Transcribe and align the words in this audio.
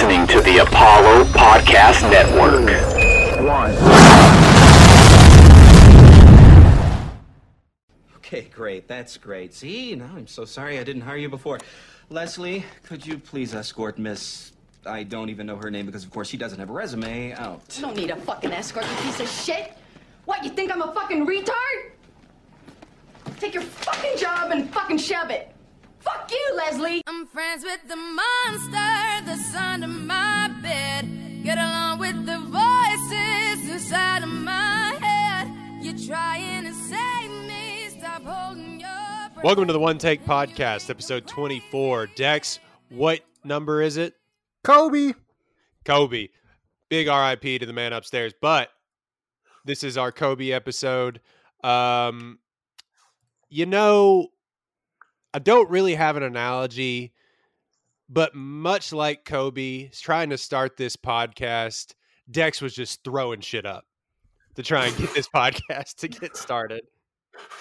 listening 0.00 0.28
to 0.28 0.40
the 0.42 0.58
Apollo 0.58 1.24
Podcast 1.24 2.08
Network. 2.08 2.70
One. 3.44 3.72
Okay, 8.18 8.42
great. 8.54 8.86
That's 8.86 9.16
great. 9.16 9.52
See, 9.52 9.96
now 9.96 10.12
I'm 10.16 10.28
so 10.28 10.44
sorry 10.44 10.78
I 10.78 10.84
didn't 10.84 11.02
hire 11.02 11.16
you 11.16 11.28
before. 11.28 11.58
Leslie, 12.10 12.64
could 12.84 13.04
you 13.04 13.18
please 13.18 13.56
escort 13.56 13.98
Miss. 13.98 14.52
I 14.86 15.02
don't 15.02 15.30
even 15.30 15.48
know 15.48 15.56
her 15.56 15.68
name 15.68 15.86
because, 15.86 16.04
of 16.04 16.12
course, 16.12 16.28
she 16.28 16.36
doesn't 16.36 16.60
have 16.60 16.70
a 16.70 16.72
resume 16.72 17.32
out. 17.32 17.76
I 17.76 17.80
don't 17.80 17.96
need 17.96 18.10
a 18.10 18.16
fucking 18.16 18.52
escort, 18.52 18.86
you 18.88 18.96
piece 19.02 19.18
of 19.18 19.28
shit. 19.28 19.72
What, 20.26 20.44
you 20.44 20.50
think 20.50 20.72
I'm 20.72 20.80
a 20.80 20.94
fucking 20.94 21.26
retard? 21.26 21.90
Take 23.40 23.52
your 23.52 23.64
fucking 23.64 24.16
job 24.16 24.52
and 24.52 24.70
fucking 24.70 24.98
shove 24.98 25.30
it. 25.30 25.52
Fuck 25.98 26.30
you, 26.30 26.54
Leslie. 26.56 27.02
I'm 27.08 27.26
friends 27.26 27.64
with 27.64 27.80
the 27.88 27.96
monster 27.96 29.07
that's 29.28 29.54
under 29.54 29.86
my 29.86 30.50
bed. 30.62 31.06
Get 31.44 31.58
along 31.58 31.98
with 31.98 32.24
the 32.24 32.38
voices 32.38 33.70
inside 33.70 34.22
of 34.22 34.30
my 34.30 34.96
head. 35.02 35.52
You're 35.84 35.98
trying 36.06 36.64
to 36.64 36.72
save 36.72 37.30
me. 37.46 37.90
Stop 37.90 38.22
holding 38.24 38.80
your 38.80 38.88
breath. 38.88 39.44
Welcome 39.44 39.66
to 39.66 39.74
the 39.74 39.78
One 39.78 39.98
Take 39.98 40.24
Podcast, 40.24 40.88
episode 40.88 41.26
24. 41.26 42.06
Dex, 42.16 42.58
what 42.88 43.20
number 43.44 43.82
is 43.82 43.98
it? 43.98 44.14
Kobe. 44.64 45.12
Kobe. 45.84 46.28
Big 46.88 47.08
RIP 47.08 47.60
to 47.60 47.66
the 47.66 47.74
man 47.74 47.92
upstairs. 47.92 48.32
But 48.40 48.70
this 49.66 49.84
is 49.84 49.98
our 49.98 50.10
Kobe 50.10 50.52
episode. 50.52 51.20
Um, 51.62 52.38
you 53.50 53.66
know, 53.66 54.28
I 55.34 55.38
don't 55.38 55.68
really 55.68 55.96
have 55.96 56.16
an 56.16 56.22
analogy, 56.22 57.12
but 58.08 58.34
much 58.34 58.92
like 58.92 59.24
Kobe 59.24 59.88
trying 59.88 60.30
to 60.30 60.38
start 60.38 60.76
this 60.76 60.96
podcast, 60.96 61.94
Dex 62.30 62.60
was 62.60 62.74
just 62.74 63.04
throwing 63.04 63.40
shit 63.40 63.66
up 63.66 63.84
to 64.54 64.62
try 64.62 64.86
and 64.86 64.96
get 64.96 65.14
this 65.14 65.28
podcast 65.34 65.96
to 65.96 66.08
get 66.08 66.36
started. 66.36 66.82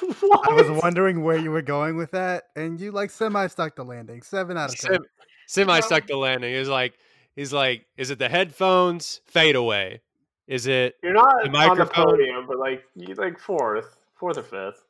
I 0.01 0.53
was 0.53 0.81
wondering 0.81 1.23
where 1.23 1.37
you 1.37 1.51
were 1.51 1.61
going 1.61 1.97
with 1.97 2.11
that, 2.11 2.45
and 2.55 2.79
you 2.79 2.91
like 2.91 3.11
semi 3.11 3.47
stuck 3.47 3.75
the 3.75 3.83
landing. 3.83 4.21
Seven 4.23 4.57
out 4.57 4.69
of 4.73 4.79
ten. 4.79 4.93
Sim, 4.93 5.03
semi 5.47 5.79
stuck 5.81 6.07
the 6.07 6.17
landing. 6.17 6.55
He's 6.55 6.69
like, 6.69 6.97
he's 7.35 7.53
like, 7.53 7.85
is 7.95 8.09
it 8.09 8.17
the 8.17 8.29
headphones? 8.29 9.21
Fade 9.25 9.55
away. 9.55 10.01
Is 10.47 10.65
it 10.65 10.95
You're 11.03 11.13
not 11.13 11.43
The 11.43 11.57
on 11.57 11.77
the 11.77 11.85
podium, 11.85 12.47
but 12.47 12.57
like 12.57 12.83
you 12.95 13.13
like 13.15 13.37
fourth, 13.37 13.97
fourth 14.15 14.37
or 14.37 14.43
fifth. 14.43 14.83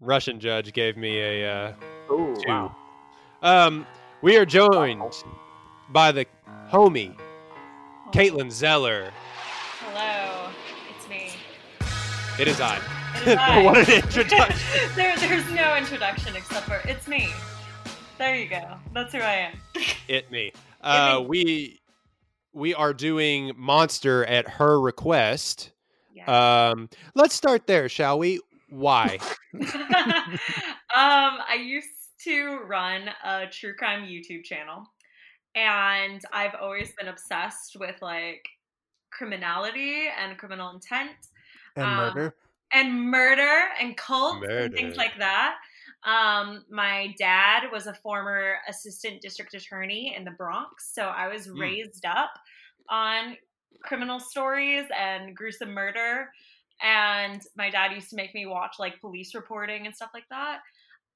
Russian 0.00 0.40
judge 0.40 0.72
gave 0.72 0.96
me 0.96 1.20
a 1.20 1.52
uh, 1.52 1.72
Ooh, 2.12 2.34
two. 2.36 2.48
wow. 2.48 2.74
Um, 3.42 3.86
we 4.22 4.36
are 4.36 4.44
joined 4.44 5.24
by 5.90 6.12
the 6.12 6.26
homie, 6.70 7.16
Caitlin 8.12 8.50
Zeller. 8.50 9.10
Hello, 9.80 10.50
it's 10.94 11.08
me. 11.08 11.30
It 12.38 12.48
is 12.48 12.60
I. 12.60 12.78
It 13.22 13.28
is 13.28 13.36
I. 13.38 13.62
what 13.64 13.88
an 13.88 14.02
introduction. 14.02 14.80
there, 14.96 15.16
there's 15.16 15.50
no 15.52 15.76
introduction 15.76 16.36
except 16.36 16.66
for 16.66 16.80
it's 16.88 17.08
me. 17.08 17.28
There 18.18 18.36
you 18.36 18.48
go. 18.48 18.76
That's 18.92 19.12
who 19.12 19.20
I 19.20 19.34
am. 19.36 19.58
it 20.08 20.30
me. 20.30 20.52
Uh, 20.82 21.20
me. 21.20 21.26
we 21.26 21.80
we 22.52 22.74
are 22.74 22.92
doing 22.92 23.52
Monster 23.56 24.24
at 24.26 24.46
her 24.48 24.80
request. 24.80 25.72
Yeah. 26.14 26.70
Um, 26.70 26.90
let's 27.14 27.34
start 27.34 27.66
there, 27.66 27.88
shall 27.88 28.18
we? 28.18 28.40
Why? 28.68 29.18
um, 29.54 29.68
I 30.92 31.58
used 31.64 31.88
to 32.24 32.60
run 32.66 33.10
a 33.24 33.46
true 33.48 33.74
crime 33.74 34.02
YouTube 34.06 34.44
channel, 34.44 34.84
and 35.54 36.22
I've 36.32 36.54
always 36.60 36.92
been 36.98 37.08
obsessed 37.08 37.76
with 37.78 37.96
like 38.02 38.46
criminality 39.10 40.06
and 40.18 40.38
criminal 40.38 40.70
intent. 40.70 41.10
And 41.76 41.84
um, 41.86 41.96
murder. 41.96 42.34
and 42.72 43.10
murder 43.10 43.68
and 43.80 43.96
cults 43.96 44.46
and 44.58 44.72
things 44.74 44.96
like 44.96 45.18
that. 45.18 45.56
Um, 46.04 46.64
my 46.70 47.14
dad 47.18 47.64
was 47.72 47.86
a 47.86 47.94
former 47.94 48.56
assistant 48.68 49.20
district 49.20 49.54
attorney 49.54 50.14
in 50.16 50.24
the 50.24 50.30
Bronx, 50.30 50.94
so 50.94 51.02
I 51.02 51.28
was 51.28 51.50
Hmm. 51.54 51.60
raised 51.60 52.06
up 52.06 52.30
on 52.88 53.36
criminal 53.82 54.20
stories 54.20 54.86
and 54.96 55.36
gruesome 55.36 55.72
murder. 55.72 56.30
And 56.82 57.42
my 57.56 57.70
dad 57.70 57.92
used 57.92 58.10
to 58.10 58.16
make 58.16 58.34
me 58.34 58.46
watch 58.46 58.76
like 58.78 59.00
police 59.00 59.34
reporting 59.34 59.86
and 59.86 59.94
stuff 59.94 60.10
like 60.14 60.28
that. 60.30 60.60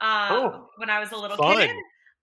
Um, 0.05 0.33
Oh, 0.33 0.69
when 0.77 0.91
I 0.91 0.99
was 1.01 1.13
a 1.13 1.17
little 1.17 1.37
fun. 1.37 1.57
kid, 1.59 1.71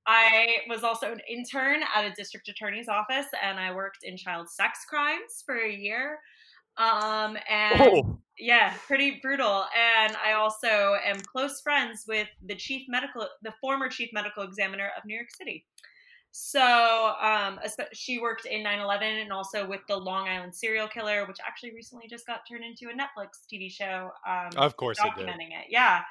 I 0.07 0.57
was 0.67 0.83
also 0.83 1.11
an 1.11 1.21
intern 1.29 1.81
at 1.95 2.05
a 2.05 2.11
district 2.11 2.47
attorney's 2.49 2.87
office, 2.87 3.27
and 3.41 3.59
I 3.59 3.73
worked 3.73 4.03
in 4.03 4.17
child 4.17 4.49
sex 4.49 4.85
crimes 4.87 5.43
for 5.45 5.55
a 5.57 5.71
year. 5.71 6.19
Um, 6.77 7.37
and 7.49 7.81
Oh, 7.81 8.17
yeah, 8.39 8.73
pretty 8.87 9.19
brutal. 9.21 9.65
And 9.77 10.15
I 10.23 10.33
also 10.33 10.95
am 11.03 11.19
close 11.21 11.61
friends 11.61 12.05
with 12.07 12.27
the 12.45 12.55
chief 12.55 12.87
medical, 12.87 13.27
the 13.43 13.53
former 13.61 13.89
chief 13.89 14.09
medical 14.13 14.43
examiner 14.43 14.91
of 14.97 15.05
New 15.05 15.15
York 15.15 15.29
City. 15.31 15.65
So 16.33 17.13
um, 17.21 17.59
she 17.93 18.19
worked 18.19 18.45
in 18.45 18.63
9/11 18.63 19.21
and 19.21 19.33
also 19.33 19.67
with 19.67 19.81
the 19.87 19.97
Long 19.97 20.29
Island 20.29 20.55
serial 20.55 20.87
killer, 20.87 21.25
which 21.25 21.37
actually 21.45 21.73
recently 21.75 22.07
just 22.07 22.25
got 22.25 22.41
turned 22.49 22.63
into 22.63 22.87
a 22.89 22.93
Netflix 22.93 23.45
TV 23.51 23.69
show. 23.69 24.11
Um, 24.27 24.49
of 24.55 24.77
course 24.77 24.97
it 25.03 25.13
did. 25.17 25.27
documenting 25.27 25.51
it. 25.51 25.67
Yeah. 25.69 26.03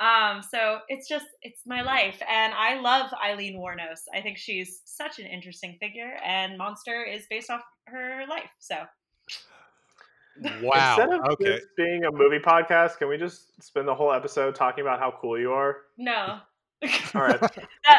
Um, 0.00 0.42
so 0.42 0.78
it's 0.88 1.08
just 1.08 1.26
it's 1.42 1.62
my 1.66 1.82
life, 1.82 2.20
and 2.30 2.54
I 2.54 2.80
love 2.80 3.10
Eileen 3.24 3.58
Wuornos. 3.58 4.00
I 4.14 4.20
think 4.20 4.38
she's 4.38 4.80
such 4.84 5.18
an 5.18 5.26
interesting 5.26 5.76
figure, 5.80 6.16
and 6.24 6.56
Monster 6.56 7.04
is 7.04 7.26
based 7.28 7.50
off 7.50 7.62
her 7.86 8.24
life. 8.28 8.50
So 8.58 8.76
Wow. 10.62 10.96
Instead 10.96 11.18
of 11.18 11.24
Okay. 11.32 11.44
this 11.44 11.64
being 11.76 12.04
a 12.04 12.12
movie 12.12 12.38
podcast, 12.38 12.98
can 12.98 13.08
we 13.08 13.16
just 13.16 13.60
spend 13.62 13.88
the 13.88 13.94
whole 13.94 14.12
episode 14.12 14.54
talking 14.54 14.82
about 14.82 15.00
how 15.00 15.12
cool 15.20 15.38
you 15.38 15.52
are? 15.52 15.78
no. 15.96 16.38
All 17.16 17.22
right. 17.22 17.40
that, 17.40 17.50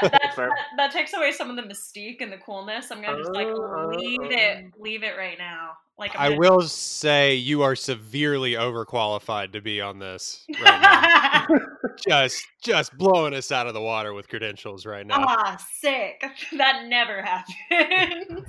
that, 0.03 0.11
that 0.37 0.51
that 0.77 0.91
takes 0.93 1.11
away 1.13 1.33
some 1.33 1.49
of 1.49 1.57
the 1.57 1.63
mystique 1.63 2.21
and 2.21 2.31
the 2.31 2.37
coolness. 2.37 2.91
I'm 2.91 3.01
gonna 3.01 3.17
just 3.17 3.33
like 3.33 3.47
Uh, 3.47 3.87
leave 3.87 4.21
uh, 4.21 4.27
it, 4.29 4.65
leave 4.79 5.03
it 5.03 5.17
right 5.17 5.37
now. 5.37 5.71
Like 5.99 6.15
I 6.15 6.37
will 6.37 6.61
say 6.61 7.35
you 7.35 7.61
are 7.61 7.75
severely 7.75 8.53
overqualified 8.53 9.51
to 9.51 9.61
be 9.61 9.81
on 9.81 9.99
this 9.99 10.45
right 10.63 10.81
now. 10.81 11.47
just 12.07 12.47
just 12.63 12.97
blowing 12.97 13.33
us 13.33 13.51
out 13.51 13.67
of 13.67 13.73
the 13.73 13.81
water 13.81 14.13
with 14.13 14.29
credentials 14.29 14.85
right 14.85 15.05
now. 15.05 15.25
ah, 15.27 15.57
sick. 15.73 16.23
That 16.57 16.85
never 16.87 17.21
happened. 17.21 18.45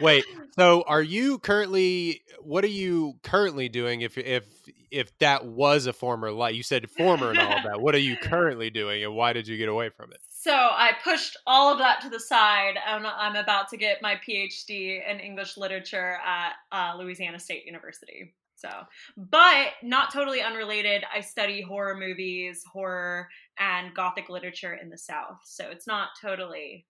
Wait, 0.00 0.24
so 0.56 0.82
are 0.86 1.02
you 1.02 1.38
currently 1.38 2.22
what 2.40 2.64
are 2.64 2.68
you 2.68 3.14
currently 3.22 3.68
doing 3.68 4.00
if 4.00 4.16
if 4.18 4.44
if 4.90 5.16
that 5.18 5.46
was 5.46 5.86
a 5.86 5.92
former 5.92 6.30
life? 6.32 6.54
You 6.54 6.62
said 6.62 6.90
former 6.90 7.30
and 7.30 7.38
all 7.38 7.58
of 7.58 7.64
that. 7.64 7.80
What 7.80 7.94
are 7.94 7.98
you 7.98 8.16
currently 8.22 8.70
doing 8.70 9.04
and 9.04 9.14
why 9.14 9.32
did 9.32 9.46
you 9.48 9.56
get 9.56 9.68
away 9.68 9.90
from 9.90 10.12
it? 10.12 10.20
so 10.42 10.52
I 10.52 10.92
pushed 11.04 11.36
all 11.46 11.70
of 11.70 11.78
that 11.80 12.00
to 12.00 12.08
the 12.08 12.18
side, 12.18 12.76
and 12.86 13.06
I'm 13.06 13.36
about 13.36 13.68
to 13.68 13.76
get 13.76 14.00
my 14.00 14.18
PhD 14.26 15.06
in 15.06 15.20
English 15.20 15.58
literature 15.58 16.16
at 16.24 16.52
uh, 16.72 16.96
Louisiana 16.96 17.38
State 17.38 17.66
University. 17.66 18.34
So, 18.54 18.70
but 19.18 19.68
not 19.82 20.12
totally 20.14 20.40
unrelated. 20.40 21.04
I 21.14 21.20
study 21.20 21.60
horror 21.60 21.94
movies, 21.94 22.64
horror, 22.72 23.28
and 23.58 23.94
Gothic 23.94 24.30
literature 24.30 24.78
in 24.82 24.88
the 24.88 24.96
South. 24.96 25.40
So 25.44 25.68
it's 25.70 25.86
not 25.86 26.10
totally 26.22 26.86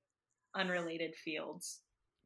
unrelated 0.54 1.16
fields. 1.16 1.80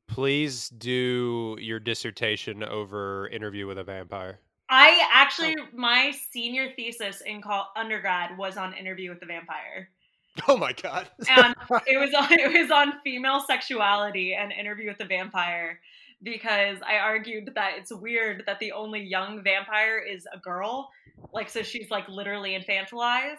Please 0.07 0.69
do 0.69 1.57
your 1.61 1.81
dissertation 1.81 2.63
over 2.63 3.29
interview 3.29 3.67
with 3.67 3.79
a 3.79 3.85
vampire. 3.85 4.39
I 4.69 5.07
actually, 5.13 5.57
my 5.75 6.13
senior 6.33 6.73
thesis 6.75 7.21
in 7.23 7.43
col- 7.43 7.71
undergrad 7.77 8.37
was 8.39 8.57
on 8.57 8.73
Interview 8.75 9.11
with 9.11 9.21
the 9.21 9.27
Vampire, 9.27 9.91
Oh 10.49 10.57
my 10.57 10.73
god. 10.73 11.09
and 11.29 11.55
it 11.87 11.99
was 11.99 12.13
on 12.15 12.33
it 12.39 12.61
was 12.61 12.71
on 12.71 12.95
female 13.05 13.41
sexuality 13.41 14.35
and 14.35 14.53
Interview 14.53 14.89
with 14.89 14.99
the 14.99 15.05
Vampire 15.05 15.81
because 16.23 16.79
I 16.87 16.97
argued 16.97 17.51
that 17.55 17.73
it's 17.79 17.93
weird 17.93 18.45
that 18.47 18.59
the 18.59 18.73
only 18.73 19.01
young 19.03 19.43
vampire 19.45 19.99
is 19.99 20.27
a 20.33 20.39
girl, 20.39 20.89
like 21.33 21.51
so 21.51 21.63
she's 21.63 21.91
like 21.91 22.09
literally 22.09 22.59
infantilized. 22.59 23.37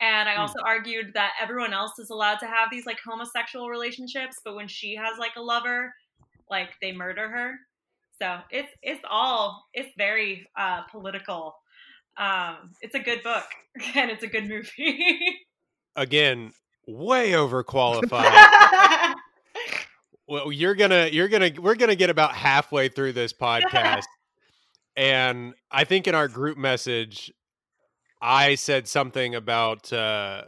And 0.00 0.28
I 0.28 0.34
Hmm. 0.34 0.40
also 0.40 0.58
argued 0.64 1.12
that 1.14 1.32
everyone 1.40 1.72
else 1.74 1.98
is 1.98 2.10
allowed 2.10 2.38
to 2.38 2.46
have 2.46 2.68
these 2.70 2.86
like 2.86 2.98
homosexual 3.04 3.68
relationships, 3.68 4.36
but 4.44 4.54
when 4.56 4.66
she 4.68 4.94
has 4.96 5.18
like 5.18 5.32
a 5.36 5.42
lover, 5.42 5.94
like 6.54 6.70
they 6.80 6.92
murder 6.92 7.28
her. 7.28 7.54
So 8.22 8.38
it's 8.50 8.68
it's 8.82 9.02
all 9.10 9.64
it's 9.74 9.92
very 9.98 10.46
uh, 10.56 10.82
political. 10.90 11.56
Um, 12.16 12.70
it's 12.80 12.94
a 12.94 13.00
good 13.00 13.22
book 13.24 13.44
and 13.96 14.10
it's 14.10 14.22
a 14.22 14.28
good 14.28 14.48
movie. 14.48 15.40
Again, 15.96 16.52
way 16.86 17.32
overqualified. 17.32 19.14
well, 20.28 20.52
you're 20.52 20.76
gonna 20.76 21.08
you're 21.10 21.28
gonna 21.28 21.50
we're 21.58 21.74
gonna 21.74 21.96
get 21.96 22.10
about 22.10 22.34
halfway 22.34 22.88
through 22.88 23.14
this 23.14 23.32
podcast. 23.32 24.04
and 24.96 25.54
I 25.72 25.82
think 25.82 26.06
in 26.06 26.14
our 26.14 26.28
group 26.28 26.56
message, 26.56 27.32
I 28.22 28.54
said 28.54 28.86
something 28.86 29.34
about 29.34 29.92
uh 29.92 30.44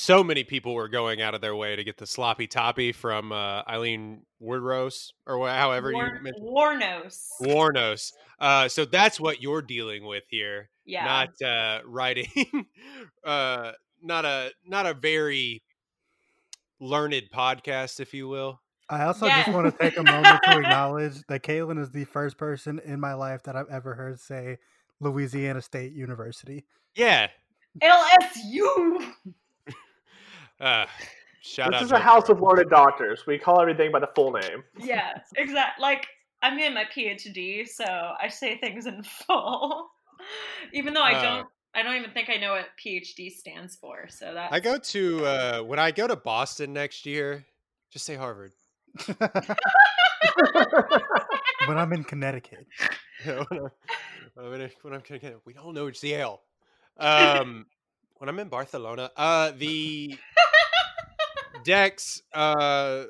so 0.00 0.22
many 0.22 0.44
people 0.44 0.74
were 0.74 0.86
going 0.88 1.20
out 1.20 1.34
of 1.34 1.40
their 1.40 1.56
way 1.56 1.74
to 1.74 1.82
get 1.82 1.96
the 1.96 2.06
sloppy 2.06 2.46
toppy 2.46 2.92
from 2.92 3.32
uh, 3.32 3.62
Eileen 3.68 4.22
Wardrose 4.38 5.12
or 5.26 5.38
wha- 5.38 5.52
however 5.52 5.92
War- 5.92 6.06
you 6.06 6.22
mentioned 6.22 6.46
Warnos. 6.46 7.26
Warnos. 7.42 8.12
Uh, 8.38 8.68
so 8.68 8.84
that's 8.84 9.18
what 9.18 9.42
you're 9.42 9.60
dealing 9.60 10.06
with 10.06 10.22
here, 10.30 10.70
Yeah. 10.84 11.04
not 11.04 11.42
uh, 11.42 11.80
writing, 11.84 12.28
uh, 13.24 13.72
not 14.00 14.24
a 14.24 14.52
not 14.64 14.86
a 14.86 14.94
very 14.94 15.64
learned 16.78 17.24
podcast, 17.34 17.98
if 17.98 18.14
you 18.14 18.28
will. 18.28 18.60
I 18.88 19.02
also 19.02 19.26
Yeah. 19.26 19.42
just 19.42 19.52
want 19.52 19.66
to 19.76 19.82
take 19.82 19.98
a 19.98 20.02
moment 20.04 20.40
to 20.44 20.58
acknowledge 20.58 21.22
that 21.26 21.42
Caitlin 21.42 21.80
is 21.80 21.90
the 21.90 22.04
first 22.04 22.38
person 22.38 22.80
in 22.84 23.00
my 23.00 23.14
life 23.14 23.42
that 23.42 23.56
I've 23.56 23.68
ever 23.68 23.94
heard 23.94 24.20
say 24.20 24.58
Louisiana 25.00 25.60
State 25.60 25.92
University. 25.92 26.66
Yeah. 26.94 27.26
LSU. 27.82 29.12
Uh, 30.60 30.86
shout 31.42 31.70
this 31.72 31.76
out. 31.80 31.82
is 31.84 31.92
a 31.92 31.98
house 31.98 32.28
of 32.28 32.40
learned 32.40 32.70
doctors. 32.70 33.24
We 33.26 33.38
call 33.38 33.60
everything 33.60 33.92
by 33.92 34.00
the 34.00 34.10
full 34.14 34.32
name. 34.32 34.64
Yeah, 34.78 35.18
exactly. 35.36 35.82
Like 35.82 36.06
I'm 36.42 36.58
in 36.58 36.74
my 36.74 36.84
PhD, 36.84 37.66
so 37.66 37.84
I 37.84 38.28
say 38.28 38.58
things 38.58 38.86
in 38.86 39.02
full, 39.26 39.88
even 40.72 40.94
though 40.94 41.02
I 41.02 41.12
Uh, 41.14 41.22
don't. 41.22 41.46
I 41.74 41.82
don't 41.82 41.96
even 41.96 42.10
think 42.12 42.28
I 42.30 42.38
know 42.38 42.52
what 42.52 42.66
PhD 42.82 43.30
stands 43.30 43.76
for. 43.76 44.08
So 44.08 44.32
that 44.34 44.52
I 44.52 44.58
go 44.58 44.78
to 44.78 45.26
uh, 45.26 45.60
when 45.62 45.78
I 45.78 45.90
go 45.92 46.06
to 46.08 46.16
Boston 46.16 46.72
next 46.72 47.04
year. 47.06 47.44
Just 47.90 48.04
say 48.04 48.16
Harvard. 48.16 48.52
when 51.66 51.76
I'm 51.78 51.92
in 51.92 52.04
Connecticut. 52.04 52.66
when 53.24 53.36
I'm, 53.50 53.70
when 54.34 54.60
I'm, 54.62 54.70
when 54.82 54.94
I'm 54.94 55.02
gonna- 55.08 55.36
we 55.44 55.54
all 55.56 55.72
know 55.72 55.86
it's 55.86 56.02
Yale. 56.02 56.40
Um, 56.98 57.66
when 58.16 58.28
I'm 58.28 58.38
in 58.38 58.48
Barcelona, 58.48 59.10
uh, 59.16 59.52
the 59.56 60.18
Dex. 61.64 62.22
Uh, 62.32 63.04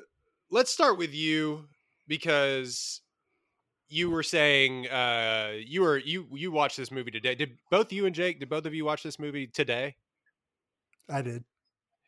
let's 0.49 0.71
start 0.71 0.97
with 0.97 1.13
you 1.13 1.65
because 2.07 3.01
you 3.87 4.09
were 4.09 4.23
saying 4.23 4.87
uh, 4.87 5.53
you 5.65 5.81
were 5.81 5.97
you 5.97 6.27
you 6.33 6.51
watched 6.51 6.77
this 6.77 6.91
movie 6.91 7.11
today. 7.11 7.35
Did 7.35 7.57
both 7.71 7.91
you 7.91 8.05
and 8.05 8.15
Jake? 8.15 8.39
Did 8.39 8.49
both 8.49 8.65
of 8.65 8.73
you 8.73 8.85
watch 8.85 9.03
this 9.03 9.19
movie 9.19 9.47
today? 9.47 9.95
I 11.09 11.21
did. 11.21 11.43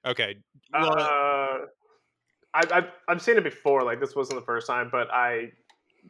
Okay. 0.05 0.35
Well, 0.73 0.99
Uh, 0.99 1.57
I, 2.53 2.61
I've 2.71 2.89
I've 3.07 3.21
seen 3.21 3.37
it 3.37 3.44
before. 3.44 3.83
Like 3.83 3.99
this 3.99 4.15
wasn't 4.15 4.39
the 4.39 4.45
first 4.45 4.67
time, 4.67 4.89
but 4.91 5.09
I 5.11 5.51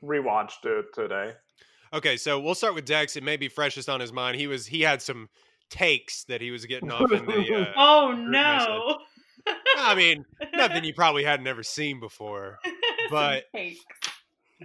rewatched 0.04 0.66
it 0.66 0.86
today. 0.94 1.34
Okay, 1.94 2.16
so 2.16 2.40
we'll 2.40 2.56
start 2.56 2.74
with 2.74 2.86
Dex. 2.86 3.18
It 3.18 3.24
may 3.24 3.36
be 3.38 3.50
freshest 3.50 3.90
on 3.90 4.00
his 4.00 4.14
mind. 4.14 4.38
He 4.38 4.48
was 4.48 4.66
he 4.66 4.82
had 4.82 5.02
some 5.02 5.30
takes 5.70 6.24
that 6.26 6.42
he 6.42 6.52
was 6.52 6.66
getting 6.66 6.90
off 6.92 7.12
in 7.12 7.26
the. 7.26 7.32
Uh, 7.68 7.74
Oh 7.78 8.14
group 8.16 8.30
no! 8.30 8.98
I 9.78 9.96
mean, 9.96 10.26
nothing 10.54 10.84
you 10.84 10.94
probably 10.96 11.24
hadn't 11.24 11.48
ever 11.48 11.64
seen 11.64 12.00
before. 12.00 12.60
But- 13.10 13.46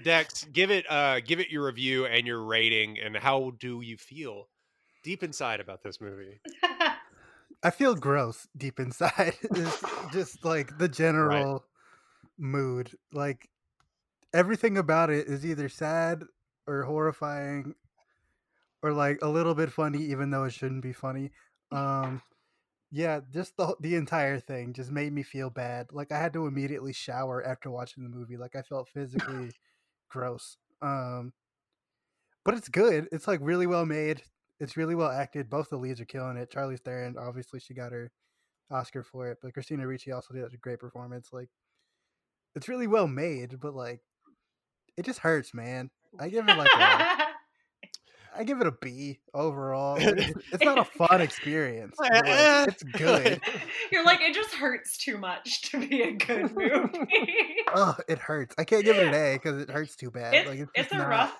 Dex, 0.04 0.44
give 0.52 0.70
it 0.70 0.84
uh 0.90 1.20
give 1.20 1.40
it 1.40 1.48
your 1.48 1.64
review 1.64 2.04
and 2.04 2.26
your 2.26 2.42
rating, 2.44 2.98
and 2.98 3.16
how 3.16 3.52
do 3.58 3.80
you 3.80 3.96
feel 3.96 4.48
deep 5.02 5.22
inside 5.22 5.58
about 5.58 5.82
this 5.82 6.02
movie? 6.02 6.38
I 7.62 7.70
feel 7.70 7.94
gross 7.94 8.46
deep 8.56 8.78
inside. 8.78 9.34
It's 9.52 9.82
just 10.12 10.44
like 10.44 10.76
the 10.76 10.88
general 10.88 11.64
mood. 12.36 12.90
Like 13.10 13.48
everything 14.34 14.76
about 14.76 15.08
it 15.08 15.28
is 15.28 15.46
either 15.46 15.70
sad 15.70 16.24
or 16.66 16.82
horrifying 16.82 17.74
or 18.82 18.92
like 18.92 19.18
a 19.22 19.28
little 19.28 19.54
bit 19.54 19.72
funny 19.72 20.02
even 20.02 20.28
though 20.28 20.44
it 20.44 20.52
shouldn't 20.52 20.82
be 20.82 20.92
funny. 20.92 21.30
Um 21.72 22.20
yeah, 22.90 23.20
just 23.32 23.56
the 23.56 23.74
the 23.80 23.94
entire 23.96 24.38
thing 24.38 24.72
just 24.72 24.90
made 24.90 25.12
me 25.12 25.22
feel 25.22 25.50
bad. 25.50 25.88
Like 25.92 26.12
I 26.12 26.18
had 26.18 26.32
to 26.34 26.46
immediately 26.46 26.92
shower 26.92 27.44
after 27.44 27.70
watching 27.70 28.02
the 28.02 28.08
movie. 28.08 28.36
Like 28.36 28.56
I 28.56 28.62
felt 28.62 28.88
physically 28.88 29.50
gross. 30.10 30.56
Um 30.82 31.32
but 32.44 32.54
it's 32.54 32.68
good. 32.68 33.08
It's 33.10 33.26
like 33.26 33.40
really 33.42 33.66
well 33.66 33.84
made. 33.84 34.22
It's 34.60 34.76
really 34.76 34.94
well 34.94 35.10
acted. 35.10 35.50
Both 35.50 35.70
the 35.70 35.76
leads 35.76 36.00
are 36.00 36.06
killing 36.06 36.36
it. 36.36 36.50
Charlize 36.50 36.80
Theron, 36.80 37.16
obviously, 37.18 37.58
she 37.58 37.74
got 37.74 37.92
her 37.92 38.12
Oscar 38.70 39.02
for 39.02 39.30
it, 39.30 39.38
but 39.42 39.52
Christina 39.52 39.86
Ricci 39.86 40.12
also 40.12 40.32
did 40.32 40.44
a 40.44 40.56
great 40.56 40.78
performance. 40.78 41.30
Like, 41.32 41.48
it's 42.54 42.68
really 42.68 42.86
well 42.86 43.08
made, 43.08 43.58
but 43.60 43.74
like, 43.74 44.00
it 44.96 45.04
just 45.04 45.18
hurts, 45.18 45.52
man. 45.52 45.90
I 46.18 46.28
give 46.28 46.48
it 46.48 46.56
like 46.56 46.70
a, 46.72 46.78
I 48.38 48.44
give 48.44 48.60
it 48.60 48.66
a 48.66 48.72
B 48.72 49.18
overall. 49.34 49.96
It's, 49.98 50.32
it's 50.52 50.64
not 50.64 50.78
a 50.78 50.84
fun 51.06 51.20
experience. 51.20 51.94
but, 51.98 52.10
like, 52.12 52.68
it's 52.68 52.82
good. 52.82 53.40
You're 53.92 54.04
like 54.04 54.20
it 54.20 54.34
just 54.34 54.54
hurts 54.54 54.96
too 54.98 55.18
much 55.18 55.62
to 55.70 55.86
be 55.86 56.02
a 56.02 56.12
good 56.12 56.54
movie. 56.54 57.08
Oh, 57.74 57.96
it 58.08 58.18
hurts. 58.18 58.54
I 58.58 58.64
can't 58.64 58.84
give 58.84 58.96
it 58.96 59.08
an 59.08 59.14
A 59.14 59.34
because 59.34 59.60
it 59.60 59.68
hurts 59.70 59.96
too 59.96 60.10
bad. 60.10 60.34
it's, 60.34 60.48
like 60.48 60.58
it's, 60.60 60.70
it's 60.74 60.92
a 60.92 60.98
not- 60.98 61.08
rough 61.08 61.36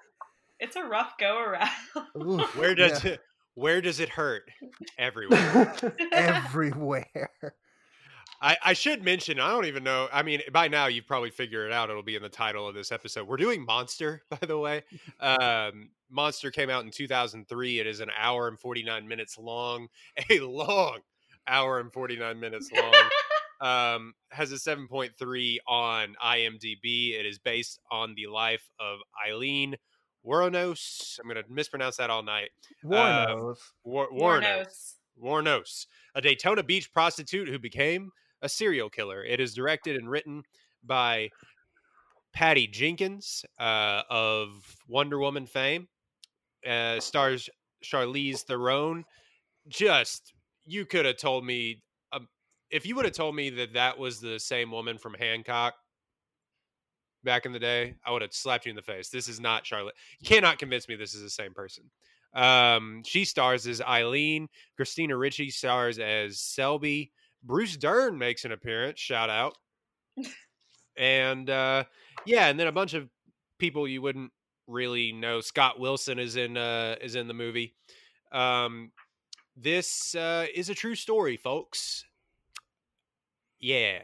it's 0.59 0.75
a 0.77 0.83
rough 0.85 1.17
go 1.19 1.39
around. 1.39 1.69
Oof, 2.21 2.57
Where 2.57 2.75
does 2.75 3.05
yeah, 3.05 3.13
it 3.13 3.21
where 3.55 3.81
does 3.81 4.01
it 4.01 4.09
hurt? 4.11 4.51
Everywhere. 4.99 5.75
everywhere? 6.13 7.31
I, 8.41 8.57
I 8.65 8.73
should 8.75 9.03
mention, 9.03 9.41
I 9.41 9.51
don't 9.51 9.65
even 9.65 9.83
know. 9.83 10.09
I 10.13 10.23
mean, 10.23 10.43
by 10.53 10.69
now 10.69 10.87
you've 10.89 11.07
probably 11.07 11.31
figured 11.31 11.71
it 11.71 11.73
out. 11.73 11.89
It'll 11.89 12.03
be 12.03 12.17
in 12.17 12.23
the 12.23 12.29
title 12.29 12.69
of 12.69 12.75
this 12.75 12.93
episode. 12.93 13.27
We're 13.27 13.39
doing 13.39 13.65
Monster, 13.65 14.23
by 14.29 14.47
the 14.47 14.59
way. 14.59 14.85
Um, 15.21 15.89
Monster 16.11 16.51
came 16.51 16.71
out 16.71 16.85
in 16.85 16.91
2003. 16.91 17.81
It 17.81 17.87
is 17.87 18.01
an 18.01 18.11
hour 18.17 18.49
and 18.49 18.59
49 18.59 19.07
minutes 19.07 19.39
long, 19.39 19.89
a 20.31 20.41
long 20.41 20.99
hour 21.47 21.81
and 21.81 21.93
49 21.93 22.39
minutes 22.39 22.71
long. 22.73 22.95
um, 23.97 24.15
has 24.31 24.53
a 24.53 24.57
7.3 24.57 25.59
on 25.67 26.15
IMDb. 26.25 27.19
It 27.19 27.27
is 27.27 27.39
based 27.39 27.81
on 27.91 28.15
the 28.15 28.27
life 28.27 28.69
of 28.79 28.99
Eileen 29.27 29.77
Wuornos. 30.27 31.19
I'm 31.21 31.29
going 31.29 31.43
to 31.43 31.51
mispronounce 31.51 31.97
that 31.97 32.11
all 32.11 32.23
night. 32.23 32.51
Warnos. 32.85 33.59
War- 33.85 34.11
Wuornos. 34.11 34.43
Warnos. 34.43 34.93
Warnos, 35.23 35.87
a 36.15 36.21
Daytona 36.21 36.63
Beach 36.63 36.93
prostitute 36.93 37.49
who 37.49 37.59
became 37.59 38.11
a 38.43 38.49
serial 38.49 38.91
killer. 38.91 39.25
It 39.25 39.41
is 39.41 39.55
directed 39.55 39.97
and 39.97 40.11
written 40.11 40.43
by 40.85 41.31
Patty 42.33 42.67
Jenkins 42.67 43.45
uh, 43.59 44.03
of 44.11 44.77
Wonder 44.89 45.19
Woman 45.19 45.47
fame. 45.47 45.89
Uh, 46.67 47.01
stars 47.01 47.49
Charlize 47.85 48.43
Theron. 48.43 49.05
Just 49.69 50.33
you 50.65 50.85
could 50.85 51.05
have 51.05 51.17
told 51.17 51.45
me 51.45 51.83
um, 52.13 52.29
if 52.71 52.87
you 52.87 52.97
would 52.97 53.05
have 53.05 53.15
told 53.15 53.35
me 53.35 53.51
that 53.51 53.75
that 53.75 53.99
was 53.99 54.21
the 54.21 54.39
same 54.39 54.71
woman 54.71 54.99
from 54.99 55.15
Hancock 55.15 55.75
back 57.25 57.45
in 57.45 57.53
the 57.53 57.59
day, 57.59 57.95
I 58.07 58.13
would 58.13 58.23
have 58.23 58.33
slapped 58.33 58.65
you 58.65 58.71
in 58.71 58.77
the 58.77 58.83
face. 58.83 59.11
This 59.11 59.29
is 59.29 59.41
not 59.41 59.67
Charlotte. 59.67 59.95
You 60.21 60.29
cannot 60.29 60.59
convince 60.59 60.89
me 60.89 60.95
this 60.95 61.15
is 61.15 61.23
the 61.23 61.31
same 61.31 61.53
person. 61.53 61.85
Um, 62.35 63.03
she 63.05 63.25
stars 63.25 63.67
as 63.67 63.81
Eileen. 63.81 64.49
Christina 64.77 65.17
Ricci 65.17 65.51
stars 65.51 65.99
as 65.99 66.41
Selby. 66.41 67.13
Bruce 67.43 67.77
Dern 67.77 68.19
makes 68.19 68.45
an 68.45 68.53
appearance. 68.53 69.01
Shout 69.01 69.31
out. 69.31 69.57
and 70.99 71.51
uh, 71.51 71.85
yeah, 72.25 72.49
and 72.49 72.59
then 72.59 72.67
a 72.67 72.73
bunch 72.73 72.95
of 72.95 73.09
people 73.59 73.87
you 73.87 74.03
wouldn't 74.03 74.33
really 74.67 75.13
know. 75.13 75.41
Scott 75.41 75.79
Wilson 75.79 76.19
is 76.19 76.37
in 76.37 76.57
uh, 76.57 76.97
is 77.01 77.15
in 77.15 77.29
the 77.29 77.35
movie. 77.35 77.75
Um, 78.33 78.93
this 79.57 80.15
uh, 80.15 80.47
is 80.55 80.69
a 80.69 80.75
true 80.75 80.95
story, 80.95 81.37
folks. 81.37 82.05
Yeah, 83.59 84.03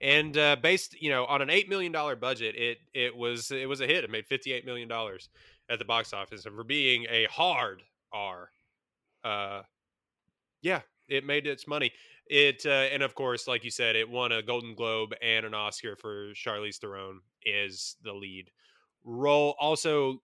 and 0.00 0.36
uh, 0.36 0.56
based 0.56 1.00
you 1.00 1.10
know 1.10 1.24
on 1.26 1.42
an 1.42 1.50
eight 1.50 1.68
million 1.68 1.92
dollar 1.92 2.16
budget, 2.16 2.54
it 2.56 2.78
it 2.94 3.16
was 3.16 3.50
it 3.50 3.68
was 3.68 3.80
a 3.80 3.86
hit. 3.86 4.04
It 4.04 4.10
made 4.10 4.26
fifty 4.26 4.52
eight 4.52 4.64
million 4.66 4.88
dollars 4.88 5.28
at 5.68 5.78
the 5.78 5.84
box 5.84 6.12
office, 6.12 6.46
and 6.46 6.54
for 6.54 6.64
being 6.64 7.06
a 7.10 7.26
hard 7.30 7.82
R, 8.12 8.50
uh, 9.24 9.62
yeah, 10.62 10.80
it 11.08 11.24
made 11.24 11.46
its 11.46 11.66
money. 11.66 11.92
It 12.28 12.64
uh, 12.66 12.88
and 12.92 13.02
of 13.02 13.14
course, 13.14 13.46
like 13.46 13.64
you 13.64 13.70
said, 13.70 13.96
it 13.96 14.08
won 14.08 14.32
a 14.32 14.42
Golden 14.42 14.74
Globe 14.74 15.14
and 15.22 15.46
an 15.46 15.54
Oscar 15.54 15.96
for 15.96 16.32
Charlize 16.32 16.78
Theron 16.78 17.20
is 17.44 17.96
the 18.02 18.12
lead 18.12 18.50
role. 19.06 19.56
Also, 19.60 20.22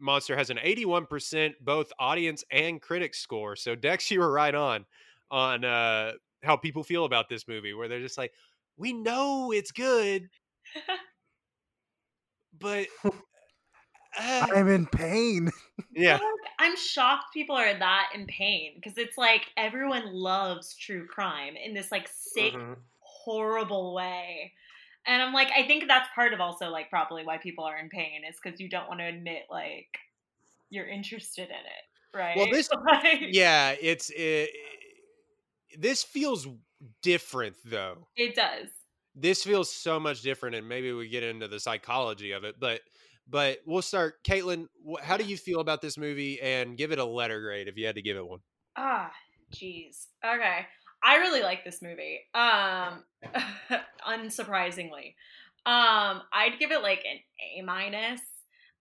Monster 0.00 0.36
has 0.36 0.50
an 0.50 0.58
eighty 0.62 0.84
one 0.86 1.06
percent 1.06 1.56
both 1.60 1.92
audience 1.98 2.44
and 2.50 2.80
critic 2.82 3.14
score. 3.14 3.56
So 3.56 3.74
Dex, 3.74 4.10
you 4.12 4.20
were 4.20 4.32
right 4.32 4.54
on 4.54 4.86
on 5.30 5.64
uh, 5.64 6.12
how 6.44 6.56
people 6.56 6.84
feel 6.84 7.04
about 7.04 7.28
this 7.28 7.48
movie, 7.48 7.74
where 7.74 7.88
they're 7.88 8.00
just 8.00 8.18
like, 8.18 8.32
we 8.76 8.92
know 8.92 9.52
it's 9.52 9.72
good, 9.72 10.28
but. 12.58 12.86
uh, 13.04 14.46
I'm 14.52 14.68
in 14.68 14.86
pain. 14.86 15.50
yeah. 15.94 16.18
I'm 16.58 16.76
shocked 16.76 17.32
people 17.32 17.56
are 17.56 17.76
that 17.78 18.10
in 18.14 18.26
pain 18.26 18.74
because 18.76 18.98
it's 18.98 19.18
like 19.18 19.50
everyone 19.56 20.12
loves 20.12 20.74
true 20.76 21.06
crime 21.06 21.56
in 21.56 21.74
this 21.74 21.90
like 21.90 22.08
sick, 22.08 22.54
Mhm. 22.54 22.76
horrible 23.00 23.94
way. 23.94 24.52
And 25.06 25.20
I'm 25.20 25.32
like, 25.32 25.48
I 25.56 25.66
think 25.66 25.84
that's 25.88 26.08
part 26.14 26.32
of 26.32 26.40
also 26.40 26.68
like 26.70 26.88
probably 26.90 27.24
why 27.24 27.38
people 27.38 27.64
are 27.64 27.78
in 27.78 27.88
pain 27.88 28.22
is 28.28 28.36
because 28.42 28.60
you 28.60 28.68
don't 28.68 28.88
want 28.88 29.00
to 29.00 29.06
admit 29.06 29.42
like 29.50 29.88
you're 30.70 30.86
interested 30.88 31.48
in 31.48 31.54
it, 31.54 32.16
right? 32.16 32.36
Well, 32.36 32.46
this- 32.50 32.68
Like- 32.86 33.20
yeah 33.30 33.74
it's 33.80 34.10
it, 34.14 34.50
this 35.78 36.02
feels 36.02 36.46
different 37.02 37.56
though. 37.64 38.06
It 38.16 38.34
does. 38.34 38.68
This 39.14 39.44
feels 39.44 39.70
so 39.70 40.00
much 40.00 40.22
different, 40.22 40.54
and 40.56 40.66
maybe 40.68 40.92
we 40.92 41.08
get 41.08 41.22
into 41.22 41.46
the 41.48 41.60
psychology 41.60 42.32
of 42.32 42.44
it. 42.44 42.56
But 42.58 42.80
but 43.28 43.58
we'll 43.66 43.82
start. 43.82 44.22
Caitlin, 44.24 44.66
wh- 44.86 45.02
how 45.02 45.16
do 45.18 45.24
you 45.24 45.36
feel 45.36 45.60
about 45.60 45.82
this 45.82 45.98
movie? 45.98 46.40
And 46.40 46.76
give 46.78 46.92
it 46.92 46.98
a 46.98 47.04
letter 47.04 47.40
grade 47.40 47.68
if 47.68 47.76
you 47.76 47.84
had 47.86 47.96
to 47.96 48.02
give 48.02 48.16
it 48.16 48.26
one. 48.26 48.40
Ah, 48.76 49.10
jeez. 49.54 50.06
Okay. 50.24 50.66
I 51.02 51.16
really 51.16 51.42
like 51.42 51.64
this 51.64 51.82
movie. 51.82 52.20
Um 52.34 53.04
unsurprisingly. 54.08 55.14
Um 55.66 56.22
I'd 56.32 56.58
give 56.58 56.72
it 56.72 56.82
like 56.82 57.04
an 57.10 57.18
A 57.58 57.62
minus. 57.62 58.20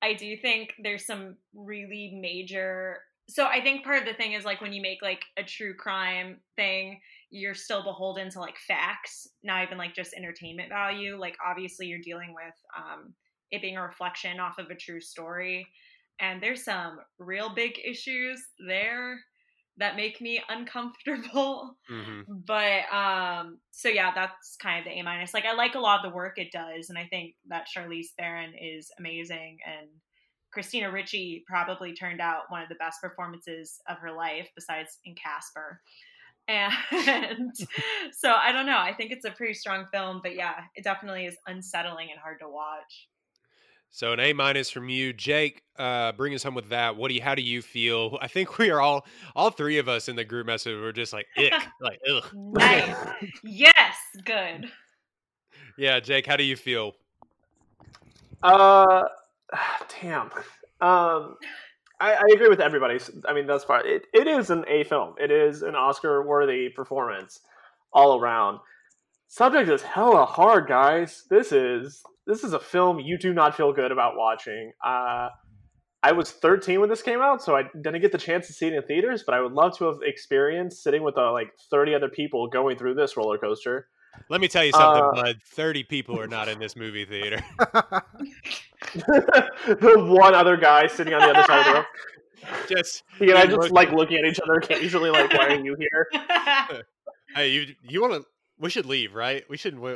I 0.02 0.14
do 0.14 0.36
think 0.38 0.74
there's 0.82 1.06
some 1.06 1.38
really 1.54 2.18
major 2.20 3.00
so 3.30 3.46
I 3.46 3.62
think 3.62 3.86
part 3.86 4.00
of 4.00 4.06
the 4.06 4.14
thing 4.14 4.34
is 4.34 4.44
like 4.44 4.60
when 4.62 4.74
you 4.74 4.82
make 4.82 5.02
like 5.02 5.24
a 5.38 5.44
true 5.44 5.74
crime 5.74 6.40
thing, 6.58 7.00
you're 7.30 7.54
still 7.54 7.82
beholden 7.82 8.30
to 8.32 8.40
like 8.42 8.58
facts, 8.68 9.28
not 9.42 9.64
even 9.64 9.78
like 9.78 9.96
just 9.96 10.14
entertainment 10.14 10.68
value. 10.68 11.18
Like 11.18 11.38
obviously 11.46 11.88
you're 11.88 12.02
dealing 12.02 12.34
with 12.34 12.54
um 12.78 13.14
it 13.52 13.62
being 13.62 13.78
a 13.78 13.82
reflection 13.82 14.40
off 14.40 14.58
of 14.58 14.70
a 14.70 14.76
true 14.76 15.02
story. 15.02 15.68
And 16.20 16.42
there's 16.42 16.64
some 16.64 17.00
real 17.20 17.54
big 17.54 17.80
issues 17.84 18.44
there 18.68 19.20
that 19.78 19.96
make 19.96 20.22
me 20.22 20.42
uncomfortable. 20.50 21.78
Mm-hmm. 21.92 22.34
But 22.46 22.94
um 22.94 23.58
so 23.72 23.90
yeah, 23.90 24.12
that's 24.14 24.56
kind 24.58 24.80
of 24.80 24.86
the 24.86 24.98
A 24.98 25.04
minus. 25.04 25.34
Like 25.34 25.46
I 25.46 25.54
like 25.54 25.76
a 25.76 25.80
lot 25.80 26.06
of 26.06 26.10
the 26.10 26.16
work 26.16 26.38
it 26.38 26.52
does, 26.52 26.90
and 26.90 26.98
I 26.98 27.06
think 27.06 27.36
that 27.50 27.66
Charlize 27.68 28.12
Theron 28.18 28.54
is 28.60 28.92
amazing 28.98 29.58
and 29.66 29.90
Christina 30.52 30.92
Ricci 30.92 31.44
probably 31.48 31.94
turned 31.94 32.22
out 32.22 32.44
one 32.50 32.62
of 32.62 32.70
the 32.70 32.76
best 32.76 33.02
performances 33.02 33.80
of 33.90 33.98
her 34.00 34.12
life 34.12 34.50
besides 34.56 35.00
in 35.06 35.16
Casper. 35.16 35.82
And 36.50 37.56
so 38.12 38.34
I 38.34 38.52
don't 38.52 38.66
know. 38.66 38.78
I 38.78 38.94
think 38.94 39.12
it's 39.12 39.24
a 39.24 39.32
pretty 39.32 39.54
strong 39.54 39.86
film, 39.94 40.20
but 40.22 40.36
yeah, 40.36 40.56
it 40.76 40.84
definitely 40.84 41.26
is 41.26 41.38
unsettling 41.48 42.10
and 42.12 42.20
hard 42.20 42.40
to 42.42 42.50
watch. 42.50 43.08
So 43.94 44.14
an 44.14 44.22
A 44.22 44.32
minus 44.32 44.70
from 44.70 44.88
you, 44.88 45.12
Jake. 45.12 45.64
Uh, 45.78 46.14
bring 46.14 46.34
us 46.34 46.44
home 46.44 46.56
with 46.56 46.70
that. 46.70 46.96
What 46.96 47.10
do 47.10 47.14
you? 47.14 47.22
How 47.22 47.36
do 47.36 47.42
you 47.42 47.62
feel? 47.62 48.18
I 48.22 48.28
think 48.28 48.58
we 48.58 48.70
are 48.70 48.80
all, 48.80 49.06
all 49.36 49.50
three 49.50 49.78
of 49.78 49.90
us 49.90 50.08
in 50.08 50.16
the 50.16 50.24
group 50.24 50.48
message. 50.48 50.80
We're 50.80 50.94
just 50.94 51.12
like, 51.12 51.28
ick, 51.38 51.54
like, 51.82 52.00
ugh. 52.10 52.26
Nice. 52.34 52.96
yes, 53.44 53.96
good. 54.24 54.72
Yeah, 55.78 56.00
Jake. 56.00 56.26
How 56.26 56.38
do 56.38 56.44
you 56.44 56.56
feel? 56.56 56.94
Uh, 58.42 59.04
damn. 60.02 60.32
Um, 60.80 61.36
I, 62.00 62.14
I 62.14 62.26
agree 62.34 62.48
with 62.48 62.62
everybody. 62.62 62.98
I 63.28 63.34
mean, 63.34 63.46
that's 63.46 63.66
part. 63.66 63.86
It, 63.86 64.06
it 64.14 64.26
is 64.26 64.50
an 64.50 64.64
A 64.70 64.86
film. 64.86 65.16
It 65.20 65.32
is 65.32 65.64
an 65.64 65.76
Oscar-worthy 65.76 66.70
performance 66.70 67.42
all 67.94 68.20
around. 68.20 68.60
Subject 69.32 69.70
is 69.70 69.82
hella 69.82 70.26
hard, 70.26 70.68
guys. 70.68 71.24
This 71.30 71.54
is 71.54 72.04
this 72.28 72.44
is 72.44 72.52
a 72.52 72.60
film 72.60 73.00
you 73.00 73.18
do 73.18 73.34
not 73.34 73.56
feel 73.56 73.72
good 73.72 73.90
about 73.90 74.18
watching. 74.18 74.74
Uh, 74.86 75.30
I 76.04 76.12
was 76.12 76.32
13 76.32 76.82
when 76.82 76.90
this 76.90 77.02
came 77.02 77.22
out, 77.22 77.42
so 77.42 77.56
I 77.56 77.64
didn't 77.82 78.02
get 78.02 78.12
the 78.12 78.18
chance 78.18 78.48
to 78.48 78.54
see 78.54 78.68
it 78.68 78.74
in 78.74 78.84
theaters. 78.84 79.24
But 79.26 79.34
I 79.34 79.40
would 79.40 79.54
love 79.54 79.78
to 79.78 79.86
have 79.86 80.00
experienced 80.04 80.84
sitting 80.84 81.02
with 81.02 81.18
uh, 81.18 81.32
like 81.32 81.48
30 81.70 81.96
other 81.96 82.10
people 82.10 82.50
going 82.50 82.78
through 82.78 82.96
this 82.96 83.16
roller 83.16 83.38
coaster. 83.38 83.88
Let 84.28 84.42
me 84.42 84.50
tell 84.50 84.66
you 84.66 84.74
something, 84.74 85.02
Uh, 85.02 85.24
bud. 85.24 85.38
Thirty 85.54 85.84
people 85.86 86.20
are 86.20 86.28
not 86.28 86.50
in 86.50 86.60
this 86.60 86.76
movie 86.76 87.06
theater. 87.06 87.42
the 88.94 89.96
one 90.10 90.36
other 90.36 90.58
guy 90.58 90.88
sitting 90.88 91.14
on 91.14 91.22
the 91.22 91.30
other 91.30 91.44
side 91.48 91.60
of 91.60 91.66
the 91.68 91.74
room. 91.74 91.86
just 92.68 93.04
He 93.18 93.30
and 93.30 93.40
I 93.40 93.46
just 93.46 93.56
look- 93.58 93.72
like 93.72 93.94
looking 93.94 94.18
at 94.18 94.26
each 94.26 94.42
other 94.42 94.56
occasionally, 94.56 95.10
like, 95.10 95.32
"Why 95.32 95.46
are 95.48 95.56
you 95.56 95.78
here?" 95.80 96.10
Hey, 97.34 97.52
you 97.52 97.76
you 97.82 98.02
want 98.02 98.22
to? 98.22 98.26
We 98.62 98.70
should 98.70 98.86
leave, 98.86 99.14
right? 99.14 99.44
We 99.50 99.58
should. 99.58 99.78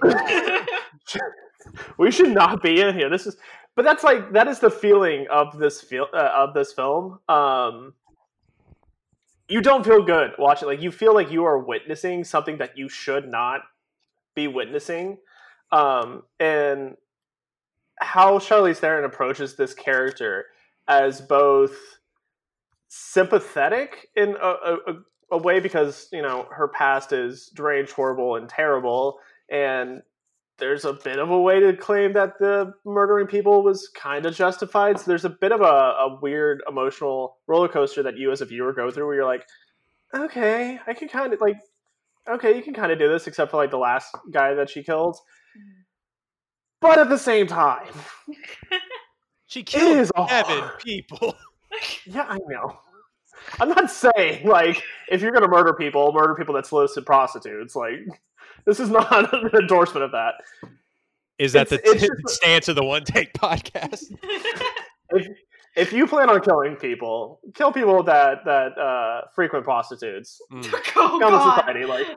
We, 1.98 2.12
should 2.12 2.29
not 2.29 2.62
be 2.62 2.79
in 2.79 2.93
here. 2.93 3.10
This 3.10 3.25
is, 3.25 3.38
but 3.75 3.86
that's 3.86 4.03
like 4.03 4.34
that 4.34 4.48
is 4.48 4.60
the 4.60 4.69
feeling 4.69 5.25
of 5.31 5.57
this 5.57 5.81
feel 5.81 6.07
uh, 6.13 6.29
of 6.36 6.53
this 6.53 6.74
film. 6.74 7.19
Um, 7.27 7.95
you 9.50 9.62
don't 9.62 9.84
feel 9.84 10.03
good 10.03 10.31
watching. 10.38 10.67
Like 10.67 10.81
you 10.81 10.91
feel 10.91 11.15
like 11.15 11.31
you 11.31 11.43
are 11.45 11.57
witnessing 11.57 12.24
something 12.24 12.60
that 12.60 12.77
you 12.77 12.88
should 12.88 13.27
not 13.27 13.62
be 14.36 14.48
witnessing. 14.48 15.17
Um, 15.72 16.24
and 16.39 16.98
how 18.00 18.38
Charlize 18.38 18.77
Theron 18.77 19.05
approaches 19.05 19.55
this 19.55 19.74
character 19.74 20.45
as 20.88 21.19
both 21.22 21.75
sympathetic 22.88 24.10
in 24.15 24.36
a, 24.41 24.48
a, 24.48 24.93
a- 25.32 25.36
a 25.36 25.38
way 25.38 25.60
because 25.60 26.08
you 26.12 26.22
know 26.22 26.48
her 26.51 26.67
past 26.67 27.12
is 27.12 27.48
deranged, 27.53 27.91
horrible, 27.91 28.36
and 28.36 28.50
terrible, 28.50 29.20
and 29.50 30.01
there's 30.58 30.86
a 30.86 30.94
bit 30.94 31.20
of 31.20 31.29
a 31.29 31.39
way 31.39 31.60
to 31.60 31.75
claim 31.75 32.13
that 32.13 32.39
the 32.39 32.74
murdering 32.86 33.27
people 33.27 33.62
was 33.63 33.89
kind 33.89 34.25
of 34.25 34.36
justified. 34.36 35.00
So 35.00 35.05
there's 35.08 35.25
a 35.25 35.29
bit 35.29 35.51
of 35.51 35.62
a, 35.62 35.63
a 35.63 36.20
weird 36.22 36.63
emotional 36.67 37.38
roller 37.48 37.67
coaster 37.67 38.03
that 38.03 38.17
you 38.17 38.32
as 38.32 38.41
a 38.41 38.46
viewer 38.46 38.72
go 38.74 38.89
through 38.89 39.05
where 39.05 39.15
you're 39.15 39.25
like, 39.25 39.46
okay, 40.13 40.79
I 40.88 40.94
can 40.94 41.10
kind 41.10 41.34
of 41.34 41.41
like, 41.41 41.58
okay, 42.29 42.55
you 42.55 42.63
can 42.63 42.74
kind 42.74 42.91
of 42.91 43.00
do 43.00 43.10
this, 43.10 43.27
except 43.27 43.51
for 43.51 43.58
like 43.58 43.72
the 43.72 43.77
last 43.77 44.15
guy 44.32 44.53
that 44.53 44.70
she 44.70 44.84
killed. 44.84 45.15
Mm-hmm. 45.15 45.82
But 46.79 47.00
at 47.00 47.10
the 47.10 47.17
same 47.17 47.48
time, 47.48 47.91
she 49.48 49.62
it 49.62 49.65
killed 49.65 50.12
seven 50.29 50.70
people. 50.79 51.36
Yeah, 52.05 52.25
I 52.29 52.38
know. 52.48 52.79
I'm 53.60 53.70
not 53.70 53.90
saying 53.92 54.48
like 54.48 54.82
if 55.10 55.22
you're 55.22 55.32
gonna 55.32 55.48
murder 55.48 55.74
people, 55.74 56.12
murder 56.14 56.36
people 56.36 56.56
that 56.56 56.66
solicit 56.66 57.06
prostitutes. 57.06 57.75
Like 57.75 58.00
this 58.66 58.80
is 58.80 58.90
not 58.90 59.12
an 59.34 59.50
endorsement 59.60 60.04
of 60.04 60.12
that. 60.12 60.34
Is 61.38 61.54
that 61.54 61.70
the 61.70 61.75
It's- 61.75 62.04
it's 62.04 62.22
just- 62.24 62.30
stance 62.42 62.68
of 62.70 62.75
the 62.75 62.84
One 62.84 63.04
Take 63.04 63.34
podcast? 63.34 64.04
If, 65.12 65.28
if 65.78 65.94
you 65.94 66.08
plan 66.08 66.32
on 66.32 66.42
killing 66.42 66.75
people, 66.78 67.40
kill 67.54 67.72
people 67.72 68.02
that 68.04 68.44
that 68.46 68.75
uh, 68.78 69.22
frequent 69.36 69.64
prostitutes. 69.64 70.42
Mm. 70.52 70.74
oh, 70.74 71.20
Common 71.20 71.20
God. 71.20 71.56
society, 71.60 71.86
like 71.86 72.08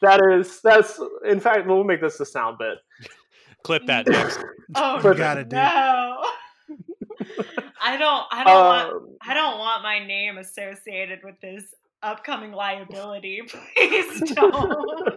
that 0.00 0.20
is 0.32 0.60
that's 0.62 1.00
in 1.26 1.40
fact 1.40 1.66
we'll 1.66 1.82
make 1.82 2.00
this 2.00 2.18
the 2.18 2.24
sound 2.24 2.56
bit. 2.58 2.78
Clip 3.64 3.84
that 3.86 4.06
next. 4.06 4.38
Oh, 4.76 4.96
You 5.02 5.14
gotta 5.14 5.44
do. 5.44 5.56
no. 5.56 6.24
I 7.80 7.96
don't. 7.96 8.24
I 8.30 8.44
don't 8.44 8.64
want. 8.64 8.92
Um, 8.92 9.16
I 9.22 9.34
don't 9.34 9.58
want 9.58 9.82
my 9.82 10.04
name 10.04 10.38
associated 10.38 11.20
with 11.24 11.40
this 11.40 11.74
upcoming 12.02 12.52
liability. 12.52 13.42
Please 13.76 14.20
don't. 14.34 15.14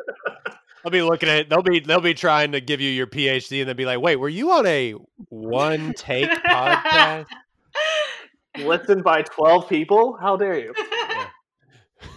They'll 0.83 0.91
be 0.91 1.01
looking 1.01 1.29
at. 1.29 1.49
They'll 1.49 1.61
be. 1.61 1.79
They'll 1.79 2.01
be 2.01 2.13
trying 2.13 2.51
to 2.53 2.61
give 2.61 2.81
you 2.81 2.89
your 2.89 3.07
PhD, 3.07 3.59
and 3.59 3.67
they'll 3.67 3.75
be 3.75 3.85
like, 3.85 3.99
"Wait, 3.99 4.15
were 4.15 4.29
you 4.29 4.51
on 4.51 4.65
a 4.65 4.93
One 5.29 5.93
Take 5.93 6.29
podcast?" 6.29 7.27
listened 8.57 9.03
by 9.03 9.21
twelve 9.21 9.69
people. 9.69 10.17
How 10.19 10.35
dare 10.37 10.59
you? 10.59 10.73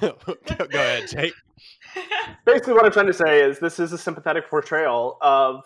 Go 0.00 0.16
ahead, 0.72 1.08
Jake. 1.08 1.34
basically 2.44 2.72
what 2.72 2.84
I'm 2.84 2.92
trying 2.92 3.06
to 3.06 3.12
say 3.12 3.42
is 3.42 3.58
this 3.58 3.78
is 3.78 3.92
a 3.92 3.98
sympathetic 3.98 4.48
portrayal 4.48 5.18
of 5.20 5.62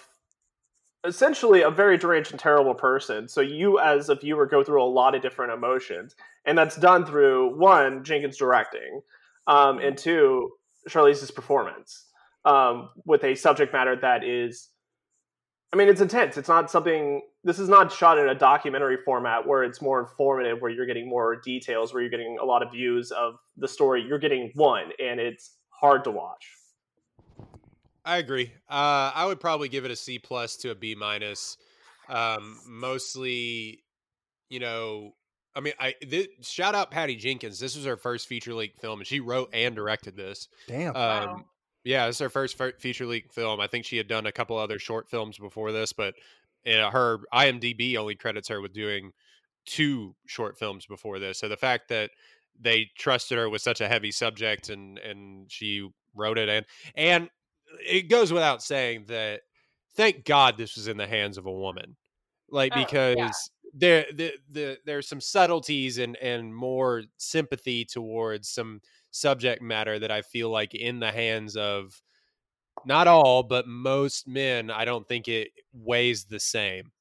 essentially 1.09 1.63
a 1.63 1.71
very 1.71 1.99
deranged 1.99 2.31
and 2.31 2.39
terrible 2.39 2.75
person. 2.75 3.27
So 3.27 3.41
you 3.41 3.81
as 3.81 4.09
a 4.09 4.15
viewer 4.15 4.47
go 4.47 4.63
through 4.63 4.83
a 4.83 4.87
lot 4.87 5.15
of 5.15 5.23
different 5.23 5.53
emotions. 5.53 6.15
And 6.45 6.57
that's 6.57 6.77
done 6.77 7.05
through 7.05 7.59
one, 7.59 8.05
Jenkins 8.05 8.37
directing, 8.37 9.01
um, 9.47 9.79
and 9.79 9.99
two, 9.99 10.53
Charlize's 10.89 11.31
performance. 11.31 12.05
Um, 12.45 12.91
with 13.05 13.25
a 13.25 13.35
subject 13.35 13.73
matter 13.73 13.97
that 13.97 14.25
is 14.25 14.69
I 15.73 15.77
mean 15.77 15.89
it's 15.89 16.01
intense. 16.01 16.37
It's 16.37 16.49
not 16.49 16.71
something 16.71 17.23
this 17.45 17.59
is 17.59 17.69
not 17.69 17.93
shot 17.93 18.19
in 18.19 18.29
a 18.29 18.35
documentary 18.35 18.99
format 19.05 19.47
where 19.47 19.65
it's 19.65 19.83
more 19.83 20.01
informative, 20.01 20.61
where 20.61 20.71
you're 20.71 20.87
getting 20.87 21.09
more 21.09 21.37
details, 21.37 21.93
where 21.93 22.03
you're 22.03 22.11
getting 22.11 22.39
a 22.41 22.45
lot 22.45 22.63
of 22.63 22.71
views 22.73 23.11
of 23.11 23.35
the 23.57 23.69
story. 23.69 24.03
You're 24.07 24.19
getting 24.19 24.51
one, 24.55 24.93
and 24.99 25.21
it's 25.21 25.57
hard 25.69 26.05
to 26.05 26.11
watch. 26.11 26.58
I 28.09 28.17
agree. 28.17 28.51
Uh, 28.71 29.13
I 29.15 29.27
would 29.27 29.39
probably 29.39 29.69
give 29.69 29.85
it 29.85 29.91
a 29.91 29.97
C 29.97 30.19
plus 30.19 30.57
to 30.59 30.71
a 30.71 30.75
B 30.75 30.95
minus. 30.95 31.59
Um, 32.09 32.59
mostly, 32.67 33.85
you 34.49 34.61
know, 34.61 35.13
I 35.55 35.61
mean, 35.61 35.75
I 35.79 35.93
th- 35.93 36.31
shout 36.41 36.75
out 36.75 36.91
Patty 36.91 37.17
Jenkins. 37.17 37.61
This 37.61 37.77
was 37.77 37.85
her 37.85 37.99
first 37.99 38.27
feature 38.27 38.55
length 38.55 38.81
film, 38.81 39.01
and 39.01 39.07
she 39.07 39.21
wrote 39.21 39.51
and 39.53 39.75
directed 39.77 40.17
this. 40.17 40.49
Damn. 40.67 40.97
Um, 40.97 41.29
Wow. 41.29 41.45
Yeah, 41.85 42.07
this 42.07 42.17
is 42.17 42.21
her 42.21 42.31
first 42.31 42.57
fe- 42.57 42.73
feature 42.79 43.05
length 43.07 43.35
film. 43.35 43.61
I 43.61 43.67
think 43.67 43.85
she 43.85 43.99
had 43.99 44.09
done 44.09 44.25
a 44.25 44.33
couple 44.33 44.57
other 44.57 44.79
short 44.79 45.09
films 45.09 45.39
before 45.39 45.71
this, 45.71 45.93
but 45.93 46.15
uh, 46.67 46.91
her 46.91 47.19
IMDb 47.33 47.97
only 47.97 48.15
credits 48.15 48.49
her 48.49 48.61
with 48.63 48.73
doing 48.73 49.13
two 49.67 50.15
short 50.27 50.59
films 50.59 50.87
before 50.87 51.19
this. 51.19 51.39
So 51.39 51.49
the 51.49 51.57
fact 51.59 51.89
that 51.91 52.11
they 52.59 52.91
trusted 52.99 53.37
her 53.37 53.51
with 53.51 53.61
such 53.61 53.81
a 53.83 53.89
heavy 53.89 54.11
subject 54.11 54.71
and 54.71 54.99
and 54.99 55.51
she 55.51 55.89
wrote 56.15 56.39
it 56.39 56.49
and 56.49 56.67
and 56.97 57.31
it 57.81 58.09
goes 58.09 58.33
without 58.33 58.63
saying 58.63 59.05
that 59.09 59.43
thank 59.97 60.25
God 60.25 60.57
this 60.57 60.77
was 60.77 60.89
in 60.89 60.97
the 60.97 61.07
hands 61.07 61.39
of 61.39 61.47
a 61.47 61.53
woman, 61.53 61.97
like 62.51 62.73
Oh, 62.75 62.85
because 62.85 63.17
yeah. 63.17 63.71
there 63.75 64.07
the, 64.15 64.33
the 64.51 64.79
there's 64.85 65.09
some 65.09 65.21
subtleties 65.21 65.99
and 65.99 66.17
and 66.17 66.55
more 66.55 67.03
sympathy 67.17 67.85
towards 67.85 68.49
some 68.49 68.81
subject 69.11 69.63
matter 69.63 69.99
that 69.99 70.11
I 70.11 70.23
feel 70.23 70.51
like 70.51 70.75
in 70.75 71.01
the 71.01 71.11
hands 71.11 71.57
of 71.57 72.01
not 72.85 73.09
all, 73.09 73.43
but 73.43 73.67
most 73.67 74.29
men, 74.29 74.71
I 74.71 74.85
don't 74.85 75.07
think 75.07 75.29
it 75.29 75.51
weighs 75.73 76.25
the 76.25 76.41
same 76.41 76.93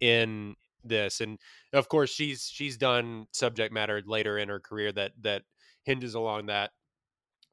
in 0.00 0.54
this. 0.84 1.20
And 1.20 1.38
of 1.72 1.88
course, 1.88 2.10
she's 2.10 2.48
she's 2.52 2.76
done 2.76 3.26
subject 3.32 3.72
matter 3.72 4.02
later 4.06 4.38
in 4.38 4.48
her 4.48 4.60
career 4.60 4.92
that 4.92 5.12
that 5.22 5.42
hinges 5.84 6.14
along 6.14 6.46
that. 6.46 6.70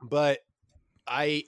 But 0.02 0.40
I 1.08 1.44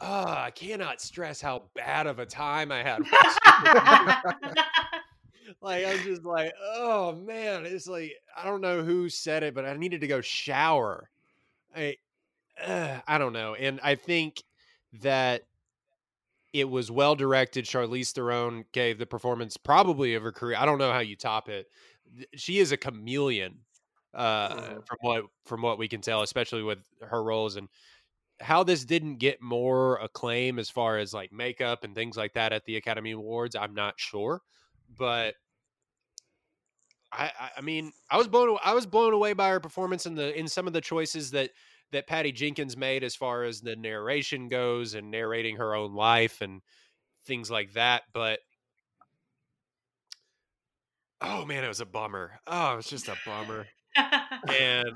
oh, 0.00 0.24
I 0.24 0.50
cannot 0.54 1.00
stress 1.00 1.40
how 1.40 1.64
bad 1.74 2.06
of 2.06 2.18
a 2.18 2.26
time 2.26 2.70
I 2.72 2.82
had. 2.82 3.00
like 5.60 5.84
I 5.84 5.92
was 5.92 6.02
just 6.04 6.24
like, 6.24 6.52
oh 6.60 7.14
man, 7.14 7.66
it's 7.66 7.86
like 7.86 8.12
I 8.36 8.44
don't 8.44 8.60
know 8.60 8.82
who 8.82 9.08
said 9.08 9.42
it, 9.42 9.54
but 9.54 9.64
I 9.64 9.74
needed 9.76 10.00
to 10.02 10.06
go 10.06 10.20
shower. 10.20 11.10
I 11.74 11.96
uh, 12.64 13.00
I 13.06 13.18
don't 13.18 13.32
know, 13.32 13.54
and 13.54 13.80
I 13.82 13.94
think 13.94 14.42
that 15.00 15.42
it 16.52 16.68
was 16.68 16.90
well 16.90 17.14
directed. 17.14 17.64
Charlize 17.66 18.12
Theron 18.12 18.64
gave 18.72 18.98
the 18.98 19.06
performance 19.06 19.56
probably 19.56 20.14
of 20.14 20.22
her 20.22 20.32
career. 20.32 20.56
I 20.58 20.64
don't 20.64 20.78
know 20.78 20.92
how 20.92 21.00
you 21.00 21.16
top 21.16 21.48
it. 21.48 21.66
She 22.34 22.58
is 22.60 22.72
a 22.72 22.76
chameleon, 22.76 23.58
uh, 24.14 24.48
Mhm. 24.54 24.86
from 24.86 24.98
what 25.00 25.24
from 25.44 25.62
what 25.62 25.78
we 25.78 25.88
can 25.88 26.00
tell, 26.00 26.22
especially 26.22 26.62
with 26.62 26.78
her 27.02 27.22
roles 27.22 27.56
and 27.56 27.68
how 28.40 28.62
this 28.62 28.84
didn't 28.84 29.16
get 29.16 29.40
more 29.40 29.96
acclaim 29.96 30.58
as 30.58 30.68
far 30.70 30.98
as 30.98 31.14
like 31.14 31.32
makeup 31.32 31.84
and 31.84 31.94
things 31.94 32.16
like 32.16 32.34
that 32.34 32.52
at 32.52 32.64
the 32.64 32.76
Academy 32.76 33.12
Awards. 33.12 33.56
I'm 33.56 33.74
not 33.74 33.94
sure, 33.96 34.42
but 34.96 35.34
I, 37.12 37.30
I, 37.38 37.50
I 37.58 37.60
mean, 37.62 37.92
I 38.10 38.16
was 38.18 38.28
blown. 38.28 38.58
I 38.62 38.74
was 38.74 38.86
blown 38.86 39.12
away 39.12 39.32
by 39.32 39.48
her 39.50 39.60
performance 39.60 40.06
in 40.06 40.14
the 40.14 40.36
in 40.38 40.48
some 40.48 40.66
of 40.66 40.72
the 40.72 40.80
choices 40.80 41.30
that 41.30 41.50
that 41.92 42.06
Patty 42.06 42.32
Jenkins 42.32 42.76
made 42.76 43.04
as 43.04 43.14
far 43.14 43.44
as 43.44 43.60
the 43.60 43.76
narration 43.76 44.48
goes 44.48 44.94
and 44.94 45.10
narrating 45.10 45.56
her 45.56 45.74
own 45.74 45.94
life 45.94 46.40
and 46.40 46.60
things 47.24 47.50
like 47.50 47.72
that. 47.74 48.02
But 48.12 48.40
oh 51.20 51.44
man, 51.46 51.64
it 51.64 51.68
was 51.68 51.80
a 51.80 51.86
bummer. 51.86 52.40
Oh, 52.46 52.74
it 52.74 52.76
was 52.76 52.86
just 52.86 53.08
a 53.08 53.16
bummer. 53.24 53.66
and 53.96 54.88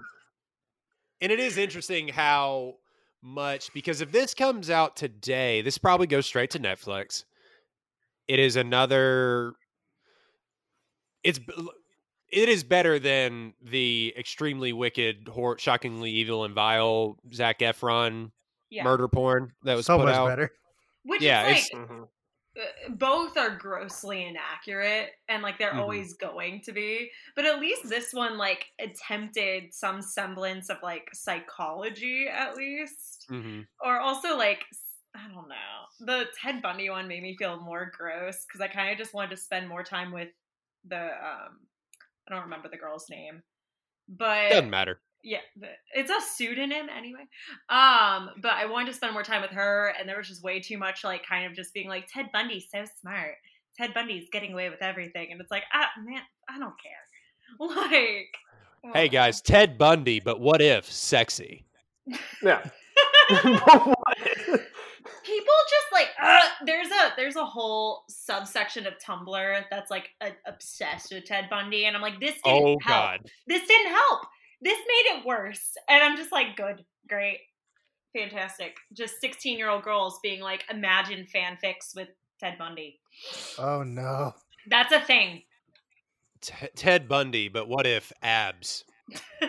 and 1.21 1.33
it 1.33 1.41
is 1.41 1.57
interesting 1.57 2.09
how 2.09 2.77
much 3.23 3.73
because 3.73 4.01
if 4.01 4.13
this 4.13 4.35
comes 4.35 4.71
out 4.71 4.97
today, 4.97 5.63
this 5.63 5.79
probably 5.79 6.07
goes 6.07 6.27
straight 6.27 6.51
to 6.51 6.59
Netflix. 6.59 7.25
It 8.29 8.39
is 8.39 8.57
another. 8.57 9.55
It's 11.23 11.39
it 12.33 12.49
is 12.49 12.63
better 12.65 12.99
than 12.99 13.55
the 13.63 14.15
extremely 14.17 14.73
wicked, 14.73 15.29
hor- 15.29 15.59
shockingly 15.59 16.11
evil 16.11 16.45
and 16.45 16.55
vile 16.55 17.17
Zac 17.35 17.59
Efron 17.59 18.31
yeah. 18.71 18.85
murder 18.85 19.09
porn 19.09 19.53
that 19.65 19.75
was 19.75 19.87
so 19.87 19.99
put 19.99 20.07
much 20.07 20.15
out. 20.15 20.29
better. 20.29 20.51
Which 21.05 21.23
Yeah, 21.23 21.49
is 21.49 21.67
it's- 21.67 21.71
like 21.73 21.89
Mhm. 21.91 22.03
uh, 22.03 22.07
both 22.91 23.37
are 23.37 23.57
grossly 23.57 24.25
inaccurate 24.27 25.11
and 25.29 25.43
like 25.43 25.59
they're 25.59 25.77
Mhm. 25.77 25.79
always 25.79 26.15
going 26.15 26.61
to 26.63 26.73
be 26.73 27.11
but 27.37 27.45
at 27.45 27.61
least 27.61 27.89
this 27.89 28.13
one 28.13 28.37
like 28.39 28.67
attempted 28.79 29.73
some 29.73 30.03
semblance 30.03 30.69
of 30.71 30.79
like 30.83 31.09
psychology 31.15 32.27
at 32.29 32.57
least 32.57 33.29
Mhm. 33.29 33.69
or 33.81 34.01
also 34.01 34.37
like 34.37 34.65
i 35.15 35.29
don't 35.29 35.49
know 35.49 35.85
the 36.01 36.27
ted 36.41 36.63
bundy 36.63 36.91
one 36.91 37.09
made 37.09 37.23
me 37.23 37.37
feel 37.37 37.61
more 37.61 37.91
gross 37.97 38.45
because 38.47 38.61
i 38.61 38.69
kind 38.69 38.91
of 38.91 38.99
just 38.99 39.15
wanted 39.15 39.31
to 39.31 39.37
spend 39.37 39.69
more 39.69 39.83
time 39.85 40.13
with 40.13 40.31
the 40.85 40.97
um 41.05 41.67
i 42.29 42.33
don't 42.35 42.43
remember 42.45 42.69
the 42.69 42.77
girl's 42.79 43.09
name 43.11 43.43
but 44.09 44.51
Doesn't 44.51 44.69
matter. 44.69 45.01
Yeah, 45.23 45.39
but 45.57 45.71
it's 45.95 46.11
a 46.11 46.21
pseudonym 46.21 46.89
anyway. 46.97 47.27
Um, 47.69 48.31
but 48.41 48.53
I 48.53 48.67
wanted 48.67 48.87
to 48.89 48.95
spend 48.95 49.13
more 49.13 49.23
time 49.23 49.43
with 49.43 49.51
her, 49.53 49.95
and 49.99 50.09
there 50.09 50.17
was 50.19 50.29
just 50.29 50.43
way 50.43 50.61
too 50.61 50.79
much 50.79 51.05
like 51.05 51.25
kind 51.27 51.47
of 51.47 51.55
just 51.55 51.75
being 51.75 51.89
like 51.89 52.09
Ted 52.13 52.27
Bundy's 52.33 52.67
so 52.73 52.85
smart. 53.01 53.35
Ted 53.79 53.95
Bundy's 53.95 54.29
getting 54.33 54.53
away 54.53 54.69
with 54.69 54.83
everything, 54.83 55.29
and 55.31 55.41
it's 55.41 55.51
like, 55.51 55.65
ah, 55.73 55.89
man, 56.05 56.23
I 56.49 56.59
don't 56.59 56.75
care. 56.83 56.93
Like, 57.59 58.95
Hey 58.95 59.09
guys, 59.09 59.41
Ted 59.43 59.77
Bundy, 59.77 60.21
but 60.21 60.41
what 60.41 60.63
if 60.63 60.91
sexy? 60.91 61.65
Yeah. 62.43 62.63
people 65.25 65.55
just 65.69 65.93
like 65.93 66.09
uh, 66.21 66.41
there's 66.65 66.89
a 66.89 67.13
there's 67.17 67.37
a 67.37 67.45
whole 67.45 68.05
subsection 68.09 68.87
of 68.87 68.95
Tumblr 69.05 69.65
that's 69.71 69.91
like 69.91 70.11
a, 70.21 70.31
obsessed 70.47 71.13
with 71.13 71.25
Ted 71.25 71.49
Bundy, 71.51 71.85
and 71.87 71.97
I'm 71.97 72.03
like, 72.03 72.21
this 72.21 72.37
didn't 72.45 72.63
Oh 72.63 72.79
help. 72.83 73.01
God. 73.21 73.31
This 73.47 73.67
didn't 73.67 73.93
help. 73.93 74.21
This 74.63 74.79
made 74.79 75.19
it 75.19 75.27
worse, 75.27 75.75
and 75.89 76.03
I'm 76.03 76.17
just 76.17 76.33
like, 76.33 76.57
good, 76.57 76.85
great, 77.09 77.39
fantastic. 78.17 78.77
Just 78.93 79.21
16 79.21 79.59
year 79.59 79.71
old 79.71 79.83
girls 79.83 80.19
being 80.23 80.41
like, 80.41 80.65
imagine 80.71 81.27
fanfics 81.35 81.95
with 81.95 82.09
Ted 82.39 82.59
Bundy. 82.59 83.01
Oh 83.59 83.83
no. 83.83 84.35
That's 84.69 84.93
a 84.93 85.01
thing. 85.01 85.43
T- 86.41 86.69
Ted 86.75 87.09
Bundy, 87.09 87.49
but 87.49 87.69
what 87.69 87.87
if 87.87 88.13
abs? 88.23 88.85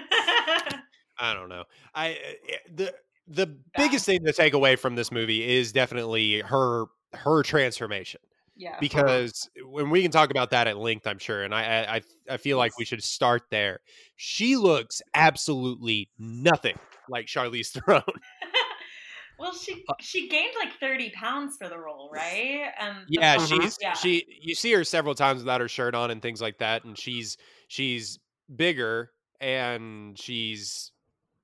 I 1.20 1.34
don't 1.34 1.50
know. 1.50 1.64
I 1.94 2.12
uh, 2.12 2.56
the 2.74 2.94
the 3.28 3.58
biggest 3.78 4.06
thing 4.06 4.26
to 4.26 4.34
take 4.34 4.54
away 4.54 4.76
from 4.76 4.96
this 4.96 5.12
movie 5.12 5.58
is 5.58 5.72
definitely 5.72 6.42
her 6.42 6.86
her 7.14 7.44
transformation 7.44 8.20
yeah. 8.56 8.78
because 8.80 9.50
when 9.66 9.90
we 9.90 10.02
can 10.02 10.12
talk 10.12 10.30
about 10.32 10.50
that 10.52 10.68
at 10.68 10.78
length, 10.78 11.08
I'm 11.08 11.20
sure, 11.20 11.44
and 11.44 11.54
I 11.54 11.98
I 11.98 12.02
I- 12.34 12.38
feel 12.38 12.58
like 12.58 12.78
we 12.78 12.86
should 12.86 13.04
start 13.04 13.44
there. 13.50 13.80
She 14.16 14.56
looks 14.56 15.02
absolutely 15.14 16.10
nothing 16.20 16.78
like 17.10 17.26
Charlize 17.28 17.68
Theron. 17.72 18.04
well, 19.40 19.54
she 19.54 19.84
uh 19.90 19.94
she 20.00 20.28
gained 20.28 20.54
like 20.60 20.74
30 20.80 21.12
pounds 21.12 21.58
for 21.58 21.68
the 21.70 21.78
role, 21.78 22.10
right? 22.14 22.72
The- 22.80 23.06
Yeah, 23.10 23.38
she's 23.46 23.78
Yeah. 23.82 23.94
she. 23.94 24.26
You 24.42 24.56
see 24.56 24.72
her 24.74 24.84
several 24.84 25.16
times 25.16 25.40
without 25.42 25.62
her 25.62 25.68
shirt 25.68 25.96
on 25.96 26.12
and 26.12 26.22
things 26.22 26.42
like 26.42 26.60
that, 26.60 26.84
and 26.84 26.98
she's 26.98 27.38
she's 27.68 28.20
bigger 28.56 29.12
and 29.40 30.20
she's 30.20 30.92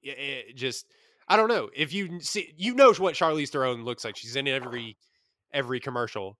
i- 0.05 0.09
i- 0.49 0.51
just 0.55 0.85
I 1.27 1.35
don't 1.37 1.47
know 1.49 1.69
if 1.75 1.91
you 1.93 2.19
see 2.21 2.53
you 2.57 2.75
know 2.75 2.93
what 2.93 3.15
Charlize 3.15 3.49
Theron 3.49 3.83
looks 3.83 4.05
like. 4.05 4.15
She's 4.15 4.35
in 4.35 4.47
every 4.47 4.97
every 5.51 5.79
commercial, 5.79 6.37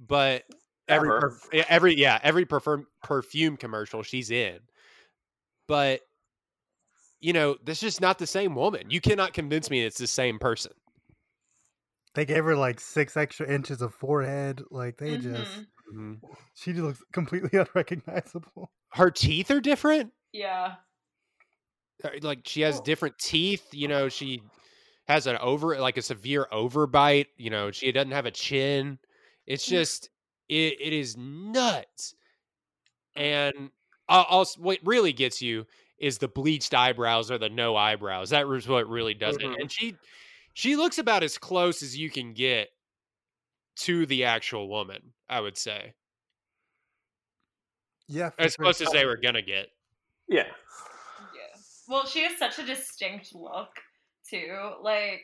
but 0.00 0.44
every 0.88 1.08
perf- 1.08 1.64
every 1.68 1.94
yeah 1.96 2.18
every 2.22 2.44
perfume 2.44 2.86
perfume 3.02 3.56
commercial 3.56 4.02
she's 4.02 4.30
in, 4.30 4.58
but 5.68 6.00
you 7.20 7.32
know 7.32 7.56
this 7.64 7.78
is 7.78 7.92
just 7.92 8.00
not 8.00 8.18
the 8.18 8.26
same 8.26 8.54
woman. 8.54 8.90
You 8.90 9.00
cannot 9.00 9.32
convince 9.32 9.70
me 9.70 9.82
it's 9.84 9.98
the 9.98 10.06
same 10.06 10.38
person. 10.38 10.72
They 12.14 12.24
gave 12.24 12.44
her 12.44 12.56
like 12.56 12.80
six 12.80 13.16
extra 13.16 13.48
inches 13.52 13.82
of 13.82 13.92
forehead. 13.94 14.62
Like 14.70 14.96
they 14.96 15.18
just, 15.18 15.50
Mhm. 15.52 15.66
Mhm. 15.94 16.20
she 16.54 16.72
looks 16.72 17.02
completely 17.12 17.58
unrecognizable. 17.58 18.70
Her 18.92 19.10
teeth 19.10 19.50
are 19.50 19.60
different. 19.60 20.12
yeah. 20.32 20.74
uh, 22.04 22.10
like 22.22 22.40
she 22.44 22.60
has 22.60 22.74
Well- 22.76 22.84
different 22.84 23.18
teeth 23.18 23.66
you 23.72 23.88
know 23.88 24.08
she 24.10 24.42
has 25.08 25.26
an 25.26 25.36
over 25.38 25.78
like 25.78 25.96
a 25.96 26.02
severe 26.02 26.46
overbite 26.52 27.26
you 27.38 27.48
know 27.48 27.70
she 27.70 27.90
doesn't 27.90 28.10
have 28.12 28.26
a 28.26 28.30
chin 28.30 28.98
it's 29.46 29.66
just 29.66 30.10
it, 30.48 30.80
it 30.80 30.92
is 30.92 31.16
nuts 31.16 32.14
and 33.14 33.70
I'll, 34.08 34.26
I'll 34.28 34.46
what 34.58 34.78
really 34.84 35.12
gets 35.12 35.40
you 35.42 35.66
is 35.98 36.18
the 36.18 36.28
bleached 36.28 36.74
eyebrows 36.74 37.30
or 37.30 37.38
the 37.38 37.48
no 37.48 37.76
eyebrows 37.76 38.30
that 38.30 38.46
is 38.48 38.68
what 38.68 38.88
really 38.88 39.14
does 39.14 39.38
Mhm. 39.38 39.54
it 39.54 39.60
and 39.60 39.72
she 39.72 39.96
she 40.54 40.76
looks 40.76 40.98
about 40.98 41.22
as 41.22 41.38
close 41.38 41.82
as 41.82 41.96
you 41.96 42.10
can 42.10 42.32
get 42.34 42.68
to 43.76 44.06
the 44.06 44.24
actual 44.24 44.68
woman 44.68 45.12
i 45.28 45.40
would 45.40 45.56
say 45.56 45.94
Yeah, 48.08 48.30
as 48.38 48.54
sure. 48.54 48.64
close 48.64 48.80
as 48.80 48.90
they 48.90 49.04
were 49.04 49.16
gonna 49.16 49.42
get 49.42 49.68
yeah. 50.28 50.48
Yeah. 51.18 51.60
Well, 51.88 52.04
she 52.06 52.22
has 52.24 52.36
such 52.36 52.58
a 52.58 52.66
distinct 52.66 53.32
look 53.34 53.70
too. 54.28 54.72
Like 54.82 55.22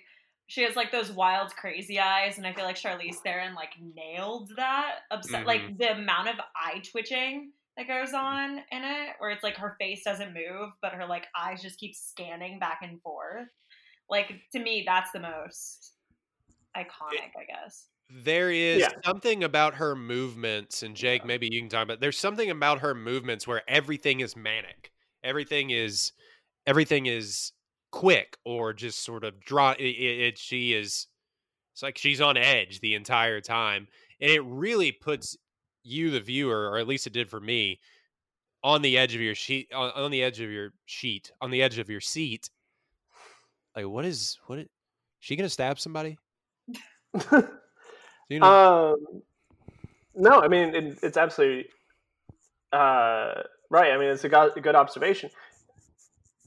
she 0.53 0.63
has 0.65 0.77
like 0.77 0.93
those 0.93 1.11
wild, 1.11 1.57
crazy 1.57 1.99
eyes, 1.99 2.37
and 2.37 2.47
I 2.47 2.53
feel 2.53 2.67
like 2.67 2.77
Charlize 2.77 3.15
Theron 3.25 3.55
like 3.55 3.71
nailed 3.97 4.53
that. 4.59 4.97
Upset, 5.11 5.47
like 5.47 5.63
mm-hmm. 5.63 5.77
the 5.79 5.93
amount 5.93 6.29
of 6.29 6.35
eye 6.55 6.83
twitching 6.91 7.53
that 7.79 7.89
goes 7.89 8.13
on 8.13 8.59
in 8.71 8.85
it, 8.85 9.15
where 9.19 9.31
it's 9.31 9.43
like 9.43 9.57
her 9.57 9.77
face 9.81 10.05
doesn't 10.05 10.35
move, 10.35 10.69
but 10.83 10.93
her 10.93 11.07
like 11.07 11.25
eyes 11.35 11.63
just 11.63 11.79
keep 11.79 11.95
scanning 11.95 12.59
back 12.59 12.81
and 12.83 13.01
forth. 13.01 13.49
Like 14.11 14.31
to 14.53 14.59
me, 14.59 14.85
that's 14.87 15.11
the 15.13 15.21
most 15.21 15.95
iconic, 16.77 17.33
I 17.35 17.47
guess. 17.49 17.87
There 18.11 18.51
is 18.51 18.81
Yeah. 18.81 18.91
something 19.07 19.45
about 19.45 19.77
her 19.77 19.97
movements, 19.97 20.83
and 20.83 20.95
Jake, 20.95 21.25
maybe 21.25 21.49
you 21.51 21.63
can 21.63 21.71
talk 21.71 21.85
about. 21.85 22.01
There's 22.01 22.19
something 22.19 22.51
about 22.51 22.81
her 22.81 22.95
movements 22.95 23.47
where 23.47 23.63
everything 23.67 24.21
is 24.21 24.37
manic. 24.37 24.93
Everything 25.25 25.71
is, 25.71 26.13
everything 26.67 27.07
is 27.07 27.53
quick 27.93 28.37
or 28.45 28.73
just 28.73 29.05
sort 29.05 29.23
of 29.23 29.39
draw 29.39 29.71
It, 29.73 29.85
it, 29.85 30.21
it- 30.21 30.39
she 30.39 30.73
is. 30.75 31.07
It's 31.73 31.83
like 31.83 31.97
she's 31.97 32.21
on 32.21 32.37
edge 32.37 32.81
the 32.81 32.95
entire 32.95 33.41
time, 33.41 33.87
and 34.21 34.31
it 34.31 34.41
really 34.45 34.91
puts 34.93 35.37
you, 35.85 36.11
the 36.11 36.21
viewer, 36.21 36.71
or 36.71 36.79
at 36.79 36.87
least 36.87 37.07
it 37.07 37.13
did 37.15 37.31
for 37.31 37.41
me, 37.41 37.79
on 38.63 38.83
the 38.83 38.99
edge 38.99 39.15
of 39.15 39.21
your 39.23 39.35
sheet, 39.35 39.73
on, 39.75 39.91
on 39.93 40.11
the 40.11 40.23
edge 40.23 40.41
of 40.41 40.51
your 40.51 40.73
sheet, 40.85 41.31
on 41.41 41.51
the 41.51 41.63
edge 41.63 41.79
of 41.79 41.89
your 41.89 42.01
seat, 42.01 42.51
Like, 43.75 43.87
what 43.87 44.05
is 44.05 44.39
what? 44.47 44.59
Is, 44.59 44.67
she 45.21 45.35
gonna 45.37 45.49
stab 45.49 45.79
somebody? 45.81 46.19
You 48.29 48.39
know, 48.41 48.95
um, 48.95 49.23
no, 50.15 50.41
I 50.41 50.49
mean 50.49 50.75
it, 50.75 50.99
it's 51.03 51.17
absolutely 51.19 51.67
uh, 52.73 53.43
right. 53.71 53.93
I 53.93 53.99
mean 53.99 54.09
it's 54.09 54.25
a 54.25 54.29
go- 54.29 54.51
a 54.57 54.61
good 54.61 54.75
observation. 54.75 55.29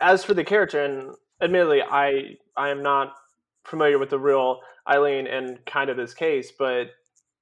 As 0.01 0.23
for 0.23 0.33
the 0.33 0.43
character, 0.43 0.83
and 0.83 1.15
admittedly, 1.41 1.81
I 1.81 2.37
I 2.57 2.69
am 2.69 2.81
not 2.83 3.13
familiar 3.63 3.99
with 3.99 4.09
the 4.09 4.19
real 4.19 4.59
Eileen 4.87 5.27
and 5.27 5.63
kind 5.65 5.89
of 5.89 5.97
this 5.97 6.13
case, 6.13 6.51
but 6.57 6.87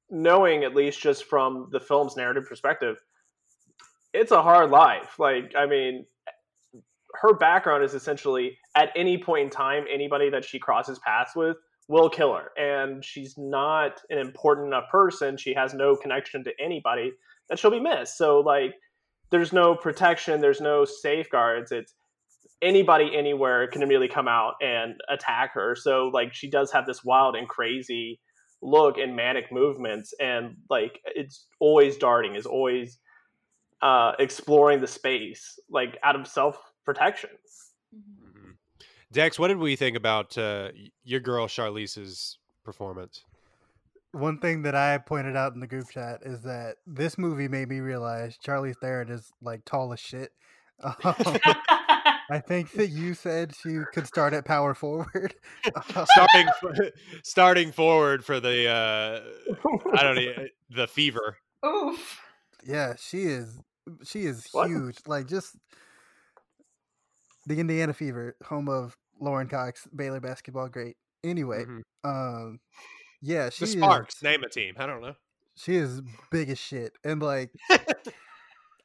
knowing 0.09 0.63
at 0.63 0.75
least 0.75 1.01
just 1.01 1.25
from 1.25 1.69
the 1.71 1.79
film's 1.79 2.15
narrative 2.15 2.45
perspective, 2.47 2.97
it's 4.13 4.31
a 4.31 4.41
hard 4.41 4.69
life. 4.69 5.19
Like, 5.19 5.53
I 5.57 5.65
mean, 5.65 6.05
her 7.15 7.33
background 7.33 7.83
is 7.83 7.93
essentially 7.93 8.57
at 8.75 8.89
any 8.95 9.17
point 9.17 9.45
in 9.45 9.49
time, 9.49 9.85
anybody 9.91 10.29
that 10.29 10.45
she 10.45 10.59
crosses 10.59 10.99
paths 10.99 11.35
with 11.35 11.57
will 11.87 12.09
kill 12.09 12.33
her. 12.33 12.51
And 12.57 13.03
she's 13.03 13.35
not 13.37 14.01
an 14.09 14.17
important 14.17 14.67
enough 14.67 14.85
person. 14.91 15.37
She 15.37 15.53
has 15.53 15.73
no 15.73 15.95
connection 15.95 16.43
to 16.45 16.51
anybody 16.59 17.11
that 17.49 17.59
she'll 17.59 17.71
be 17.71 17.79
missed. 17.79 18.17
So, 18.17 18.39
like, 18.39 18.73
there's 19.31 19.51
no 19.51 19.75
protection, 19.75 20.39
there's 20.41 20.61
no 20.61 20.85
safeguards. 20.85 21.71
It's 21.71 21.93
anybody 22.61 23.11
anywhere 23.15 23.67
can 23.67 23.81
immediately 23.81 24.07
come 24.07 24.27
out 24.27 24.53
and 24.61 24.95
attack 25.09 25.53
her. 25.53 25.75
So, 25.75 26.09
like, 26.13 26.33
she 26.33 26.49
does 26.49 26.71
have 26.71 26.85
this 26.85 27.03
wild 27.03 27.35
and 27.35 27.47
crazy 27.47 28.19
look 28.61 28.97
and 28.97 29.15
manic 29.15 29.51
movements. 29.51 30.13
And, 30.19 30.55
like, 30.69 30.99
it's 31.05 31.47
always 31.59 31.97
darting, 31.97 32.35
is 32.35 32.45
always 32.45 32.99
uh, 33.81 34.13
exploring 34.19 34.79
the 34.79 34.87
space, 34.87 35.59
like, 35.69 35.97
out 36.03 36.15
of 36.15 36.27
self 36.27 36.57
protection. 36.85 37.31
Mhm. 37.95 38.55
Dex, 39.11 39.37
what 39.37 39.49
did 39.49 39.57
we 39.57 39.75
think 39.75 39.95
about 39.97 40.37
uh, 40.37 40.69
your 41.03 41.19
girl 41.19 41.47
Charlize's 41.47 42.39
performance? 42.63 43.23
One 44.11 44.37
thing 44.37 44.61
that 44.61 44.75
I 44.75 44.97
pointed 44.99 45.35
out 45.35 45.53
in 45.53 45.59
the 45.59 45.67
group 45.67 45.89
chat 45.89 46.21
is 46.23 46.41
that 46.43 46.75
this 46.85 47.17
movie 47.17 47.47
made 47.47 47.67
me 47.67 47.79
realize 47.79 48.37
Charlize 48.37 48.77
Theron 48.79 49.09
is 49.09 49.31
like 49.41 49.65
tall 49.65 49.91
as 49.93 49.99
shit. 49.99 50.31
Um, 50.83 51.39
I 52.29 52.39
think 52.39 52.71
that 52.73 52.87
you 52.89 53.13
said 53.13 53.53
she 53.55 53.79
could 53.93 54.07
start 54.07 54.33
at 54.33 54.45
power 54.45 54.73
forward. 54.73 55.35
starting 56.05 56.47
starting 57.23 57.71
forward 57.71 58.23
for 58.23 58.39
the 58.39 58.67
uh, 58.69 59.21
I 59.95 60.03
don't 60.03 60.15
know 60.15 60.47
the 60.69 60.87
fever. 60.87 61.37
Oof. 61.65 62.19
yeah, 62.63 62.93
she 62.97 63.23
is. 63.23 63.59
She 64.03 64.25
is 64.25 64.47
What? 64.51 64.67
huge. 64.67 64.97
Like 65.05 65.27
just 65.27 65.55
the 67.45 67.59
Indiana 67.59 67.93
Fever, 67.93 68.35
home 68.45 68.69
of 68.69 68.95
Lauren 69.19 69.47
Cox, 69.47 69.87
Baylor 69.95 70.19
basketball 70.21 70.69
great. 70.69 70.95
Anyway, 71.23 71.65
Mhm. 71.65 71.81
um, 72.05 72.59
yeah, 73.21 73.49
she 73.49 73.65
The 73.65 73.71
is. 73.71 73.73
Sparks 73.73 74.23
name 74.23 74.43
a 74.43 74.49
team. 74.49 74.75
I 74.77 74.85
don't 74.85 75.01
know. 75.01 75.15
She 75.55 75.75
is 75.75 76.01
big 76.31 76.49
as 76.49 76.57
shit, 76.59 76.93
and 77.03 77.21
like 77.21 77.51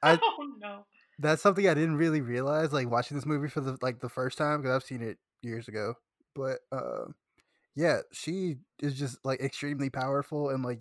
I- 0.03 0.19
oh 0.23 0.47
no. 0.59 0.85
That's 1.19 1.43
something 1.43 1.69
I 1.69 1.75
didn't 1.75 1.97
really 1.97 2.21
realize. 2.21 2.73
Like 2.73 2.91
watching 2.91 3.17
this 3.17 3.27
movie 3.27 3.49
for 3.49 3.61
the 3.61 3.77
like 3.83 4.01
the 4.01 4.09
first 4.09 4.39
time 4.39 4.63
because 4.63 4.75
I've 4.75 4.87
seen 4.87 5.03
it 5.03 5.19
years 5.43 5.69
ago. 5.69 5.95
But 6.35 6.59
uh, 6.71 7.07
yeah, 7.75 8.01
she 8.13 8.57
is 8.81 8.95
just 8.99 9.19
like 9.25 9.41
extremely 9.41 9.91
powerful 9.91 10.51
and 10.51 10.65
like 10.65 10.81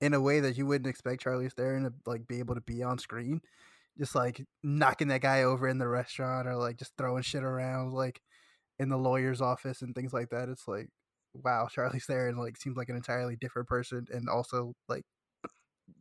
in 0.00 0.14
a 0.14 0.20
way 0.20 0.40
that 0.40 0.56
you 0.58 0.66
wouldn't 0.66 0.88
expect 0.88 1.24
Charlize 1.24 1.52
Theron 1.52 1.84
to 1.84 1.92
like 2.06 2.26
be 2.26 2.40
able 2.40 2.54
to 2.56 2.60
be 2.60 2.82
on 2.82 2.98
screen. 2.98 3.40
Just 3.96 4.16
like 4.16 4.44
knocking 4.64 5.08
that 5.08 5.20
guy 5.20 5.44
over 5.44 5.68
in 5.68 5.78
the 5.78 5.86
restaurant 5.86 6.48
or 6.48 6.56
like 6.56 6.76
just 6.76 6.92
throwing 6.98 7.22
shit 7.22 7.44
around 7.44 7.92
like 7.92 8.20
in 8.80 8.88
the 8.88 8.98
lawyer's 8.98 9.40
office 9.40 9.82
and 9.82 9.94
things 9.94 10.12
like 10.12 10.30
that. 10.30 10.48
It's 10.48 10.66
like 10.66 10.88
wow, 11.34 11.68
Charlize 11.74 12.04
Theron 12.04 12.36
like 12.36 12.56
seems 12.56 12.76
like 12.76 12.88
an 12.88 12.96
entirely 12.96 13.36
different 13.36 13.68
person 13.68 14.06
and 14.12 14.28
also 14.28 14.74
like 14.88 15.04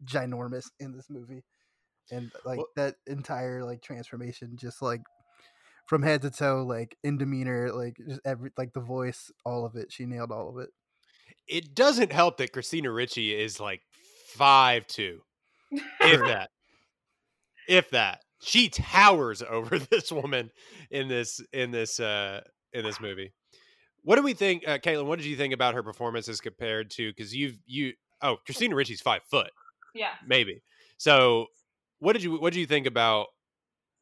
ginormous 0.06 0.66
in 0.80 0.92
this 0.96 1.10
movie. 1.10 1.44
And 2.12 2.32
like 2.46 2.58
Well- 2.58 2.68
that 2.76 2.96
entire 3.08 3.64
like 3.64 3.82
transformation 3.82 4.58
just 4.58 4.82
like 4.82 5.02
from 5.88 6.02
head 6.04 6.22
to 6.22 6.30
toe, 6.32 6.64
like 6.66 6.98
in 7.04 7.18
demeanor, 7.18 7.72
like 7.72 7.98
just 8.08 8.22
every 8.26 8.52
like 8.58 8.74
the 8.74 8.80
voice, 8.82 9.32
all 9.46 9.66
of 9.66 9.76
it. 9.76 9.92
She 9.92 10.06
nailed 10.06 10.32
all 10.32 10.50
of 10.50 10.58
it. 10.64 10.70
It 11.48 11.76
doesn't 11.76 12.12
help 12.12 12.38
that 12.38 12.54
Christina 12.54 12.92
Ricci 12.92 13.34
is 13.36 13.60
like 13.60 13.82
five 14.28 14.88
two, 14.88 15.22
if 15.72 16.20
that, 16.22 16.50
if 17.68 17.90
that. 17.92 18.22
She 18.42 18.70
towers 18.70 19.42
over 19.42 19.80
this 19.92 20.12
woman 20.12 20.52
in 20.92 21.08
this 21.08 21.42
in 21.54 21.72
this 21.72 22.00
uh 22.00 22.42
in 22.74 22.84
this 22.84 23.00
movie. 23.00 23.34
What 24.06 24.18
do 24.18 24.22
we 24.24 24.34
think, 24.34 24.68
uh, 24.68 24.80
Caitlin? 24.80 25.06
What 25.06 25.18
did 25.20 25.26
you 25.28 25.38
think 25.38 25.54
about 25.54 25.76
her 25.76 25.84
performance 25.84 26.28
as 26.28 26.42
compared 26.42 26.90
to? 26.92 27.10
Because 27.10 27.34
you've 27.34 27.58
you 27.66 27.94
oh 28.22 28.38
Christina 28.46 28.76
Ricci's 28.76 29.02
five 29.02 29.22
foot 29.30 29.52
Yeah. 29.96 30.12
maybe. 30.28 30.62
So 30.98 31.48
what 32.04 32.14
did 32.14 32.24
you 32.24 32.38
what 32.38 32.52
did 32.52 32.60
you 32.60 32.66
think 32.66 32.86
about 32.86 33.28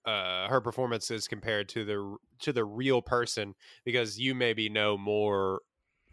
uh 0.06 0.48
her 0.48 0.60
performances 0.60 1.28
compared 1.28 1.70
to 1.70 1.86
the 1.86 2.18
to 2.40 2.52
the 2.52 2.66
real 2.66 3.02
person? 3.02 3.54
Because 3.86 4.20
you 4.20 4.34
maybe 4.34 4.70
know 4.70 4.98
more 4.98 5.62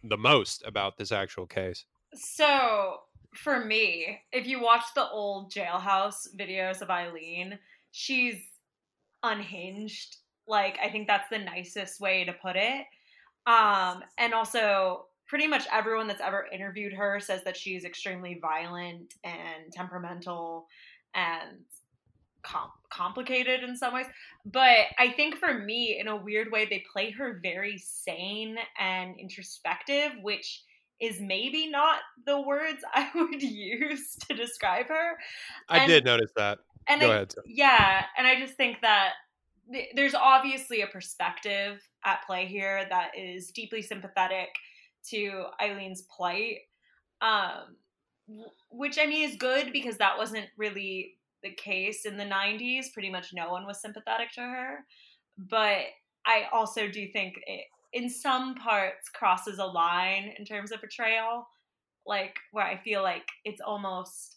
the 0.05 0.19
most 0.19 0.63
about 0.67 0.99
this 0.99 1.11
actual 1.11 1.47
case. 1.47 1.87
So 2.15 2.99
for 3.35 3.65
me, 3.65 4.21
if 4.33 4.47
you 4.47 4.61
watch 4.61 4.85
the 4.95 5.09
old 5.09 5.51
jailhouse 5.51 6.29
videos 6.39 6.83
of 6.83 6.91
Eileen, 6.91 7.59
she's 7.91 8.37
unhinged. 9.23 10.19
Like 10.47 10.79
I 10.83 10.91
think 10.91 11.07
that's 11.07 11.31
the 11.31 11.39
nicest 11.39 12.01
way 12.01 12.25
to 12.25 12.35
put 12.35 12.57
it. 12.57 12.85
Um, 13.47 14.03
and 14.19 14.35
also 14.35 15.07
pretty 15.27 15.47
much 15.47 15.67
everyone 15.73 16.07
that's 16.07 16.21
ever 16.21 16.47
interviewed 16.53 16.93
her 16.93 17.19
says 17.19 17.45
that 17.45 17.57
she's 17.57 17.87
extremely 17.87 18.39
violent 18.43 19.15
and 19.25 19.73
temperamental 19.73 20.67
and 21.15 21.65
com- 22.43 22.71
complicated 22.91 23.63
in 23.63 23.77
some 23.77 23.95
ways. 23.95 24.07
But 24.45 24.87
I 24.99 25.11
think 25.11 25.37
for 25.37 25.53
me, 25.53 25.99
in 26.01 26.09
a 26.09 26.17
weird 26.17 26.51
way, 26.53 26.67
they 26.67 26.85
play 26.93 27.11
her 27.13 27.41
very 27.43 27.79
sane 27.79 28.57
and 28.79 29.19
introspective, 29.19 30.13
which 30.23 30.63
is 31.01 31.21
maybe 31.21 31.69
not 31.71 32.01
the 32.27 32.41
words 32.41 32.83
I 32.95 33.11
would 33.15 33.43
use 33.43 34.17
to 34.29 34.35
describe 34.35 34.89
her. 34.89 35.13
I 35.69 35.79
And- 35.81 35.89
did 35.89 36.05
notice 36.05 36.31
that. 36.37 36.59
And 36.91 37.03
Go 37.03 37.11
I, 37.11 37.15
ahead. 37.17 37.35
Yeah, 37.47 38.05
and 38.17 38.27
I 38.27 38.41
just 38.41 38.55
think 38.55 38.81
that 38.81 39.13
th- 39.71 39.91
there's 39.95 40.15
obviously 40.15 40.81
a 40.81 40.87
perspective 40.87 41.87
at 42.03 42.21
play 42.27 42.47
here 42.47 42.87
that 42.89 43.11
is 43.15 43.51
deeply 43.51 43.83
sympathetic 43.83 44.49
to 45.11 45.45
Eileen's 45.61 46.01
plight, 46.03 46.61
um, 47.21 47.77
which 48.71 48.99
I 48.99 49.05
mean 49.05 49.29
is 49.29 49.37
good 49.37 49.71
because 49.71 49.99
that 49.99 50.17
wasn't 50.17 50.47
really 50.57 51.18
the 51.43 51.53
case 51.55 52.05
in 52.07 52.17
the 52.17 52.25
90s. 52.25 52.93
Pretty 52.93 53.11
much 53.11 53.29
no 53.33 53.51
one 53.51 53.67
was 53.67 53.81
sympathetic 53.81 54.31
to 54.35 54.41
her. 54.41 54.85
But 55.37 55.85
I 56.27 56.45
also 56.53 56.89
do 56.89 57.07
think 57.13 57.35
it, 57.47 57.65
in 57.93 58.11
some 58.11 58.55
parts, 58.57 59.09
crosses 59.09 59.59
a 59.59 59.65
line 59.65 60.35
in 60.39 60.45
terms 60.45 60.73
of 60.73 60.81
portrayal, 60.81 61.47
like 62.07 62.37
where 62.53 62.67
I 62.67 62.77
feel 62.83 63.03
like 63.03 63.27
it's 63.45 63.61
almost 63.61 64.37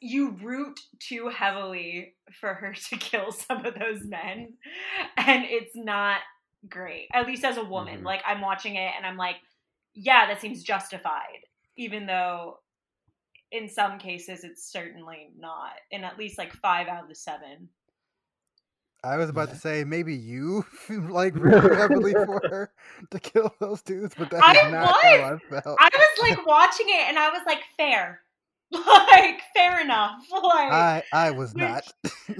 you 0.00 0.32
root 0.42 0.78
too 0.98 1.28
heavily 1.28 2.14
for 2.38 2.54
her 2.54 2.74
to 2.90 2.96
kill 2.96 3.32
some 3.32 3.64
of 3.64 3.74
those 3.74 4.04
men 4.04 4.52
and 5.16 5.44
it's 5.46 5.74
not 5.74 6.20
great 6.68 7.08
at 7.14 7.26
least 7.26 7.44
as 7.44 7.56
a 7.56 7.64
woman 7.64 8.00
Mhm. 8.00 8.04
like 8.04 8.20
i'm 8.26 8.42
watching 8.42 8.74
it 8.74 8.92
and 8.94 9.06
i'm 9.06 9.16
like 9.16 9.36
yeah 9.94 10.26
that 10.26 10.38
seems 10.40 10.62
justified 10.62 11.38
even 11.78 12.04
though 12.04 12.58
in 13.52 13.68
some 13.68 13.98
cases 13.98 14.44
it's 14.44 14.70
certainly 14.70 15.30
not 15.38 15.72
in 15.90 16.04
at 16.04 16.18
least 16.18 16.38
like 16.38 16.52
five 16.52 16.88
out 16.88 17.02
of 17.02 17.08
the 17.08 17.14
seven. 17.14 17.68
I 19.02 19.16
was 19.16 19.30
about 19.30 19.48
to 19.48 19.56
say 19.56 19.82
maybe 19.84 20.14
you 20.14 20.64
like 20.90 21.34
really? 21.36 21.74
heavily 21.74 22.12
for 22.12 22.40
her 22.48 22.72
to 23.10 23.18
kill 23.18 23.54
those 23.58 23.80
dudes, 23.82 24.14
but 24.16 24.30
that's 24.30 24.44
I 24.46 24.70
not 24.70 24.86
how 24.94 25.34
I 25.34 25.38
felt. 25.48 25.78
i 25.80 25.88
was 25.92 26.30
like 26.30 26.46
watching 26.46 26.86
it 26.88 27.08
and 27.08 27.18
i 27.18 27.30
was 27.30 27.42
like 27.46 27.60
fair. 27.76 28.20
Like 28.72 29.40
fair 29.56 29.80
enough 29.80 30.20
like 30.30 30.70
I 30.72 31.02
I 31.12 31.30
was 31.32 31.52
Which- 31.54 31.62
not. 31.64 31.92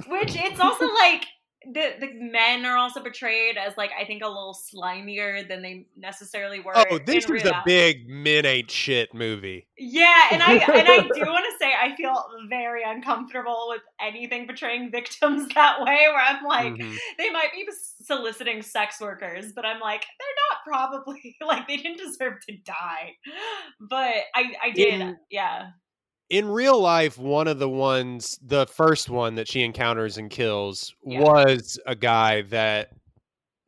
Which 0.07 0.35
it's 0.37 0.59
also 0.61 0.85
like 0.93 1.25
the 1.65 1.91
the 1.99 2.13
men 2.13 2.65
are 2.65 2.77
also 2.77 3.01
portrayed 3.01 3.55
as 3.57 3.77
like 3.77 3.91
I 3.99 4.05
think 4.05 4.23
a 4.23 4.27
little 4.27 4.55
slimier 4.73 5.47
than 5.47 5.61
they 5.61 5.85
necessarily 5.95 6.59
were. 6.59 6.73
Oh, 6.75 6.99
this 7.05 7.29
is 7.29 7.43
a 7.45 7.61
big 7.65 8.09
men 8.09 8.45
ain't 8.45 8.71
shit 8.71 9.13
movie. 9.13 9.67
Yeah, 9.77 10.29
and 10.31 10.41
I 10.41 10.53
and 10.53 10.87
I 10.87 10.97
do 11.01 11.21
want 11.21 11.45
to 11.45 11.57
say 11.59 11.71
I 11.73 11.95
feel 11.95 12.15
very 12.49 12.81
uncomfortable 12.83 13.67
with 13.69 13.81
anything 14.01 14.47
portraying 14.47 14.91
victims 14.91 15.47
that 15.55 15.81
way. 15.81 16.05
Where 16.09 16.17
I'm 16.23 16.43
like, 16.45 16.73
Mhm. 16.73 16.97
they 17.17 17.29
might 17.29 17.51
be 17.53 17.67
soliciting 18.03 18.61
sex 18.61 18.99
workers, 18.99 19.51
but 19.53 19.65
I'm 19.65 19.79
like, 19.79 20.05
they're 20.19 20.27
not 20.49 20.91
probably 20.91 21.35
like 21.45 21.67
they 21.67 21.77
didn't 21.77 21.97
deserve 21.99 22.35
to 22.49 22.57
die. 22.57 23.11
But 23.79 24.15
I 24.35 24.53
I 24.63 24.69
did, 24.71 25.01
In- 25.01 25.17
yeah. 25.29 25.67
In 26.31 26.47
real 26.47 26.79
life, 26.79 27.17
one 27.17 27.47
of 27.49 27.59
the 27.59 27.67
ones, 27.69 28.39
the 28.41 28.65
first 28.65 29.09
one 29.09 29.35
that 29.35 29.49
she 29.49 29.63
encounters 29.63 30.17
and 30.17 30.29
kills, 30.31 30.95
Yeah. 31.05 31.19
was 31.19 31.77
a 31.85 31.93
guy 31.93 32.43
that 32.43 32.91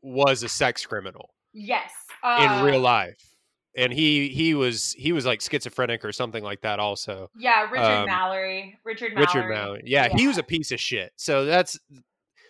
was 0.01 0.43
a 0.43 0.49
sex 0.49 0.85
criminal 0.85 1.33
Yes. 1.53 1.91
in 2.23 2.29
uh, 2.49 2.63
real 2.63 2.79
life, 2.79 3.35
and 3.75 3.91
he 3.91 4.29
he 4.29 4.53
was 4.55 4.93
he 4.93 5.11
was 5.11 5.25
like 5.25 5.41
schizophrenic 5.41 6.05
or 6.05 6.13
something 6.13 6.41
like 6.43 6.61
that. 6.61 6.79
Also, 6.79 7.29
Yeah, 7.37 7.63
Richard 7.69 7.83
um, 7.83 8.05
Mallory. 8.05 8.79
Richard 8.85 9.13
Mallory. 9.13 9.25
Richard 9.25 9.49
Mallory. 9.49 9.83
Yeah, 9.85 10.07
he 10.07 10.27
was 10.27 10.37
a 10.37 10.43
piece 10.43 10.71
of 10.71 10.79
shit. 10.79 11.11
So 11.17 11.43
that's 11.45 11.77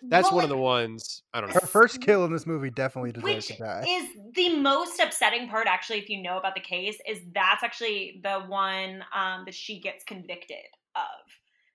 that's 0.10 0.28
Well, 0.28 0.36
one 0.36 0.44
of 0.44 0.50
the 0.50 0.58
ones 0.58 1.24
I 1.34 1.42
don't 1.42 1.50
know. 1.50 1.60
Her 1.60 1.68
first 1.68 2.02
kill 2.02 2.26
in 2.26 2.32
this 2.32 2.46
movie 2.46 2.70
definitely 2.70 3.12
deserves 3.12 3.36
Which 3.36 3.48
to 3.48 3.58
die. 3.58 3.86
is 3.88 4.10
the 4.34 4.58
most 4.60 5.00
upsetting 5.00 5.48
part, 5.48 5.68
actually, 5.68 6.00
if 6.00 6.10
you 6.10 6.22
know 6.22 6.38
about 6.38 6.56
the 6.56 6.62
case, 6.62 6.98
is 7.08 7.20
that's 7.34 7.64
actually 7.64 8.20
the 8.24 8.42
one 8.42 9.04
um, 9.16 9.44
that 9.46 9.54
she 9.54 9.80
gets 9.80 10.04
convicted 10.04 10.58
of. 10.96 11.04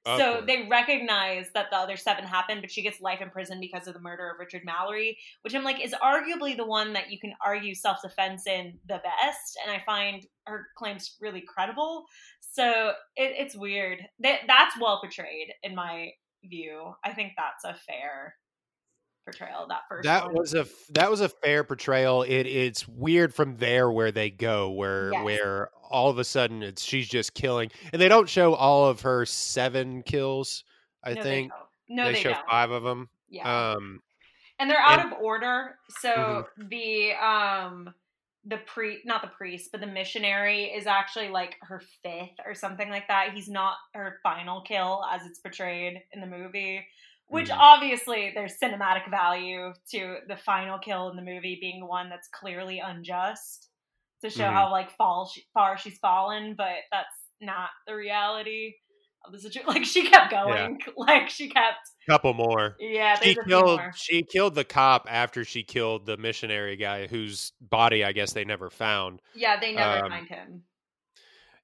Of 0.06 0.18
so 0.18 0.32
course. 0.34 0.44
they 0.46 0.66
recognize 0.70 1.46
that 1.54 1.66
the 1.70 1.76
other 1.76 1.96
seven 1.96 2.24
happened, 2.24 2.62
but 2.62 2.70
she 2.70 2.82
gets 2.82 3.00
life 3.00 3.20
in 3.20 3.28
prison 3.30 3.58
because 3.60 3.86
of 3.86 3.94
the 3.94 4.00
murder 4.00 4.30
of 4.30 4.38
Richard 4.38 4.62
Mallory, 4.64 5.18
which 5.42 5.54
I'm 5.54 5.64
like 5.64 5.84
is 5.84 5.92
arguably 5.92 6.56
the 6.56 6.64
one 6.64 6.92
that 6.94 7.10
you 7.10 7.18
can 7.18 7.34
argue 7.44 7.74
self 7.74 8.00
defense 8.02 8.46
in 8.46 8.78
the 8.88 9.02
best, 9.02 9.58
and 9.62 9.74
I 9.74 9.82
find 9.84 10.24
her 10.46 10.68
claims 10.76 11.16
really 11.20 11.42
credible. 11.42 12.04
So 12.40 12.92
it, 13.16 13.34
it's 13.38 13.56
weird. 13.56 13.98
That 14.20 14.40
that's 14.46 14.78
well 14.80 15.00
portrayed 15.00 15.52
in 15.62 15.74
my 15.74 16.10
view. 16.44 16.94
I 17.04 17.12
think 17.12 17.32
that's 17.36 17.64
a 17.64 17.74
fair 17.74 18.34
portrayal 19.24 19.66
that 19.68 19.82
first. 19.88 20.04
that 20.04 20.26
one. 20.26 20.34
was 20.36 20.54
a 20.54 20.66
that 20.90 21.10
was 21.10 21.20
a 21.20 21.28
fair 21.28 21.64
portrayal. 21.64 22.22
It 22.22 22.44
it's 22.46 22.86
weird 22.88 23.34
from 23.34 23.56
there 23.56 23.90
where 23.90 24.10
they 24.12 24.30
go, 24.30 24.70
where 24.70 25.12
Yes. 25.12 25.24
where 25.24 25.70
all 25.90 26.10
of 26.10 26.18
a 26.18 26.24
sudden 26.24 26.62
it's 26.62 26.82
she's 26.82 27.08
just 27.08 27.34
killing, 27.34 27.70
and 27.92 28.00
they 28.00 28.08
don't 28.08 28.28
show 28.28 28.54
all 28.54 28.86
of 28.86 29.00
her 29.02 29.26
seven 29.26 30.02
kills. 30.02 30.64
I 31.04 31.14
No, 31.14 31.22
think 31.22 31.52
they. 31.88 31.94
No, 31.94 32.04
they, 32.06 32.12
they 32.12 32.20
show 32.20 32.32
don't. 32.32 32.46
five 32.48 32.70
of 32.70 32.82
them. 32.82 33.08
Yeah. 33.28 33.72
Um, 33.72 34.02
and 34.58 34.70
they're 34.70 34.80
out 34.80 35.00
and- 35.00 35.12
of 35.12 35.18
order 35.20 35.78
so 36.00 36.44
Mhm. 36.58 36.68
the 36.70 37.12
um 37.24 37.94
the 38.48 38.56
pre 38.66 39.00
not 39.04 39.20
the 39.22 39.28
priest 39.28 39.70
but 39.72 39.80
the 39.80 39.86
missionary 39.86 40.64
is 40.64 40.86
actually 40.86 41.28
like 41.28 41.56
her 41.62 41.80
fifth 42.02 42.36
or 42.46 42.54
something 42.54 42.88
like 42.88 43.06
that 43.08 43.32
he's 43.34 43.48
not 43.48 43.74
her 43.94 44.18
final 44.22 44.62
kill 44.62 45.04
as 45.12 45.20
it's 45.26 45.38
portrayed 45.40 46.02
in 46.12 46.20
the 46.20 46.26
movie 46.26 46.84
which 47.26 47.50
Mhm. 47.50 47.58
obviously 47.58 48.30
there's 48.34 48.58
cinematic 48.58 49.10
value 49.10 49.74
to 49.90 50.18
the 50.28 50.36
final 50.36 50.78
kill 50.78 51.10
in 51.10 51.16
the 51.16 51.22
movie 51.22 51.58
being 51.60 51.86
one 51.86 52.08
that's 52.08 52.28
clearly 52.28 52.78
unjust 52.78 53.70
to 54.22 54.30
show 54.30 54.44
Mhm. 54.48 54.52
how 54.52 54.70
like 54.70 54.90
fall 54.92 55.28
she, 55.28 55.44
far 55.52 55.76
she's 55.76 55.98
fallen 55.98 56.54
but 56.54 56.76
that's 56.90 57.14
not 57.40 57.70
the 57.86 57.94
reality 57.94 58.74
of 59.24 59.32
the 59.32 59.38
situation 59.40 59.68
like 59.74 59.84
she 59.84 60.08
kept 60.08 60.30
going 60.30 60.78
like 60.96 61.28
she 61.28 61.48
kept 61.48 61.90
couple 62.08 62.32
more. 62.34 62.76
yeah 62.80 63.18
She 63.20 63.34
there's 63.34 63.38
a 63.38 63.42
few 63.44 63.48
killed 63.48 63.80
she 63.94 64.22
killed 64.22 64.54
the 64.54 64.64
cop 64.64 65.06
after 65.10 65.44
she 65.44 65.62
killed 65.62 66.06
the 66.06 66.16
missionary 66.16 66.76
guy 66.76 67.06
whose 67.06 67.52
body 67.60 68.04
I 68.04 68.12
guess 68.12 68.32
they 68.32 68.44
never 68.44 68.70
found. 68.70 69.20
Yeah, 69.34 69.60
they 69.60 69.72
never 69.74 70.04
Um, 70.04 70.10
find 70.10 70.26
him. 70.28 70.62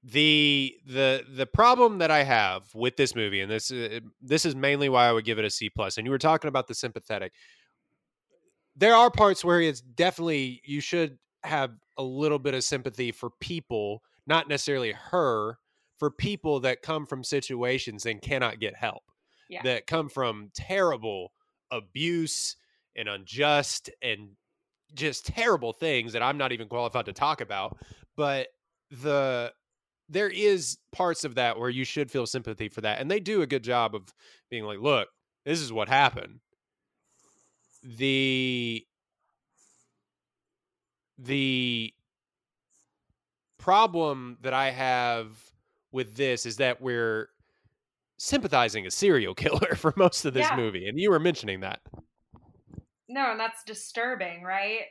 the 0.02 0.74
the 0.86 1.24
the 1.34 1.46
problem 1.46 1.98
that 1.98 2.10
I 2.10 2.24
have 2.24 2.64
with 2.74 2.96
this 2.96 3.14
movie, 3.14 3.40
and 3.40 3.50
this 3.50 3.70
uh, 3.72 4.00
this 4.20 4.44
is 4.44 4.54
mainly 4.54 4.88
why 4.90 5.08
I 5.08 5.12
would 5.12 5.24
give 5.24 5.38
it 5.38 5.44
a 5.46 5.50
C 5.50 5.70
plus. 5.70 5.96
And 5.96 6.06
you 6.06 6.10
were 6.10 6.18
talking 6.18 6.48
about 6.48 6.66
the 6.66 6.74
sympathetic. 6.74 7.32
There 8.76 8.94
are 8.94 9.10
parts 9.10 9.44
where 9.44 9.60
it's 9.62 9.80
definitely 9.80 10.60
you 10.64 10.80
should 10.80 11.18
have 11.42 11.70
a 11.96 12.02
little 12.02 12.38
bit 12.38 12.54
of 12.54 12.64
sympathy 12.64 13.12
for 13.12 13.30
people, 13.40 14.02
not 14.26 14.48
necessarily 14.48 14.92
her, 14.92 15.58
for 16.04 16.10
people 16.10 16.60
that 16.60 16.82
come 16.82 17.06
from 17.06 17.24
situations 17.24 18.04
and 18.04 18.20
cannot 18.20 18.60
get 18.60 18.76
help, 18.76 19.04
Yeah. 19.48 19.62
that 19.62 19.86
come 19.86 20.10
from 20.10 20.50
terrible 20.54 21.32
abuse 21.70 22.56
and 22.94 23.08
unjust 23.08 23.88
and 24.02 24.36
just 24.92 25.24
terrible 25.24 25.72
things 25.72 26.12
that 26.12 26.22
I'm 26.22 26.36
not 26.36 26.52
even 26.52 26.68
qualified 26.68 27.06
to 27.06 27.14
talk 27.14 27.40
about. 27.40 27.78
But 28.16 28.48
the 28.90 29.54
there 30.10 30.28
is 30.28 30.76
parts 30.92 31.24
of 31.24 31.36
that 31.36 31.58
where 31.58 31.70
you 31.70 31.84
should 31.84 32.10
feel 32.10 32.26
sympathy 32.26 32.68
for 32.68 32.82
that 32.82 33.00
and 33.00 33.10
they 33.10 33.18
do 33.18 33.40
a 33.40 33.46
good 33.46 33.64
job 33.64 33.94
of 33.94 34.12
being 34.50 34.62
like 34.64 34.78
look 34.78 35.08
this 35.46 35.58
is 35.62 35.72
what 35.72 35.88
happened 35.88 36.40
the 37.82 38.86
the 41.16 41.94
problem 43.56 44.36
that 44.42 44.52
i 44.52 44.70
have 44.70 45.53
with 45.94 46.16
this 46.16 46.44
is 46.44 46.56
that 46.58 46.80
we're 46.82 47.28
sympathizing 48.18 48.86
a 48.86 48.90
serial 48.90 49.34
killer 49.42 49.74
for 49.76 49.94
most 49.96 50.24
of 50.24 50.34
this 50.34 50.48
Yeah. 50.50 50.56
movie 50.56 50.88
and 50.88 50.98
you 50.98 51.10
were 51.10 51.20
mentioning 51.20 51.60
that 51.60 51.80
No, 53.08 53.30
and 53.32 53.40
that's 53.40 53.62
disturbing, 53.64 54.42
right? 54.42 54.82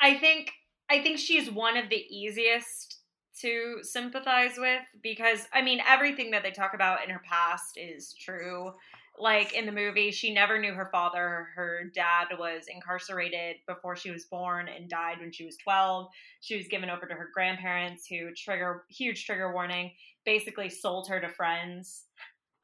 I 0.00 0.14
think 0.14 0.52
I 0.90 1.02
think 1.02 1.18
she's 1.18 1.50
one 1.50 1.76
of 1.76 1.90
the 1.90 1.96
easiest 2.10 3.00
to 3.40 3.78
sympathize 3.82 4.56
with 4.56 4.80
because 5.02 5.46
I 5.52 5.62
mean 5.62 5.80
everything 5.86 6.30
that 6.32 6.42
they 6.42 6.50
talk 6.50 6.72
about 6.74 7.04
in 7.04 7.10
her 7.10 7.22
past 7.28 7.76
is 7.76 8.14
true. 8.14 8.72
Like 9.20 9.52
in 9.52 9.66
the 9.66 9.72
movie, 9.72 10.12
she 10.12 10.32
never 10.32 10.60
knew 10.60 10.72
her 10.72 10.88
father. 10.92 11.48
Her 11.56 11.90
dad 11.92 12.26
was 12.38 12.66
incarcerated 12.72 13.56
before 13.66 13.96
she 13.96 14.12
was 14.12 14.26
born 14.26 14.68
and 14.68 14.88
died 14.88 15.18
when 15.18 15.32
she 15.32 15.44
was 15.44 15.56
12. 15.56 16.06
She 16.40 16.56
was 16.56 16.68
given 16.68 16.88
over 16.88 17.06
to 17.06 17.14
her 17.14 17.28
grandparents 17.34 18.06
who 18.06 18.32
trigger 18.36 18.84
huge 18.88 19.24
trigger 19.26 19.52
warning, 19.52 19.90
basically 20.28 20.68
sold 20.68 21.08
her 21.08 21.18
to 21.18 21.28
friends. 21.30 22.04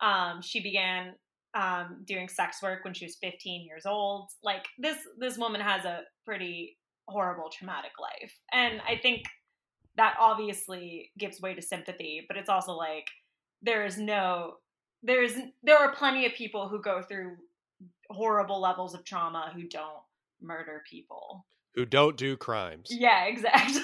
Um, 0.02 0.42
she 0.42 0.60
began 0.60 1.14
um, 1.54 2.02
doing 2.04 2.28
sex 2.28 2.62
work 2.62 2.84
when 2.84 2.92
she 2.92 3.06
was 3.06 3.16
15 3.22 3.64
years 3.64 3.86
old. 3.86 4.28
Like 4.42 4.66
this, 4.78 4.98
this 5.18 5.38
woman 5.38 5.62
has 5.62 5.86
a 5.86 6.02
pretty 6.26 6.76
horrible, 7.08 7.48
traumatic 7.48 7.92
life, 7.98 8.34
and 8.52 8.82
I 8.86 8.96
think 9.00 9.22
that 9.96 10.16
obviously 10.20 11.10
gives 11.18 11.40
way 11.40 11.54
to 11.54 11.62
sympathy. 11.62 12.26
But 12.28 12.36
it's 12.36 12.50
also 12.50 12.72
like 12.72 13.06
there 13.62 13.86
is 13.86 13.96
no, 13.96 14.56
there's 15.02 15.32
there 15.62 15.78
are 15.78 15.94
plenty 15.94 16.26
of 16.26 16.34
people 16.34 16.68
who 16.68 16.82
go 16.82 17.00
through 17.00 17.36
horrible 18.10 18.60
levels 18.60 18.92
of 18.92 19.04
trauma 19.04 19.52
who 19.54 19.62
don't 19.62 20.02
murder 20.42 20.82
people. 20.90 21.46
who 21.74 21.86
don't 21.86 22.18
do 22.18 22.36
crimes 22.36 22.88
Yeah, 22.90 23.24
exactly. 23.32 23.80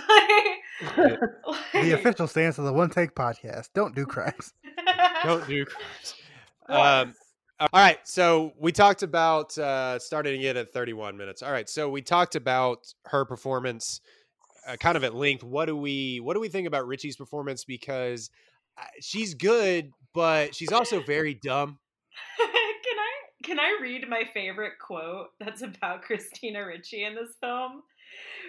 The 0.81 1.93
official 1.95 2.27
stance 2.27 2.59
of 2.59 2.65
the 2.65 2.73
One 2.73 2.91
Take 2.91 3.15
Podcast: 3.15 3.71
Don't 3.75 3.95
do 3.95 4.07
crimes. 4.07 4.53
don't 5.25 5.47
do 5.47 5.65
crimes. 5.67 6.15
Um, 6.69 7.15
all 7.61 7.69
right, 7.75 7.99
so 8.05 8.55
we 8.59 8.73
talked 8.73 9.03
about 9.03 9.57
uh, 9.59 9.99
starting 9.99 10.41
it 10.41 10.57
at 10.57 10.73
31 10.73 11.19
minutes. 11.19 11.43
All 11.43 11.53
right, 11.53 11.69
so 11.69 11.91
we 11.91 12.01
talked 12.01 12.35
about 12.35 12.87
her 13.05 13.27
performance, 13.27 14.01
uh, 14.67 14.77
kind 14.77 14.97
of 14.97 15.05
at 15.05 15.15
length. 15.15 15.45
What 15.45 15.67
do 15.67 15.77
we 15.77 16.21
what 16.21 16.35
do 16.35 16.41
we 16.41 16.49
think 16.49 16.67
about 16.67 16.87
Ricci's 16.87 17.17
performance? 17.17 17.65
Because 17.65 18.31
uh, 18.79 18.85
she's 19.03 19.35
good, 19.35 19.91
but 20.15 20.55
she's 20.55 20.73
also 20.73 21.03
very 21.03 21.35
dumb. 21.35 21.79
can 22.39 22.49
I 22.49 23.43
can 23.45 23.61
I 23.61 23.79
read 23.83 24.09
my 24.09 24.23
favorite 24.33 24.79
quote 24.81 25.29
that's 25.39 25.61
about 25.61 26.01
Christina 26.01 26.65
Ricci 26.65 27.05
in 27.05 27.15
this 27.15 27.35
film? 27.43 27.83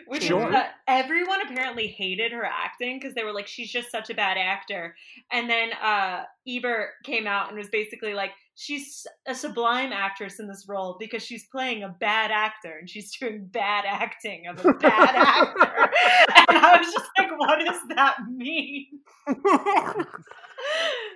Which 0.08 0.24
Sure. 0.24 0.45
is 0.47 0.52
that 0.52 0.74
everyone 0.88 1.41
apparently 1.41 1.88
hated 1.88 2.32
her 2.32 2.43
acting 2.43 3.00
because 3.00 3.13
they 3.15 3.24
were 3.24 3.34
like, 3.34 3.47
she's 3.47 3.71
just 3.71 3.91
such 3.91 4.10
a 4.10 4.13
bad 4.13 4.38
actor. 4.38 4.95
And 5.32 5.50
then 5.50 5.71
uh 5.74 6.24
Ebert 6.47 6.89
came 7.06 7.28
out 7.28 7.50
and 7.50 7.58
was 7.58 7.69
basically 7.69 8.13
like, 8.13 8.32
she's 8.56 9.06
a 9.28 9.36
sublime 9.36 9.93
actress 9.93 10.39
in 10.39 10.47
this 10.47 10.65
role 10.67 10.97
because 11.00 11.24
she's 11.24 11.45
playing 11.52 11.84
a 11.84 11.89
bad 12.00 12.32
actor 12.32 12.78
and 12.80 12.89
she's 12.89 13.15
doing 13.19 13.45
bad 13.52 13.86
acting 13.88 14.47
of 14.47 14.65
a 14.65 14.74
bad 14.74 15.15
actor. 15.15 15.89
And 16.50 16.58
I 16.58 16.78
was 16.78 16.91
just 16.91 17.10
like, 17.17 17.30
what 17.39 17.60
does 17.60 17.80
that 17.95 18.17
mean? 18.30 18.88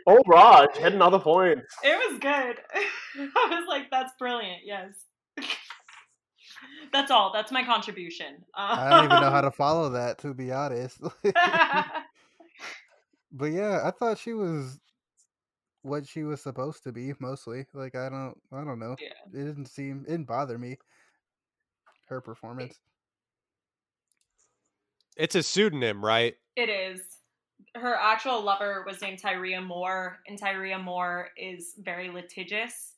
Oh, 0.08 0.22
Raj, 0.28 0.76
hitting 0.78 1.02
all 1.02 1.10
the 1.12 1.20
points. 1.20 1.76
It 1.84 2.12
was 2.12 2.20
good. 2.20 2.58
I 3.36 3.48
was 3.50 3.66
like, 3.68 3.90
that's 3.92 4.14
brilliant. 4.20 4.62
Yes. 4.66 4.94
That's 6.92 7.12
all. 7.12 7.32
That's 7.34 7.52
my 7.52 7.64
contribution. 7.64 8.44
I 8.54 8.90
don't 8.90 9.06
even 9.06 9.22
know 9.22 9.30
how 9.30 9.42
to 9.42 9.48
um, 9.48 9.54
follow 9.58 9.90
that, 9.90 10.20
to 10.20 10.34
be 10.34 10.52
honest. 10.52 11.00
but 13.32 13.46
yeah, 13.46 13.82
I 13.84 13.92
thought 13.92 14.18
she 14.18 14.34
was 14.34 14.80
what 15.82 16.08
she 16.08 16.24
was 16.24 16.42
supposed 16.42 16.84
to 16.84 16.92
be 16.92 17.14
mostly. 17.20 17.66
Like 17.74 17.96
I 17.96 18.10
don't, 18.10 18.36
I 18.52 18.64
don't 18.64 18.80
know. 18.80 18.96
Yeah. 19.00 19.40
It 19.40 19.46
didn't 19.46 19.68
seem, 19.68 20.06
it 20.08 20.12
didn't 20.12 20.28
bother 20.28 20.58
me. 20.58 20.78
Her 22.08 22.22
performance. 22.22 22.80
It's 25.18 25.36
a 25.36 25.44
pseudonym, 25.44 26.04
right? 26.04 26.36
It 26.56 26.70
is. 26.70 27.02
Her 27.76 27.96
actual 27.96 28.42
lover 28.42 28.84
was 28.88 29.02
named 29.02 29.22
Tyria 29.22 29.66
Moore, 29.66 30.20
and 30.28 30.40
Tyria 30.40 30.82
Moore 30.82 31.30
is 31.38 31.74
very 31.80 32.10
litigious. 32.10 32.95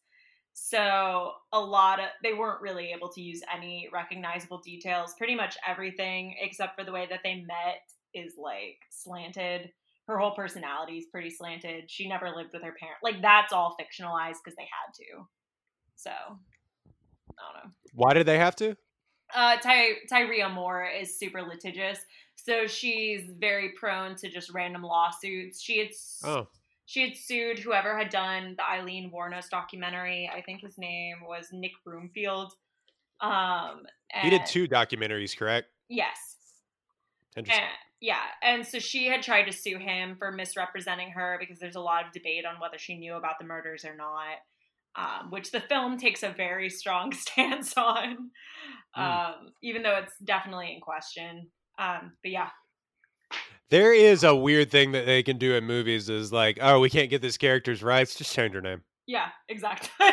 So 0.60 1.34
a 1.54 1.60
lot 1.60 2.00
of 2.00 2.08
they 2.24 2.34
weren't 2.34 2.62
really 2.62 2.92
able 2.92 3.10
to 3.10 3.22
use 3.22 3.42
any 3.56 3.88
recognizable 3.94 4.58
details. 4.58 5.14
Pretty 5.16 5.36
much 5.36 5.56
everything 5.66 6.36
except 6.42 6.76
for 6.76 6.84
the 6.84 6.92
way 6.92 7.06
that 7.12 7.20
they 7.24 7.36
met 7.36 7.84
is 8.16 8.34
like 8.40 8.80
slanted. 8.90 9.70
Her 10.08 10.18
whole 10.18 10.32
personality 10.32 10.98
is 10.98 11.06
pretty 11.12 11.30
slanted. 11.30 11.92
She 11.92 12.10
never 12.10 12.32
lived 12.36 12.54
with 12.54 12.64
her 12.64 12.74
parent. 12.80 12.98
Like 13.04 13.22
that's 13.22 13.54
all 13.54 13.78
fictionalized 13.80 14.38
because 14.44 14.56
they 14.58 14.64
had 14.64 14.94
to. 14.96 15.28
So 15.96 16.10
I 16.10 17.54
don't 17.54 17.64
know. 17.64 17.72
Why 17.94 18.14
did 18.14 18.26
they 18.26 18.40
have 18.40 18.56
to? 18.56 18.76
Uh, 19.36 19.58
Ty- 19.58 20.08
Tyria 20.12 20.52
Moore 20.52 20.90
is 20.90 21.20
super 21.20 21.44
litigious, 21.44 22.00
so 22.36 22.66
she's 22.66 23.30
very 23.38 23.74
prone 23.78 24.16
to 24.16 24.30
just 24.30 24.52
random 24.54 24.82
lawsuits. 24.82 25.62
She 25.62 25.78
had 25.78 25.90
Oh, 26.24 26.48
she 26.88 27.02
had 27.02 27.16
sued 27.18 27.60
whoever 27.60 27.96
had 27.98 28.10
done 28.10 28.56
the 28.58 28.66
Eileen 28.66 29.12
Wuornos 29.14 29.50
documentary. 29.50 30.30
I 30.34 30.42
think 30.42 30.62
his 30.62 30.78
name 30.78 31.18
was 31.28 31.50
Nick 31.52 31.74
Broomfield. 31.86 32.54
Um, 33.22 33.84
he 34.24 34.30
did 34.30 34.46
two 34.46 34.68
documentaries, 34.68 35.38
correct? 35.38 35.68
Yes, 35.90 36.18
Interesting. 37.36 37.64
and, 37.64 37.72
yeah, 38.00 38.22
and 38.42 38.66
so 38.66 38.80
she 38.80 39.08
had 39.08 39.22
tried 39.22 39.44
to 39.44 39.52
sue 39.52 39.78
him 39.78 40.16
for 40.18 40.32
misrepresenting 40.32 41.12
her 41.12 41.38
because 41.40 41.60
there's 41.60 41.76
a 41.76 41.82
lot 41.82 42.06
of 42.06 42.14
debate 42.14 42.46
on 42.46 42.60
whether 42.60 42.78
she 42.78 42.98
knew 42.98 43.16
about 43.16 43.38
the 43.40 43.46
murders 43.46 43.84
or 43.86 43.96
not, 43.96 44.38
um, 44.96 45.30
which 45.30 45.52
the 45.52 45.60
film 45.60 45.98
takes 45.98 46.24
a 46.24 46.30
very 46.30 46.70
strong 46.80 47.12
stance 47.12 47.76
on, 47.78 48.32
Hmm. 48.96 49.02
um, 49.04 49.34
even 49.62 49.84
though 49.84 49.98
it's 49.98 50.18
definitely 50.24 50.74
in 50.74 50.80
question. 50.82 51.48
Um, 51.78 52.14
but 52.24 52.32
yeah, 52.32 52.50
There 53.70 53.94
is 53.94 54.24
a 54.24 54.34
weird 54.36 54.72
thing 54.72 54.94
that 54.94 55.06
they 55.06 55.24
can 55.24 55.38
do 55.38 55.54
in 55.56 55.66
movies 55.66 56.10
is 56.10 56.32
like, 56.32 56.58
oh, 56.62 56.80
we 56.80 56.90
can't 56.90 57.10
get 57.10 57.22
this 57.22 57.38
character's 57.38 57.84
rights, 57.84 58.16
just 58.16 58.34
change 58.34 58.54
her 58.54 58.62
name. 58.62 58.82
yeah, 59.08 59.28
exactly. 59.50 59.90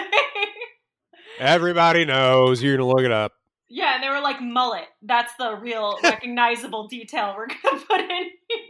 Everybody 1.38 2.04
knows. 2.04 2.62
You're 2.62 2.76
gonna 2.76 2.88
look 2.88 3.04
it 3.04 3.10
up. 3.12 3.32
yeah, 3.68 3.94
and 3.96 4.02
they 4.04 4.08
were 4.08 4.20
like 4.20 4.40
mullet. 4.40 4.86
That's 5.02 5.32
the 5.38 5.56
real 5.56 5.98
recognizable 6.02 6.86
detail 6.88 7.34
we're 7.36 7.48
gonna 7.48 7.80
put 7.88 8.00
in 8.00 8.08
here. 8.08 8.68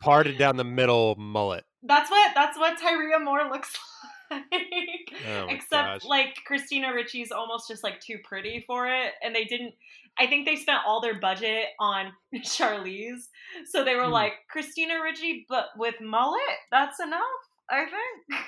Parted 0.00 0.38
down 0.38 0.56
the 0.56 0.64
middle 0.64 1.14
mullet. 1.16 1.64
That's 1.82 2.10
what 2.10 2.32
that's 2.34 2.56
what 2.58 2.78
Tyria 2.80 3.22
Moore 3.22 3.48
looks 3.50 3.72
like. 3.74 4.11
Oh 4.32 5.46
Except 5.50 5.70
gosh. 5.70 6.04
like 6.04 6.36
Christina 6.46 6.92
Ricci's 6.94 7.30
almost 7.32 7.68
just 7.68 7.82
like 7.84 8.00
too 8.00 8.18
pretty 8.24 8.64
for 8.66 8.86
it. 8.86 9.12
And 9.22 9.34
they 9.34 9.44
didn't 9.44 9.74
I 10.18 10.26
think 10.26 10.44
they 10.46 10.56
spent 10.56 10.80
all 10.86 11.00
their 11.00 11.18
budget 11.18 11.66
on 11.80 12.12
Charlize. 12.36 13.28
So 13.66 13.82
they 13.84 13.94
were 13.94 14.06
Hmm. 14.06 14.12
like, 14.12 14.32
Christina 14.50 15.00
Ricci, 15.02 15.46
but 15.48 15.66
with 15.76 15.94
mullet, 16.02 16.40
that's 16.70 17.00
enough, 17.00 17.22
I 17.70 17.84
think. 17.86 18.42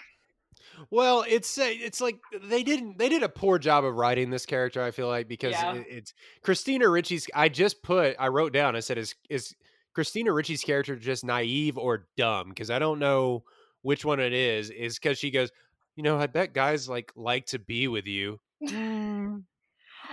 Well, 0.90 1.24
it's 1.28 1.56
uh, 1.58 1.66
it's 1.68 2.00
like 2.00 2.18
they 2.42 2.62
didn't 2.62 2.98
they 2.98 3.08
did 3.08 3.22
a 3.22 3.28
poor 3.28 3.58
job 3.58 3.84
of 3.84 3.94
writing 3.96 4.30
this 4.30 4.44
character. 4.46 4.82
I 4.82 4.90
feel 4.90 5.08
like 5.08 5.28
because 5.28 5.52
Yeah. 5.52 5.74
it, 5.76 5.86
it's 5.88 6.14
Christina 6.42 6.86
Ricci's. 6.86 7.26
I 7.34 7.48
just 7.48 7.82
put 7.82 8.16
I 8.18 8.28
wrote 8.28 8.52
down. 8.52 8.76
I 8.76 8.80
said 8.80 8.98
is 8.98 9.14
is 9.30 9.54
Christina 9.94 10.32
Ricci's 10.32 10.62
character 10.62 10.96
just 10.96 11.24
naive 11.24 11.78
or 11.78 12.06
dumb? 12.16 12.48
Because 12.48 12.70
I 12.70 12.78
don't 12.78 12.98
know 12.98 13.44
which 13.82 14.04
one 14.04 14.20
it 14.20 14.32
is. 14.32 14.70
Is 14.70 14.98
because 14.98 15.18
she 15.18 15.30
goes, 15.30 15.50
you 15.96 16.02
know, 16.02 16.18
I 16.18 16.26
bet 16.26 16.52
guys 16.52 16.88
like 16.88 17.12
like 17.16 17.46
to 17.46 17.58
be 17.58 17.88
with 17.88 18.06
you. 18.06 18.40
Mm. 18.62 19.44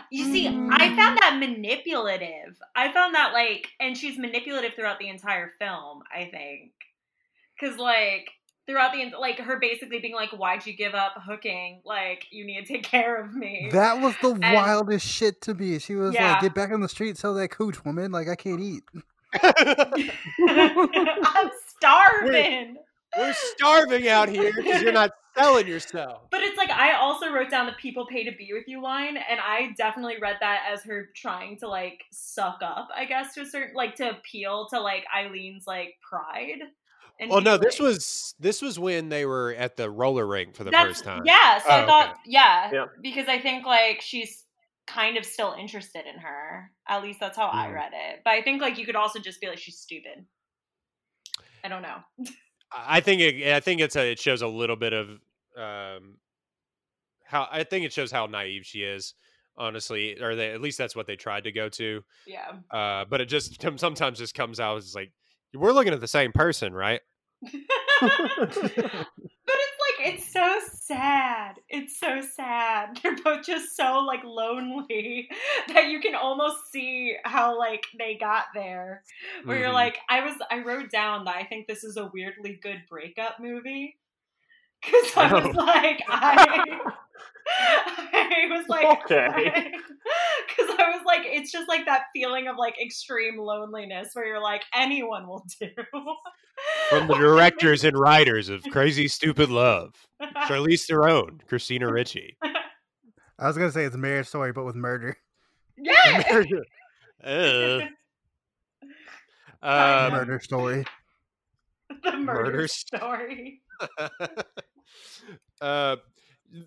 You 0.09 0.25
see, 0.25 0.47
I 0.47 0.51
mm. 0.51 0.95
found 0.95 1.17
that 1.17 1.37
manipulative. 1.39 2.57
I 2.75 2.91
found 2.91 3.15
that 3.15 3.33
like, 3.33 3.67
and 3.79 3.97
she's 3.97 4.17
manipulative 4.17 4.73
throughout 4.73 4.99
the 4.99 5.09
entire 5.09 5.51
film. 5.59 6.03
I 6.13 6.25
think, 6.25 6.71
because 7.59 7.77
like 7.77 8.29
throughout 8.67 8.93
the 8.93 9.11
like 9.17 9.39
her 9.39 9.59
basically 9.59 9.99
being 9.99 10.13
like, 10.13 10.31
"Why'd 10.31 10.65
you 10.65 10.73
give 10.73 10.95
up 10.95 11.13
hooking? 11.25 11.81
Like, 11.85 12.25
you 12.31 12.45
need 12.45 12.65
to 12.65 12.73
take 12.73 12.83
care 12.83 13.23
of 13.23 13.33
me." 13.33 13.69
That 13.71 14.01
was 14.01 14.15
the 14.21 14.31
And- 14.31 14.41
wildest 14.41 15.07
shit 15.07 15.41
to 15.41 15.53
me. 15.53 15.79
She 15.79 15.95
was 15.95 16.13
Yeah. 16.13 16.33
like, 16.33 16.41
"Get 16.41 16.55
back 16.55 16.71
on 16.71 16.81
the 16.81 16.89
street, 16.89 17.17
sell 17.17 17.33
that 17.35 17.51
cooch, 17.51 17.83
woman. 17.85 18.11
Like 18.11 18.27
I 18.27 18.35
can't 18.35 18.61
eat." 18.61 18.83
I'm 19.43 20.09
starving. 21.77 22.77
We're 23.17 23.33
starving 23.33 24.07
out 24.07 24.29
here 24.29 24.53
because 24.55 24.81
you're 24.81 24.93
not 24.93 25.11
selling 25.37 25.67
yourself. 25.67 26.23
But 26.31 26.41
it's 26.43 26.57
like 26.57 26.69
I 26.69 26.93
also 26.93 27.31
wrote 27.31 27.49
down 27.49 27.65
the 27.65 27.73
"people 27.73 28.07
pay 28.07 28.23
to 28.23 28.31
be 28.31 28.49
with 28.53 28.63
you" 28.67 28.81
line, 28.81 29.17
and 29.17 29.39
I 29.39 29.73
definitely 29.77 30.15
read 30.21 30.37
that 30.39 30.63
as 30.71 30.83
her 30.83 31.09
trying 31.15 31.57
to 31.59 31.67
like 31.67 32.03
suck 32.11 32.59
up, 32.61 32.87
I 32.95 33.05
guess, 33.05 33.33
to 33.35 33.41
a 33.41 33.45
certain 33.45 33.75
like 33.75 33.95
to 33.95 34.11
appeal 34.11 34.67
to 34.69 34.79
like 34.79 35.03
Eileen's 35.13 35.67
like 35.67 35.95
pride. 36.09 36.59
And 37.19 37.29
Well, 37.29 37.39
be 37.39 37.45
no, 37.45 37.57
this 37.57 37.79
was 37.79 38.33
this 38.39 38.61
was 38.61 38.79
when 38.79 39.09
they 39.09 39.25
were 39.25 39.53
at 39.57 39.75
the 39.75 39.89
roller 39.89 40.25
rink 40.25 40.55
for 40.55 40.63
the 40.63 40.71
first 40.71 41.03
time. 41.03 41.23
Yeah, 41.25 41.59
so 41.59 41.69
Oh, 41.69 41.81
I 41.83 41.85
thought, 41.85 42.09
okay. 42.09 42.19
yeah, 42.25 42.71
Yeah. 42.73 42.85
because 43.01 43.27
I 43.27 43.39
think 43.39 43.65
like 43.65 44.01
she's 44.01 44.45
kind 44.87 45.17
of 45.17 45.25
still 45.25 45.53
interested 45.59 46.05
in 46.05 46.19
her. 46.19 46.71
At 46.87 47.03
least 47.03 47.19
that's 47.19 47.37
how 47.37 47.47
I 47.47 47.67
Mm. 47.67 47.73
read 47.75 47.91
it. 47.93 48.21
But 48.23 48.31
I 48.31 48.41
think 48.41 48.61
like 48.61 48.77
you 48.77 48.85
could 48.85 48.95
also 48.95 49.19
just 49.19 49.39
be 49.41 49.47
like 49.47 49.59
she's 49.59 49.77
stupid. 49.77 50.25
I 51.63 51.67
don't 51.69 51.81
know. 51.81 51.99
I 52.73 53.01
think 53.01 53.21
it, 53.21 53.53
I 53.53 53.59
think 53.59 53.81
it's 53.81 53.95
a, 53.95 54.11
it 54.11 54.19
shows 54.19 54.41
a 54.41 54.47
little 54.47 54.75
bit 54.75 54.93
of 54.93 55.09
um 55.57 56.17
how 57.25 57.47
I 57.51 57.63
think 57.63 57.85
it 57.85 57.93
shows 57.93 58.11
how 58.11 58.25
naive 58.25 58.65
she 58.65 58.83
is, 58.83 59.13
honestly, 59.57 60.21
or 60.21 60.35
they, 60.35 60.51
at 60.51 60.61
least 60.61 60.77
that's 60.77 60.95
what 60.95 61.07
they 61.07 61.15
tried 61.15 61.45
to 61.45 61.51
go 61.51 61.69
to. 61.69 62.03
Yeah. 62.27 62.51
Uh, 62.69 63.05
but 63.09 63.21
it 63.21 63.27
just 63.27 63.61
sometimes 63.79 64.19
just 64.19 64.35
comes 64.35 64.59
out 64.59 64.77
as 64.77 64.93
like 64.93 65.11
we're 65.53 65.71
looking 65.71 65.93
at 65.93 66.01
the 66.01 66.07
same 66.07 66.31
person, 66.31 66.73
right? 66.73 67.01
but 68.01 68.57
it's 70.03 70.31
so 70.31 70.59
sad. 70.73 71.55
It's 71.69 71.99
so 71.99 72.21
sad. 72.21 72.99
They're 73.03 73.15
both 73.23 73.45
just 73.45 73.75
so 73.75 73.99
like 73.99 74.23
lonely 74.23 75.29
that 75.73 75.87
you 75.89 75.99
can 75.99 76.15
almost 76.15 76.71
see 76.71 77.15
how 77.23 77.57
like 77.57 77.85
they 77.97 78.15
got 78.15 78.45
there. 78.53 79.03
Where 79.45 79.59
you're 79.59 79.69
Mhm. 79.69 79.73
like, 79.73 79.99
I 80.09 80.21
was 80.25 80.35
I 80.49 80.59
wrote 80.59 80.91
down 80.91 81.25
that 81.25 81.35
I 81.35 81.43
think 81.43 81.67
this 81.67 81.83
is 81.83 81.97
a 81.97 82.09
weirdly 82.13 82.59
good 82.61 82.83
breakup 82.89 83.39
movie. 83.39 83.97
Cause 84.83 85.11
I 85.17 85.33
was 85.33 85.55
Oh. 85.57 85.63
like, 85.63 86.01
I 86.09 86.79
I 88.13 88.47
was 88.49 88.65
like 88.67 89.03
Okay. 89.05 89.71
Because 90.47 90.75
I 90.79 90.89
was 90.89 91.01
like, 91.05 91.21
it's 91.23 91.51
just 91.51 91.67
like 91.69 91.85
that 91.85 92.03
feeling 92.13 92.47
of 92.47 92.57
like 92.57 92.75
extreme 92.81 93.37
loneliness 93.37 94.09
where 94.13 94.25
you're 94.25 94.41
like, 94.41 94.63
anyone 94.73 95.27
will 95.27 95.45
do. 95.59 95.69
From 96.89 97.07
the 97.07 97.13
directors 97.19 97.83
and 97.83 97.97
writers 97.97 98.49
of 98.49 98.63
Crazy 98.71 99.07
Stupid 99.07 99.49
Love, 99.49 99.93
Charlize 100.47 100.85
Theron, 100.85 101.39
Christina 101.47 101.91
Ricci. 101.91 102.35
I 102.43 103.47
was 103.47 103.57
gonna 103.57 103.71
say 103.71 103.85
it's 103.85 103.95
a 103.95 103.99
marriage 103.99 104.27
story, 104.27 104.51
but 104.51 104.65
with 104.65 104.75
murder. 104.75 105.15
yeah. 105.77 106.47
Uh, 107.23 107.79
um, 109.63 110.11
murder 110.13 110.39
story. 110.39 110.85
the 112.03 112.17
murder 112.17 112.51
Murder 112.51 112.67
story. 112.67 113.61
uh, 115.61 115.95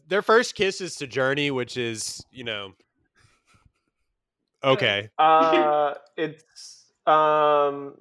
their 0.08 0.22
first 0.22 0.54
kiss 0.54 0.80
is 0.80 0.96
to 0.96 1.06
Journey, 1.06 1.50
which 1.50 1.76
is 1.76 2.24
you 2.30 2.44
know 2.44 2.72
okay. 4.62 5.08
Uh, 5.18 5.94
it's 6.16 6.84
um 7.06 7.94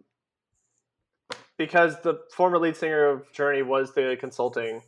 because 1.58 2.00
the 2.02 2.20
former 2.36 2.58
lead 2.58 2.76
singer 2.76 3.06
of 3.10 3.32
Journey 3.34 3.62
was 3.62 3.94
the 3.94 4.18
consulting 4.20 4.82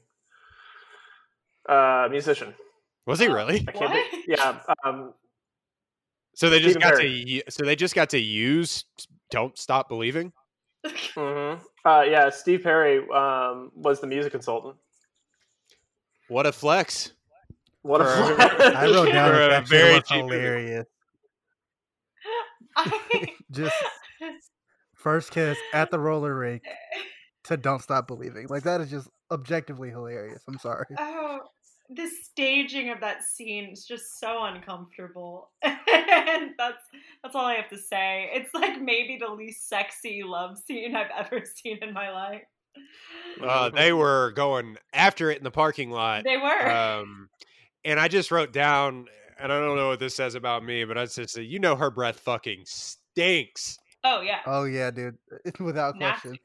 uh 1.68 2.08
musician. 2.12 2.54
Was 3.06 3.20
he 3.20 3.28
really? 3.28 3.64
I 3.68 3.72
can't 3.72 3.92
What? 3.92 4.12
think- 4.12 4.26
yeah. 4.28 4.60
Um, 4.84 5.14
So 6.34 6.50
they 6.50 6.60
just 6.60 6.80
got 6.80 6.92
to 6.92 6.98
Perry. 6.98 7.10
u- 7.28 7.42
so 7.50 7.64
they 7.66 7.76
just 7.76 7.94
got 7.96 8.10
to 8.12 8.20
use 8.20 8.86
"Don't 9.32 9.58
Stop 9.58 9.88
Believing." 9.90 10.34
mhm. 10.86 11.60
uh, 11.86 12.04
yeah. 12.08 12.30
Steve 12.30 12.64
Perry 12.64 13.00
um, 13.10 13.72
was 13.76 14.00
the 14.02 14.08
music 14.08 14.32
consultant. 14.32 14.76
What 16.28 16.46
a 16.46 16.52
flex! 16.52 17.14
What 17.82 18.02
a 18.02 18.06
flex! 18.06 18.54
I 18.76 18.86
wrote 18.86 19.12
down 19.12 19.32
For 19.32 19.42
a 19.42 19.58
a 19.60 19.62
very 19.62 19.94
that 19.94 19.96
was 20.02 20.04
cheap 20.10 20.26
movie. 20.26 20.36
hilarious. 20.38 20.88
I, 22.78 23.28
Just 23.52 23.76
first 24.96 25.32
kiss 25.32 25.58
at 25.74 25.92
the 25.92 26.00
roller 26.00 26.36
rink 26.36 26.64
to 27.46 27.58
"Don't 27.58 27.82
Stop 27.82 28.08
Believing." 28.08 28.48
Like 28.50 28.64
that 28.64 28.82
is 28.82 28.90
just 28.90 29.08
objectively 29.32 29.90
hilarious. 29.92 30.42
I'm 30.48 30.58
sorry. 30.58 30.88
oh, 30.98 31.40
the 31.90 32.10
staging 32.24 32.90
of 32.90 33.00
that 33.02 33.24
scene 33.24 33.70
is 33.72 33.86
just 33.86 34.20
so 34.20 34.44
uncomfortable, 34.46 35.52
and 35.64 36.52
that's 36.58 36.84
that's 37.24 37.36
all 37.36 37.46
I 37.46 37.54
have 37.54 37.70
to 37.70 37.78
say. 37.78 38.30
It's 38.34 38.54
like 38.54 38.82
maybe 38.82 39.18
the 39.22 39.32
least 39.32 39.70
sexy 39.70 40.24
love 40.26 40.58
scene 40.58 40.96
I've 40.96 41.12
ever 41.18 41.44
seen 41.46 41.78
in 41.84 41.94
my 41.94 42.10
life. 42.12 42.42
Uh, 43.42 43.70
they 43.70 43.92
were 43.92 44.32
going 44.36 44.78
after 44.94 45.30
it 45.30 45.38
in 45.38 45.44
the 45.44 45.52
parking 45.52 45.92
lot. 45.92 46.24
They 46.24 46.38
were. 46.38 46.70
Um, 46.72 47.30
and 47.84 48.00
I 48.00 48.08
just 48.08 48.32
wrote 48.32 48.54
down, 48.54 49.08
and 49.38 49.52
I 49.52 49.60
don't 49.60 49.76
know 49.76 49.90
what 49.90 50.00
this 50.00 50.16
says 50.16 50.36
about 50.36 50.64
me, 50.64 50.86
but 50.86 50.98
I 50.98 51.06
just 51.06 51.32
said, 51.32 51.46
you 51.46 51.60
know, 51.60 51.76
her 51.76 51.92
breath 51.92 52.20
fucking 52.22 52.62
stinks. 52.66 53.78
oh 54.04 54.22
yeah. 54.22 54.40
Oh 54.46 54.64
yeah, 54.64 54.90
dude. 54.92 55.18
Without 55.60 55.98
Nasty. 55.98 56.30
question. 56.30 56.40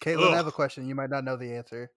Caitlin, 0.00 0.32
I 0.32 0.36
have 0.36 0.46
a 0.46 0.52
question. 0.52 0.88
You 0.88 0.94
might 0.94 1.10
not 1.10 1.24
know 1.24 1.36
the 1.36 1.52
answer. 1.56 1.90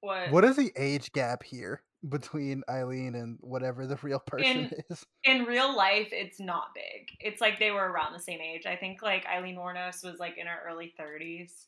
What? 0.00 0.30
What 0.32 0.44
is 0.44 0.56
the 0.56 0.72
age 0.76 1.12
gap 1.12 1.42
here 1.44 1.82
between 2.08 2.62
Eileen 2.68 3.14
and 3.14 3.38
whatever 3.40 3.86
the 3.86 3.96
real 4.02 4.18
person 4.18 4.46
In- 4.46 4.70
is? 4.90 5.06
in 5.24 5.44
real 5.44 5.76
life 5.76 6.08
it's 6.10 6.40
not 6.40 6.74
big 6.74 7.08
it's 7.20 7.40
like 7.40 7.60
they 7.60 7.70
were 7.70 7.88
around 7.92 8.12
the 8.12 8.18
same 8.18 8.40
age 8.40 8.66
i 8.66 8.74
think 8.74 9.00
like 9.02 9.24
eileen 9.26 9.54
wuornos 9.54 10.02
was 10.02 10.18
like 10.18 10.36
in 10.36 10.48
her 10.48 10.58
early 10.68 10.92
30s 10.98 11.66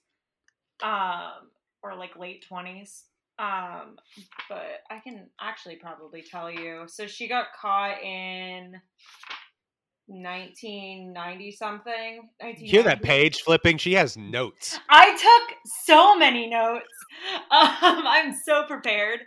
um 0.83 1.49
or 1.83 1.95
like 1.95 2.16
late 2.16 2.45
20s 2.51 3.03
um 3.39 3.97
but 4.49 4.83
i 4.91 4.99
can 5.03 5.29
actually 5.41 5.77
probably 5.77 6.22
tell 6.22 6.51
you 6.51 6.85
so 6.87 7.07
she 7.07 7.29
got 7.29 7.47
caught 7.61 8.01
in 8.03 8.81
1990 10.07 11.51
something. 11.53 12.29
Hear 12.57 12.83
that 12.83 13.03
page 13.03 13.43
flipping? 13.43 13.79
She 13.79 13.95
has 13.95 14.16
notes. 14.16 14.79
I 14.91 15.12
took 15.12 15.57
so 15.85 16.16
many 16.16 16.49
notes. 16.49 16.87
Um, 17.51 18.03
I'm 18.07 18.35
so 18.35 18.64
prepared. 18.66 19.20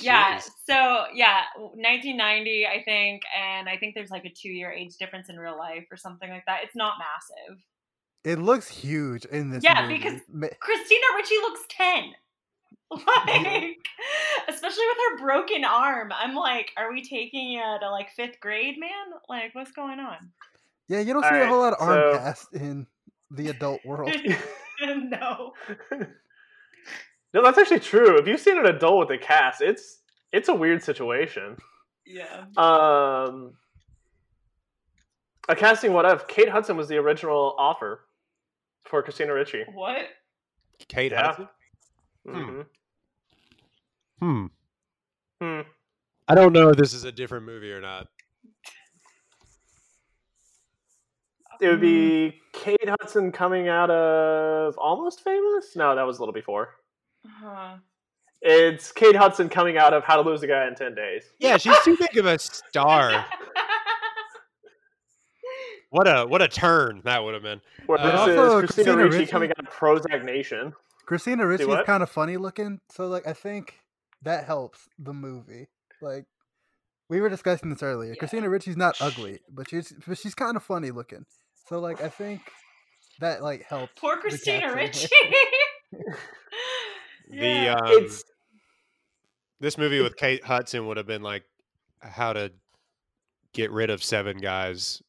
Yeah. 0.00 0.40
So 0.66 1.04
yeah, 1.14 1.42
1990, 1.56 2.66
I 2.66 2.82
think, 2.82 3.22
and 3.38 3.68
I 3.68 3.76
think 3.76 3.94
there's 3.94 4.10
like 4.10 4.24
a 4.24 4.30
two 4.30 4.48
year 4.48 4.72
age 4.72 4.96
difference 4.96 5.28
in 5.28 5.36
real 5.38 5.56
life 5.56 5.86
or 5.90 5.96
something 5.96 6.28
like 6.28 6.44
that. 6.46 6.60
It's 6.64 6.74
not 6.74 6.94
massive. 6.98 7.62
It 8.24 8.38
looks 8.38 8.68
huge 8.68 9.24
in 9.26 9.50
this 9.50 9.62
Yeah, 9.64 9.82
movie. 9.82 9.94
because- 9.98 10.20
Ma- 10.32 10.48
Christina 10.60 11.04
Ricci 11.16 11.34
looks 11.36 11.60
10. 11.70 12.04
Like, 12.90 13.76
especially 14.48 14.84
with 14.86 14.96
her 15.10 15.18
broken 15.18 15.62
arm. 15.62 16.10
I'm 16.10 16.34
like, 16.34 16.72
are 16.78 16.90
we 16.90 17.02
taking 17.04 17.50
you 17.50 17.60
to 17.80 17.90
like 17.90 18.08
fifth 18.10 18.40
grade, 18.40 18.78
man? 18.78 18.90
Like, 19.28 19.54
what's 19.54 19.72
going 19.72 20.00
on? 20.00 20.16
yeah, 20.88 21.00
you 21.00 21.12
don't 21.12 21.22
see 21.22 21.38
a 21.38 21.46
whole 21.46 21.58
lot 21.58 21.74
of 21.74 21.82
arm 21.86 22.14
so- 22.14 22.18
cast 22.18 22.54
in 22.54 22.86
the 23.30 23.48
adult 23.48 23.84
world. 23.84 24.10
no. 24.82 25.52
no, 27.34 27.42
that's 27.42 27.58
actually 27.58 27.80
true. 27.80 28.16
If 28.16 28.26
you've 28.26 28.40
seen 28.40 28.56
an 28.58 28.64
adult 28.66 29.00
with 29.00 29.10
a 29.10 29.22
cast, 29.22 29.60
it's 29.60 29.98
it's 30.32 30.48
a 30.48 30.54
weird 30.54 30.82
situation. 30.82 31.58
Yeah. 32.06 32.44
Um, 32.56 33.52
a 35.50 35.54
casting 35.56 35.92
what 35.92 36.06
if 36.10 36.26
Kate 36.26 36.48
Hudson 36.48 36.76
was 36.78 36.88
the 36.88 36.96
original 36.96 37.54
offer 37.58 38.06
for 38.88 39.02
Christina 39.02 39.32
Ricci. 39.34 39.64
What? 39.72 40.06
Kate 40.88 41.12
Yeah. 41.12 41.26
Hudson? 41.26 41.48
hmm 42.26 42.60
Hmm. 44.20 44.46
Hmm. 45.40 45.60
I 46.26 46.34
don't 46.34 46.52
know 46.52 46.70
if 46.70 46.76
this 46.76 46.92
is 46.92 47.04
a 47.04 47.12
different 47.12 47.46
movie 47.46 47.72
or 47.72 47.80
not. 47.80 48.08
It 51.60 51.68
would 51.68 51.80
be 51.80 52.40
Kate 52.52 52.88
Hudson 53.00 53.32
coming 53.32 53.68
out 53.68 53.90
of 53.90 54.76
Almost 54.78 55.22
Famous. 55.22 55.74
No, 55.74 55.94
that 55.94 56.02
was 56.02 56.18
a 56.18 56.20
little 56.20 56.32
before. 56.32 56.74
Huh. 57.26 57.76
It's 58.42 58.92
Kate 58.92 59.16
Hudson 59.16 59.48
coming 59.48 59.76
out 59.78 59.92
of 59.92 60.04
How 60.04 60.16
to 60.22 60.28
Lose 60.28 60.42
a 60.42 60.46
Guy 60.46 60.66
in 60.68 60.74
Ten 60.76 60.94
Days. 60.94 61.24
Yeah, 61.40 61.56
she's 61.56 61.78
too 61.84 61.96
big 61.96 62.16
of 62.16 62.26
a 62.26 62.38
star. 62.38 63.24
What 65.90 66.06
a 66.06 66.26
what 66.26 66.42
a 66.42 66.48
turn 66.48 67.00
that 67.04 67.24
would 67.24 67.34
have 67.34 67.42
been. 67.42 67.60
Where 67.86 67.98
Uh, 67.98 68.04
this 68.10 68.20
also, 68.20 68.32
is 68.58 68.64
Christina 68.66 68.84
Christina 68.92 69.04
Ricci 69.04 69.18
Ricci- 69.18 69.30
coming 69.30 69.50
out 69.50 69.66
of 69.66 69.72
Prozac 69.72 70.24
Nation. 70.24 70.74
Christina 71.06 71.46
Ricci 71.46 71.64
is 71.64 71.84
kind 71.86 72.02
of 72.02 72.10
funny 72.10 72.36
looking, 72.36 72.80
so 72.90 73.06
like 73.06 73.26
I 73.26 73.32
think 73.32 73.78
that 74.22 74.44
helps 74.44 74.88
the 74.98 75.14
movie. 75.14 75.68
Like 76.02 76.26
we 77.08 77.20
were 77.20 77.30
discussing 77.30 77.70
this 77.70 77.82
earlier. 77.82 78.10
Yeah. 78.10 78.18
Christina 78.18 78.50
Ricci's 78.50 78.76
not 78.76 79.00
ugly, 79.00 79.38
but 79.50 79.70
she's 79.70 79.92
but 80.06 80.18
she's 80.18 80.34
kind 80.34 80.56
of 80.56 80.62
funny 80.62 80.90
looking. 80.90 81.24
So 81.68 81.78
like 81.80 82.02
I 82.02 82.08
think 82.10 82.42
that 83.20 83.42
like 83.42 83.62
helps. 83.64 83.92
Poor 83.98 84.16
Christina 84.18 84.60
casting. 84.74 84.76
Ricci. 84.76 85.08
The 87.30 87.68
um, 87.68 87.78
It's 87.88 88.24
this 89.60 89.76
movie 89.76 90.00
with 90.00 90.16
Kate 90.16 90.42
Hudson 90.44 90.86
would 90.86 90.96
have 90.96 91.06
been 91.06 91.22
like 91.22 91.44
how 92.00 92.32
to 92.32 92.52
get 93.52 93.70
rid 93.70 93.90
of 93.90 94.02
seven 94.02 94.38
guys 94.38 95.02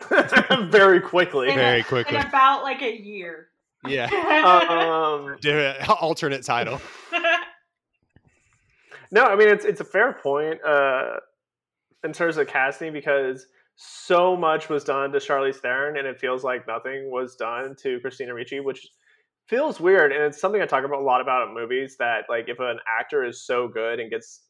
very 0.70 1.00
quickly. 1.00 1.48
In 1.48 1.54
a- 1.54 1.62
very 1.62 1.78
in 1.78 1.84
quickly. 1.84 2.16
about 2.16 2.62
like 2.62 2.82
a 2.82 3.00
year. 3.00 3.48
Yeah, 3.86 4.06
Um, 4.44 5.38
alternate 6.00 6.44
title. 6.44 6.80
No, 9.10 9.24
I 9.24 9.36
mean 9.36 9.48
it's 9.48 9.64
it's 9.64 9.80
a 9.80 9.84
fair 9.84 10.12
point 10.12 10.62
uh, 10.64 11.16
in 12.04 12.12
terms 12.12 12.36
of 12.36 12.46
casting 12.46 12.92
because 12.92 13.46
so 13.76 14.36
much 14.36 14.68
was 14.68 14.84
done 14.84 15.12
to 15.12 15.18
Charlize 15.18 15.56
Theron, 15.56 15.96
and 15.96 16.06
it 16.06 16.18
feels 16.18 16.44
like 16.44 16.66
nothing 16.66 17.10
was 17.10 17.36
done 17.36 17.74
to 17.82 18.00
Christina 18.00 18.34
Ricci, 18.34 18.60
which 18.60 18.86
feels 19.46 19.80
weird. 19.80 20.12
And 20.12 20.24
it's 20.24 20.40
something 20.40 20.60
I 20.60 20.66
talk 20.66 20.84
about 20.84 21.00
a 21.00 21.04
lot 21.04 21.20
about 21.20 21.48
in 21.48 21.54
movies 21.54 21.96
that 21.98 22.24
like 22.28 22.48
if 22.48 22.58
an 22.60 22.78
actor 23.00 23.24
is 23.24 23.46
so 23.46 23.68
good 23.68 24.00
and 24.00 24.10
gets 24.10 24.42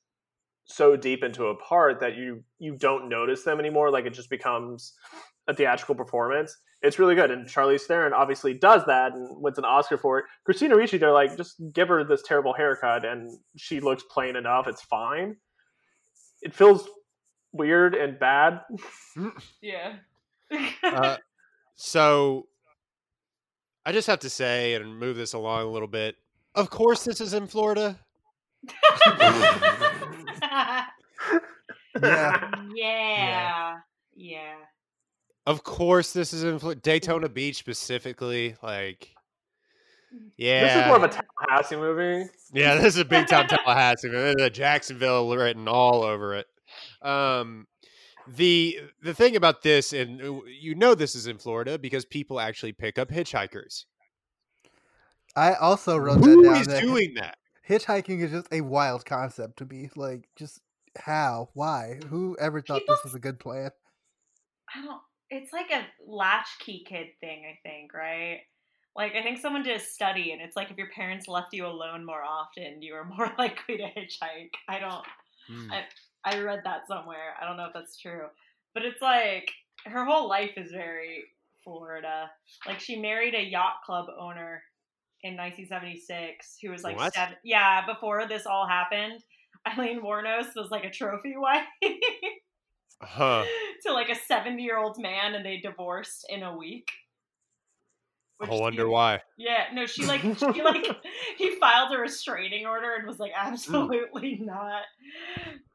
so 0.65 0.97
deep 0.97 1.23
into 1.23 1.47
a 1.47 1.57
part 1.57 2.01
that 2.01 2.17
you 2.17 2.43
you 2.59 2.75
don't 2.77 3.09
notice 3.09 3.45
them 3.45 3.61
anymore, 3.61 3.91
like 3.91 4.07
it 4.07 4.15
just 4.15 4.31
becomes 4.31 4.95
a 5.49 5.55
theatrical 5.55 5.95
performance. 5.95 6.57
It's 6.83 6.99
really 6.99 7.15
good, 7.15 7.31
and 7.31 7.49
Charlize 7.49 7.83
Theron 7.83 8.13
obviously 8.13 8.55
does 8.55 8.85
that 8.87 9.13
and 9.13 9.43
wins 9.43 9.59
an 9.59 9.65
Oscar 9.65 9.99
for 9.99 10.21
it. 10.21 10.27
Christina 10.45 10.77
Ricci, 10.77 10.99
they're 10.99 11.13
like, 11.13 11.37
just 11.37 11.61
give 11.73 11.89
her 11.89 12.05
this 12.05 12.23
terrible 12.23 12.53
haircut, 12.53 13.05
and 13.05 13.37
she 13.57 13.81
looks 13.81 14.05
plain 14.11 14.37
enough. 14.37 14.69
It's 14.69 14.83
fine. 14.83 15.37
It 16.43 16.55
feels 16.55 16.89
weird 17.53 17.97
and 17.97 18.19
bad. 18.19 18.61
yeah. 19.61 19.95
Uh, 20.85 21.17
so 21.75 22.47
I 23.85 23.93
just 23.93 24.07
have 24.07 24.21
to 24.21 24.31
say 24.31 24.75
and 24.75 24.99
move 24.99 25.17
this 25.17 25.33
along 25.33 25.67
a 25.67 25.71
little 25.71 25.89
bit. 25.89 26.15
Of 26.55 26.71
course, 26.71 27.05
this 27.05 27.21
is 27.21 27.35
in 27.35 27.49
Florida. 27.49 27.99
Yeah. 32.01 32.51
yeah. 32.75 33.77
Yeah. 34.15 34.55
Of 35.49 35.65
course, 35.65 36.13
this 36.13 36.35
is 36.35 36.45
in 36.45 36.59
Flo- 36.59 36.75
Daytona 36.75 37.29
Beach 37.29 37.57
specifically. 37.57 38.55
Like, 38.63 39.09
yeah, 40.37 40.63
This 40.65 40.77
is 40.77 40.87
more 40.87 40.97
of 40.97 41.03
a 41.05 41.09
Tallahassee 41.09 41.77
movie. 41.77 42.31
Yeah, 42.53 42.75
this 42.75 42.95
is 42.95 43.01
a 43.01 43.05
big 43.07 43.29
time 43.29 43.47
Tallahassee. 43.49 44.11
man. 44.11 44.35
The 44.37 44.51
Jacksonville 44.51 45.35
written 45.35 45.67
all 45.67 46.03
over 46.03 46.35
it. 46.35 46.47
Um, 47.01 47.67
the 48.27 48.79
the 49.03 49.15
thing 49.15 49.37
about 49.37 49.63
this, 49.63 49.95
and 49.95 50.21
uh, 50.21 50.41
you 50.47 50.75
know 50.75 50.95
this 50.95 51.15
is 51.15 51.27
in 51.27 51.39
Florida 51.39 51.79
because 51.79 52.05
people 52.05 52.41
actually 52.41 52.73
pick 52.73 52.99
up 52.99 53.09
hitchhikers. 53.09 53.87
I 55.35 55.55
also 55.55 55.97
wrote 55.97 56.23
Who 56.23 56.43
that 56.43 56.49
down. 56.51 56.61
is 56.61 56.67
that 56.67 56.83
doing 56.83 57.15
that? 57.15 57.39
hitchhiking 57.67 58.23
is 58.23 58.33
just 58.33 58.49
a 58.53 58.61
wild 58.61 59.07
concept 59.07 59.59
to 59.61 59.65
me. 59.65 59.89
Like, 59.97 60.29
just 60.37 60.61
how, 60.99 61.49
why, 61.55 62.01
who 62.11 62.37
ever 62.39 62.61
thought 62.61 62.81
People 62.81 62.97
this 62.97 63.05
was 63.05 63.15
a 63.15 63.19
good 63.19 63.39
plan? 63.39 63.71
I 64.75 64.83
don't. 64.83 65.01
It's 65.31 65.53
like 65.53 65.71
a 65.71 65.87
latchkey 66.07 66.85
kid 66.89 67.09
thing, 67.21 67.45
I 67.45 67.59
think, 67.69 67.93
right? 67.95 68.41
Like, 68.97 69.15
I 69.15 69.23
think 69.23 69.39
someone 69.39 69.63
did 69.63 69.77
a 69.77 69.81
study, 69.81 70.33
and 70.33 70.41
it's 70.41 70.57
like 70.57 70.71
if 70.71 70.77
your 70.77 70.91
parents 70.91 71.29
left 71.29 71.53
you 71.53 71.67
alone 71.67 72.05
more 72.05 72.23
often, 72.23 72.83
you 72.83 72.95
were 72.95 73.05
more 73.17 73.33
likely 73.39 73.77
to 73.77 73.85
hitchhike. 73.85 74.51
I 74.69 74.79
don't. 74.79 75.05
Hmm. 75.47 75.71
I, 75.73 75.85
I 76.25 76.41
read 76.41 76.61
that 76.65 76.87
somewhere. 76.89 77.35
I 77.41 77.47
don't 77.47 77.57
know 77.57 77.67
if 77.67 77.73
that's 77.75 77.99
true, 77.99 78.27
but 78.75 78.85
it's 78.85 79.01
like 79.01 79.51
her 79.87 80.05
whole 80.05 80.29
life 80.29 80.53
is 80.57 80.73
very 80.73 81.25
Florida. 81.65 82.31
Like 82.67 82.81
she 82.81 82.97
married 82.99 83.35
a 83.35 83.43
yacht 83.43 83.77
club 83.85 84.07
owner 84.19 84.63
in 85.23 85.37
1976 85.37 86.59
who 86.63 86.71
was 86.71 86.83
like 86.83 86.97
What? 86.97 87.15
seven. 87.15 87.37
Yeah, 87.45 87.87
before 87.87 88.27
this 88.27 88.47
all 88.47 88.67
happened, 88.67 89.23
Eileen 89.67 90.01
Wuornos 90.03 90.49
was 90.57 90.71
like 90.71 90.85
a 90.85 90.91
trophy 90.91 91.35
wife. 91.37 91.65
Huh. 93.01 93.45
to 93.87 93.93
like 93.93 94.09
a 94.09 94.15
70 94.15 94.63
year 94.63 94.79
old 94.79 94.99
man 94.99 95.35
and 95.35 95.45
they 95.45 95.59
divorced 95.59 96.27
in 96.29 96.43
a 96.43 96.57
week. 96.57 96.89
I 98.41 98.55
wonder 98.55 98.83
seems- 98.83 98.91
why. 98.91 99.21
Yeah, 99.37 99.65
no, 99.73 99.87
she 99.87 100.07
like 100.07 100.21
she 100.39 100.63
like 100.63 100.87
he 101.37 101.57
filed 101.57 101.93
a 101.93 101.99
restraining 101.99 102.67
order 102.67 102.95
and 102.95 103.07
was 103.07 103.19
like 103.19 103.33
absolutely 103.37 104.39
mm. 104.41 104.47
not. 104.47 104.83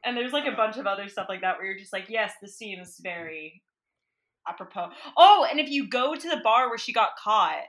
And 0.05 0.15
there's 0.15 0.33
like 0.33 0.45
a 0.45 0.55
bunch 0.55 0.77
of 0.77 0.87
other 0.87 1.09
stuff 1.09 1.27
like 1.27 1.41
that 1.41 1.57
where 1.57 1.65
you're 1.65 1.79
just 1.79 1.93
like, 1.93 2.05
yes, 2.09 2.33
this 2.41 2.57
seems 2.57 2.99
very 3.01 3.61
apropos. 4.47 4.89
Oh, 5.17 5.45
and 5.49 5.59
if 5.59 5.69
you 5.69 5.89
go 5.89 6.15
to 6.15 6.29
the 6.29 6.41
bar 6.43 6.69
where 6.69 6.77
she 6.77 6.93
got 6.93 7.17
caught, 7.21 7.63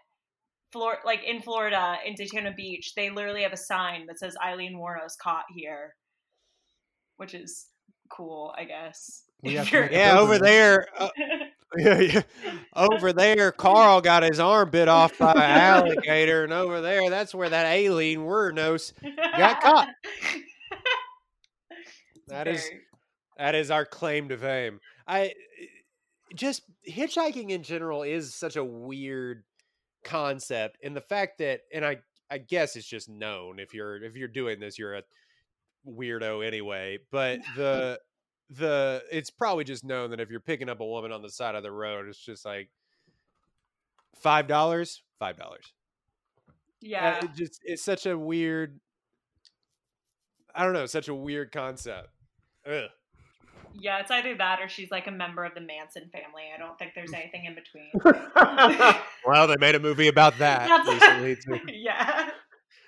Flor- 0.72 0.98
like 1.04 1.22
in 1.24 1.42
Florida 1.42 1.96
in 2.04 2.14
Daytona 2.14 2.52
Beach, 2.56 2.94
they 2.94 3.10
literally 3.10 3.42
have 3.42 3.52
a 3.52 3.56
sign 3.56 4.06
that 4.06 4.18
says 4.18 4.36
Eileen 4.44 4.76
Wuornos 4.76 5.18
caught 5.20 5.44
here, 5.54 5.94
which 7.16 7.34
is 7.34 7.66
cool, 8.10 8.54
I 8.56 8.64
guess. 8.64 9.23
We 9.44 9.54
have 9.54 9.64
If 9.66 9.70
to 9.70 9.76
you're- 9.76 9.88
make 9.88 9.92
a 9.96 9.98
Yeah, 9.98 10.18
over 10.18 10.32
pilgrimage. 10.38 10.50
there, 10.50 10.86
uh, 10.98 11.08
yeah, 11.76 12.00
yeah. 12.00 12.22
over 12.74 13.12
there, 13.12 13.52
Carl 13.52 14.00
got 14.00 14.22
his 14.22 14.40
arm 14.40 14.70
bit 14.70 14.88
off 14.88 15.18
by 15.18 15.32
an 15.32 15.38
alligator, 15.40 16.44
and 16.44 16.52
over 16.52 16.80
there, 16.80 17.08
that's 17.10 17.34
where 17.34 17.48
that 17.50 17.66
alien 17.66 18.20
Wuornos. 18.22 18.92
Got 19.36 19.60
caught. 19.60 19.88
That 22.28 22.48
is 22.48 22.64
that 23.36 23.54
is 23.54 23.70
our 23.70 23.84
claim 23.84 24.28
to 24.30 24.38
fame. 24.38 24.80
I 25.06 25.34
just 26.34 26.62
hitchhiking 26.88 27.50
in 27.50 27.62
general 27.62 28.02
is 28.02 28.34
such 28.34 28.56
a 28.56 28.64
weird 28.64 29.44
concept, 30.04 30.78
and 30.82 30.96
the 30.96 31.00
fact 31.02 31.38
that, 31.38 31.60
and 31.72 31.84
I 31.84 31.98
I 32.30 32.38
guess 32.38 32.76
it's 32.76 32.86
just 32.88 33.08
known 33.10 33.58
if 33.58 33.74
you're 33.74 34.02
if 34.02 34.16
you're 34.16 34.28
doing 34.28 34.58
this, 34.58 34.78
you're 34.78 34.94
a 34.94 35.02
weirdo 35.86 36.44
anyway. 36.46 36.98
But 37.10 37.40
the 37.56 38.00
the 38.50 39.02
it's 39.10 39.30
probably 39.30 39.64
just 39.64 39.84
known 39.84 40.10
that 40.10 40.20
if 40.20 40.30
you're 40.30 40.40
picking 40.40 40.68
up 40.68 40.80
a 40.80 40.86
woman 40.86 41.12
on 41.12 41.22
the 41.22 41.30
side 41.30 41.54
of 41.54 41.62
the 41.62 41.72
road, 41.72 42.06
it's 42.08 42.18
just 42.18 42.44
like 42.44 42.68
five 44.14 44.46
dollars, 44.46 45.02
five 45.18 45.36
dollars. 45.36 45.72
yeah. 46.80 47.24
it 47.24 47.30
just 47.36 47.60
it's 47.64 47.82
such 47.82 48.06
a 48.06 48.16
weird. 48.18 48.80
I 50.54 50.64
don't 50.64 50.72
know, 50.72 50.86
such 50.86 51.08
a 51.08 51.14
weird 51.14 51.50
concept. 51.52 52.08
Ugh. 52.66 52.84
Yeah, 53.76 53.98
it's 53.98 54.10
either 54.12 54.36
that 54.36 54.60
or 54.60 54.68
she's 54.68 54.92
like 54.92 55.08
a 55.08 55.10
member 55.10 55.44
of 55.44 55.52
the 55.54 55.60
Manson 55.60 56.08
family. 56.12 56.44
I 56.54 56.58
don't 56.58 56.78
think 56.78 56.92
there's 56.94 57.12
anything 57.14 57.44
in 57.46 57.54
between. 57.56 57.90
Well, 59.26 59.46
they 59.46 59.56
made 59.58 59.74
a 59.74 59.80
movie 59.80 60.08
about 60.08 60.36
that 60.38 60.68
recently. 60.86 61.34
Too. 61.36 61.72
yeah. 61.72 62.28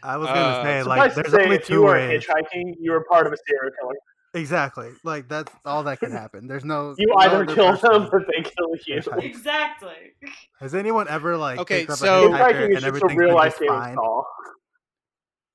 I 0.02 0.16
was 0.18 0.28
gonna 0.28 0.38
Uh, 0.40 0.62
say 0.62 0.78
Suffice 0.82 0.86
like 0.86 1.14
to 1.14 1.22
there's 1.22 1.32
say, 1.32 1.42
only 1.44 1.57
if 1.57 1.68
you 1.70 1.76
two 1.76 1.82
were 1.82 1.92
ways. 1.94 2.24
hitchhiking, 2.26 2.74
you 2.78 2.92
were 2.92 3.04
part 3.11 3.26
of 3.26 3.32
a 3.32 3.36
serial 3.48 3.72
killer. 3.80 3.94
Exactly. 4.37 4.91
Like 5.03 5.28
that's 5.28 5.53
all 5.64 5.82
that 5.84 5.99
can 5.99 6.12
happen. 6.12 6.47
There's 6.47 6.64
no. 6.64 6.95
You 6.99 7.07
no 7.09 7.14
either 7.16 7.47
kill 7.47 7.70
person- 7.76 7.91
them 7.93 8.09
or 8.12 8.20
they 8.20 8.43
kill 8.43 8.74
you. 8.87 9.03
Exactly. 9.26 10.12
Has 10.61 10.74
anyone 10.74 11.09
ever 11.09 11.37
like 11.37 11.59
Okay, 11.61 11.87
so- 11.87 12.32
a 12.32 12.37
hitchhiker 12.37 12.39
Hitchhiking 12.39 12.61
is 12.61 12.62
and 12.66 12.70
just 12.74 12.84
a 12.84 12.87
everything's 12.87 13.16
real 13.16 13.34
life 13.34 13.59
game 13.59 13.68
fine? 13.68 13.97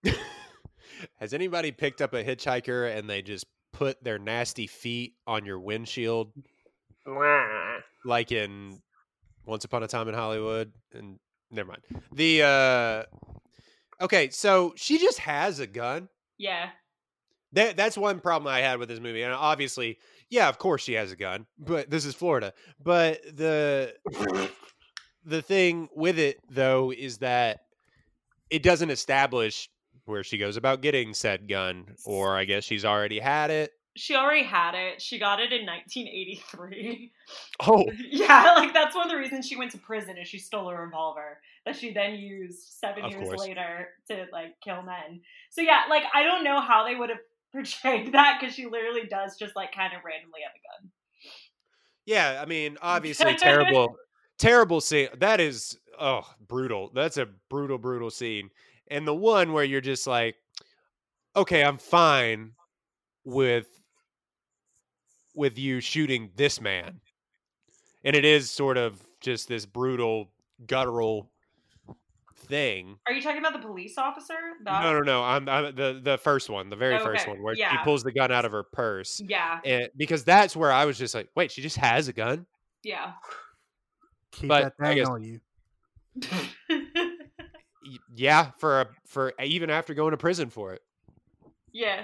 Has 1.19 1.33
anybody 1.33 1.71
picked 1.71 2.01
up 2.01 2.13
a 2.13 2.23
hitchhiker 2.23 2.95
and 2.97 3.09
they 3.09 3.21
just 3.21 3.45
put 3.73 4.03
their 4.03 4.17
nasty 4.19 4.67
feet 4.67 5.13
on 5.27 5.45
your 5.45 5.59
windshield, 5.59 6.31
like 8.05 8.31
in 8.31 8.79
Once 9.45 9.63
Upon 9.65 9.83
a 9.83 9.87
Time 9.87 10.07
in 10.07 10.13
Hollywood? 10.15 10.71
And 10.93 11.19
never 11.51 11.69
mind. 11.69 11.81
The 12.11 12.43
uh, 12.43 13.03
okay, 14.03 14.29
so 14.29 14.73
she 14.75 14.97
just 14.97 15.19
has 15.19 15.59
a 15.59 15.67
gun. 15.67 16.09
Yeah. 16.37 16.69
That 17.53 17.75
that's 17.75 17.97
one 17.97 18.19
problem 18.19 18.47
I 18.47 18.59
had 18.59 18.79
with 18.79 18.87
this 18.89 18.99
movie, 18.99 19.23
and 19.23 19.33
obviously, 19.33 19.97
yeah, 20.29 20.47
of 20.47 20.57
course 20.57 20.83
she 20.83 20.93
has 20.93 21.11
a 21.11 21.15
gun, 21.15 21.45
but 21.59 21.89
this 21.89 22.05
is 22.05 22.15
Florida. 22.15 22.53
But 22.81 23.21
the 23.35 23.93
the 25.25 25.41
thing 25.41 25.89
with 25.95 26.17
it 26.17 26.37
though 26.49 26.91
is 26.91 27.17
that 27.19 27.61
it 28.49 28.63
doesn't 28.63 28.89
establish 28.89 29.69
where 30.05 30.23
she 30.23 30.37
goes 30.37 30.57
about 30.57 30.81
getting 30.81 31.13
said 31.13 31.47
gun, 31.47 31.95
or 32.05 32.35
I 32.37 32.45
guess 32.45 32.63
she's 32.63 32.85
already 32.85 33.19
had 33.19 33.51
it. 33.51 33.71
She 33.97 34.15
already 34.15 34.43
had 34.43 34.73
it. 34.73 35.01
She 35.01 35.19
got 35.19 35.41
it 35.41 35.51
in 35.51 35.65
1983. 35.65 37.11
Oh, 37.67 37.85
yeah, 38.09 38.53
like 38.55 38.73
that's 38.73 38.95
one 38.95 39.05
of 39.05 39.11
the 39.11 39.17
reasons 39.17 39.45
she 39.47 39.57
went 39.57 39.71
to 39.71 39.77
prison 39.77 40.17
is 40.17 40.27
she 40.29 40.39
stole 40.39 40.69
a 40.69 40.75
revolver 40.75 41.39
that 41.65 41.75
she 41.75 41.91
then 41.93 42.15
used 42.15 42.59
seven 42.79 43.03
Of 43.03 43.11
years 43.11 43.23
course. 43.25 43.39
later 43.39 43.89
to 44.09 44.25
like 44.31 44.55
kill 44.63 44.81
men. 44.81 45.19
So 45.49 45.61
yeah, 45.61 45.81
like 45.89 46.03
I 46.13 46.23
don't 46.23 46.43
know 46.45 46.61
how 46.61 46.85
they 46.85 46.95
would 46.95 47.09
have 47.09 47.19
portrayed 47.53 48.13
that 48.13 48.37
because 48.39 48.55
she 48.55 48.65
literally 48.65 49.07
does 49.09 49.37
just 49.37 49.55
like 49.55 49.73
kind 49.73 49.93
of 49.93 50.03
randomly 50.05 50.41
have 50.43 50.53
a 50.53 50.81
gun. 50.81 50.91
yeah. 52.05 52.41
I 52.41 52.45
mean, 52.45 52.77
obviously, 52.81 53.35
terrible, 53.37 53.95
terrible 54.37 54.81
scene. 54.81 55.09
That 55.19 55.39
is 55.39 55.77
oh 55.99 56.27
brutal. 56.47 56.91
That's 56.93 57.17
a 57.17 57.27
brutal, 57.49 57.77
brutal 57.77 58.09
scene. 58.09 58.49
And 58.89 59.07
the 59.07 59.15
one 59.15 59.53
where 59.53 59.63
you're 59.63 59.81
just 59.81 60.07
like, 60.07 60.35
okay, 61.35 61.63
I'm 61.63 61.77
fine 61.77 62.51
with 63.23 63.67
with 65.35 65.57
you 65.57 65.79
shooting 65.79 66.29
this 66.35 66.59
man. 66.59 66.99
And 68.03 68.15
it 68.15 68.25
is 68.25 68.49
sort 68.49 68.77
of 68.77 69.01
just 69.21 69.47
this 69.47 69.65
brutal, 69.65 70.31
guttural 70.65 71.29
thing. 72.41 72.97
Are 73.07 73.13
you 73.13 73.21
talking 73.21 73.39
about 73.39 73.53
the 73.53 73.59
police 73.65 73.97
officer? 73.97 74.33
That- 74.63 74.83
No, 74.83 74.93
no, 74.93 74.99
no. 74.99 75.23
I'm, 75.23 75.47
I'm 75.49 75.75
the 75.75 75.99
the 76.03 76.17
first 76.17 76.49
one, 76.49 76.69
the 76.69 76.75
very 76.75 76.99
first 76.99 77.27
one, 77.27 77.41
where 77.41 77.55
she 77.55 77.63
pulls 77.83 78.03
the 78.03 78.11
gun 78.11 78.31
out 78.31 78.45
of 78.45 78.51
her 78.51 78.63
purse, 78.63 79.21
Yeah, 79.25 79.59
and 79.65 79.89
because 79.97 80.23
that's 80.23 80.55
where 80.55 80.71
I 80.71 80.85
was 80.85 80.97
just 80.97 81.13
like, 81.15 81.29
wait, 81.35 81.51
she 81.51 81.61
just 81.61 81.77
has 81.77 82.07
a 82.07 82.13
gun. 82.13 82.45
yeah. 82.83 83.13
Keep 84.33 84.47
But 84.49 84.63
that 84.63 84.73
I 84.79 84.87
thing 84.89 84.97
guess- 84.97 85.07
on 85.09 85.23
you. 85.23 85.39
Yeah, 88.15 88.51
for 88.59 88.81
a, 88.81 88.87
for 89.07 89.33
even 89.41 89.69
after 89.69 89.93
going 89.93 90.11
to 90.11 90.17
prison 90.17 90.49
for 90.49 90.73
it. 90.73 90.81
yeah. 91.73 92.03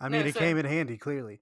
I 0.00 0.08
No, 0.08 0.18
mean, 0.18 0.26
it 0.28 0.34
so- 0.34 0.40
came 0.40 0.56
in 0.58 0.64
handy. 0.64 0.96
Clearly, 0.96 1.40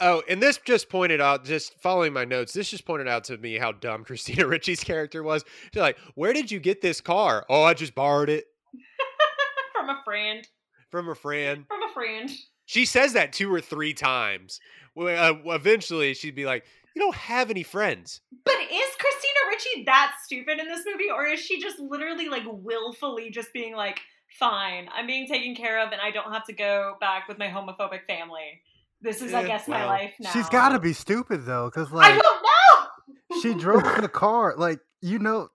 Oh, 0.00 0.22
and 0.28 0.42
this 0.42 0.58
just 0.58 0.88
pointed 0.88 1.20
out, 1.20 1.44
just 1.44 1.80
following 1.80 2.12
my 2.12 2.24
notes, 2.24 2.52
this 2.52 2.70
just 2.70 2.84
pointed 2.84 3.08
out 3.08 3.24
to 3.24 3.36
me 3.38 3.56
how 3.58 3.72
dumb 3.72 4.04
Christina 4.04 4.46
Ricci's 4.46 4.82
character 4.84 5.22
was. 5.22 5.44
She's 5.72 5.80
like, 5.80 5.98
Where 6.14 6.32
did 6.32 6.50
you 6.50 6.60
get 6.60 6.80
this 6.80 7.00
car? 7.00 7.44
Oh, 7.48 7.62
I 7.62 7.74
just 7.74 7.94
borrowed 7.94 8.28
it 8.30 8.46
From 9.74 9.88
a 9.90 10.00
friend. 10.04 10.46
from 10.90 11.08
a 11.08 11.14
friend. 11.14 11.64
From 11.68 11.82
a 11.82 11.92
friend. 11.92 12.30
She 12.66 12.84
says 12.84 13.12
that 13.14 13.32
two 13.32 13.52
or 13.52 13.60
three 13.60 13.92
times. 13.94 14.60
Well, 14.94 15.08
uh, 15.08 15.54
eventually, 15.54 16.14
she'd 16.14 16.34
be 16.34 16.46
like, 16.46 16.64
You 16.94 17.02
don't 17.02 17.14
have 17.16 17.50
any 17.50 17.62
friends. 17.62 18.20
But 18.44 18.54
is 18.54 18.68
Christina 18.98 19.40
Ricci 19.50 19.84
that 19.86 20.14
stupid 20.24 20.58
in 20.60 20.68
this 20.68 20.84
movie, 20.86 21.10
or 21.10 21.26
is 21.26 21.40
she 21.40 21.60
just 21.60 21.78
literally 21.78 22.28
like 22.28 22.44
willfully 22.46 23.30
just 23.30 23.52
being 23.52 23.74
like, 23.74 24.00
"Fine, 24.38 24.88
I'm 24.94 25.06
being 25.06 25.26
taken 25.26 25.54
care 25.54 25.80
of, 25.84 25.92
and 25.92 26.00
I 26.00 26.10
don't 26.10 26.32
have 26.32 26.46
to 26.46 26.52
go 26.52 26.96
back 27.00 27.28
with 27.28 27.38
my 27.38 27.48
homophobic 27.48 28.04
family. 28.06 28.62
This 29.02 29.20
is, 29.20 29.34
I 29.34 29.46
guess, 29.46 29.66
my 29.68 29.80
well, 29.80 29.88
life 29.88 30.14
now." 30.20 30.30
she's 30.30 30.48
got 30.48 30.70
to 30.70 30.78
be 30.78 30.92
stupid 30.92 31.44
though, 31.44 31.66
because 31.72 31.90
like 31.92 32.12
I 32.12 32.14
like 32.14 32.22
don't 32.22 32.42
know. 32.42 33.40
she 33.42 33.54
drove 33.54 33.82
the 34.00 34.08
car. 34.08 34.54
Like 34.56 34.80
you 35.00 35.18
know, 35.18 35.48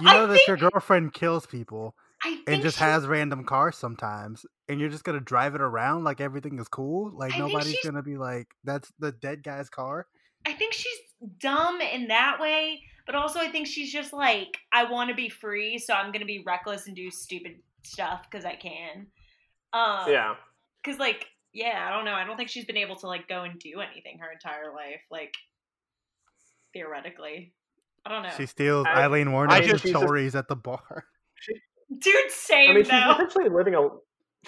you 0.00 0.08
I 0.08 0.14
know 0.14 0.26
that 0.28 0.40
your 0.46 0.56
girlfriend 0.56 1.14
kills 1.14 1.46
people 1.46 1.94
I 2.24 2.30
think 2.36 2.48
and 2.48 2.62
just 2.62 2.78
she- 2.78 2.84
has 2.84 3.06
random 3.06 3.44
cars 3.44 3.76
sometimes, 3.76 4.44
and 4.68 4.80
you're 4.80 4.90
just 4.90 5.04
gonna 5.04 5.20
drive 5.20 5.54
it 5.54 5.60
around 5.60 6.04
like 6.04 6.20
everything 6.20 6.58
is 6.58 6.68
cool. 6.68 7.10
Like 7.16 7.34
I 7.34 7.38
nobody's 7.38 7.72
she's- 7.72 7.84
gonna 7.84 8.02
be 8.02 8.16
like, 8.16 8.48
"That's 8.64 8.92
the 8.98 9.12
dead 9.12 9.42
guy's 9.42 9.68
car." 9.70 10.06
I 10.44 10.52
think 10.52 10.72
she's 10.74 10.98
dumb 11.38 11.80
in 11.80 12.08
that 12.08 12.38
way, 12.40 12.82
but 13.06 13.14
also 13.14 13.38
I 13.38 13.48
think 13.48 13.68
she's 13.68 13.92
just 13.92 14.12
like, 14.12 14.58
I 14.72 14.84
want 14.90 15.08
to 15.08 15.14
be 15.14 15.28
free, 15.28 15.78
so 15.78 15.94
I'm 15.94 16.10
gonna 16.12 16.24
be 16.24 16.42
reckless 16.44 16.86
and 16.88 16.96
do 16.96 17.10
stupid 17.10 17.60
stuff 17.84 18.26
because 18.30 18.44
I 18.44 18.56
can. 18.56 19.06
Um, 19.72 20.10
Yeah. 20.10 20.34
Because 20.82 20.98
like, 20.98 21.26
yeah, 21.52 21.86
I 21.88 21.94
don't 21.94 22.04
know. 22.04 22.14
I 22.14 22.24
don't 22.24 22.36
think 22.36 22.48
she's 22.48 22.64
been 22.64 22.76
able 22.76 22.96
to 22.96 23.06
like 23.06 23.28
go 23.28 23.42
and 23.44 23.58
do 23.58 23.80
anything 23.80 24.18
her 24.18 24.30
entire 24.32 24.72
life, 24.72 25.00
like 25.10 25.32
theoretically. 26.72 27.52
I 28.04 28.10
don't 28.10 28.22
know, 28.24 28.30
She 28.36 28.46
steals 28.46 28.86
I- 28.88 29.02
Eileen 29.02 29.28
I 29.28 29.32
Warner's 29.32 29.66
just- 29.66 29.86
stories 29.86 30.34
at 30.34 30.48
the 30.48 30.56
bar. 30.56 31.04
dude. 32.00 32.30
Same 32.30 32.70
I 32.70 32.74
mean, 32.74 32.84
she's 32.84 32.90
though. 32.90 33.12
essentially 33.12 33.48
living 33.48 33.74
a 33.74 33.88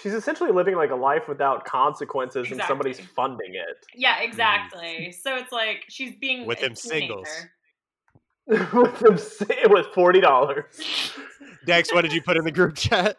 she's 0.01 0.13
essentially 0.13 0.51
living 0.51 0.75
like 0.75 0.91
a 0.91 0.95
life 0.95 1.27
without 1.27 1.63
consequences, 1.65 2.51
and 2.51 2.61
somebody's 2.63 2.99
funding 2.99 3.53
it 3.55 3.77
Yeah, 3.93 4.17
hmm. 4.17 4.23
exactly. 4.23 5.11
So 5.11 5.35
it's 5.37 5.51
like 5.51 5.83
she's 5.89 6.15
being 6.19 6.45
With 6.45 6.59
a 6.59 6.63
them 6.63 6.75
singles. 6.75 7.27
teenager. 7.27 7.51
with 8.77 8.99
them 8.99 9.71
with 9.71 9.87
forty 9.87 10.19
dollars. 10.21 10.65
Dex, 11.65 11.93
what 11.93 12.01
did 12.01 12.13
you 12.13 12.21
put 12.21 12.37
in 12.37 12.43
the 12.43 12.51
group 12.51 12.75
chat? 12.75 13.17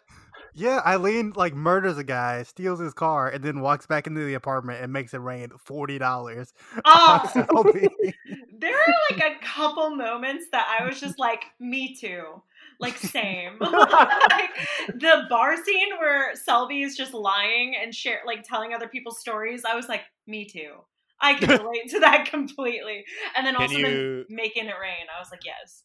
Yeah, 0.59 0.81
Eileen 0.87 1.35
like 1.37 1.55
murders 1.55 1.99
a 1.99 2.05
guy, 2.05 2.43
steals 2.43 2.81
his 2.81 2.95
car, 2.95 3.29
and 3.29 3.45
then 3.45 3.61
walks 3.61 3.87
back 3.87 4.07
into 4.07 4.25
the 4.25 4.33
apartment 4.33 4.83
and 4.83 4.91
makes 4.91 5.13
it 5.13 5.19
rain 5.19 5.51
forty 5.59 5.99
dollars. 5.99 6.55
Oh, 6.87 7.31
Selby. 7.33 7.89
there 8.59 8.75
are 8.75 8.95
like 9.11 9.23
a 9.23 9.45
couple 9.45 9.91
moments 9.95 10.47
that 10.53 10.67
I 10.81 10.87
was 10.87 10.99
just 10.99 11.19
like, 11.19 11.45
me 11.61 11.95
too. 11.95 12.43
Like 12.81 12.97
same. 12.97 13.57
like 13.61 14.51
the 14.89 15.27
bar 15.29 15.63
scene 15.63 15.89
where 15.99 16.35
Selby 16.35 16.83
is 16.83 16.97
just 16.97 17.13
lying 17.13 17.75
and 17.81 17.95
share 17.95 18.21
like 18.27 18.43
telling 18.43 18.73
other 18.73 18.89
people's 18.89 19.21
stories. 19.21 19.63
I 19.71 19.77
was 19.77 19.89
like, 19.91 20.05
me 20.27 20.47
too. 20.47 20.73
I 21.21 21.35
can 21.35 21.51
relate 21.51 21.91
to 21.91 22.01
that 22.01 22.31
completely. 22.31 23.05
And 23.37 23.47
then 23.47 23.55
Can 23.57 23.63
also 23.63 23.77
you- 23.77 23.85
then 23.85 24.25
making 24.31 24.67
it 24.67 24.75
rain. 24.81 25.07
I 25.15 25.21
was 25.21 25.29
like, 25.31 25.45
yes. 25.45 25.83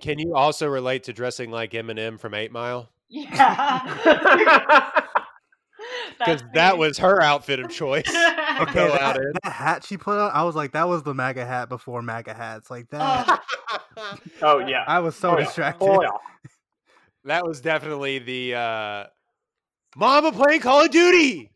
Can 0.00 0.20
you 0.20 0.36
also 0.36 0.68
relate 0.68 1.04
to 1.04 1.12
dressing 1.12 1.50
like 1.50 1.72
Eminem 1.72 2.20
from 2.20 2.34
Eight 2.34 2.52
Mile? 2.52 2.88
Yeah. 3.12 5.02
Because 6.18 6.42
that 6.54 6.78
was 6.78 6.98
her 6.98 7.20
outfit 7.20 7.58
of 7.60 7.68
choice. 7.70 8.04
Okay, 8.60 8.74
Go 8.74 8.88
that, 8.88 9.00
out 9.00 9.16
in. 9.16 9.32
that 9.42 9.52
hat 9.52 9.82
she 9.84 9.96
put 9.96 10.18
on, 10.18 10.30
I 10.32 10.44
was 10.44 10.54
like, 10.54 10.72
that 10.72 10.86
was 10.88 11.02
the 11.02 11.14
MAGA 11.14 11.44
hat 11.44 11.68
before 11.70 12.02
MAGA 12.02 12.34
hats. 12.34 12.70
Like 12.70 12.88
that, 12.90 13.40
Oh, 13.96 14.14
oh 14.42 14.58
yeah. 14.58 14.84
I 14.86 15.00
was 15.00 15.16
so 15.16 15.30
Oh, 15.30 15.38
yeah. 15.38 15.44
distracted. 15.46 15.84
Oh 15.86 16.02
yeah. 16.02 16.10
that 17.24 17.44
was 17.46 17.60
definitely 17.62 18.18
the 18.20 18.54
uh, 18.54 19.04
Mama 19.96 20.32
playing 20.32 20.60
Call 20.60 20.84
of 20.84 20.90
Duty. 20.90 21.50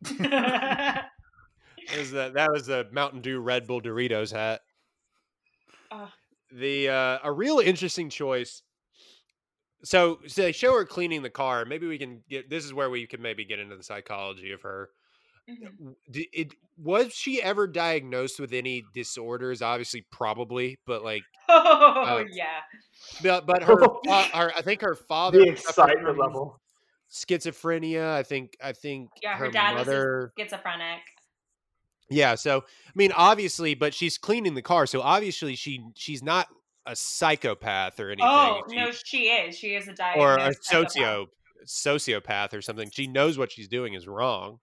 Was 1.96 2.10
the, 2.10 2.32
that 2.34 2.48
was 2.52 2.66
the 2.66 2.88
Mountain 2.92 3.20
Dew 3.20 3.38
Red 3.40 3.66
Bull 3.66 3.80
Doritos 3.82 4.32
hat. 4.32 4.62
Ugh. 5.92 6.08
The 6.52 6.88
uh, 6.88 7.18
a 7.22 7.30
real 7.30 7.58
interesting 7.60 8.08
choice. 8.10 8.62
So, 9.84 10.18
so 10.26 10.42
they 10.42 10.52
show 10.52 10.72
her 10.74 10.84
cleaning 10.84 11.22
the 11.22 11.30
car. 11.30 11.64
Maybe 11.64 11.86
we 11.86 11.98
can 11.98 12.22
get. 12.28 12.48
This 12.50 12.64
is 12.64 12.72
where 12.74 12.90
we 12.90 13.06
can 13.06 13.20
maybe 13.22 13.44
get 13.44 13.58
into 13.58 13.76
the 13.76 13.82
psychology 13.82 14.52
of 14.52 14.62
her. 14.62 14.90
Mhm. 15.48 15.78
W- 15.78 15.96
d- 16.10 16.28
It 16.32 16.54
was 16.76 17.14
she 17.14 17.40
ever 17.42 17.66
diagnosed 17.68 18.40
with 18.40 18.52
any 18.52 18.82
disorders? 18.94 19.62
Obviously, 19.62 20.04
probably, 20.10 20.78
but 20.86 21.04
like, 21.04 21.22
oh 21.48 22.02
Uh, 22.04 22.24
yeah. 22.32 22.60
but, 23.22 23.46
but 23.46 23.62
her, 23.62 23.76
fa- 24.04 24.36
her, 24.36 24.52
I 24.56 24.62
think 24.62 24.80
her 24.80 24.94
father 24.96 25.38
The 25.38 25.50
excitement 25.50 26.18
level. 26.18 26.60
schizophrenia. 27.10 28.10
I 28.12 28.22
think, 28.22 28.56
I 28.62 28.72
think 28.72 29.10
Yeah, 29.22 29.36
her, 29.36 29.46
her 29.46 29.50
dad 29.52 29.74
mother. 29.74 30.32
was 30.36 30.44
schizophrenic. 30.44 31.00
Yeah, 32.08 32.34
so 32.36 32.58
I 32.60 32.92
mean, 32.94 33.12
obviously, 33.16 33.74
but 33.74 33.92
she's 33.94 34.16
cleaning 34.18 34.54
the 34.54 34.62
car, 34.62 34.86
so 34.86 35.00
obviously 35.02 35.54
she 35.56 35.84
she's 35.96 36.22
not 36.22 36.46
a 36.86 36.94
psychopath 36.96 37.98
or 38.00 38.08
anything. 38.10 38.28
Oh 38.28 38.62
She- 38.68 38.76
no, 38.76 38.90
she 38.92 39.18
is. 39.28 39.56
She 39.58 39.74
is 39.74 39.88
a 39.88 39.94
or 40.16 40.36
a 40.36 40.52
socio 40.60 41.26
sociopath 41.66 42.52
or 42.54 42.62
something. 42.62 42.90
She 42.92 43.06
knows 43.06 43.36
what 43.38 43.50
she's 43.52 43.68
doing 43.68 43.94
is 43.94 44.06
wrong. 44.06 44.60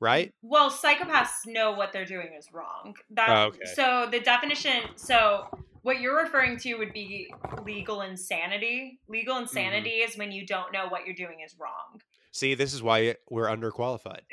Right? 0.00 0.32
Well, 0.42 0.70
psychopaths 0.72 1.46
know 1.46 1.70
what 1.72 1.92
they're 1.92 2.04
doing 2.04 2.30
is 2.36 2.48
wrong. 2.52 2.96
That 3.10 3.28
Oh, 3.28 3.42
okay. 3.48 3.58
so 3.74 4.08
the 4.10 4.18
definition 4.18 4.82
so 4.96 5.46
what 5.82 6.00
you're 6.00 6.20
referring 6.20 6.58
to 6.60 6.74
would 6.76 6.92
be 6.92 7.32
legal 7.64 8.00
insanity. 8.02 8.98
Legal 9.08 9.36
insanity 9.38 10.00
Mm-hmm. 10.02 10.10
is 10.10 10.16
when 10.18 10.32
you 10.32 10.44
don't 10.46 10.72
know 10.72 10.88
what 10.88 11.06
you're 11.06 11.14
doing 11.14 11.38
is 11.44 11.54
wrong. 11.60 12.00
See, 12.32 12.54
this 12.54 12.72
is 12.72 12.82
why 12.82 13.16
we're 13.30 13.46
underqualified. 13.48 14.20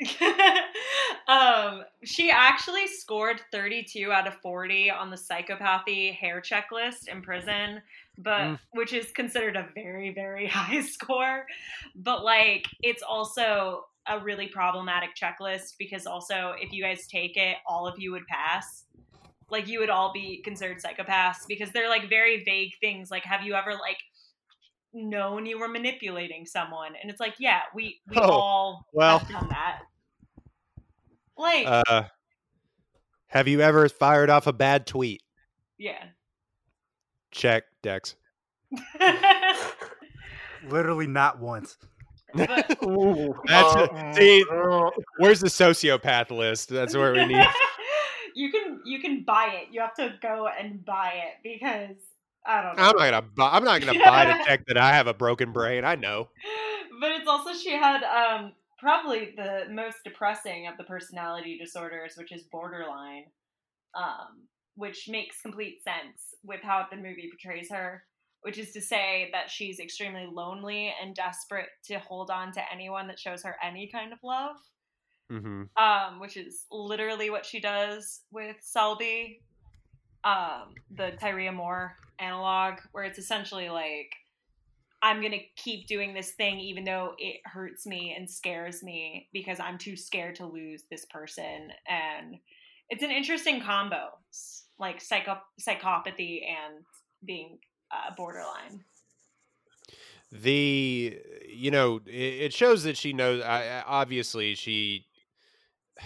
um, 1.30 1.84
she 2.02 2.30
actually 2.30 2.88
scored 2.88 3.40
32 3.52 4.10
out 4.10 4.26
of 4.26 4.34
40 4.42 4.90
on 4.90 5.10
the 5.10 5.16
psychopathy 5.16 6.12
Hare 6.12 6.40
checklist 6.40 7.06
in 7.06 7.22
prison, 7.22 7.80
but 8.18 8.48
Mm. 8.48 8.58
which 8.72 8.92
is 8.92 9.12
considered 9.12 9.54
a 9.56 9.68
very, 9.74 10.12
very 10.12 10.46
high 10.48 10.80
score. 10.82 11.46
But 11.94 12.24
like, 12.24 12.66
it's 12.82 13.02
also 13.02 13.84
a 14.08 14.18
really 14.18 14.48
problematic 14.48 15.10
checklist 15.14 15.74
because 15.78 16.04
also, 16.04 16.54
if 16.60 16.72
you 16.72 16.82
guys 16.82 17.06
take 17.06 17.36
it, 17.36 17.58
all 17.64 17.86
of 17.86 17.94
you 17.98 18.10
would 18.10 18.26
pass. 18.26 18.84
Like, 19.50 19.68
you 19.68 19.78
would 19.80 19.90
all 19.90 20.12
be 20.12 20.42
considered 20.42 20.78
psychopaths 20.82 21.46
because 21.46 21.70
they're 21.70 21.88
like 21.88 22.08
very 22.08 22.42
vague 22.44 22.72
things. 22.80 23.10
Like, 23.10 23.24
have 23.24 23.42
you 23.42 23.54
ever 23.54 23.72
like 23.74 23.98
known 24.92 25.46
you 25.46 25.60
were 25.60 25.68
manipulating 25.68 26.44
someone? 26.46 26.92
And 27.00 27.08
it's 27.10 27.20
like, 27.20 27.34
yeah, 27.38 27.60
we 27.74 28.00
we 28.08 28.16
Oh, 28.16 28.30
all 28.30 28.86
well. 28.92 29.18
have 29.20 29.28
done 29.28 29.48
that. 29.50 29.82
Like, 31.40 31.66
Uh, 31.66 32.02
have 33.28 33.48
you 33.48 33.62
ever 33.62 33.88
fired 33.88 34.28
off 34.28 34.46
a 34.46 34.52
bad 34.52 34.86
tweet? 34.86 35.22
yeah. 35.78 36.04
Check, 37.30 37.64
Dex. 37.82 38.16
Literally 40.68 41.06
not 41.06 41.40
once. 41.40 41.78
but 42.34 42.76
Ooh. 42.84 43.34
That's 43.46 43.74
Uh, 43.74 44.12
see, 44.14 44.44
uh, 44.52 44.90
where's 45.16 45.40
the 45.40 45.48
sociopath 45.48 46.30
list? 46.30 46.68
That's 46.68 46.94
where 46.94 47.12
we 47.12 47.24
need. 47.24 47.46
you 48.34 48.50
can 48.52 48.80
you 48.84 49.00
can 49.00 49.24
buy 49.24 49.60
it. 49.62 49.68
You 49.72 49.80
have 49.80 49.94
to 49.94 50.14
go 50.20 50.48
and 50.48 50.84
buy 50.84 51.12
it 51.14 51.34
because 51.42 51.96
I 52.44 52.62
don't 52.62 52.76
know. 52.76 52.82
I'm 52.82 52.96
not 52.96 53.10
gonna 53.10 53.22
buy. 53.22 53.50
I'm 53.52 53.64
not 53.64 53.80
gonna 53.80 53.98
buy 53.98 54.24
to 54.26 54.44
check 54.44 54.66
that 54.66 54.76
I 54.76 54.92
have 54.92 55.06
a 55.06 55.14
broken 55.14 55.52
brain. 55.52 55.84
I 55.84 55.94
know. 55.94 56.28
but 57.00 57.12
it's 57.12 57.26
also 57.28 57.52
she 57.54 57.70
had 57.72 58.02
um 58.04 58.52
probably 58.80 59.34
the 59.36 59.66
most 59.70 59.98
depressing 60.04 60.66
of 60.66 60.76
the 60.78 60.84
personality 60.84 61.58
disorders, 61.58 62.14
which 62.16 62.32
is 62.32 62.42
borderline, 62.50 63.24
um, 63.94 64.48
which 64.76 65.08
makes 65.08 65.40
complete 65.42 65.82
sense 65.84 66.34
with 66.42 66.60
how 66.62 66.86
the 66.90 66.96
movie 66.96 67.30
portrays 67.30 67.70
her. 67.70 68.04
Which 68.42 68.56
is 68.56 68.72
to 68.72 68.80
say 68.80 69.28
that 69.32 69.50
she's 69.50 69.78
extremely 69.78 70.26
lonely 70.32 70.94
and 71.02 71.14
desperate 71.14 71.68
to 71.88 71.98
hold 71.98 72.30
on 72.30 72.52
to 72.52 72.72
anyone 72.72 73.06
that 73.08 73.18
shows 73.18 73.42
her 73.42 73.54
any 73.62 73.86
kind 73.92 74.14
of 74.14 74.18
love. 74.24 74.56
hmm 75.30 75.64
um, 75.76 76.20
which 76.20 76.36
is 76.36 76.64
literally 76.70 77.30
what 77.30 77.46
she 77.46 77.60
does 77.60 78.22
with 78.30 78.56
Selby, 78.60 79.42
um, 80.24 80.74
the 80.90 81.12
Tyria 81.22 81.54
Moore 81.54 81.96
analog, 82.18 82.80
where 82.92 83.04
it's 83.04 83.18
essentially 83.18 83.68
like, 83.68 84.10
I'm 85.02 85.22
gonna 85.22 85.38
keep 85.56 85.86
doing 85.86 86.12
this 86.12 86.32
thing 86.32 86.60
even 86.60 86.84
though 86.84 87.14
it 87.18 87.40
hurts 87.44 87.86
me 87.86 88.14
and 88.16 88.28
scares 88.28 88.82
me 88.82 89.28
because 89.32 89.58
I'm 89.58 89.78
too 89.78 89.96
scared 89.96 90.34
to 90.36 90.46
lose 90.46 90.84
this 90.90 91.06
person, 91.06 91.70
and 91.88 92.36
it's 92.90 93.02
an 93.02 93.10
interesting 93.10 93.60
combo, 93.62 94.10
like 94.78 95.00
psycho 95.00 95.38
psychopathy 95.60 96.42
and 96.46 96.84
being 97.24 97.58
uh, 97.90 98.14
borderline. 98.16 98.84
The 100.32 101.18
you 101.48 101.70
know 101.70 102.00
it, 102.06 102.52
shows 102.52 102.84
that 102.84 102.96
she 102.96 103.12
knows. 103.12 103.42
Obviously, 103.44 104.54
she 104.54 105.06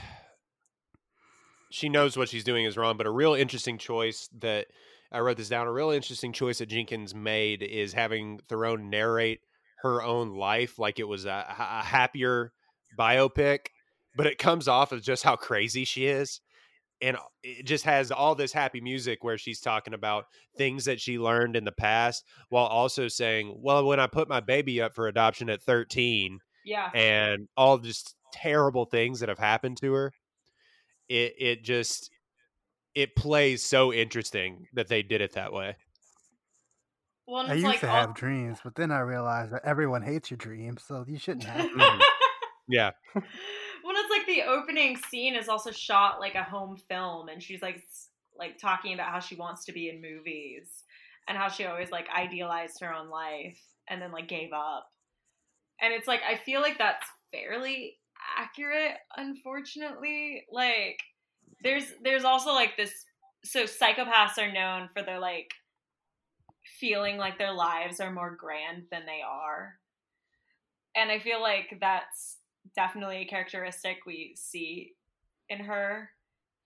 she 1.71 1.89
knows 1.89 2.17
what 2.17 2.29
she's 2.29 2.45
doing 2.45 2.65
is 2.65 2.77
wrong. 2.77 2.97
But 2.97 3.07
a 3.07 3.11
real 3.11 3.35
interesting 3.35 3.77
choice 3.77 4.29
that 4.39 4.69
I 5.15 5.21
wrote 5.21 5.37
this 5.37 5.49
down. 5.49 5.67
A 5.67 5.73
really 5.73 5.97
interesting 5.97 6.33
choice 6.33 6.59
that 6.59 6.67
Jenkins 6.67 7.15
made 7.15 7.63
is 7.63 7.93
having 7.93 8.41
Theron 8.49 8.91
narrate 8.91 9.41
her 9.83 10.03
own 10.03 10.35
life 10.37 10.79
like 10.79 10.99
it 10.99 11.09
was 11.09 11.25
a, 11.25 11.47
a 11.49 11.83
happier 11.85 12.53
biopic, 12.99 13.67
but 14.17 14.27
it 14.27 14.39
comes 14.39 14.67
off 14.69 14.93
of 14.93 15.03
just 15.03 15.23
how 15.23 15.37
crazy 15.37 15.85
she 15.85 16.07
is. 16.07 16.41
And 17.03 17.17
it 17.43 17.67
just 17.67 17.85
has 17.85 18.11
all 18.11 18.35
this 18.35 18.53
happy 18.53 18.81
music 18.81 19.23
where 19.23 19.37
she's 19.37 19.61
talking 19.61 19.95
about 19.95 20.25
things 20.57 20.87
that 20.87 21.01
she 21.01 21.19
learned 21.19 21.55
in 21.57 21.65
the 21.65 21.73
past 21.73 22.25
while 22.49 22.67
also 22.67 23.09
saying, 23.09 23.55
Well, 23.59 23.85
when 23.87 24.01
I 24.01 24.07
put 24.07 24.29
my 24.29 24.41
baby 24.41 24.81
up 24.81 24.95
for 24.95 25.07
adoption 25.09 25.51
at 25.51 25.63
13 25.63 26.39
Yeah. 26.65 26.91
and 26.95 27.49
all 27.57 27.79
just 27.79 28.15
terrible 28.33 28.87
things 28.87 29.21
that 29.21 29.29
have 29.29 29.39
happened 29.39 29.77
to 29.79 29.93
her, 29.93 30.13
it 31.09 31.35
it 31.39 31.65
just 31.65 32.11
it 32.95 33.17
plays 33.17 33.63
so 33.63 33.93
interesting 33.93 34.67
that 34.75 34.89
they 34.89 35.03
did 35.03 35.21
it 35.21 35.33
that 35.33 35.53
way. 35.53 35.77
Well, 37.27 37.47
I 37.47 37.55
used 37.55 37.65
like 37.67 37.81
to 37.81 37.89
all- 37.89 38.07
have 38.07 38.15
dreams, 38.15 38.59
but 38.63 38.75
then 38.75 38.91
I 38.91 39.01
realized 39.01 39.53
that 39.53 39.65
everyone 39.65 40.03
hates 40.03 40.31
your 40.31 40.37
dreams, 40.39 40.83
so 40.87 41.05
you 41.09 41.19
shouldn't 41.19 41.45
have. 41.45 41.71
them. 41.77 42.01
Yeah. 42.67 42.93
Well, 43.15 43.23
it's 43.95 44.11
like 44.11 44.27
the 44.27 44.45
opening 44.45 44.97
scene 45.11 45.35
is 45.37 45.51
also 45.51 45.71
shot 45.71 46.19
like 46.19 46.35
a 46.35 46.43
home 46.43 46.79
film, 46.89 47.29
and 47.29 47.43
she's 47.43 47.61
like, 47.61 47.83
like 48.39 48.57
talking 48.57 48.95
about 48.95 49.11
how 49.11 49.21
she 49.21 49.37
wants 49.37 49.67
to 49.67 49.73
be 49.73 49.91
in 49.91 50.01
movies 50.01 50.83
and 51.29 51.37
how 51.37 51.49
she 51.49 51.67
always 51.67 51.91
like 51.91 52.07
idealized 52.09 52.81
her 52.81 52.91
own 52.91 53.11
life 53.11 53.61
and 53.87 54.01
then 54.01 54.13
like 54.13 54.29
gave 54.29 54.55
up. 54.55 54.87
And 55.83 55.93
it's 55.93 56.09
like 56.09 56.21
I 56.27 56.37
feel 56.37 56.63
like 56.63 56.79
that's 56.79 57.05
fairly 57.31 57.99
accurate, 58.39 58.95
unfortunately. 59.19 60.47
Like 60.51 60.99
there's 61.63 61.93
there's 62.03 62.25
also 62.25 62.53
like 62.53 62.77
this. 62.77 62.93
So 63.45 63.65
psychopaths 63.65 64.39
are 64.39 64.53
known 64.53 64.89
for 64.93 65.03
their 65.03 65.19
like 65.19 65.51
feeling 66.81 67.19
like 67.19 67.39
their 67.39 67.53
lives 67.53 68.01
are 68.01 68.13
more 68.13 68.35
grand 68.35 68.85
than 68.91 69.05
they 69.07 69.21
are. 69.27 69.75
And 70.97 71.11
I 71.11 71.19
feel 71.19 71.43
like 71.43 71.77
that's 71.81 72.39
definitely 72.75 73.19
a 73.19 73.27
characteristic 73.27 73.99
we 74.07 74.35
see 74.37 74.93
in 75.49 75.59
her 75.59 76.11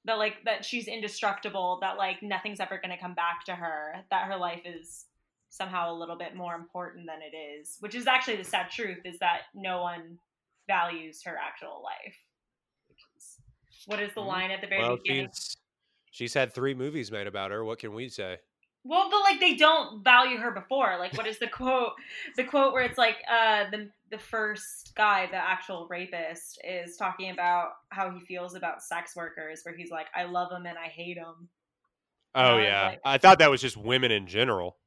that 0.05 0.19
like 0.19 0.45
that 0.45 0.65
she's 0.65 0.87
indestructible 0.87 1.79
that 1.81 1.99
like 1.99 2.23
nothing's 2.23 2.61
ever 2.61 2.79
going 2.79 2.95
to 2.95 3.03
come 3.03 3.15
back 3.15 3.45
to 3.45 3.55
her 3.55 3.95
that 4.11 4.27
her 4.27 4.37
life 4.37 4.63
is 4.65 5.07
somehow 5.51 5.93
a 5.93 5.99
little 5.99 6.17
bit 6.17 6.37
more 6.37 6.55
important 6.55 7.07
than 7.07 7.19
it 7.21 7.37
is 7.37 7.77
which 7.81 7.95
is 7.95 8.07
actually 8.07 8.37
the 8.37 8.45
sad 8.45 8.71
truth 8.71 8.99
is 9.05 9.19
that 9.19 9.43
no 9.55 9.83
one 9.83 10.19
values 10.69 11.23
her 11.25 11.37
actual 11.37 11.83
life 11.83 12.17
what 13.87 14.01
is 14.01 14.13
the 14.15 14.21
Mhm. 14.21 14.27
line 14.27 14.51
at 14.51 14.61
the 14.61 14.67
very 14.67 14.83
Well, 14.83 14.97
beginning 14.97 15.29
she's 15.33 15.57
she's 16.11 16.35
had 16.35 16.53
three 16.53 16.75
movies 16.75 17.11
made 17.13 17.27
about 17.27 17.51
her. 17.51 17.65
What 17.65 17.79
can 17.79 17.93
we 17.95 18.09
say? 18.09 18.39
Well, 18.85 19.11
but 19.11 19.21
like 19.21 19.41
they 19.41 19.55
don't 19.55 20.03
value 20.03 20.39
her 20.39 20.51
before. 20.51 20.97
Like, 20.99 21.13
what 21.15 21.27
is 21.27 21.39
the 21.39 21.49
quote? 21.49 21.93
The 22.37 22.45
quote 22.45 22.73
where 22.73 22.83
it's 22.85 22.97
like, 22.99 23.23
uh, 23.29 23.69
the 23.71 23.91
the 24.11 24.19
first 24.19 24.95
guy, 24.95 25.27
the 25.27 25.37
actual 25.37 25.87
rapist, 25.89 26.61
is 26.65 26.97
talking 26.97 27.31
about 27.31 27.73
how 27.91 28.11
he 28.11 28.21
feels 28.25 28.55
about 28.55 28.83
sex 28.83 29.15
workers, 29.15 29.63
where 29.65 29.77
he's 29.77 29.91
like, 29.91 30.07
I 30.15 30.25
love 30.25 30.49
them 30.51 30.65
and 30.65 30.79
I 30.79 30.87
hate 30.89 31.17
them. 31.17 31.49
Oh 32.35 32.57
yeah, 32.59 32.87
like- 32.89 33.01
I 33.05 33.19
thought 33.19 33.39
that 33.41 33.51
was 33.51 33.61
just 33.61 33.77
women 33.77 34.11
in 34.11 34.27
general. 34.27 34.79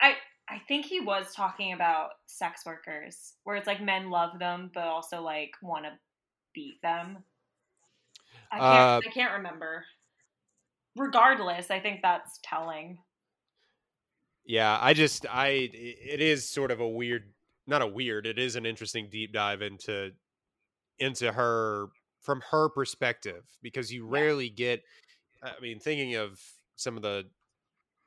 I 0.00 0.16
I 0.48 0.58
think 0.68 0.84
he 0.86 1.00
was 1.00 1.34
talking 1.34 1.72
about 1.72 2.10
sex 2.26 2.66
workers, 2.66 3.34
where 3.44 3.56
it's 3.56 3.66
like 3.66 3.80
men 3.80 4.10
love 4.10 4.38
them, 4.38 4.70
but 4.74 4.84
also 4.86 5.20
like 5.22 5.52
want 5.62 5.84
to 5.86 5.98
beat 6.52 6.80
them. 6.82 7.24
I 8.52 8.58
Uh, 8.58 9.00
can't. 9.00 9.06
I 9.06 9.10
can't 9.10 9.32
remember. 9.34 9.84
Regardless, 10.96 11.70
I 11.70 11.80
think 11.80 12.02
that's 12.02 12.38
telling. 12.42 12.98
Yeah, 14.44 14.78
I 14.80 14.94
just 14.94 15.26
I 15.26 15.48
i- 15.48 15.70
it 15.72 16.20
is 16.20 16.48
sort 16.48 16.70
of 16.70 16.80
a 16.80 16.88
weird 16.88 17.32
not 17.68 17.82
a 17.82 17.86
weird, 17.86 18.26
it 18.28 18.38
is 18.38 18.54
an 18.54 18.64
interesting 18.64 19.08
deep 19.10 19.32
dive 19.32 19.60
into 19.62 20.12
into 20.98 21.32
her 21.32 21.88
from 22.20 22.42
her 22.50 22.68
perspective 22.70 23.44
because 23.62 23.92
you 23.92 24.06
rarely 24.06 24.50
get 24.50 24.84
I 25.42 25.60
mean 25.60 25.80
thinking 25.80 26.16
of 26.16 26.40
some 26.76 26.96
of 26.96 27.02
the 27.02 27.30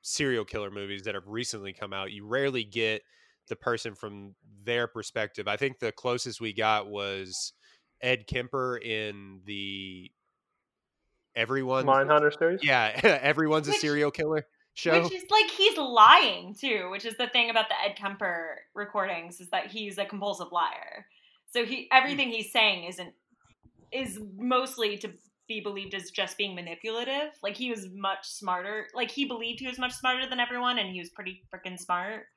serial 0.03 0.45
killer 0.45 0.71
movies 0.71 1.03
that 1.03 1.15
have 1.15 1.27
recently 1.27 1.73
come 1.73 1.93
out, 1.93 2.11
you 2.13 2.25
rarely 2.27 2.63
get 2.65 3.03
the 3.49 3.55
person 3.57 3.95
from 3.95 4.35
their 4.63 4.87
perspective. 4.87 5.47
I 5.47 5.57
think 5.57 5.79
the 5.79 5.91
closest 5.93 6.41
we 6.41 6.53
got 6.53 6.87
was 6.89 7.53
Ed 8.01 8.27
Kemper 8.27 8.77
in 8.79 9.41
the 9.45 10.11
Everyone 11.35 11.85
Mindhunter 11.85 12.37
series. 12.37 12.63
Yeah, 12.63 12.99
everyone's 13.21 13.67
a 13.67 13.73
serial 13.73 14.11
killer 14.11 14.45
show. 14.73 15.01
Which 15.01 15.13
is 15.13 15.23
like 15.29 15.49
he's 15.49 15.77
lying 15.77 16.55
too, 16.59 16.89
which 16.91 17.05
is 17.05 17.17
the 17.17 17.27
thing 17.27 17.49
about 17.49 17.69
the 17.69 17.75
Ed 17.83 17.95
Kemper 17.95 18.61
recordings 18.73 19.39
is 19.39 19.49
that 19.49 19.67
he's 19.67 19.97
a 19.97 20.05
compulsive 20.05 20.51
liar. 20.51 21.05
So 21.51 21.65
he 21.65 21.87
hmm. 21.91 21.97
everything 21.97 22.29
he's 22.29 22.51
saying 22.51 22.85
isn't 22.85 23.13
is 23.91 24.19
mostly 24.37 24.97
to 24.97 25.11
be 25.47 25.59
believed 25.59 25.95
as 25.95 26.11
just 26.11 26.37
being 26.37 26.55
manipulative. 26.55 27.31
Like 27.43 27.57
he 27.57 27.71
was 27.71 27.87
much 27.93 28.27
smarter. 28.27 28.87
Like 28.93 29.11
he 29.11 29.25
believed 29.25 29.59
he 29.59 29.67
was 29.67 29.79
much 29.79 29.93
smarter 29.93 30.29
than 30.29 30.39
everyone, 30.39 30.77
and 30.77 30.89
he 30.89 30.99
was 30.99 31.09
pretty 31.09 31.43
freaking 31.53 31.77
smart. 31.77 32.27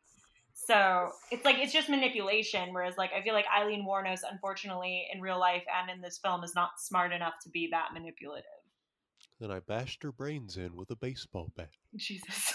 So 0.55 1.11
it's 1.30 1.45
like 1.45 1.59
it's 1.59 1.72
just 1.72 1.88
manipulation. 1.88 2.72
Whereas 2.72 2.97
like 2.97 3.11
I 3.12 3.22
feel 3.22 3.34
like 3.34 3.47
Eileen 3.57 3.86
Wuornos, 3.86 4.20
unfortunately, 4.30 5.07
in 5.12 5.20
real 5.20 5.38
life 5.38 5.64
and 5.80 5.90
in 5.90 6.01
this 6.01 6.18
film, 6.18 6.43
is 6.43 6.55
not 6.55 6.80
smart 6.80 7.12
enough 7.12 7.34
to 7.45 7.51
be 7.51 7.68
that 7.70 7.88
manipulative. 7.93 8.45
Then 9.43 9.51
I 9.51 9.59
bashed 9.59 10.05
her 10.05 10.12
brains 10.12 10.57
in 10.57 10.76
with 10.76 10.88
a 10.93 10.95
baseball 10.95 11.51
bat. 11.57 11.70
Jesus. 11.97 12.55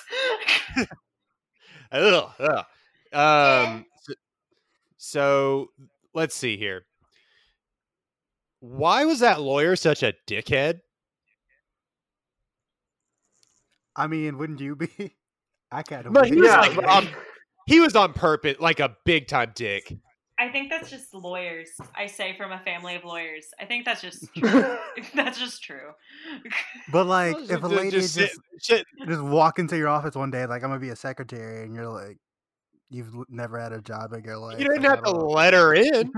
Ugh, 1.91 2.29
ugh. 2.39 2.65
Um, 3.11 3.85
so, 4.01 4.13
so 4.95 5.67
let's 6.13 6.33
see 6.33 6.55
here. 6.55 6.85
Why 8.61 9.03
was 9.03 9.19
that 9.19 9.41
lawyer 9.41 9.75
such 9.75 10.01
a 10.01 10.13
dickhead? 10.27 10.79
I 13.93 14.07
mean, 14.07 14.38
wouldn't 14.38 14.61
you 14.61 14.77
be? 14.77 14.88
I 15.73 15.83
can't. 15.83 16.13
But 16.13 16.27
he 16.27 16.35
was 16.38 16.47
Yeah, 16.47 16.61
like 16.61 16.75
but- 16.75 16.85
on, 16.85 17.09
he 17.67 17.81
was 17.81 17.97
on 17.97 18.13
purpose, 18.13 18.61
like 18.61 18.79
a 18.79 18.95
big 19.03 19.27
time 19.27 19.51
dick. 19.55 19.93
I 20.39 20.49
think 20.49 20.69
that's 20.69 20.89
just 20.89 21.13
lawyers. 21.13 21.69
I 21.95 22.05
say 22.07 22.35
from 22.38 22.51
a 22.51 22.59
family 22.59 22.95
of 22.95 23.03
lawyers. 23.03 23.45
I 23.59 23.65
think 23.65 23.85
that's 23.85 24.01
just 24.01 24.25
true. 24.38 24.77
that's 25.15 25.39
just 25.39 25.63
true. 25.63 25.91
But 26.91 27.05
like, 27.07 27.35
if 27.49 27.63
a 27.63 27.67
lady 27.67 27.91
just 27.91 28.15
just 28.17 28.33
sit- 28.33 28.41
just, 28.61 29.09
shit, 29.09 29.21
walk 29.21 29.59
into 29.59 29.77
your 29.77 29.89
office 29.89 30.15
one 30.15 30.31
day, 30.31 30.45
like 30.45 30.63
I'm 30.63 30.69
gonna 30.69 30.79
be 30.79 30.89
a 30.89 30.95
secretary, 30.95 31.65
and 31.65 31.75
you're 31.75 31.89
like, 31.89 32.17
you've 32.89 33.13
never 33.29 33.59
had 33.59 33.73
a 33.73 33.81
job 33.81 34.13
in 34.13 34.23
your 34.23 34.38
life. 34.38 34.59
you 34.59 34.67
didn't 34.69 34.83
have 34.83 35.03
to 35.03 35.11
know. 35.11 35.27
let 35.27 35.53
her 35.53 35.73
in. 35.73 36.11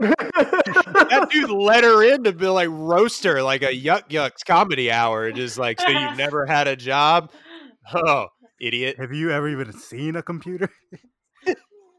that 0.00 1.28
dude 1.30 1.50
let 1.50 1.84
her 1.84 2.02
in 2.02 2.24
to 2.24 2.32
be 2.32 2.46
like 2.46 2.68
roast 2.70 3.24
her 3.24 3.42
like 3.42 3.62
a 3.62 3.66
yuck 3.72 4.08
yucks 4.08 4.44
comedy 4.46 4.90
hour. 4.90 5.30
Just 5.32 5.58
like, 5.58 5.80
so 5.80 5.88
you've 5.88 6.16
never 6.16 6.46
had 6.46 6.68
a 6.68 6.76
job? 6.76 7.30
Oh, 7.92 8.28
idiot. 8.60 8.96
Have 8.98 9.12
you 9.12 9.30
ever 9.30 9.48
even 9.48 9.72
seen 9.72 10.16
a 10.16 10.22
computer? 10.22 10.70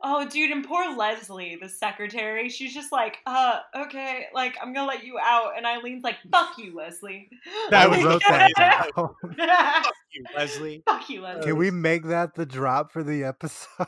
Oh, 0.05 0.27
dude, 0.27 0.51
and 0.51 0.65
poor 0.65 0.95
Leslie, 0.97 1.57
the 1.61 1.69
secretary, 1.69 2.49
she's 2.49 2.73
just 2.73 2.91
like, 2.91 3.19
uh, 3.25 3.59
okay, 3.73 4.25
like, 4.33 4.57
I'm 4.61 4.73
gonna 4.73 4.87
let 4.87 5.03
you 5.05 5.17
out. 5.17 5.53
And 5.55 5.65
Eileen's 5.65 6.03
like, 6.03 6.17
fuck 6.29 6.57
you, 6.57 6.75
Leslie. 6.75 7.29
That 7.69 7.85
I 7.85 7.87
was 7.87 8.03
wrote 8.03 8.21
that 8.27 8.51
down. 8.57 8.89
Fuck 8.93 9.95
you, 10.13 10.23
Leslie. 10.35 10.83
fuck 10.87 11.09
you, 11.09 11.21
Leslie. 11.21 11.43
Can 11.43 11.57
we 11.57 11.71
make 11.71 12.05
that 12.07 12.35
the 12.35 12.45
drop 12.45 12.91
for 12.91 13.01
the 13.01 13.23
episode? 13.23 13.87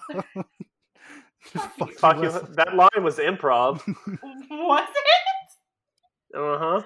Just 1.54 1.70
Fuck 1.78 1.90
you. 1.90 1.96
Fuck 1.98 2.24
you. 2.24 2.56
That 2.56 2.76
line 2.76 3.04
was 3.04 3.18
improv. 3.18 3.82
Was 4.50 4.90
it? 4.90 6.38
Uh 6.38 6.58
huh. 6.58 6.82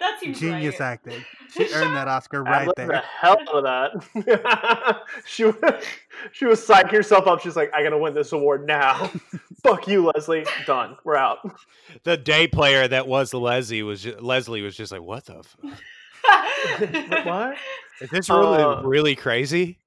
That 0.00 0.18
seems 0.18 0.40
Genius 0.40 0.80
right. 0.80 0.86
acting. 0.92 1.24
She 1.52 1.64
earned 1.74 1.96
that 1.96 2.06
Oscar 2.06 2.46
I 2.46 2.50
right 2.50 2.66
love 2.68 2.74
the 2.76 2.86
there. 2.86 3.02
hell 3.20 3.36
out 3.40 3.54
of 3.56 3.64
that. 4.14 5.00
she 5.26 5.42
was, 5.46 5.56
she 6.32 6.44
was 6.44 6.64
psyching 6.64 6.92
herself 6.92 7.26
up. 7.26 7.40
She's 7.40 7.56
like, 7.56 7.72
I 7.74 7.82
gotta 7.82 7.98
win 7.98 8.14
this 8.14 8.30
award 8.30 8.68
now. 8.68 9.10
Fuck 9.64 9.88
you, 9.88 10.06
Leslie. 10.14 10.46
Done. 10.64 10.96
We're 11.02 11.16
out. 11.16 11.38
The 12.04 12.16
day 12.16 12.46
player 12.46 12.86
that 12.86 13.08
was 13.08 13.34
Leslie 13.34 13.82
was 13.82 14.02
ju- 14.04 14.16
Leslie 14.20 14.62
was 14.62 14.76
just 14.76 14.92
like, 14.92 15.02
what 15.02 15.24
the? 15.24 15.38
F- 15.40 15.56
what? 17.26 17.56
is 18.00 18.10
this 18.10 18.30
really 18.30 18.62
Uh, 18.62 18.82
really 18.82 19.16
crazy? 19.16 19.78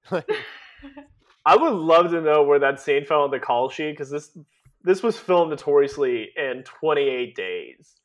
I 1.45 1.55
would 1.55 1.73
love 1.73 2.11
to 2.11 2.19
know 2.19 2.43
where 2.43 2.59
that 2.59 2.81
scene 2.81 3.05
fell 3.05 3.21
on 3.23 3.31
the 3.31 3.39
call 3.39 3.69
sheet 3.69 3.91
because 3.91 4.09
this 4.09 4.37
this 4.83 5.01
was 5.01 5.17
filmed 5.17 5.51
notoriously 5.51 6.29
in 6.35 6.63
28 6.63 7.35
days. 7.35 7.95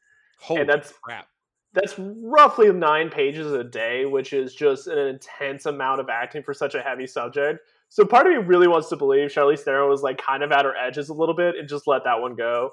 Holy 0.40 0.62
that's- 0.62 0.92
crap! 1.02 1.26
That's 1.74 1.94
roughly 1.98 2.72
nine 2.72 3.10
pages 3.10 3.52
a 3.52 3.62
day, 3.62 4.06
which 4.06 4.32
is 4.32 4.54
just 4.54 4.86
an 4.86 4.98
intense 4.98 5.66
amount 5.66 6.00
of 6.00 6.08
acting 6.08 6.42
for 6.42 6.54
such 6.54 6.74
a 6.74 6.80
heavy 6.80 7.06
subject. 7.06 7.60
So 7.90 8.04
part 8.04 8.26
of 8.26 8.32
me 8.32 8.38
really 8.38 8.68
wants 8.68 8.88
to 8.88 8.96
believe 8.96 9.30
Charlize 9.30 9.60
Theron 9.60 9.88
was 9.88 10.02
like 10.02 10.18
kind 10.18 10.42
of 10.42 10.50
at 10.52 10.64
her 10.64 10.74
edges 10.76 11.08
a 11.08 11.14
little 11.14 11.34
bit 11.34 11.56
and 11.56 11.68
just 11.68 11.86
let 11.86 12.04
that 12.04 12.20
one 12.20 12.34
go. 12.34 12.72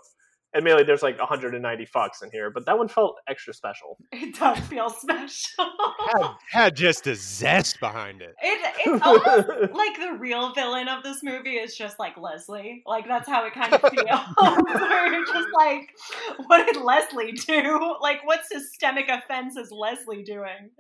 Admittedly, 0.55 0.83
there's 0.83 1.03
like 1.03 1.17
190 1.19 1.85
fucks 1.85 2.23
in 2.23 2.31
here, 2.31 2.49
but 2.49 2.65
that 2.65 2.77
one 2.77 2.87
felt 2.87 3.17
extra 3.27 3.53
special. 3.53 3.97
It 4.11 4.35
does 4.35 4.59
feel 4.59 4.89
special. 4.89 5.65
Had, 6.13 6.27
had 6.49 6.75
just 6.75 7.05
a 7.05 7.15
zest 7.15 7.79
behind 7.79 8.21
it. 8.21 8.33
It, 8.41 8.73
it's 8.85 9.05
almost 9.05 9.73
like 9.73 9.97
the 9.99 10.17
real 10.17 10.53
villain 10.53 10.87
of 10.87 11.03
this 11.03 11.21
movie 11.21 11.55
is 11.55 11.75
just 11.75 11.99
like 11.99 12.17
Leslie. 12.17 12.81
Like 12.85 13.07
that's 13.07 13.27
how 13.27 13.45
it 13.45 13.53
kind 13.53 13.73
of 13.73 13.81
feels. 13.91 14.79
Where 14.79 15.13
you're 15.13 15.25
just 15.25 15.49
like, 15.53 15.89
what 16.47 16.65
did 16.65 16.81
Leslie 16.81 17.33
do? 17.33 17.95
Like, 18.01 18.25
what 18.25 18.45
systemic 18.45 19.09
offense 19.09 19.57
is 19.57 19.71
Leslie 19.71 20.23
doing? 20.23 20.71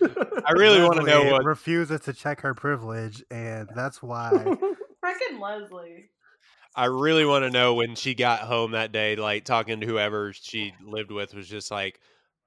I 0.00 0.52
really 0.52 0.80
want 0.82 1.00
to 1.00 1.02
know 1.02 1.24
what. 1.32 1.44
refuses 1.44 2.00
to 2.02 2.12
check 2.12 2.40
her 2.42 2.54
privilege, 2.54 3.22
and 3.30 3.68
that's 3.74 4.02
why. 4.02 4.30
Frickin' 4.32 5.40
Leslie. 5.40 6.10
I 6.74 6.86
really 6.86 7.24
want 7.24 7.44
to 7.44 7.50
know 7.50 7.74
when 7.74 7.94
she 7.94 8.14
got 8.14 8.40
home 8.40 8.72
that 8.72 8.92
day, 8.92 9.16
like 9.16 9.44
talking 9.44 9.80
to 9.80 9.86
whoever 9.86 10.32
she 10.32 10.72
lived 10.84 11.10
with, 11.10 11.34
was 11.34 11.48
just 11.48 11.70
like, 11.70 12.00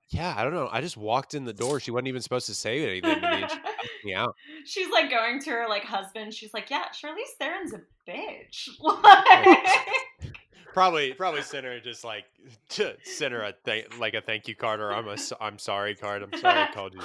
"Yeah, 0.09 0.34
I 0.36 0.43
don't 0.43 0.53
know. 0.53 0.69
I 0.71 0.82
just 0.82 0.97
walked 0.97 1.34
in 1.34 1.45
the 1.45 1.53
door. 1.53 1.80
She 1.80 1.91
wasn't 1.91 2.07
even 2.07 2.21
supposed 2.21 2.47
to 2.47 2.55
say 2.55 2.84
anything 2.84 3.21
to 3.21 3.32
me. 3.32 3.47
She 3.47 4.07
me 4.07 4.13
out." 4.15 4.36
She's 4.65 4.89
like 4.89 5.09
going 5.09 5.39
to 5.41 5.49
her 5.51 5.67
like 5.69 5.84
husband. 5.84 6.34
She's 6.34 6.53
like, 6.53 6.69
yeah, 6.69 6.86
Charlize 6.93 7.36
Theron's 7.39 7.73
a 7.73 7.82
bitch. 8.09 8.69
Like, 8.80 9.88
Probably, 10.73 11.13
probably 11.13 11.41
sent 11.41 11.65
her 11.65 11.80
just 11.80 12.03
like 12.03 12.26
to 12.69 12.97
send 13.03 13.34
her 13.34 13.43
a 13.43 13.53
th- 13.63 13.97
like 13.97 14.13
a 14.13 14.21
thank 14.21 14.47
you 14.49 14.55
card 14.55 14.82
or 14.82 14.91
I'm 14.91 15.07
a 15.07 15.15
I'm 15.39 15.57
sorry 15.57 15.95
card. 15.95 16.21
I'm 16.21 16.38
sorry 16.38 16.59
I 16.63 16.69
called 16.73 16.93
you. 16.95 17.01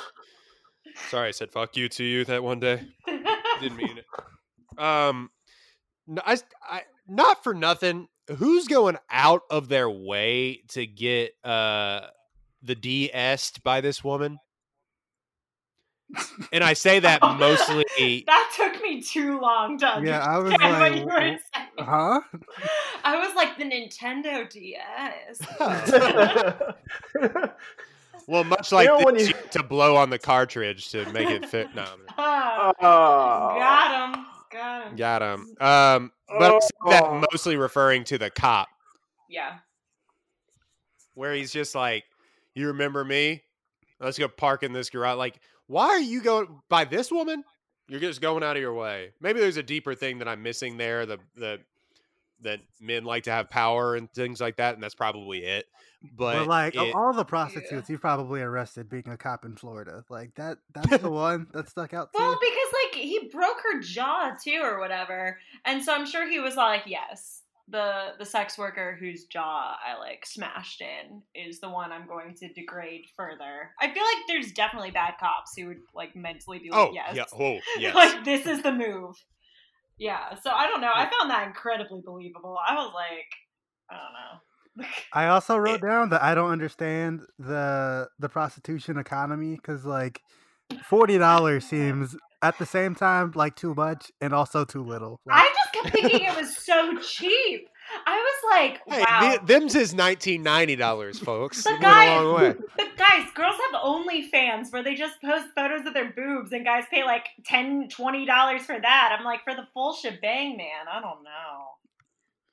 Sorry, 1.08 1.28
I 1.28 1.30
said 1.30 1.52
fuck 1.52 1.76
you 1.76 1.88
to 1.90 2.02
you 2.02 2.24
that 2.24 2.42
one 2.42 2.58
day. 2.58 2.82
Didn't 3.60 3.76
mean 3.76 3.98
it. 3.98 4.82
Um, 4.82 5.30
no, 6.08 6.20
I, 6.26 6.38
I 6.68 6.82
not 7.10 7.42
for 7.44 7.52
nothing. 7.52 8.08
Who's 8.38 8.66
going 8.68 8.96
out 9.10 9.42
of 9.50 9.68
their 9.68 9.90
way 9.90 10.62
to 10.68 10.86
get 10.86 11.32
uh 11.44 12.02
the 12.62 12.74
DS 12.74 13.52
by 13.62 13.80
this 13.80 14.02
woman? 14.04 14.38
And 16.52 16.64
I 16.64 16.72
say 16.72 16.98
that 17.00 17.20
mostly. 17.38 18.24
that 18.26 18.52
took 18.56 18.82
me 18.82 19.00
too 19.00 19.40
long 19.40 19.78
to 19.78 20.00
Yeah, 20.04 20.20
I 20.24 20.38
was 20.42 20.52
understand 20.52 20.80
what 20.80 20.90
like, 20.90 20.98
you 21.00 21.04
were 21.06 21.38
saying. 21.54 21.68
huh? 21.78 22.20
I 23.04 23.16
was 23.24 23.34
like 23.36 23.56
the 23.58 23.64
Nintendo 23.64 24.48
DS. 24.50 25.40
Well, 28.26 28.44
much 28.44 28.70
like 28.70 28.86
know, 28.86 29.10
this, 29.12 29.28
you- 29.28 29.34
you 29.34 29.48
to 29.52 29.62
blow 29.64 29.96
on 29.96 30.10
the 30.10 30.18
cartridge 30.18 30.90
to 30.90 31.10
make 31.10 31.28
it 31.28 31.46
fit. 31.48 31.74
No, 31.74 31.82
I'm- 31.82 32.74
Oh. 32.80 33.56
got 33.58 34.14
him. 34.14 34.24
Got 34.50 34.86
him. 34.88 34.96
got 34.96 35.22
him. 35.22 35.40
Um, 35.60 36.12
but 36.38 36.52
I 36.54 36.58
say 36.58 36.68
that 36.86 37.04
Oh. 37.04 37.24
mostly 37.32 37.56
referring 37.56 38.04
to 38.04 38.18
the 38.18 38.30
cop, 38.30 38.68
Yeah. 39.28 39.58
where 41.14 41.34
he's 41.34 41.52
just 41.52 41.74
like, 41.74 42.04
"You 42.54 42.68
remember 42.68 43.04
me? 43.04 43.42
Let's 44.00 44.18
go 44.18 44.28
park 44.28 44.62
in 44.62 44.72
this 44.72 44.90
garage." 44.90 45.16
Like, 45.18 45.40
why 45.66 45.88
are 45.88 45.98
you 46.00 46.20
going 46.22 46.60
by 46.68 46.84
this 46.84 47.10
woman? 47.10 47.44
You're 47.88 48.00
just 48.00 48.20
going 48.20 48.42
out 48.42 48.56
of 48.56 48.62
your 48.62 48.74
way. 48.74 49.12
Maybe 49.20 49.40
there's 49.40 49.56
a 49.56 49.62
deeper 49.62 49.94
thing 49.94 50.18
that 50.18 50.28
I'm 50.28 50.42
missing 50.42 50.76
there. 50.76 51.06
The 51.06 51.18
the 51.36 51.60
that 52.42 52.60
men 52.80 53.04
like 53.04 53.24
to 53.24 53.30
have 53.30 53.50
power 53.50 53.96
and 53.96 54.10
things 54.14 54.40
like 54.40 54.56
that, 54.56 54.72
and 54.74 54.82
that's 54.82 54.94
probably 54.94 55.44
it. 55.44 55.66
But, 56.16 56.38
But, 56.38 56.46
like 56.46 56.74
of 56.74 56.88
it- 56.88 56.94
all 56.94 57.12
the 57.12 57.24
prostitutes 57.26 57.90
you've 57.90 58.00
probably 58.00 58.40
arrested 58.40 58.88
being 58.88 59.08
a 59.08 59.16
cop 59.18 59.44
in 59.44 59.56
Florida, 59.56 60.02
like 60.08 60.34
that 60.36 60.56
that's 60.72 61.02
the 61.02 61.10
one 61.10 61.48
that 61.52 61.68
stuck 61.68 61.92
out 61.92 62.10
to 62.14 62.18
Well, 62.18 62.30
you. 62.32 62.38
because 62.40 62.72
like 62.72 62.79
he 63.00 63.28
broke 63.32 63.58
her 63.62 63.80
jaw 63.80 64.32
too, 64.42 64.60
or 64.62 64.78
whatever, 64.78 65.38
and 65.64 65.82
so 65.82 65.94
I'm 65.94 66.06
sure 66.06 66.28
he 66.28 66.40
was 66.40 66.56
like, 66.56 66.82
"Yes, 66.86 67.42
the 67.68 68.14
the 68.18 68.24
sex 68.24 68.58
worker 68.58 68.96
whose 68.98 69.24
jaw 69.24 69.76
I 69.84 69.98
like 69.98 70.26
smashed 70.26 70.80
in 70.80 71.22
is 71.34 71.60
the 71.60 71.70
one 71.70 71.92
I'm 71.92 72.06
going 72.06 72.34
to 72.36 72.52
degrade 72.52 73.06
further." 73.16 73.70
I 73.80 73.92
feel 73.92 74.04
like 74.04 74.26
there's 74.28 74.52
definitely 74.52 74.90
bad 74.90 75.14
cops 75.20 75.52
who 75.56 75.66
would 75.68 75.82
like 75.94 76.14
mentally 76.16 76.58
be 76.58 76.70
like, 76.70 76.88
oh 76.88 76.92
"Yes, 76.92 77.14
yeah, 77.14 77.24
oh 77.38 77.58
yes. 77.78 77.94
like 77.94 78.24
this 78.24 78.46
is 78.46 78.62
the 78.62 78.72
move." 78.72 79.16
Yeah, 79.98 80.34
so 80.42 80.50
I 80.50 80.66
don't 80.66 80.80
know. 80.80 80.92
I 80.94 81.10
found 81.10 81.30
that 81.30 81.46
incredibly 81.46 82.00
believable. 82.02 82.56
I 82.66 82.74
was 82.74 82.90
like, 82.94 83.26
I 83.90 83.96
don't 83.96 84.12
know. 84.14 84.88
I 85.12 85.26
also 85.26 85.56
wrote 85.56 85.82
down 85.82 86.10
that 86.10 86.22
I 86.22 86.34
don't 86.34 86.50
understand 86.50 87.20
the 87.38 88.08
the 88.18 88.28
prostitution 88.28 88.96
economy 88.98 89.56
because 89.56 89.84
like 89.84 90.22
forty 90.84 91.18
dollars 91.18 91.64
seems 91.68 92.16
at 92.42 92.58
the 92.58 92.66
same 92.66 92.94
time 92.94 93.32
like 93.34 93.54
too 93.56 93.74
much 93.74 94.10
and 94.20 94.32
also 94.32 94.64
too 94.64 94.82
little. 94.82 95.20
Like, 95.26 95.44
I 95.44 95.48
just 95.54 95.72
kept 95.72 95.94
thinking 95.94 96.26
it 96.26 96.36
was 96.36 96.56
so 96.56 96.98
cheap. 96.98 97.68
I 98.06 98.16
was 98.16 98.60
like, 98.60 98.80
Hey, 98.86 99.04
wow. 99.04 99.36
the- 99.40 99.46
them's 99.46 99.74
is 99.74 99.92
nineteen 99.94 100.42
ninety 100.44 100.76
dollars, 100.76 101.18
folks. 101.18 101.64
The 101.64 101.70
It 101.70 101.80
went 101.82 102.08
a 102.10 102.22
long 102.22 102.34
way. 102.40 102.54
But 102.76 102.96
guys, 102.96 103.26
girls 103.34 103.56
have 103.72 103.80
OnlyFans 103.82 104.72
where 104.72 104.82
they 104.84 104.94
just 104.94 105.20
post 105.20 105.46
photos 105.56 105.84
of 105.86 105.94
their 105.94 106.12
boobs 106.12 106.52
and 106.52 106.64
guys 106.64 106.84
pay 106.90 107.02
like 107.04 107.26
10 107.46 107.88
$20 107.88 108.60
for 108.60 108.80
that. 108.80 109.16
I'm 109.18 109.24
like, 109.24 109.42
for 109.44 109.54
the 109.54 109.66
full 109.74 109.92
shebang, 109.94 110.56
man, 110.56 110.86
I 110.90 111.00
don't 111.00 111.24
know. 111.24 111.66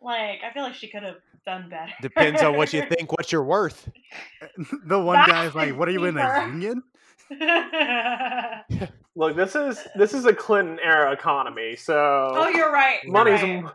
Like, 0.01 0.39
I 0.47 0.51
feel 0.53 0.63
like 0.63 0.75
she 0.75 0.87
could 0.89 1.03
have 1.03 1.17
done 1.45 1.69
better. 1.69 1.91
Depends 2.01 2.41
on 2.41 2.57
what 2.57 2.73
you 2.73 2.83
think, 2.89 3.11
what 3.11 3.31
you're 3.31 3.43
worth. 3.43 3.89
the 4.85 4.99
one 4.99 5.15
That 5.17 5.27
guy's 5.29 5.55
like, 5.55 5.77
"What 5.77 5.87
are 5.87 5.91
you 5.91 6.03
in 6.05 6.17
a 6.17 6.47
union?" 6.47 6.83
Look, 9.15 9.35
this 9.35 9.55
is 9.55 9.85
this 9.95 10.13
is 10.13 10.25
a 10.25 10.33
Clinton 10.33 10.79
era 10.83 11.11
economy, 11.11 11.75
so 11.75 12.31
oh, 12.33 12.49
you're 12.49 12.71
right. 12.71 12.99
you're 13.03 13.11
money's. 13.11 13.41
right. 13.41 13.65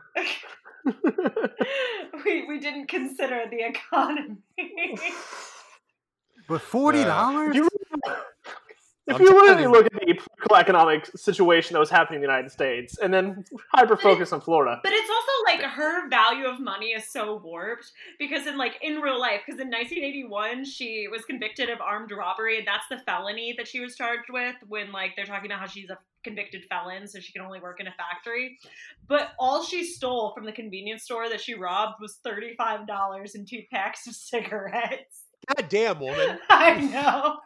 we 2.25 2.47
we 2.47 2.61
didn't 2.61 2.87
consider 2.87 3.45
the 3.51 3.67
economy. 3.67 4.37
But 6.49 6.61
forty 6.61 7.03
dollars? 7.03 7.57
You- 9.21 9.27
if 9.27 9.31
I'm 9.31 9.37
you 9.37 9.43
telling 9.43 9.49
really 9.51 9.63
you. 9.63 9.71
look 9.71 9.87
at 9.87 9.93
the 9.93 10.15
political 10.15 10.57
economic 10.57 11.07
situation 11.17 11.75
that 11.75 11.81
was 11.81 11.91
happening 11.91 12.17
in 12.17 12.23
the 12.23 12.29
United 12.33 12.51
States, 12.51 12.99
and 12.99 13.13
then 13.13 13.45
hyper 13.75 13.97
focus 13.97 14.33
on 14.33 14.41
Florida, 14.41 14.81
But 14.83 14.93
it's 14.93 15.11
also 15.11 15.33
like 15.47 15.63
her 15.71 16.09
value 16.09 16.47
of 16.47 16.61
money 16.61 16.89
is 16.89 17.09
so 17.11 17.37
warped 17.37 17.93
because 18.19 18.47
in 18.47 18.57
like 18.59 18.79
in 18.83 18.97
real 19.01 19.21
life, 19.21 19.41
because 19.47 19.61
in 19.61 19.69
1981 19.71 20.65
she 20.65 21.09
was 21.11 21.25
convicted 21.25 21.71
of 21.71 21.81
armed 21.81 22.11
robbery, 22.13 22.59
and 22.59 22.67
that's 22.67 22.89
the 22.91 22.99
felony 23.07 23.55
that 23.57 23.69
she 23.69 23.81
was 23.81 23.97
charged 23.97 24.31
with. 24.31 24.57
When 24.69 24.93
like 24.93 25.17
they're 25.17 25.27
talking 25.27 25.51
about 25.51 25.61
how 25.61 25.67
she's 25.67 25.91
a 25.91 25.99
convicted 26.25 26.65
felon, 26.69 27.09
so 27.09 27.19
she 27.19 27.33
can 27.33 27.43
only 27.43 27.59
work 27.61 27.81
in 27.81 27.89
a 27.89 27.93
factory. 27.93 28.59
But 29.09 29.31
all 29.39 29.65
she 29.65 29.85
stole 29.85 30.33
from 30.35 30.45
the 30.45 30.53
convenience 30.53 31.03
store 31.03 31.29
that 31.29 31.41
she 31.41 31.55
robbed 31.55 32.01
was 32.01 32.15
thirty 32.23 32.55
five 32.57 32.87
dollars 32.87 33.35
and 33.35 33.47
two 33.49 33.63
packs 33.73 34.07
of 34.07 34.15
cigarettes. 34.15 35.23
God 35.57 35.69
damn, 35.69 35.99
woman. 35.99 36.39
I 36.51 36.81
know. 36.81 37.39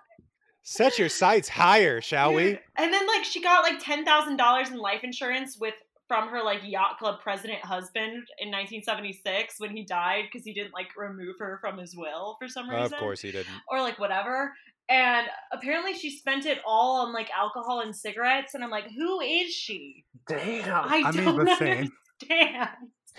Set 0.68 0.98
your 0.98 1.08
sights 1.08 1.48
higher, 1.48 2.00
shall 2.00 2.34
we? 2.34 2.58
And 2.76 2.92
then 2.92 3.06
like 3.06 3.24
she 3.24 3.40
got 3.40 3.62
like 3.62 3.78
ten 3.80 4.04
thousand 4.04 4.36
dollars 4.36 4.68
in 4.68 4.78
life 4.78 5.04
insurance 5.04 5.56
with 5.60 5.74
from 6.08 6.28
her 6.28 6.42
like 6.42 6.58
yacht 6.64 6.98
club 6.98 7.20
president 7.22 7.64
husband 7.64 8.12
in 8.40 8.50
1976 8.50 9.54
when 9.58 9.70
he 9.76 9.84
died 9.84 10.24
because 10.30 10.44
he 10.44 10.52
didn't 10.52 10.72
like 10.74 10.88
remove 10.96 11.36
her 11.38 11.58
from 11.60 11.78
his 11.78 11.94
will 11.96 12.36
for 12.40 12.48
some 12.48 12.68
reason. 12.68 12.82
Of 12.94 12.98
course 12.98 13.20
he 13.22 13.30
didn't. 13.30 13.46
Or 13.70 13.80
like 13.80 14.00
whatever. 14.00 14.52
And 14.88 15.28
apparently 15.52 15.94
she 15.94 16.10
spent 16.10 16.46
it 16.46 16.58
all 16.66 17.06
on 17.06 17.12
like 17.12 17.28
alcohol 17.30 17.80
and 17.80 17.94
cigarettes. 17.94 18.54
And 18.54 18.64
I'm 18.64 18.70
like, 18.70 18.90
who 18.90 19.20
is 19.20 19.52
she? 19.52 20.04
damn. 20.28 20.68
I, 20.68 21.02
I 21.06 21.10
mean, 21.12 21.24
don't 21.24 21.44
but 21.44 21.58
same. 21.58 21.88
understand. 22.28 22.68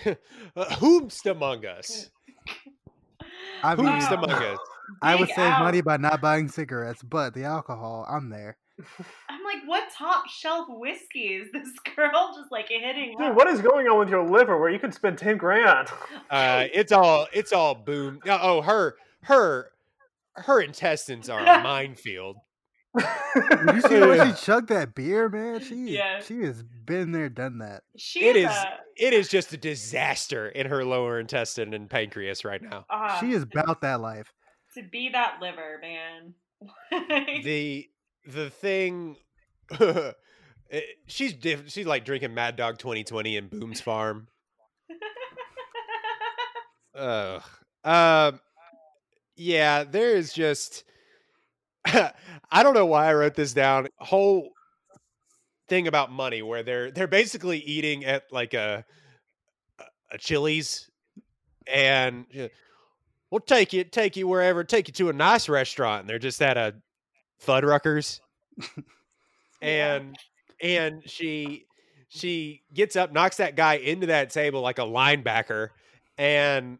Uh, 0.54 0.64
whomst 0.76 1.26
among 1.28 1.64
us? 1.66 2.10
I 3.62 3.74
mean, 3.74 3.86
Whomst 3.86 4.10
Wow. 4.10 4.16
among 4.22 4.30
us? 4.30 4.58
I 5.02 5.14
would 5.16 5.28
save 5.28 5.38
out. 5.38 5.60
money 5.62 5.80
by 5.80 5.96
not 5.96 6.20
buying 6.20 6.48
cigarettes, 6.48 7.02
but 7.02 7.34
the 7.34 7.44
alcohol, 7.44 8.06
I'm 8.08 8.30
there. 8.30 8.56
I'm 9.28 9.42
like, 9.44 9.62
what 9.66 9.90
top 9.92 10.28
shelf 10.28 10.66
whiskey 10.68 11.34
is 11.34 11.50
this 11.52 11.68
girl 11.96 12.32
just 12.36 12.52
like 12.52 12.68
hitting? 12.68 13.14
Dude, 13.18 13.28
up? 13.30 13.36
what 13.36 13.48
is 13.48 13.60
going 13.60 13.86
on 13.88 13.98
with 13.98 14.08
your 14.08 14.24
liver 14.28 14.58
where 14.58 14.70
you 14.70 14.78
could 14.78 14.94
spend 14.94 15.18
ten 15.18 15.36
grand? 15.36 15.88
Uh, 16.30 16.64
it's 16.72 16.92
all 16.92 17.26
it's 17.32 17.52
all 17.52 17.74
boom. 17.74 18.20
Oh, 18.26 18.38
Oh, 18.40 18.62
her 18.62 18.96
her 19.22 19.70
her 20.36 20.60
intestines 20.60 21.28
are 21.28 21.40
a 21.40 21.44
minefield. 21.62 22.36
You 22.96 23.80
see 23.82 23.98
the 23.98 24.34
she 24.36 24.44
chugged 24.44 24.68
that 24.70 24.94
beer, 24.94 25.28
man? 25.28 25.60
She 25.60 25.94
Yeah. 25.96 26.20
she 26.20 26.40
has 26.42 26.62
been 26.62 27.12
there, 27.12 27.28
done 27.28 27.58
that. 27.58 27.82
She 27.96 28.24
It 28.24 28.36
is 28.36 28.46
a- 28.46 28.78
it 28.96 29.12
is 29.12 29.28
just 29.28 29.52
a 29.52 29.56
disaster 29.56 30.48
in 30.48 30.66
her 30.66 30.84
lower 30.84 31.20
intestine 31.20 31.72
and 31.74 31.88
pancreas 31.88 32.44
right 32.44 32.60
now. 32.62 32.84
uh, 32.90 33.20
She 33.20 33.32
is 33.32 33.42
about 33.44 33.80
that 33.82 34.00
life. 34.00 34.32
To 34.78 34.84
be 34.84 35.08
that 35.10 35.38
liver, 35.40 35.78
man. 35.82 36.34
The 37.44 37.88
the 38.26 38.50
thing 38.50 39.16
it- 39.70 40.16
she's 41.06 41.32
diff- 41.34 41.68
she's 41.70 41.86
like 41.86 42.04
drinking 42.04 42.34
Mad 42.34 42.56
Dog 42.56 42.78
2020 42.78 43.36
in 43.36 43.48
Boone's 43.48 43.80
Farm. 43.80 44.28
Ugh. 46.94 47.42
Um. 47.84 48.40
Yeah, 49.36 49.84
there 49.84 50.16
is 50.16 50.32
just. 50.32 50.84
I 51.86 52.62
don't 52.62 52.74
know 52.74 52.86
why 52.86 53.06
I 53.08 53.14
wrote 53.14 53.34
this 53.34 53.52
down. 53.54 53.88
Whole 53.98 54.50
thing 55.68 55.86
about 55.86 56.10
money 56.10 56.42
where 56.42 56.62
they're 56.62 56.90
they're 56.90 57.06
basically 57.06 57.58
eating 57.58 58.04
at 58.04 58.24
like 58.32 58.52
a 58.54 58.84
a- 60.10 60.18
Chili's, 60.18 60.90
and 61.66 62.26
we'll 63.30 63.40
take 63.40 63.72
you 63.72 63.84
take 63.84 64.16
you 64.16 64.26
wherever, 64.26 64.64
take 64.64 64.88
you 64.88 64.94
to 64.94 65.08
a 65.08 65.12
nice 65.12 65.48
restaurant. 65.48 66.02
And 66.02 66.10
they're 66.10 66.18
just 66.18 66.40
at 66.42 66.56
a 66.56 66.74
Fuddruckers, 67.44 68.20
and 69.62 70.16
and 70.60 71.08
she 71.08 71.66
she 72.08 72.62
gets 72.72 72.96
up, 72.96 73.12
knocks 73.12 73.36
that 73.36 73.54
guy 73.54 73.74
into 73.74 74.08
that 74.08 74.30
table 74.30 74.60
like 74.60 74.78
a 74.78 74.82
linebacker, 74.82 75.68
and 76.16 76.78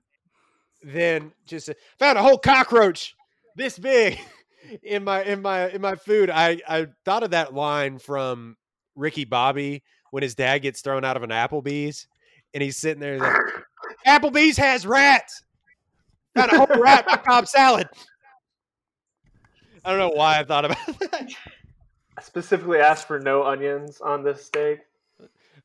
then 0.83 1.33
just 1.47 1.69
uh, 1.69 1.75
found 1.99 2.19
a 2.19 2.23
whole 2.23 2.39
cockroach 2.39 3.15
this 3.57 3.79
big 3.79 4.19
in 4.83 5.05
my 5.05 5.23
in 5.23 5.43
my 5.43 5.69
in 5.69 5.81
my 5.81 5.97
food. 5.97 6.31
I 6.31 6.61
I 6.67 6.89
thought 7.05 7.23
of 7.23 7.31
that 7.31 7.55
line 7.55 7.99
from 7.99 8.57
Ricky 8.97 9.25
Bobby 9.25 9.83
when 10.11 10.23
his 10.23 10.35
dad 10.35 10.59
gets 10.59 10.81
thrown 10.81 11.05
out 11.05 11.17
of 11.17 11.23
an 11.23 11.31
Applebee's, 11.31 12.07
and 12.55 12.63
he's 12.63 12.77
sitting 12.77 13.01
there. 13.01 13.19
like, 13.19 13.37
Applebee's 14.07 14.57
has 14.57 14.87
rats. 14.87 15.43
Found 16.39 16.53
a 16.53 16.57
whole 16.67 16.83
rat 16.83 17.05
in 17.07 17.11
my 17.13 17.17
Cobb 17.19 17.47
salad. 17.49 17.89
I 19.85 19.91
don't 19.91 19.99
know 19.99 20.11
why 20.17 20.39
I 20.39 20.45
thought 20.45 20.65
about 20.65 20.79
that. 20.87 21.29
I 22.17 22.21
specifically 22.23 22.79
asked 22.79 23.07
for 23.07 23.19
no 23.19 23.45
onions 23.45 24.01
on 24.01 24.23
this 24.25 24.45
steak. 24.45 24.81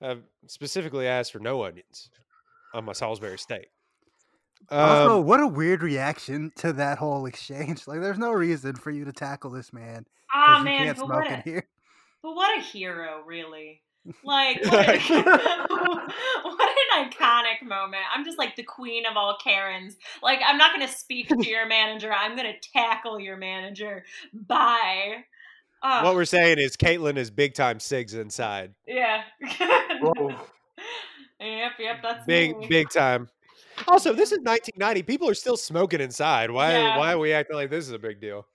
I 0.01 0.17
specifically 0.47 1.07
asked 1.07 1.31
for 1.31 1.39
no 1.39 1.63
onions 1.63 2.09
on 2.73 2.85
my 2.85 2.93
Salisbury 2.93 3.37
steak. 3.37 3.67
also, 4.69 5.19
Um, 5.19 5.25
what 5.25 5.39
a 5.39 5.47
weird 5.47 5.81
reaction 5.81 6.51
to 6.57 6.73
that 6.73 6.97
whole 6.97 7.25
exchange. 7.25 7.87
Like, 7.87 8.01
there's 8.01 8.17
no 8.19 8.31
reason 8.31 8.75
for 8.75 8.91
you 8.91 9.05
to 9.05 9.11
tackle 9.11 9.49
this 9.51 9.71
man 9.73 10.05
ah 10.33 10.45
because 10.45 10.59
you 10.59 10.63
man, 10.65 10.85
can't 10.85 10.97
but 10.97 11.05
smoke 11.05 11.19
what, 11.23 11.27
in 11.27 11.33
a, 11.33 11.41
here. 11.41 11.67
but 12.21 12.35
what 12.35 12.57
a 12.57 12.61
hero, 12.61 13.23
really. 13.25 13.81
Like 14.23 14.63
what, 14.65 14.89
a- 14.89 14.99
what 16.43 16.72
an 16.97 17.09
iconic 17.09 17.67
moment. 17.67 18.03
I'm 18.15 18.23
just 18.25 18.37
like 18.37 18.55
the 18.55 18.63
queen 18.63 19.05
of 19.05 19.15
all 19.17 19.37
Karens. 19.43 19.95
Like 20.21 20.39
I'm 20.45 20.57
not 20.57 20.71
gonna 20.73 20.87
speak 20.87 21.27
to 21.29 21.47
your 21.47 21.67
manager. 21.67 22.11
I'm 22.13 22.35
gonna 22.35 22.53
tackle 22.73 23.19
your 23.19 23.37
manager. 23.37 24.03
Bye. 24.33 25.25
Uh, 25.81 26.01
what 26.01 26.15
we're 26.15 26.23
saying 26.25 26.59
is 26.59 26.77
Caitlin 26.77 27.17
is 27.17 27.29
big 27.29 27.53
time 27.55 27.77
SIGs 27.79 28.13
inside. 28.15 28.73
yeah. 28.87 29.23
Yep, 31.39 31.71
yep. 31.79 31.97
That's 32.01 32.25
Big 32.25 32.57
me. 32.57 32.67
big 32.67 32.89
time. 32.89 33.27
Also, 33.87 34.13
this 34.13 34.31
is 34.31 34.37
1990. 34.39 35.03
People 35.03 35.29
are 35.29 35.33
still 35.33 35.57
smoking 35.57 35.99
inside. 35.99 36.51
Why 36.51 36.71
Yeah. 36.73 36.97
why 36.97 37.13
are 37.13 37.17
we 37.17 37.33
acting 37.33 37.55
like 37.57 37.69
this 37.69 37.85
is 37.85 37.91
a 37.91 37.99
big 37.99 38.21
deal? 38.21 38.47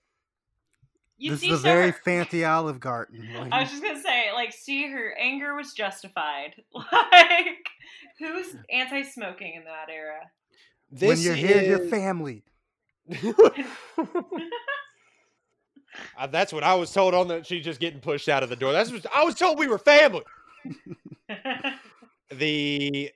You 1.19 1.31
this 1.31 1.41
see, 1.41 1.51
is 1.51 1.59
a 1.59 1.63
very 1.63 1.91
sir, 1.91 1.99
fancy 2.05 2.45
Olive 2.45 2.79
Garden. 2.79 3.27
Like, 3.37 3.51
I 3.51 3.61
was 3.61 3.69
just 3.69 3.83
gonna 3.83 4.01
say, 4.01 4.31
like, 4.33 4.53
see, 4.53 4.89
her 4.89 5.13
anger 5.19 5.53
was 5.53 5.73
justified. 5.73 6.55
Like, 6.73 7.69
who's 8.17 8.55
anti-smoking 8.71 9.53
in 9.55 9.63
that 9.65 9.89
era? 9.89 10.19
This 10.91 11.07
when 11.07 11.19
you're 11.19 11.35
here, 11.35 11.61
your 11.61 11.87
family. 11.87 12.43
Uh, 16.17 16.27
that's 16.27 16.53
what 16.53 16.63
I 16.63 16.75
was 16.75 16.93
told 16.93 17.13
on 17.15 17.27
that 17.29 17.45
she's 17.47 17.65
just 17.65 17.79
getting 17.79 17.99
pushed 17.99 18.29
out 18.29 18.43
of 18.43 18.49
the 18.49 18.55
door. 18.55 18.71
That's 18.71 18.91
what 18.91 19.05
I 19.13 19.23
was 19.23 19.35
told 19.35 19.57
we 19.57 19.67
were 19.67 19.79
family. 19.79 20.21
the 22.31 23.11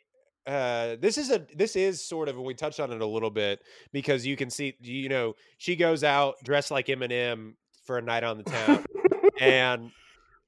uh 0.46 0.98
this 1.00 1.18
is 1.18 1.32
a 1.32 1.46
this 1.56 1.76
is 1.76 2.04
sort 2.04 2.28
of 2.28 2.36
and 2.36 2.44
we 2.44 2.54
touched 2.54 2.80
on 2.80 2.92
it 2.92 3.00
a 3.00 3.06
little 3.06 3.30
bit 3.30 3.62
because 3.94 4.26
you 4.26 4.36
can 4.36 4.50
see 4.50 4.76
you 4.82 5.08
know 5.08 5.36
she 5.58 5.76
goes 5.76 6.04
out 6.04 6.36
dressed 6.44 6.72
like 6.72 6.88
Eminem 6.88 7.54
for 7.84 7.98
a 7.98 8.02
night 8.02 8.24
on 8.24 8.38
the 8.38 8.44
town 8.44 8.84
and 9.40 9.92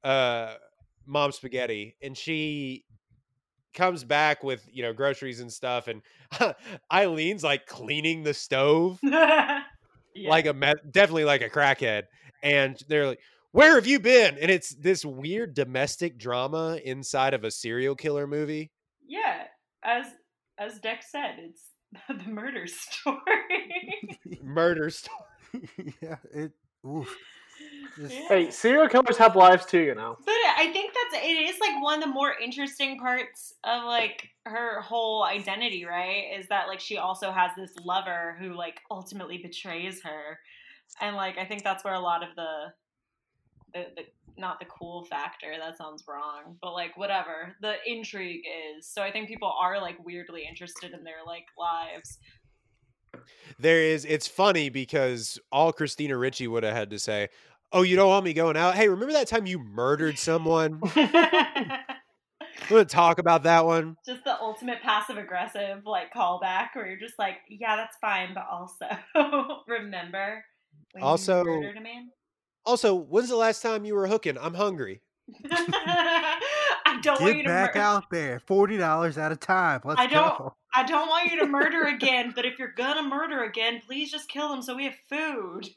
uh 0.03 0.53
mom 1.05 1.31
spaghetti 1.31 1.95
and 2.01 2.17
she 2.17 2.83
comes 3.73 4.03
back 4.03 4.43
with 4.43 4.67
you 4.71 4.81
know 4.83 4.93
groceries 4.93 5.39
and 5.41 5.51
stuff 5.51 5.88
and 5.88 6.01
Eileen's 6.91 7.43
like 7.43 7.65
cleaning 7.65 8.23
the 8.23 8.33
stove 8.33 8.99
Yeah. 10.17 10.29
like 10.29 10.45
a 10.45 10.53
me- 10.53 10.73
definitely 10.89 11.25
like 11.25 11.41
a 11.41 11.49
crackhead 11.49 12.03
and 12.41 12.79
they're 12.88 13.05
like 13.07 13.19
where 13.51 13.75
have 13.75 13.86
you 13.86 13.99
been 13.99 14.38
and 14.39 14.49
it's 14.49 14.69
this 14.75 15.03
weird 15.03 15.53
domestic 15.53 16.17
drama 16.17 16.79
inside 16.86 17.33
of 17.33 17.43
a 17.43 17.51
serial 17.51 17.95
killer 17.95 18.25
movie 18.25 18.71
yeah, 19.07 19.43
as 19.83 20.05
as 20.57 20.79
Dex 20.79 21.11
said, 21.11 21.36
it's 21.39 21.61
the 22.07 22.29
murder 22.29 22.65
story. 22.65 24.19
murder 24.41 24.89
story 24.89 25.69
yeah, 26.01 26.15
it. 26.33 26.51
Oof. 26.86 27.17
Just- 27.97 28.13
Yeah. 28.13 28.27
hey, 28.27 28.51
serial 28.51 28.89
killers 28.89 29.17
have 29.17 29.36
lives 29.36 29.65
too, 29.65 29.79
you 29.79 29.95
know. 29.95 30.17
But 30.25 30.33
I 30.57 30.69
think 30.73 30.93
that's 30.93 31.23
it 31.23 31.27
is 31.27 31.59
like 31.59 31.81
one 31.81 31.99
of 31.99 32.03
the 32.03 32.13
more 32.13 32.33
interesting 32.38 32.99
parts 32.99 33.53
of 33.63 33.83
like 33.83 34.29
her 34.45 34.81
whole 34.81 35.23
identity, 35.23 35.86
right? 35.86 36.38
Is 36.38 36.47
that 36.49 36.67
like 36.67 36.79
she 36.79 36.97
also 36.97 37.31
has 37.31 37.51
this 37.55 37.71
lover 37.83 38.36
who 38.39 38.53
like 38.53 38.81
ultimately 38.91 39.38
betrays 39.38 40.01
her. 40.03 40.39
And 41.01 41.15
like 41.15 41.38
I 41.38 41.45
think 41.45 41.63
that's 41.63 41.83
where 41.83 41.93
a 41.93 41.99
lot 41.99 42.21
of 42.23 42.36
the 42.36 42.73
the, 43.73 43.86
the 43.95 44.01
not 44.38 44.59
the 44.59 44.65
cool 44.65 45.05
factor. 45.05 45.53
That 45.57 45.77
sounds 45.77 46.03
wrong, 46.07 46.57
but 46.61 46.73
like 46.73 46.97
whatever 46.97 47.55
the 47.61 47.75
intrigue 47.86 48.43
is. 48.77 48.86
So 48.88 49.01
I 49.01 49.11
think 49.11 49.29
people 49.29 49.53
are 49.57 49.81
like 49.81 49.95
weirdly 50.05 50.45
interested 50.47 50.91
in 50.91 51.03
their 51.05 51.23
like 51.25 51.45
lives. 51.57 52.19
There 53.59 53.82
is. 53.82 54.05
It's 54.05 54.28
funny 54.28 54.70
because 54.70 55.39
all 55.51 55.72
Christina 55.74 56.18
Ricci 56.18 56.47
would 56.47 56.63
have 56.63 56.74
had 56.76 56.89
to 56.91 56.99
say, 56.99 57.30
"Oh, 57.72 57.82
you 57.84 57.95
don't 57.95 58.09
want 58.09 58.26
me 58.26 58.34
going 58.34 58.57
out? 58.57 58.76
Hey, 58.76 58.88
remember 58.89 59.13
that 59.13 59.28
time 59.28 59.45
you 59.45 59.59
murdered 59.59 60.18
someone? 60.20 60.80
We're 60.95 61.09
gonna 62.70 62.86
talk 62.88 63.20
about 63.20 63.43
that 63.43 63.66
one." 63.66 63.95
just 64.05 64.24
the 64.24 64.39
ultimate 64.39 64.82
passive 64.82 65.18
aggressive 65.18 65.86
like 65.86 66.13
callback 66.13 66.70
where 66.74 66.88
you're 66.88 66.99
just 66.99 67.18
like, 67.20 67.38
yeah, 67.49 67.76
that's 67.76 67.97
fine, 68.01 68.34
but 68.34 68.45
also 68.51 68.86
remember 69.68 70.43
when 70.93 71.03
Also- 71.03 71.43
you 71.43 71.51
murdered 71.61 71.78
a 71.78 71.82
man. 71.82 72.09
Also, 72.66 72.95
when's 72.95 73.30
the 73.30 73.36
last 73.36 73.61
time 73.61 73.86
you 73.86 73.93
were 73.93 74.07
hooking? 74.07 74.38
I'm 74.39 74.55
hungry. 74.55 75.01
Don't 77.06 77.22
want 77.22 77.38
you 77.38 77.43
Get 77.43 77.47
to 77.49 77.53
back 77.53 77.76
mur- 77.76 77.82
out 77.82 78.10
there. 78.12 78.39
Forty 78.39 78.78
dollars 78.78 79.18
at 79.18 79.32
a 79.32 79.36
time. 79.36 79.82
Let's 79.84 79.99
I 79.99 80.08
don't- 80.08 80.38
go. 80.38 80.56
I 80.78 80.84
don't 80.84 81.08
want 81.08 81.32
you 81.32 81.39
to 81.39 81.45
murder 81.45 81.84
again, 81.88 82.34
but 82.36 82.45
if 82.45 82.60
you're 82.60 82.74
gonna 82.76 83.03
murder 83.03 83.43
again, 83.43 83.82
please 83.86 84.12
just 84.12 84.28
kill 84.28 84.49
them 84.49 84.62
so 84.62 84.76
we 84.76 84.84
have 84.86 84.95
food. 85.10 85.70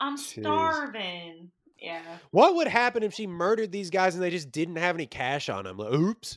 I'm 0.00 0.16
Jeez. 0.18 0.40
starving. 0.40 1.50
Yeah. 1.80 2.02
What 2.30 2.54
would 2.56 2.68
happen 2.68 3.02
if 3.02 3.14
she 3.14 3.26
murdered 3.26 3.72
these 3.72 3.90
guys 3.90 4.14
and 4.14 4.22
they 4.22 4.30
just 4.30 4.50
didn't 4.52 4.76
have 4.76 4.96
any 4.96 5.06
cash 5.06 5.48
on 5.48 5.64
them? 5.64 5.76
Like, 5.78 5.92
oops. 5.92 6.36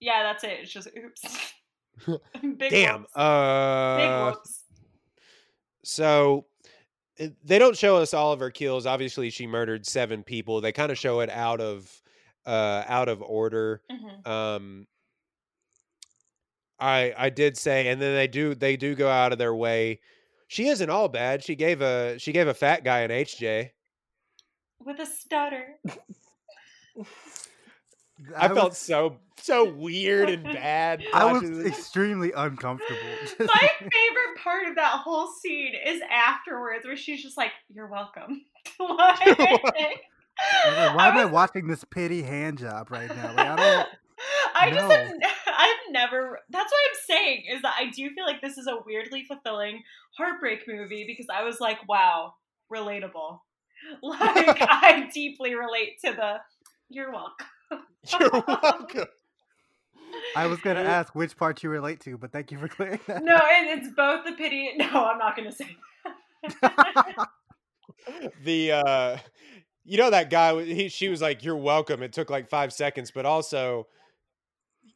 Yeah, 0.00 0.22
that's 0.22 0.44
it. 0.44 0.58
It's 0.62 0.72
just 0.72 0.88
oops. 0.96 1.52
Big 2.56 2.70
Damn. 2.70 3.00
whoops. 3.02 3.12
Big 3.14 3.22
Uh, 3.22 4.32
whoops. 4.32 4.62
so 5.84 6.46
they 7.44 7.58
don't 7.58 7.76
show 7.76 7.96
us 7.96 8.12
all 8.14 8.32
of 8.32 8.40
her 8.40 8.50
kills. 8.50 8.86
Obviously, 8.86 9.30
she 9.30 9.46
murdered 9.46 9.86
seven 9.86 10.22
people. 10.22 10.60
They 10.60 10.72
kind 10.72 10.90
of 10.90 10.98
show 10.98 11.20
it 11.20 11.30
out 11.30 11.60
of 11.60 11.90
uh 12.46 12.84
out 12.86 13.08
of 13.08 13.22
order. 13.22 13.80
Mhm. 13.90 14.26
Um 14.26 14.86
I 16.78 17.14
I 17.16 17.30
did 17.30 17.56
say 17.56 17.88
and 17.88 18.00
then 18.00 18.14
they 18.14 18.26
do 18.26 18.54
they 18.54 18.76
do 18.76 18.94
go 18.94 19.08
out 19.08 19.32
of 19.32 19.38
their 19.38 19.54
way. 19.54 20.00
She 20.48 20.68
isn't 20.68 20.90
all 20.90 21.08
bad. 21.08 21.42
She 21.42 21.54
gave 21.54 21.80
a 21.82 22.18
she 22.18 22.32
gave 22.32 22.48
a 22.48 22.54
fat 22.54 22.84
guy 22.84 23.00
an 23.00 23.10
HJ. 23.10 23.70
With 24.80 24.98
a 25.00 25.06
stutter. 25.06 25.78
I, 28.36 28.46
was- 28.48 28.56
felt 28.56 28.76
so 28.76 29.16
so 29.38 29.70
weird 29.72 30.30
and 30.30 30.44
bad. 30.54 31.04
I 31.12 31.30
was 31.32 31.42
this. 31.42 31.66
extremely 31.66 32.32
uncomfortable. 32.32 33.00
My 33.40 33.70
favorite 33.78 34.38
part 34.42 34.68
of 34.68 34.76
that 34.76 35.00
whole 35.02 35.28
scene 35.42 35.72
is 35.86 36.00
afterwards, 36.10 36.86
where 36.86 36.96
she's 36.96 37.22
just 37.22 37.36
like, 37.36 37.50
"You're 37.74 37.88
welcome." 37.88 38.42
like, 38.80 40.00
I 40.38 40.68
was 40.68 40.96
Why 40.96 41.08
am 41.08 41.18
I 41.18 41.24
watching 41.24 41.66
this 41.66 41.84
pity 41.84 42.22
hand 42.22 42.58
job 42.58 42.90
right 42.90 43.14
now? 43.14 43.34
Like, 43.34 43.46
I 43.46 43.56
don't. 43.56 43.88
I 44.54 44.70
just 44.70 44.92
have, 44.92 45.12
I've 45.46 45.92
never. 45.92 46.38
That's 46.48 46.72
what 46.72 46.80
I'm 46.90 47.00
saying 47.06 47.44
is 47.52 47.62
that 47.62 47.74
I 47.78 47.90
do 47.90 48.08
feel 48.10 48.24
like 48.24 48.40
this 48.40 48.56
is 48.58 48.66
a 48.66 48.78
weirdly 48.86 49.24
fulfilling 49.24 49.82
heartbreak 50.16 50.62
movie 50.68 51.04
because 51.06 51.26
I 51.34 51.44
was 51.44 51.60
like, 51.60 51.86
wow, 51.88 52.34
relatable. 52.72 53.40
Like 54.02 54.62
I 54.62 55.10
deeply 55.12 55.54
relate 55.54 56.00
to 56.06 56.12
the. 56.12 56.36
You're 56.88 57.12
welcome. 57.12 57.46
You're 58.18 58.42
welcome. 58.48 59.08
I 60.34 60.46
was 60.46 60.58
gonna 60.60 60.80
ask 60.80 61.14
which 61.14 61.36
part 61.36 61.62
you 61.62 61.68
relate 61.68 62.00
to, 62.00 62.16
but 62.16 62.32
thank 62.32 62.50
you 62.50 62.58
for 62.58 62.68
clearing 62.68 63.00
that. 63.06 63.22
No, 63.22 63.34
and 63.34 63.78
it's 63.78 63.94
both 63.94 64.24
the 64.24 64.32
pity. 64.32 64.72
No, 64.76 64.86
I'm 64.86 65.18
not 65.18 65.36
going 65.36 65.50
to 65.50 65.54
say. 65.54 65.76
That. 66.62 67.28
the 68.42 68.72
uh 68.72 69.18
you 69.84 69.98
know 69.98 70.10
that 70.10 70.30
guy 70.30 70.62
he 70.64 70.88
she 70.88 71.08
was 71.08 71.20
like 71.22 71.44
you're 71.44 71.56
welcome. 71.56 72.02
It 72.02 72.12
took 72.12 72.30
like 72.30 72.48
five 72.48 72.72
seconds 72.72 73.10
but 73.10 73.26
also 73.26 73.86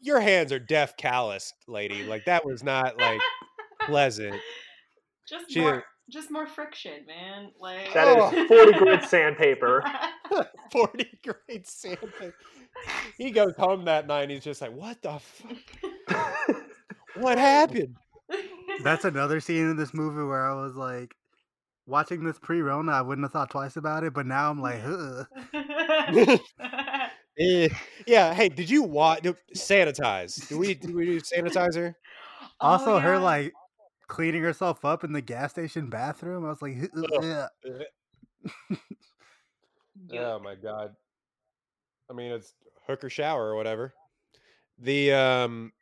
your 0.01 0.21
hands 0.21 0.53
are 0.53 0.59
deaf 0.59 0.97
calloused 0.97 1.55
lady. 1.67 2.05
Like 2.05 2.25
that 2.27 2.45
was 2.45 2.63
not 2.63 2.99
like 2.99 3.21
pleasant. 3.83 4.37
Just 5.29 5.51
She- 5.51 5.61
more, 5.61 5.85
just 6.11 6.31
more 6.31 6.47
friction, 6.47 7.05
man. 7.07 7.51
Like 7.61 7.93
That 7.93 8.33
is 8.35 8.49
40 8.49 8.73
grit 8.79 9.05
sandpaper. 9.09 9.85
40 10.73 11.07
grade 11.23 11.67
sandpaper. 11.67 12.35
He 13.19 13.31
goes 13.31 13.53
home 13.59 13.85
that 13.85 14.07
night 14.07 14.23
and 14.23 14.31
he's 14.31 14.45
just 14.45 14.63
like 14.63 14.73
what 14.73 15.03
the 15.03 15.19
fuck 15.19 16.57
what 17.17 17.37
happened? 17.37 17.97
That's 18.83 19.05
another 19.05 19.41
scene 19.41 19.69
in 19.71 19.77
this 19.77 19.93
movie 19.93 20.23
where 20.23 20.47
I 20.51 20.55
was 20.55 20.77
like, 20.77 21.15
watching 21.89 22.25
this 22.25 22.39
pre-Rona, 22.39 22.93
I 22.93 23.03
wouldn't 23.03 23.25
have 23.25 23.33
thought 23.33 23.51
twice 23.51 23.77
about 23.77 24.05
it, 24.05 24.15
but 24.15 24.27
now 24.27 24.51
I'm 24.51 24.61
like, 24.61 24.83
Ugh. 24.85 25.27
Eh, 27.41 27.69
yeah 28.05 28.35
hey 28.35 28.49
did 28.49 28.69
you 28.69 28.83
watch 28.83 29.23
sanitize 29.57 30.49
do 30.49 30.59
we 30.59 30.75
do 30.75 30.93
we 30.93 31.05
do 31.05 31.21
sanitizer 31.21 31.95
Also, 32.61 32.97
Oh, 32.97 32.99
her 32.99 33.19
like 33.19 33.53
cleaning 34.09 34.43
herself 34.43 34.85
up 34.85 35.05
in 35.05 35.13
the 35.13 35.21
gas 35.21 35.53
station 35.53 35.89
bathroom. 35.89 36.45
I 36.45 36.49
was 36.49 36.63
like. 36.63 36.77
Eh, 36.77 36.87
Yuck. 40.09 40.15
Oh 40.15 40.41
my 40.43 40.55
god. 40.55 40.95
I 42.11 42.15
mean 42.15 42.33
it's 42.33 42.55
hooker 42.87 43.11
shower 43.11 43.49
or 43.49 43.57
whatever. 43.57 43.95
The 44.79 45.13
um 45.13 45.73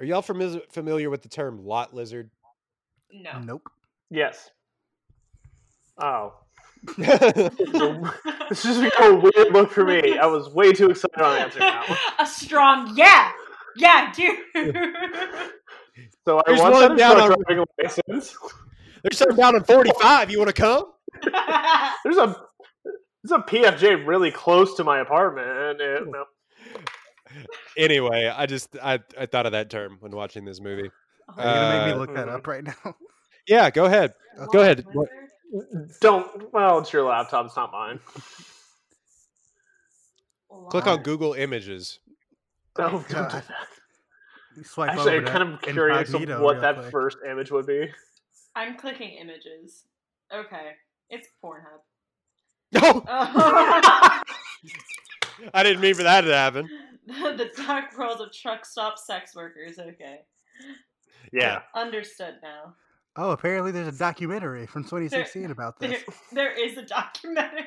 Are 0.00 0.04
y'all 0.04 0.22
familiar 0.22 0.60
familiar 0.70 1.10
with 1.10 1.22
the 1.22 1.28
term 1.28 1.64
lot 1.64 1.94
lizard? 1.94 2.30
no. 3.12 3.38
nope. 3.40 3.70
Yes. 4.10 4.50
Oh. 6.00 6.34
This 8.48 8.64
is 8.64 8.76
just 8.78 8.94
a 9.00 9.12
weird 9.14 9.52
look 9.52 9.70
for 9.72 9.84
me. 9.84 10.18
I 10.18 10.26
was 10.26 10.48
way 10.50 10.72
too 10.72 10.90
excited 10.90 11.20
on 11.20 11.34
the 11.34 11.40
answer 11.40 11.58
now. 11.58 11.82
a 12.20 12.26
strong 12.26 12.92
yeah, 12.96 13.32
yeah, 13.76 14.12
dude. 14.14 14.38
So 16.26 16.38
I 16.38 16.42
There's 16.46 16.60
want 16.60 16.74
one 16.74 16.88
that 16.90 16.98
down 16.98 17.16
truck 17.16 17.30
on- 17.30 17.44
driving 17.46 17.64
license. 17.82 18.36
There's 19.02 19.16
something 19.18 19.36
down 19.36 19.56
in 19.56 19.64
45. 19.64 20.30
You 20.30 20.38
want 20.38 20.54
to 20.54 20.60
come? 20.60 20.84
There's 22.04 22.16
a 22.18 22.36
there's 22.84 23.32
a 23.32 23.38
PFJ 23.38 24.06
really 24.06 24.30
close 24.30 24.74
to 24.76 24.84
my 24.84 24.98
apartment. 25.00 25.48
And 25.48 25.80
it, 25.80 26.02
no. 26.06 26.24
Anyway, 27.78 28.26
I 28.34 28.46
just 28.46 28.76
I, 28.82 29.00
I 29.18 29.26
thought 29.26 29.46
of 29.46 29.52
that 29.52 29.70
term 29.70 29.96
when 30.00 30.12
watching 30.12 30.44
this 30.44 30.60
movie. 30.60 30.90
Are 31.36 31.44
You're 31.44 31.54
gonna 31.54 31.78
make 31.78 31.82
Uh, 31.82 31.86
me 31.86 31.98
look 32.00 32.14
that 32.14 32.26
mhm. 32.28 32.34
up 32.34 32.46
right 32.46 32.64
now. 32.64 32.94
Yeah, 33.48 33.70
go 33.70 33.84
ahead. 33.86 34.14
Go 34.52 34.60
ahead. 34.60 34.84
Don't. 36.00 36.52
Well, 36.52 36.78
it's 36.78 36.92
your 36.92 37.04
laptop. 37.04 37.46
It's 37.46 37.56
not 37.56 37.72
mine. 37.72 38.00
Click 40.70 40.86
on 40.86 41.02
Google 41.02 41.34
Images. 41.34 42.00
No, 42.78 42.90
don't 42.90 43.08
do 43.08 43.14
God. 43.14 43.30
that. 43.30 43.44
Swipe 44.64 44.90
Actually, 44.90 45.16
over 45.16 45.26
I'm 45.26 45.32
kind 45.32 45.54
of 45.54 45.62
curious 45.62 46.12
of 46.14 46.40
what 46.40 46.60
that 46.62 46.76
quick. 46.76 46.90
first 46.90 47.18
image 47.30 47.50
would 47.50 47.66
be. 47.66 47.90
I'm 48.54 48.76
clicking 48.76 49.10
images. 49.10 49.84
Okay, 50.34 50.72
it's 51.10 51.28
Pornhub. 51.42 51.80
No, 52.72 53.04
Oh. 53.06 54.20
I 55.54 55.62
didn't 55.62 55.80
mean 55.82 55.94
for 55.94 56.02
that 56.04 56.22
to 56.22 56.34
happen. 56.34 56.68
the 57.06 57.50
dark 57.56 57.96
world 57.98 58.20
of 58.22 58.32
truck 58.32 58.64
stop 58.64 58.98
sex 58.98 59.36
workers. 59.36 59.78
Okay, 59.78 60.20
Yeah. 61.32 61.60
understood 61.74 62.36
now. 62.42 62.74
Oh, 63.16 63.30
apparently 63.30 63.72
there's 63.72 63.88
a 63.94 63.98
documentary 63.98 64.66
from 64.66 64.82
2016 64.84 65.50
about 65.50 65.78
There, 65.78 65.90
this. 65.90 66.04
there 66.32 66.52
is 66.52 66.76
a 66.76 66.82
documentary. 66.82 67.64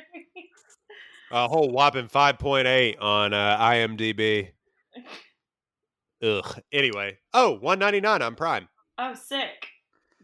A 1.32 1.48
whole 1.48 1.70
whopping 1.72 2.08
5.8 2.08 3.02
on 3.02 3.34
uh, 3.34 3.58
IMDb. 3.60 4.50
Ugh. 6.24 6.62
Anyway. 6.72 7.18
Oh, 7.34 7.52
199 7.52 8.22
on 8.22 8.36
Prime. 8.36 8.68
oh, 8.98 9.14
sick. 9.14 9.68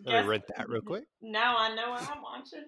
Let 0.05 0.11
Guess- 0.11 0.23
me 0.23 0.30
rent 0.30 0.43
that 0.57 0.69
real 0.69 0.82
quick. 0.82 1.05
Now 1.21 1.55
I 1.57 1.73
know 1.73 1.91
what 1.91 2.01
I'm 2.09 2.21
watching. 2.21 2.65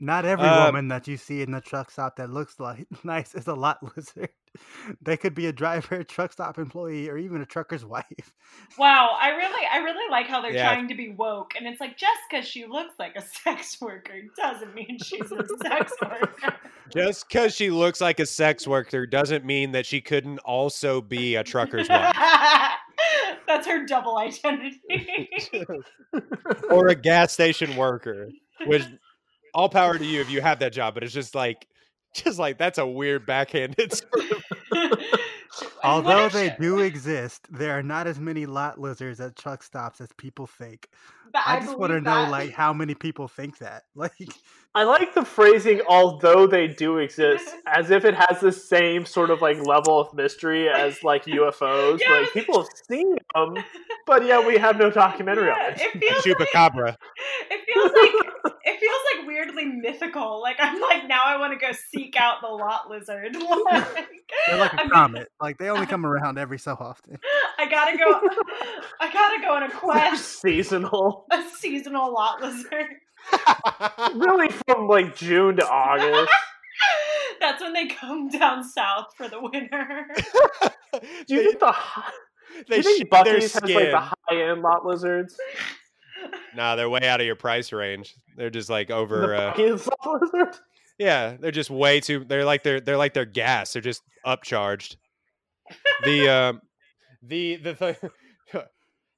Not 0.00 0.24
every 0.24 0.46
Uh, 0.48 0.64
woman 0.66 0.88
that 0.88 1.06
you 1.06 1.18
see 1.18 1.42
in 1.42 1.50
the 1.52 1.60
truck 1.60 1.90
stop 1.90 2.16
that 2.16 2.30
looks 2.30 2.58
like 2.58 2.86
nice 3.04 3.34
is 3.34 3.46
a 3.46 3.54
lot 3.54 3.78
lizard. 3.96 4.30
They 5.02 5.16
could 5.16 5.34
be 5.34 5.46
a 5.46 5.52
driver, 5.52 5.96
a 5.96 6.04
truck 6.16 6.32
stop 6.32 6.58
employee, 6.58 7.08
or 7.08 7.16
even 7.16 7.40
a 7.40 7.46
trucker's 7.46 7.84
wife. 7.96 8.32
Wow, 8.78 9.10
I 9.20 9.30
really, 9.30 9.66
I 9.72 9.78
really 9.78 10.10
like 10.10 10.26
how 10.26 10.40
they're 10.42 10.52
Yeah. 10.52 10.72
trying 10.72 10.88
to 10.88 10.94
be 10.94 11.10
woke, 11.10 11.52
and 11.56 11.66
it's 11.66 11.80
like 11.80 11.96
just 11.96 12.20
because 12.28 12.46
she 12.46 12.66
looks 12.66 12.94
like 12.98 13.14
a 13.16 13.22
sex 13.22 13.80
worker 13.80 14.14
doesn't 14.36 14.74
mean 14.74 14.98
she's 15.02 15.30
a 15.32 15.46
sex 15.62 15.92
worker. 16.02 16.54
Just 16.94 17.28
because 17.28 17.54
she 17.54 17.70
looks 17.70 18.00
like 18.00 18.18
a 18.18 18.26
sex 18.26 18.66
worker 18.66 19.06
doesn't 19.06 19.44
mean 19.44 19.72
that 19.72 19.86
she 19.86 20.00
couldn't 20.00 20.38
also 20.40 21.00
be 21.00 21.36
a 21.36 21.44
trucker's 21.44 21.88
wife 21.88 22.16
That's 23.46 23.66
her 23.68 23.86
double 23.86 24.18
identity. 24.18 25.28
or 26.70 26.88
a 26.88 26.94
gas 26.96 27.32
station 27.32 27.76
worker. 27.76 28.28
Which, 28.66 28.82
all 29.54 29.68
power 29.68 29.98
to 29.98 30.04
you 30.04 30.20
if 30.20 30.30
you 30.30 30.40
have 30.40 30.58
that 30.60 30.72
job, 30.72 30.94
but 30.94 31.02
it's 31.04 31.12
just 31.14 31.34
like, 31.34 31.66
just 32.14 32.38
like 32.38 32.58
that's 32.58 32.78
a 32.78 32.86
weird 32.86 33.26
backhanded. 33.26 33.92
sort 33.94 34.30
of- 34.30 34.44
And 35.82 36.04
what 36.04 36.14
Although 36.16 36.28
they 36.28 36.50
she- 36.50 36.54
do 36.60 36.78
exist, 36.78 37.46
there 37.50 37.76
are 37.76 37.82
not 37.82 38.06
as 38.06 38.20
many 38.20 38.46
lot 38.46 38.80
lizards 38.80 39.20
at 39.20 39.36
truck 39.36 39.62
stops 39.62 40.00
as 40.00 40.08
people 40.16 40.46
think. 40.46 40.88
but 41.32 41.42
I, 41.44 41.58
just 41.60 41.76
want 41.76 41.90
to 41.90 41.94
believe 41.94 42.04
know, 42.04 42.22
that. 42.22 42.30
like, 42.30 42.50
how 42.52 42.72
many 42.72 42.94
people 42.94 43.26
think 43.28 43.58
that. 43.58 43.82
Like, 43.96 44.12
I 44.74 44.84
like 44.84 45.12
the 45.14 45.24
phrasing, 45.24 45.80
although 45.88 46.46
they 46.46 46.68
do 46.68 46.98
exist, 46.98 47.44
as 47.66 47.90
if 47.90 48.04
it 48.04 48.14
has 48.14 48.40
the 48.40 48.52
same 48.52 49.04
sort 49.04 49.30
of 49.30 49.42
like 49.42 49.58
level 49.66 49.98
of 50.00 50.14
mystery 50.14 50.68
as 50.68 51.02
like 51.02 51.24
UFOs. 51.24 51.98
Yeah, 52.00 52.12
like 52.20 52.32
people 52.32 52.58
have 52.60 52.68
seen 52.88 53.16
them, 53.34 53.54
but 54.06 54.24
yeah, 54.24 54.44
we 54.46 54.56
have 54.58 54.78
no 54.78 54.90
documentary 54.90 55.48
Yeah, 55.48 55.54
on 55.54 55.72
it. 55.72 55.80
it 55.80 55.98
feels 56.24 56.26
like, 56.26 56.48
Chupacabra. 56.48 56.96
it 57.50 57.60
feels 57.72 57.92
like 57.92 58.54
it 58.64 58.80
feels 58.80 59.00
like 59.16 59.26
weirdly 59.26 59.64
mythical. 59.66 60.40
Like 60.40 60.56
I'm 60.58 60.80
like 60.80 61.06
now 61.08 61.24
I 61.24 61.38
want 61.38 61.52
to 61.52 61.58
go 61.64 61.72
seek 61.92 62.16
out 62.18 62.40
the 62.42 62.48
lot 62.48 62.88
lizard. 62.90 63.36
Like, 63.70 64.18
they're 64.46 64.58
like 64.58 64.72
a 64.74 64.78
I'm- 64.80 64.90
comet. 64.90 65.28
Like, 65.40 65.58
they 65.58 65.68
only 65.70 65.86
come 65.86 66.06
around 66.06 66.38
every 66.38 66.58
so 66.58 66.76
often. 66.78 67.18
I 67.58 67.68
gotta 67.68 67.96
go. 67.98 68.20
I 69.00 69.12
gotta 69.12 69.40
go 69.42 69.54
on 69.54 69.62
a 69.64 69.68
They're 69.68 69.76
quest. 69.78 70.40
seasonal, 70.40 71.26
A 71.32 71.42
seasonal 71.58 72.12
lot 72.12 72.40
lizard. 72.40 72.86
really 74.14 74.48
from 74.68 74.86
like 74.88 75.16
June 75.16 75.56
to 75.56 75.68
August. 75.68 76.30
That's 77.40 77.60
when 77.62 77.72
they 77.72 77.86
come 77.88 78.28
down 78.28 78.62
south 78.64 79.14
for 79.16 79.28
the 79.28 79.40
winter. 79.40 80.06
Do 81.26 81.34
you 81.34 81.42
think 81.44 81.58
the 81.58 81.72
hi- 81.72 82.10
do 82.10 82.29
they 82.68 82.76
you 82.78 82.82
think 82.82 83.10
their 83.10 83.38
Buc-ee's 83.38 83.52
has 83.54 83.62
like 83.62 83.90
the 83.90 83.98
high 84.00 84.50
end 84.50 84.62
lot 84.62 84.84
lizards? 84.86 85.36
Nah, 86.54 86.76
they're 86.76 86.90
way 86.90 87.08
out 87.08 87.20
of 87.20 87.26
your 87.26 87.34
price 87.36 87.72
range. 87.72 88.14
They're 88.36 88.50
just 88.50 88.68
like 88.68 88.90
over. 88.90 89.28
The 89.56 89.74
Uh, 89.74 89.78
lot 90.06 90.20
lizard. 90.22 90.56
yeah, 90.98 91.36
they're 91.40 91.50
just 91.50 91.70
way 91.70 92.00
too. 92.00 92.24
They're 92.28 92.44
like 92.44 92.62
they're 92.62 92.78
they're 92.80 92.98
like 92.98 93.14
their 93.14 93.24
gas. 93.24 93.72
They're 93.72 93.80
just 93.80 94.02
upcharged. 94.26 94.96
The 96.04 96.28
um, 96.28 96.62
the 97.22 97.56
the 97.56 97.74
th- 97.74 97.96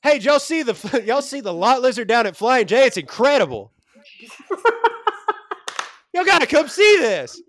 Hey, 0.03 0.15
did 0.15 0.25
y'all 0.25 0.39
see 0.39 0.63
the 0.63 1.03
y'all 1.05 1.23
see 1.23 1.41
the 1.41 1.53
lot 1.53 1.83
lizard 1.83 2.07
down 2.07 2.27
at 2.27 2.37
Flying 2.37 2.67
J? 2.69 2.87
It's 2.87 2.97
incredible. 2.97 3.73
Y'all 6.15 6.25
gotta 6.25 6.47
come 6.47 6.69
see 6.69 6.99
this. 6.99 7.41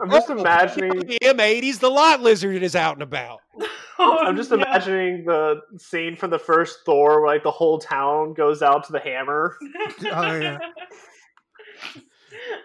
I'm 0.00 0.10
just 0.10 0.30
Oh, 0.30 0.38
imagining. 0.38 0.98
The 1.00 1.18
M80s, 1.22 1.78
the 1.78 1.90
lot 1.90 2.20
lizard 2.20 2.62
is 2.62 2.76
out 2.76 2.94
and 2.94 3.02
about. 3.02 3.40
Oh, 4.00 4.16
I'm 4.18 4.36
just 4.36 4.52
no. 4.52 4.58
imagining 4.58 5.24
the 5.24 5.60
scene 5.76 6.14
from 6.14 6.30
the 6.30 6.38
first 6.38 6.84
Thor, 6.86 7.20
where 7.20 7.34
like 7.34 7.42
the 7.42 7.50
whole 7.50 7.80
town 7.80 8.32
goes 8.32 8.62
out 8.62 8.84
to 8.84 8.92
the 8.92 9.00
hammer. 9.00 9.56
Oh, 10.12 10.36
yeah. 10.36 10.58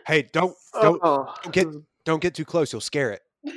Hey, 0.05 0.29
don't 0.31 0.55
oh. 0.75 0.81
don't 0.84 0.99
Oh, 1.01 1.34
don't 1.41 1.51
get 1.51 1.67
don't 2.05 2.21
get 2.21 2.36
too 2.36 2.45
close. 2.45 2.71
You'll 2.71 2.81
scare 2.81 3.09
it. 3.11 3.21
I'm 3.47 3.49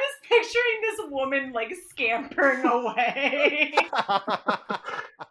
just 0.00 0.22
picturing 0.28 0.80
this 0.82 1.00
woman 1.10 1.52
like 1.52 1.72
scampering 1.90 2.64
away. 2.66 3.74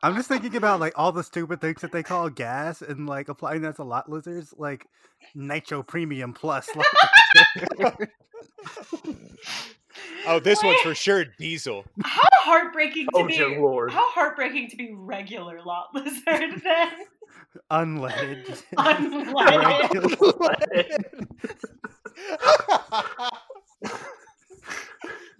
I'm 0.04 0.16
just 0.16 0.28
thinking 0.28 0.56
about, 0.56 0.80
like, 0.80 0.93
all 0.97 1.12
the 1.12 1.24
stupid 1.24 1.62
things 1.62 1.82
that 1.82 1.91
they 1.91 2.04
call 2.04 2.30
gas 2.30 2.82
and, 2.84 3.08
like, 3.08 3.30
applying 3.30 3.62
that 3.64 3.78
to 3.78 3.84
lot 3.84 4.10
lizards. 4.10 4.54
Like, 4.58 4.86
Nitro 5.34 5.82
Premium 5.84 6.34
Plus. 6.34 6.70
Like, 7.80 8.12
Oh, 10.28 10.39
this 10.39 10.62
one's 10.64 10.80
for 10.82 10.93
sure 10.95 11.26
diesel. 11.38 11.86
How 12.04 12.22
heartbreaking 12.41 13.06
to 13.08 13.12
oh 13.16 13.28
be 13.28 13.39
lord! 13.58 13.91
how 13.91 14.10
heartbreaking 14.12 14.70
to 14.70 14.76
be 14.76 14.91
regular 14.93 15.62
lot 15.62 15.88
lizard 15.93 16.62
then. 16.64 16.89
unleaded. 17.72 18.64
Unleaded. 18.78 20.14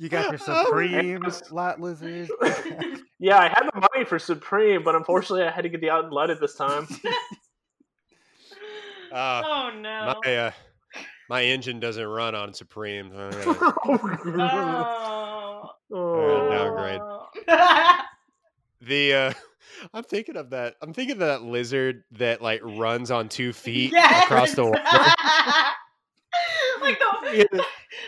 You 0.04 0.10
got 0.10 0.30
your 0.32 0.38
Supreme 0.66 1.24
yes. 1.24 1.43
lot 1.51 1.80
lizards. 1.80 2.30
Yeah, 3.20 3.38
I 3.38 3.47
had 3.47 3.70
the 3.74 3.80
money 3.80 4.04
for 4.04 4.20
Supreme, 4.20 4.84
but 4.84 4.95
unfortunately, 4.95 5.43
I 5.45 5.51
had 5.51 5.62
to 5.62 5.70
get 5.70 5.80
the 5.80 5.88
unleaded 5.88 6.41
this 6.41 6.56
time. 6.56 6.86
Uh, 9.14 9.41
oh 9.45 9.72
no. 9.80 10.20
my 10.26 10.36
uh, 10.38 10.51
my 11.30 11.43
engine 11.43 11.80
doesn't 11.80 12.06
run 12.06 12.36
on 12.36 12.54
Supreme. 12.54 13.12
so 13.14 13.28
I 13.30 13.32
gotta- 13.45 14.43
Oh. 14.43 15.70
Oh. 15.93 16.49
downgrade. 16.49 16.99
the 18.82 19.14
uh, 19.14 19.34
I'm 19.93 20.04
thinking 20.04 20.36
of 20.36 20.49
that. 20.49 20.76
I'm 20.82 20.93
thinking 20.93 21.14
of 21.14 21.20
that 21.20 21.43
lizard 21.43 22.04
that 22.14 22.41
like 22.41 22.60
runs 22.62 23.10
on 23.10 23.30
two 23.30 23.54
feet 23.54 23.93
Yes! 23.93 24.26
across 24.26 24.54
the 24.54 24.66
water. 24.66 24.82
like 26.82 26.99
the 26.99 27.38
Yeah. 27.38 27.43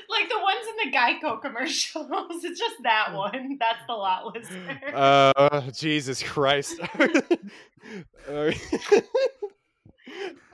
like 0.09 0.27
the 0.27 0.39
ones 0.39 0.43
in 0.43 0.44
the 0.85 0.91
Geico 0.95 1.41
commercials. 1.41 2.07
It's 2.43 2.59
just 2.59 2.75
that 2.83 3.13
one. 3.13 3.57
That's 3.59 3.79
the 3.87 3.93
lot 3.93 4.35
lizard. 4.35 4.79
Uh, 4.93 5.61
Jesus 5.71 6.21
Christ. 6.21 6.79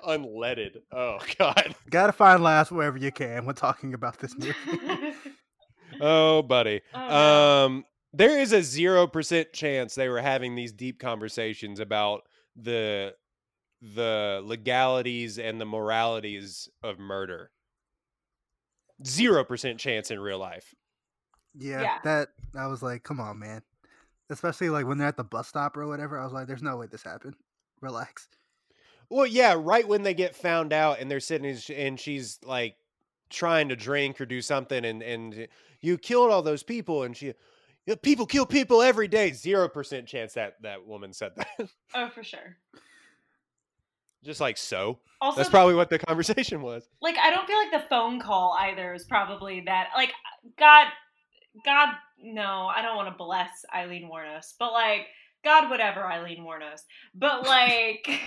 Unleaded. 0.07 0.77
Oh 0.91 1.19
God. 1.37 1.75
Gotta 1.89 2.13
find 2.13 2.41
laughs 2.43 2.71
wherever 2.71 2.97
you 2.97 3.11
can 3.11 3.45
when 3.45 3.55
talking 3.55 3.93
about 3.93 4.19
this 4.19 4.35
movie. 4.37 4.53
Oh, 5.99 6.41
buddy. 6.41 6.81
Oh. 6.93 7.65
Um, 7.65 7.85
there 8.13 8.39
is 8.39 8.53
a 8.53 8.61
zero 8.63 9.07
percent 9.07 9.53
chance 9.53 9.95
they 9.95 10.09
were 10.09 10.21
having 10.21 10.55
these 10.55 10.71
deep 10.71 10.99
conversations 10.99 11.79
about 11.79 12.21
the 12.55 13.13
the 13.81 14.41
legalities 14.43 15.39
and 15.39 15.59
the 15.59 15.65
moralities 15.65 16.69
of 16.83 16.99
murder. 16.99 17.51
Zero 19.05 19.43
percent 19.43 19.79
chance 19.79 20.11
in 20.11 20.19
real 20.19 20.39
life. 20.39 20.73
Yeah, 21.53 21.81
Yeah. 21.81 21.97
that 22.03 22.29
I 22.55 22.67
was 22.67 22.81
like, 22.81 23.03
come 23.03 23.19
on, 23.19 23.39
man. 23.39 23.61
Especially 24.29 24.69
like 24.69 24.85
when 24.85 24.97
they're 24.97 25.07
at 25.07 25.17
the 25.17 25.23
bus 25.23 25.47
stop 25.47 25.75
or 25.75 25.87
whatever. 25.87 26.17
I 26.17 26.23
was 26.23 26.33
like, 26.33 26.47
there's 26.47 26.61
no 26.61 26.77
way 26.77 26.87
this 26.87 27.03
happened. 27.03 27.35
Relax. 27.81 28.27
Well, 29.09 29.25
yeah, 29.27 29.55
right 29.57 29.85
when 29.85 30.03
they 30.03 30.13
get 30.13 30.35
found 30.35 30.71
out 30.71 30.99
and 30.99 31.11
they're 31.11 31.19
sitting 31.19 31.57
and 31.75 31.99
she's 31.99 32.39
like 32.45 32.75
trying 33.29 33.69
to 33.69 33.75
drink 33.75 34.21
or 34.21 34.25
do 34.25 34.41
something, 34.41 34.85
and 34.85 35.01
and 35.01 35.47
you 35.81 35.97
killed 35.97 36.31
all 36.31 36.41
those 36.41 36.63
people, 36.63 37.03
and 37.03 37.17
she, 37.17 37.33
people 38.03 38.25
kill 38.25 38.45
people 38.45 38.81
every 38.81 39.07
day. 39.09 39.31
Zero 39.31 39.67
percent 39.67 40.07
chance 40.07 40.33
that 40.35 40.61
that 40.61 40.85
woman 40.85 41.11
said 41.11 41.31
that. 41.35 41.47
oh, 41.95 42.09
for 42.09 42.23
sure. 42.23 42.55
Just 44.23 44.39
like 44.39 44.57
so. 44.57 44.99
Also, 45.19 45.37
That's 45.37 45.49
probably 45.49 45.75
what 45.75 45.89
the 45.89 45.99
conversation 45.99 46.61
was. 46.61 46.87
like 47.01 47.17
I 47.17 47.29
don't 47.29 47.47
feel 47.47 47.57
like 47.57 47.71
the 47.71 47.87
phone 47.89 48.19
call 48.19 48.55
either 48.59 48.93
is 48.93 49.05
probably 49.05 49.63
that. 49.65 49.89
Like 49.95 50.13
God, 50.57 50.87
God, 51.65 51.89
no, 52.19 52.69
I 52.75 52.81
don't 52.81 52.95
want 52.95 53.09
to 53.09 53.15
bless 53.17 53.49
Aileen 53.75 54.09
Wuornos, 54.11 54.53
but 54.59 54.71
like 54.71 55.07
God, 55.43 55.69
whatever 55.69 56.03
Aileen 56.03 56.45
Wuornos, 56.45 56.81
but 57.15 57.47
like. 57.47 58.07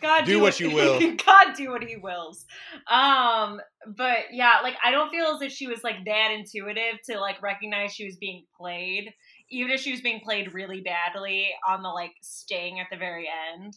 God 0.00 0.24
Do 0.24 0.40
what 0.40 0.58
you 0.58 0.72
will. 0.74 0.98
God 1.26 1.54
do 1.56 1.70
what 1.70 1.84
he 1.84 1.96
wills. 1.96 2.44
Um, 2.90 3.60
but 3.96 4.32
yeah, 4.32 4.58
like 4.62 4.74
I 4.84 4.90
don't 4.90 5.10
feel 5.10 5.26
as 5.26 5.42
if 5.42 5.52
she 5.52 5.68
was 5.68 5.84
like 5.84 6.04
that 6.04 6.30
intuitive 6.36 7.00
to 7.08 7.20
like 7.20 7.40
recognize 7.40 7.92
she 7.92 8.04
was 8.04 8.16
being 8.16 8.44
played, 8.58 9.12
even 9.50 9.70
if 9.70 9.80
she 9.80 9.92
was 9.92 10.00
being 10.00 10.20
played 10.24 10.52
really 10.52 10.80
badly 10.80 11.50
on 11.68 11.82
the 11.82 11.90
like 11.90 12.12
staying 12.22 12.80
at 12.80 12.86
the 12.90 12.96
very 12.96 13.28
end. 13.54 13.74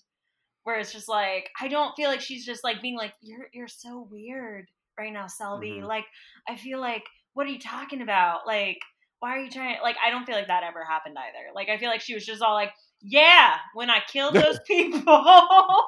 Where 0.66 0.78
it's 0.78 0.92
just 0.92 1.08
like 1.08 1.50
I 1.62 1.68
don't 1.70 1.96
feel 1.96 2.10
like 2.10 2.20
she's 2.22 2.46
just 2.46 2.64
like 2.64 2.82
being 2.82 2.98
like 2.98 3.14
you're 3.22 3.48
you're 3.54 3.68
so 3.70 4.08
weird 4.12 4.68
right 5.00 5.14
now, 5.14 5.28
Selby. 5.28 5.80
Mhm. 5.82 5.88
Like 5.88 6.06
I 6.50 6.58
feel 6.58 6.80
like 6.82 7.04
what 7.34 7.48
are 7.48 7.52
you 7.52 7.60
talking 7.60 8.02
about? 8.02 8.46
Like 8.46 8.80
why 9.20 9.38
are 9.38 9.40
you 9.40 9.50
trying? 9.50 9.78
Like 9.82 9.96
I 10.06 10.10
don't 10.10 10.26
feel 10.26 10.36
like 10.36 10.48
that 10.48 10.64
ever 10.64 10.84
happened 10.84 11.16
either. 11.18 11.54
Like 11.56 11.70
I 11.70 11.78
feel 11.78 11.90
like 11.90 12.02
she 12.02 12.14
was 12.14 12.26
just 12.26 12.42
all 12.42 12.54
like 12.56 12.74
yeah 13.02 13.56
when 13.74 13.90
I 13.90 14.00
killed 14.12 14.34
those 14.44 14.60
people. 14.68 15.02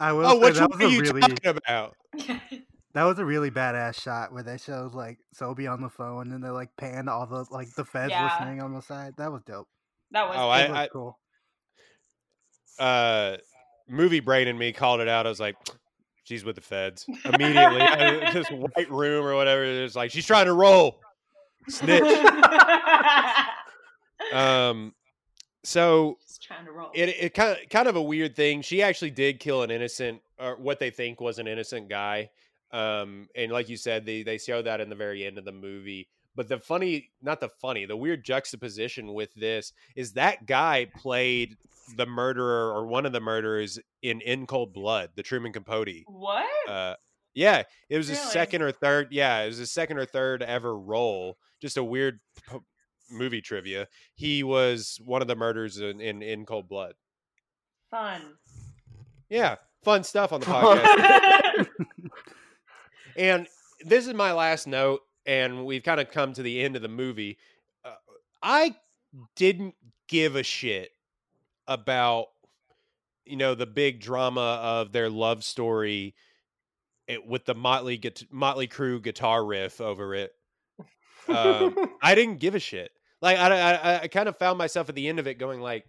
I 0.00 0.12
will 0.12 0.26
Oh, 0.26 0.34
say 0.34 0.46
which 0.46 0.54
that 0.54 0.70
one 0.70 0.78
was 0.80 0.80
are 0.80 0.88
a 0.88 0.90
you 0.90 1.00
really 1.00 1.20
talking 1.20 1.56
about? 1.68 1.96
that 2.94 3.04
was 3.04 3.18
a 3.18 3.24
really 3.24 3.50
badass 3.50 4.00
shot 4.00 4.32
where 4.32 4.42
they 4.42 4.56
showed 4.58 4.94
like 4.94 5.18
Selby 5.32 5.66
on 5.66 5.80
the 5.82 5.90
phone 5.90 6.32
and 6.32 6.42
they 6.42 6.48
like 6.48 6.70
panned 6.76 7.08
all 7.08 7.26
the 7.26 7.44
like 7.50 7.72
the 7.74 7.84
feds 7.84 8.10
Yeah. 8.10 8.24
listening 8.24 8.60
on 8.62 8.72
the 8.74 8.80
side. 8.82 9.14
That 9.18 9.30
was 9.30 9.42
dope. 9.44 9.68
that 10.12 10.26
was 10.28 10.36
Oh, 10.38 10.48
That 10.48 10.68
I, 10.68 10.68
was 10.70 10.78
I 10.78 10.88
cool. 10.88 11.18
Uh, 12.80 13.36
movie 13.88 14.20
brain 14.20 14.48
and 14.48 14.58
me 14.58 14.72
called 14.72 15.00
it 15.00 15.08
out. 15.08 15.26
I 15.26 15.28
was 15.28 15.38
like, 15.40 15.56
she's 16.24 16.44
with 16.44 16.56
the 16.56 16.62
feds 16.62 17.06
immediately. 17.24 17.80
I- 17.80 18.32
this 18.32 18.48
white 18.74 18.90
room 18.90 19.24
or 19.24 19.34
whatever. 19.36 19.62
It's 19.64 19.94
like 19.94 20.10
she's 20.10 20.26
trying 20.26 20.46
to 20.46 20.54
roll. 20.54 21.00
Snitch. 21.68 22.02
Um, 24.32 24.94
so 25.64 26.18
Just 26.26 26.42
trying 26.42 26.64
to 26.66 26.72
roll. 26.72 26.90
it 26.94 27.08
it 27.08 27.34
kind 27.34 27.58
of 27.60 27.68
kind 27.68 27.88
of 27.88 27.96
a 27.96 28.02
weird 28.02 28.36
thing. 28.36 28.62
She 28.62 28.82
actually 28.82 29.10
did 29.10 29.40
kill 29.40 29.62
an 29.62 29.70
innocent, 29.70 30.20
or 30.38 30.56
what 30.56 30.78
they 30.78 30.90
think 30.90 31.20
was 31.20 31.38
an 31.38 31.46
innocent 31.48 31.88
guy. 31.88 32.30
Um, 32.70 33.28
and 33.34 33.50
like 33.50 33.68
you 33.68 33.76
said, 33.76 34.06
they 34.06 34.22
they 34.22 34.38
show 34.38 34.62
that 34.62 34.80
in 34.80 34.88
the 34.88 34.94
very 34.94 35.24
end 35.24 35.38
of 35.38 35.44
the 35.44 35.52
movie. 35.52 36.08
But 36.40 36.48
the 36.48 36.58
funny, 36.58 37.10
not 37.20 37.38
the 37.38 37.50
funny, 37.60 37.84
the 37.84 37.98
weird 37.98 38.24
juxtaposition 38.24 39.12
with 39.12 39.34
this 39.34 39.74
is 39.94 40.14
that 40.14 40.46
guy 40.46 40.86
played 40.96 41.58
the 41.98 42.06
murderer 42.06 42.72
or 42.72 42.86
one 42.86 43.04
of 43.04 43.12
the 43.12 43.20
murderers 43.20 43.78
in 44.00 44.22
In 44.22 44.46
Cold 44.46 44.72
Blood, 44.72 45.10
the 45.16 45.22
Truman 45.22 45.52
Capote. 45.52 46.04
what? 46.06 46.48
Uh, 46.66 46.94
Yeah, 47.34 47.64
it 47.90 47.98
was 47.98 48.08
his 48.08 48.16
Really? 48.20 48.30
second 48.30 48.62
or 48.62 48.72
third. 48.72 49.08
Yeah, 49.10 49.40
it 49.42 49.48
was 49.48 49.58
his 49.58 49.70
second 49.70 49.98
or 49.98 50.06
third 50.06 50.42
ever 50.42 50.74
role. 50.78 51.36
Just 51.60 51.76
a 51.76 51.84
weird 51.84 52.20
p- 52.48 52.56
movie 53.10 53.42
trivia. 53.42 53.86
He 54.14 54.42
was 54.42 54.98
one 55.04 55.20
of 55.20 55.28
the 55.28 55.36
murders 55.36 55.76
in 55.78 56.00
in, 56.00 56.22
in 56.22 56.46
Cold 56.46 56.70
Blood. 56.70 56.94
Fun. 57.90 58.22
Yeah, 59.28 59.56
fun 59.84 60.04
stuff 60.04 60.32
on 60.32 60.40
the 60.40 60.46
podcast. 61.66 61.68
and 63.16 63.46
this 63.84 64.06
is 64.06 64.14
my 64.14 64.32
last 64.32 64.66
note, 64.66 65.00
and 65.30 65.64
we've 65.64 65.84
kind 65.84 66.00
of 66.00 66.10
come 66.10 66.32
to 66.32 66.42
the 66.42 66.60
end 66.60 66.74
of 66.74 66.82
the 66.82 66.88
movie. 66.88 67.38
Uh, 67.84 67.94
I 68.42 68.74
didn't 69.36 69.76
give 70.08 70.34
a 70.34 70.42
shit 70.42 70.90
about 71.68 72.26
you 73.24 73.36
know 73.36 73.54
the 73.54 73.66
big 73.66 74.00
drama 74.00 74.58
of 74.60 74.90
their 74.90 75.08
love 75.08 75.44
story 75.44 76.16
it, 77.06 77.24
with 77.24 77.44
the 77.44 77.54
Motley 77.54 78.00
Motley 78.28 78.66
Crue 78.66 79.00
guitar 79.00 79.44
riff 79.44 79.80
over 79.80 80.16
it. 80.16 80.32
Um, 81.28 81.76
I 82.02 82.16
didn't 82.16 82.40
give 82.40 82.56
a 82.56 82.60
shit. 82.60 82.90
Like 83.22 83.38
I, 83.38 83.72
I, 83.74 84.00
I 84.02 84.08
kind 84.08 84.28
of 84.28 84.36
found 84.36 84.58
myself 84.58 84.88
at 84.88 84.96
the 84.96 85.06
end 85.06 85.20
of 85.20 85.28
it 85.28 85.34
going 85.34 85.60
like, 85.60 85.84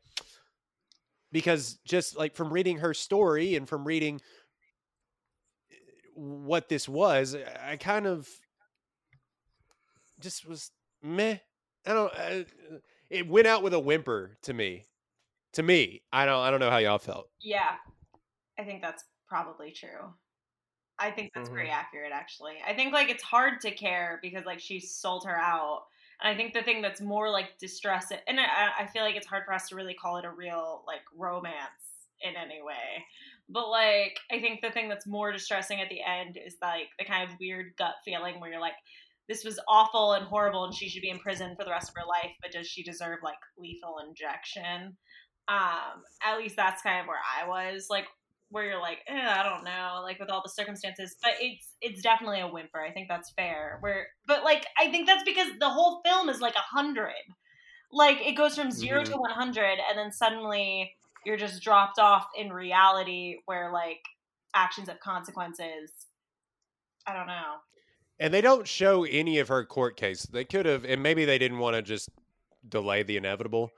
because 1.32 1.80
just 1.84 2.16
like 2.16 2.36
from 2.36 2.54
reading 2.54 2.78
her 2.78 2.94
story 2.94 3.56
and 3.56 3.68
from 3.68 3.86
reading 3.86 4.22
eh, 5.72 5.76
what 6.14 6.70
this 6.70 6.88
was, 6.88 7.36
I 7.66 7.78
kind 7.78 8.06
of 8.06 8.30
just 10.22 10.45
was 10.48 10.72
meh. 11.02 11.38
I 11.85 11.93
don't. 11.93 12.14
I, 12.15 12.45
it 13.10 13.27
went 13.27 13.48
out 13.48 13.64
with 13.64 13.73
a 13.73 13.80
whimper 13.80 14.38
to 14.43 14.53
me. 14.53 14.85
To 15.53 15.64
me, 15.64 16.03
I 16.14 16.26
don't. 16.26 16.39
I 16.39 16.52
don't 16.52 16.60
know 16.60 16.69
how 16.69 16.77
y'all 16.77 16.99
felt. 16.99 17.30
Yeah, 17.41 17.76
I 18.60 18.64
think 18.64 18.81
that's 18.81 19.03
probably 19.27 19.72
true. 19.72 20.14
I 20.99 21.11
think 21.11 21.31
that's 21.34 21.49
Mhm. 21.49 21.53
very 21.53 21.69
accurate, 21.69 22.11
actually. 22.11 22.61
I 22.65 22.76
think 22.76 22.93
like 22.93 23.10
it's 23.10 23.23
hard 23.23 23.61
to 23.61 23.72
care 23.72 24.19
because 24.22 24.45
like 24.45 24.60
she 24.60 24.80
sold 24.80 25.26
her 25.26 25.35
out, 25.38 25.85
and 26.22 26.34
I 26.34 26.38
think 26.38 26.53
the 26.53 26.61
thing 26.64 26.81
that's 26.81 27.02
more 27.02 27.30
like 27.30 27.57
distressing, 27.57 28.19
and 28.27 28.39
I, 28.39 28.72
I 28.80 28.88
feel 28.88 29.03
like 29.03 29.15
it's 29.15 29.27
hard 29.27 29.45
for 29.45 29.53
us 29.53 29.69
to 29.69 29.76
really 29.76 29.95
call 29.95 30.18
it 30.18 30.26
a 30.26 30.31
real 30.31 30.84
like 30.85 31.02
romance 31.15 32.07
in 32.22 32.35
any 32.35 32.61
way. 32.61 33.06
But 33.49 33.69
like, 33.69 34.19
I 34.31 34.39
think 34.39 34.61
the 34.61 34.72
thing 34.72 34.88
that's 34.89 35.07
more 35.07 35.31
distressing 35.31 35.81
at 35.81 35.89
the 35.89 36.02
end 36.03 36.38
is 36.38 36.57
like 36.61 36.89
the 36.99 37.06
kind 37.06 37.30
of 37.30 37.39
weird 37.39 37.76
gut 37.77 37.95
feeling 38.06 38.39
where 38.39 38.52
you're 38.52 38.61
like, 38.61 38.76
this 39.32 39.45
was 39.45 39.60
awful 39.68 40.14
and 40.14 40.26
horrible, 40.26 40.66
and 40.66 40.74
she 40.74 40.90
should 40.90 41.02
be 41.02 41.10
in 41.10 41.20
prison 41.20 41.56
for 41.58 41.64
the 41.64 41.72
rest 41.72 41.90
of 41.90 41.95
her 41.95 42.08
life. 42.08 42.32
But 42.41 42.52
does 42.52 42.68
she 42.68 42.84
deserve 42.84 43.20
like 43.24 43.40
lethal 43.58 43.95
injection? 44.06 44.98
um 45.48 46.03
at 46.24 46.38
least 46.38 46.56
that's 46.56 46.82
kind 46.82 47.02
of 47.02 47.08
where 47.08 47.20
i 47.40 47.48
was 47.48 47.88
like 47.90 48.06
where 48.49 48.66
you're 48.66 48.80
like 48.80 48.99
eh, 49.08 49.28
i 49.28 49.44
don't 49.44 49.64
know 49.64 49.99
like 50.03 50.20
with 50.20 50.30
all 50.30 50.41
the 50.44 50.49
circumstances 50.49 51.16
but 51.22 51.32
it's 51.40 51.74
it's 51.82 52.02
definitely 52.02 52.40
a 52.40 52.48
whimper 52.48 52.82
i 52.82 52.91
think 52.91 53.08
that's 53.08 53.32
fair 53.32 53.78
where 53.82 54.08
but 54.28 54.44
like 54.44 54.66
i 54.78 54.90
think 54.91 55.08
that's 55.08 55.24
because 55.24 55.48
the 55.60 55.70
whole 55.70 56.02
film 56.06 56.30
is 56.30 56.41
like 56.41 56.56
a 56.56 56.76
hundred 56.76 57.14
like 57.91 58.18
it 58.22 58.34
goes 58.34 58.56
from 58.56 58.72
0 58.72 59.03
to 59.03 59.14
100 59.14 59.64
and 59.90 59.98
then 59.98 60.12
suddenly 60.12 60.94
you're 61.26 61.38
just 61.38 61.62
dropped 61.62 61.99
off 61.99 62.28
in 62.38 62.53
reality 62.53 63.38
where 63.45 63.72
like 63.72 64.02
actions 64.53 64.88
have 64.90 64.99
consequences 64.99 65.91
i 67.08 67.14
don't 67.14 67.28
know 67.28 67.56
And 68.22 68.31
they 68.34 68.41
don't 68.41 68.68
show 68.68 69.03
any 69.03 69.39
of 69.39 69.48
her 69.48 69.65
court 69.65 69.98
case. 69.98 70.23
They 70.23 70.45
could 70.45 70.65
have, 70.68 70.85
and 70.85 71.02
maybe 71.02 71.26
they 71.26 71.38
didn't 71.39 71.57
want 71.57 71.76
to 71.76 71.81
just 71.81 72.10
delay 72.69 73.02
the 73.02 73.18
inevitable 73.18 73.72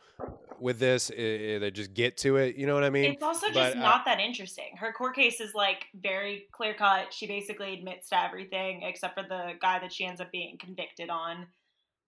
with 0.60 0.80
this. 0.80 1.10
i- 1.10 1.14
i- 1.14 1.58
They 1.60 1.72
just 1.72 1.94
get 1.94 2.18
to 2.18 2.36
it. 2.38 2.58
You 2.58 2.68
know 2.68 2.74
what 2.74 2.84
I 2.84 2.90
mean? 2.90 3.14
It's 3.14 3.24
also 3.24 3.48
just 3.48 3.56
but, 3.56 3.78
uh, 3.78 3.80
not 3.80 4.04
that 4.06 4.20
interesting. 4.20 4.76
Her 4.78 4.92
court 4.92 5.16
case 5.16 5.40
is 5.40 5.54
like 5.56 5.88
very 5.94 6.48
clear 6.52 6.74
cut. 6.74 7.14
She 7.14 7.26
basically 7.26 7.74
admits 7.74 8.10
to 8.10 8.22
everything 8.22 8.84
except 8.84 9.16
for 9.18 9.24
the 9.28 9.54
guy 9.62 9.80
that 9.80 9.94
she 9.94 10.06
ends 10.06 10.20
up 10.20 10.30
being 10.32 10.58
convicted 10.58 11.10
on. 11.10 11.48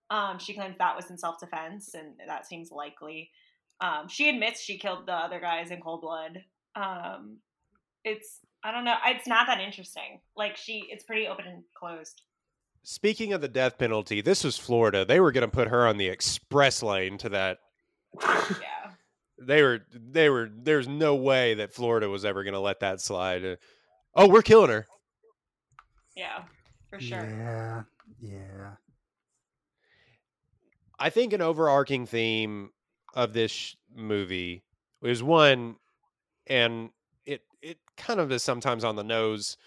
Um, 0.10 0.38
she 0.38 0.54
claims 0.54 0.78
that 0.78 0.96
was 0.96 1.10
in 1.10 1.18
self 1.18 1.40
defense, 1.40 1.94
and 1.94 2.20
that 2.28 2.46
seems 2.46 2.70
likely. 2.70 3.32
Um, 3.80 4.08
she 4.10 4.30
admits 4.30 4.62
she 4.62 4.78
killed 4.78 5.06
the 5.06 5.14
other 5.14 5.40
guys 5.40 5.72
in 5.72 5.82
cold 5.82 6.02
blood. 6.02 6.44
Um, 6.76 7.38
it's 8.04 8.42
I 8.66 8.72
don't 8.72 8.84
know. 8.84 8.96
It's 9.06 9.28
not 9.28 9.46
that 9.46 9.60
interesting. 9.62 10.22
Like 10.36 10.58
she, 10.58 10.88
it's 10.90 11.04
pretty 11.04 11.28
open 11.28 11.46
and 11.46 11.64
closed. 11.78 12.24
Speaking 12.82 13.32
of 13.32 13.42
the 13.42 13.48
death 13.48 13.78
penalty, 13.78 14.22
this 14.22 14.44
was 14.44 14.58
Florida. 14.58 15.06
They 15.06 15.20
were 15.20 15.32
going 15.32 15.48
to 15.48 15.56
put 15.56 15.68
her 15.68 15.88
on 15.88 15.98
the 15.98 16.08
express 16.08 16.82
lane 16.82 17.20
to 17.20 17.30
that. 17.30 17.60
Yeah. 18.22 18.28
They 19.38 19.62
were, 19.62 19.82
they 19.92 20.30
were. 20.30 20.50
There's 20.50 20.88
no 20.88 21.16
way 21.16 21.56
that 21.56 21.74
Florida 21.74 22.08
was 22.10 22.24
ever 22.24 22.46
going 22.46 22.54
to 22.54 22.60
let 22.62 22.80
that 22.80 23.02
slide. 23.02 23.58
Oh, 24.16 24.30
we're 24.30 24.42
killing 24.42 24.70
her. 24.70 24.88
Yeah, 26.16 26.44
for 26.90 27.02
sure. 27.02 27.28
Yeah, 27.28 27.82
yeah. 28.22 28.72
I 30.98 31.10
think 31.10 31.34
an 31.34 31.42
overarching 31.42 32.06
theme 32.06 32.70
of 33.14 33.34
this 33.34 33.52
sh- 33.52 33.76
movie 33.94 34.64
is 35.04 35.22
one, 35.22 35.76
and 36.48 36.92
it 37.66 37.80
kind 37.98 38.20
of 38.20 38.32
is 38.32 38.44
sometimes 38.44 38.84
on 38.84 38.96
the 38.96 39.04
nose, 39.04 39.58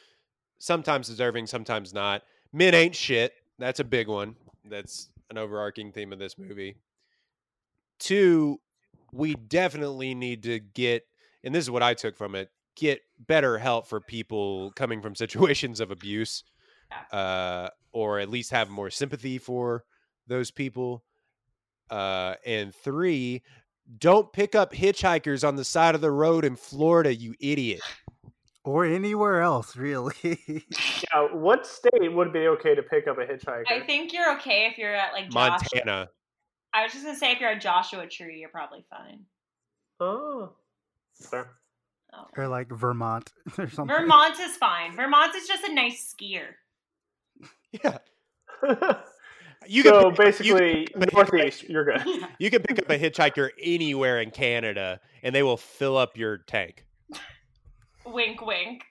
sometimes 0.59 1.09
deserving, 1.09 1.49
sometimes 1.49 1.93
not. 1.93 2.23
Men 2.53 2.73
ain't 2.73 2.95
shit. 2.95 3.33
That's 3.59 3.81
a 3.81 3.85
big 3.85 4.07
one. 4.07 4.37
That's 4.65 5.09
an 5.31 5.37
overarching 5.37 5.91
theme 5.91 6.13
of 6.13 6.21
this 6.21 6.39
movie. 6.39 6.77
Two, 7.99 8.61
we 9.13 9.35
definitely 9.35 10.15
need 10.15 10.45
to 10.45 10.61
get, 10.61 11.07
and 11.43 11.53
this 11.53 11.65
is 11.65 11.73
what 11.73 11.83
I 11.83 11.95
took 11.95 12.17
from 12.17 12.37
it: 12.37 12.51
get 12.77 13.01
better 13.19 13.59
help 13.59 13.89
for 13.89 14.01
people 14.01 14.71
coming 14.77 15.03
from 15.03 15.15
situations 15.17 15.81
of 15.81 15.91
abuse, 15.91 16.45
uh, 17.11 17.69
or 17.93 18.21
at 18.21 18.31
least 18.31 18.53
have 18.53 18.71
more 18.71 18.91
sympathy 18.91 19.39
for 19.39 19.83
those 20.29 20.53
people. 20.53 21.03
Uh, 21.91 22.35
and 22.47 22.73
three, 22.73 23.43
don't 23.99 24.33
pick 24.33 24.55
up 24.55 24.73
hitchhikers 24.73 25.47
on 25.47 25.57
the 25.57 25.65
side 25.65 25.95
of 25.95 26.01
the 26.01 26.11
road 26.11 26.45
in 26.45 26.57
Florida, 26.57 27.15
you 27.15 27.35
idiot. 27.41 27.81
Or 28.65 28.85
anywhere 28.85 29.41
else, 29.41 29.77
really. 29.77 30.39
Yeah, 31.15 31.29
what 31.33 31.67
state 31.67 32.13
would 32.13 32.33
be 32.33 32.49
okay 32.49 32.75
to 32.75 32.83
pick 32.83 33.07
up 33.07 33.17
a 33.19 33.23
hitchhiker? 33.25 33.63
I 33.69 33.81
think 33.87 34.13
you're 34.13 34.35
okay 34.37 34.67
if 34.67 34.77
you're 34.77 34.95
at 34.95 35.13
like 35.13 35.31
Joshua. 35.31 35.59
Montana. 35.73 36.09
I 36.75 36.83
was 36.83 36.93
just 36.93 37.05
gonna 37.05 37.17
say 37.17 37.33
if 37.33 37.41
you're 37.41 37.51
at 37.51 37.63
Joshua 37.63 38.07
Tree, 38.07 38.41
you're 38.41 38.51
probably 38.51 38.85
fine. 38.91 39.21
Oh, 40.01 40.53
fair. 41.15 41.51
Oh. 42.13 42.27
or 42.37 42.49
like 42.49 42.69
Vermont 42.71 43.31
or 43.59 43.69
something. 43.71 43.95
Vermont 43.97 44.39
is 44.41 44.57
fine. 44.57 44.95
Vermont 44.97 45.35
is 45.35 45.47
just 45.47 45.65
a 45.65 45.73
nice 45.73 46.15
skier. 46.15 46.49
Yeah. 47.71 47.99
You 49.69 49.83
can 49.83 49.93
so 49.93 50.11
pick- 50.11 50.19
you 50.19 50.55
basically, 50.55 50.87
can 50.87 51.01
pick 51.01 51.15
up 51.15 51.29
a 51.29 51.37
northeast, 51.37 51.63
you're 51.69 51.85
good. 51.85 52.03
You 52.39 52.51
can 52.51 52.63
pick 52.63 52.79
up 52.79 52.89
a 52.91 52.99
hitchhiker 52.99 53.51
anywhere 53.61 54.21
in 54.21 54.31
Canada 54.31 55.01
and 55.23 55.35
they 55.35 55.43
will 55.43 55.57
fill 55.57 55.97
up 55.97 56.17
your 56.17 56.39
tank. 56.39 56.85
wink, 58.07 58.41
wink. 58.45 58.85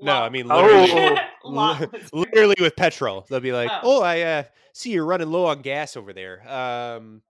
No, 0.00 0.14
I 0.22 0.28
mean 0.28 0.48
literally, 0.48 0.90
Oh. 0.92 1.16
Lot 1.48 1.80
li- 1.80 1.88
was- 1.92 2.12
literally 2.12 2.56
with 2.60 2.74
petrol. 2.76 3.24
They'll 3.28 3.40
be 3.40 3.52
like, 3.52 3.70
Oh. 3.70 4.00
"Oh, 4.00 4.02
I 4.02 4.20
uh, 4.22 4.42
see 4.72 4.90
you're 4.90 5.04
running 5.06 5.30
low 5.30 5.46
on 5.46 5.62
gas 5.62 5.96
over 5.96 6.12
there." 6.12 6.42
Um, 6.50 7.22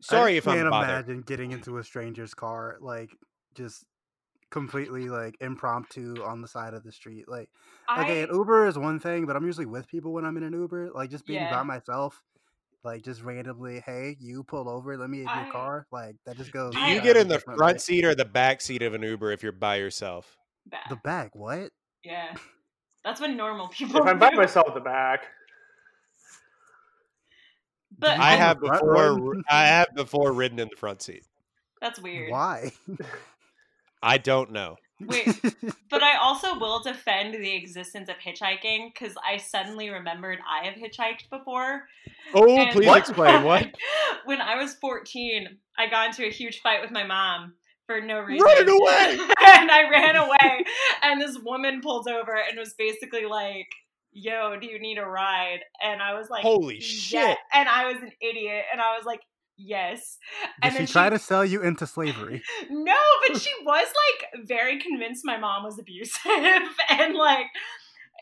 sorry 0.00 0.34
I 0.34 0.36
if 0.36 0.48
I'm 0.48 0.56
can't 0.58 0.70
bothered. 0.70 0.88
imagine 0.90 1.20
getting 1.22 1.52
into 1.52 1.78
a 1.78 1.84
stranger's 1.84 2.32
car 2.34 2.78
like 2.80 3.10
just 3.54 3.84
completely 4.56 5.10
like 5.10 5.36
impromptu 5.42 6.22
on 6.24 6.40
the 6.40 6.48
side 6.48 6.72
of 6.72 6.82
the 6.82 6.90
street. 6.90 7.28
Like 7.28 7.50
okay, 7.98 8.20
I, 8.20 8.24
an 8.24 8.30
Uber 8.32 8.66
is 8.66 8.78
one 8.78 8.98
thing, 8.98 9.26
but 9.26 9.36
I'm 9.36 9.44
usually 9.44 9.66
with 9.66 9.86
people 9.86 10.14
when 10.14 10.24
I'm 10.24 10.36
in 10.38 10.44
an 10.44 10.54
Uber. 10.54 10.92
Like 10.94 11.10
just 11.10 11.26
being 11.26 11.42
Yeah. 11.42 11.50
by 11.54 11.62
myself, 11.62 12.22
like 12.82 13.02
just 13.02 13.22
randomly, 13.22 13.82
hey, 13.84 14.16
you 14.18 14.44
pull 14.44 14.66
over, 14.70 14.96
let 14.96 15.10
me 15.10 15.20
in 15.20 15.28
I- 15.28 15.42
your 15.44 15.52
car. 15.52 15.86
Like 15.92 16.16
that 16.24 16.38
just 16.38 16.52
goes. 16.52 16.72
Do 16.74 16.80
you 16.80 17.02
get 17.02 17.18
in 17.18 17.28
the 17.28 17.34
differently. 17.34 17.58
front 17.62 17.80
seat 17.82 18.06
or 18.06 18.14
the 18.14 18.24
back 18.24 18.62
seat 18.62 18.80
of 18.80 18.94
an 18.94 19.02
Uber 19.02 19.30
if 19.32 19.42
you're 19.42 19.52
by 19.52 19.76
yourself? 19.76 20.38
bad. 20.64 20.80
The 20.88 20.96
back, 20.96 21.36
what? 21.36 21.70
yeah, 22.02 22.34
that's 23.04 23.20
what 23.20 23.30
normal 23.32 23.68
people. 23.76 24.00
if 24.00 24.06
I'm 24.06 24.18
by 24.18 24.30
myself 24.30 24.68
at 24.68 24.74
the 24.74 24.80
back, 24.80 25.26
but 27.98 28.18
I 28.18 28.36
have 28.36 28.58
before. 28.60 29.34
I 29.50 29.66
have 29.66 29.88
before 29.94 30.32
ridden 30.32 30.58
in 30.58 30.68
the 30.70 30.76
front 30.76 31.02
seat. 31.02 31.24
that's 31.82 32.00
weird. 32.00 32.30
Why? 32.32 32.72
I 34.06 34.18
don't 34.18 34.52
know. 34.52 34.76
Wait, 35.00 35.28
but 35.90 36.02
I 36.02 36.16
also 36.16 36.58
will 36.58 36.80
defend 36.80 37.34
the 37.34 37.54
existence 37.54 38.08
of 38.08 38.16
hitchhiking 38.16 38.92
because 38.94 39.14
I 39.22 39.36
suddenly 39.36 39.90
remembered 39.90 40.38
I 40.48 40.64
have 40.66 40.74
hitchhiked 40.74 41.28
before. 41.28 41.82
Oh, 42.32 42.56
And- 42.56 42.70
please 42.70 42.94
explain 42.94 43.42
what. 43.42 43.66
when 44.24 44.40
I 44.40 44.56
was 44.56 44.74
14, 44.74 45.48
I 45.76 45.90
got 45.90 46.06
into 46.08 46.26
a 46.26 46.30
huge 46.30 46.60
fight 46.60 46.80
with 46.80 46.92
my 46.92 47.04
mom 47.04 47.54
for 47.86 48.00
no 48.00 48.20
reason. 48.20 48.46
Running 48.46 48.68
away! 48.68 49.18
and 49.46 49.70
I 49.70 49.88
ran 49.90 50.16
away. 50.16 50.64
And 51.02 51.20
this 51.20 51.36
woman 51.44 51.80
pulled 51.82 52.08
over 52.08 52.34
and 52.34 52.58
was 52.58 52.74
basically 52.78 53.26
like, 53.26 53.66
Yo, 54.12 54.58
do 54.58 54.66
you 54.66 54.80
need 54.80 54.96
a 54.96 55.04
ride? 55.04 55.60
And 55.82 56.00
I 56.00 56.14
was 56.14 56.30
like, 56.30 56.42
Holy 56.42 56.76
"Yeah." 56.76 56.80
shit! 56.80 57.38
And 57.52 57.68
I 57.68 57.92
was 57.92 58.02
an 58.02 58.12
idiot. 58.22 58.64
And 58.72 58.80
I 58.80 58.96
was 58.96 59.04
like, 59.04 59.20
yes. 59.56 60.18
Did 60.62 60.72
then 60.72 60.86
she 60.86 60.92
try 60.92 61.08
to 61.10 61.18
sell 61.18 61.44
you 61.44 61.62
into 61.62 61.86
slavery? 61.86 62.42
no, 62.70 62.96
but 63.26 63.40
she 63.40 63.50
was 63.64 63.86
like 63.86 64.46
very 64.46 64.78
convinced 64.80 65.22
my 65.24 65.36
mom 65.38 65.64
was 65.64 65.78
abusive 65.78 66.20
and 66.90 67.14
like 67.14 67.46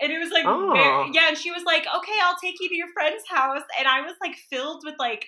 and 0.01 0.11
it 0.13 0.19
was 0.19 0.31
like 0.31 0.45
Oh. 0.47 0.73
very, 0.73 1.11
yeah, 1.13 1.29
and 1.29 1.39
she 1.39 1.51
was 1.53 1.63
like, 1.65 1.87
"Okay, 1.97 2.13
I'll 2.23 2.37
take 2.43 2.57
you 2.61 2.69
to 2.69 2.75
your 2.75 2.89
friend's 2.93 3.25
house." 3.29 3.63
And 3.79 3.87
I 3.87 4.01
was 4.03 4.15
like 4.21 4.37
filled 4.51 4.83
with 4.85 4.95
like 4.99 5.27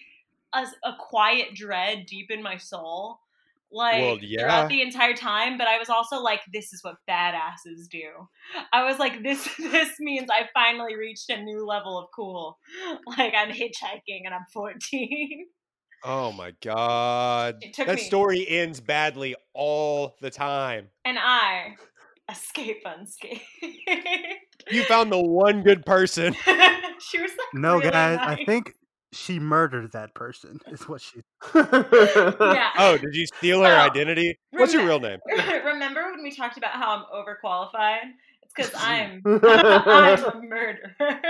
a, 0.52 0.66
a 0.84 0.94
quiet 0.98 1.54
dread 1.54 2.06
deep 2.06 2.30
in 2.30 2.42
my 2.42 2.56
soul. 2.56 3.20
Like 3.70 4.00
Well, 4.00 4.18
yeah. 4.20 4.40
throughout 4.42 4.68
the 4.68 4.80
entire 4.82 5.14
time, 5.14 5.58
but 5.58 5.66
I 5.66 5.78
was 5.78 5.88
also 5.88 6.20
like, 6.20 6.40
"This 6.52 6.72
is 6.72 6.82
what 6.82 6.96
badasses 7.08 7.88
do." 7.90 8.28
I 8.72 8.84
was 8.84 8.98
like, 8.98 9.22
"This 9.24 9.48
this 9.56 9.98
means 10.00 10.28
I 10.30 10.48
finally 10.54 10.96
reached 10.96 11.30
a 11.30 11.40
new 11.42 11.64
level 11.66 11.98
of 11.98 12.08
cool." 12.14 12.58
Like 13.06 13.34
I'm 13.34 13.50
hitchhiking 13.50 14.22
and 14.24 14.34
I'm 14.34 14.46
14. 14.52 15.46
Oh 16.08 16.30
my 16.32 16.52
god. 16.62 17.56
It 17.62 17.76
That 17.84 17.96
me- 17.96 18.00
story 18.02 18.46
ends 18.48 18.80
badly 18.80 19.34
all 19.54 20.14
the 20.20 20.30
time. 20.30 20.88
and 21.04 21.18
I 21.20 21.74
escape 22.30 22.82
unscathed. 22.84 23.40
You 24.70 24.84
found 24.84 25.10
the 25.10 25.18
one 25.20 25.62
good 25.62 25.84
person. 25.84 26.34
she 27.00 27.20
was 27.20 27.30
like, 27.30 27.54
No, 27.54 27.78
really 27.78 27.90
guys. 27.90 28.18
I 28.20 28.44
think 28.44 28.72
she 29.12 29.38
murdered 29.40 29.92
that 29.92 30.14
person. 30.14 30.60
Is 30.70 30.88
what 30.88 31.00
she. 31.00 31.20
Yeah. 31.54 32.70
Oh, 32.78 32.96
did 32.98 33.14
you 33.14 33.26
steal 33.38 33.58
her 33.62 33.68
Well, 33.68 33.90
identity? 33.90 34.38
What's 34.50 34.74
your 34.74 34.84
real 34.84 35.00
name? 35.00 35.18
Remember 35.64 36.10
when 36.12 36.22
we 36.22 36.30
talked 36.34 36.56
about 36.56 36.72
how 36.72 36.96
I'm 36.96 37.04
overqualified? 37.14 38.12
It's 38.42 38.52
because 38.54 38.72
I'm 38.76 39.22
I'm 39.24 40.24
a 40.24 40.40
murderer. 40.42 41.20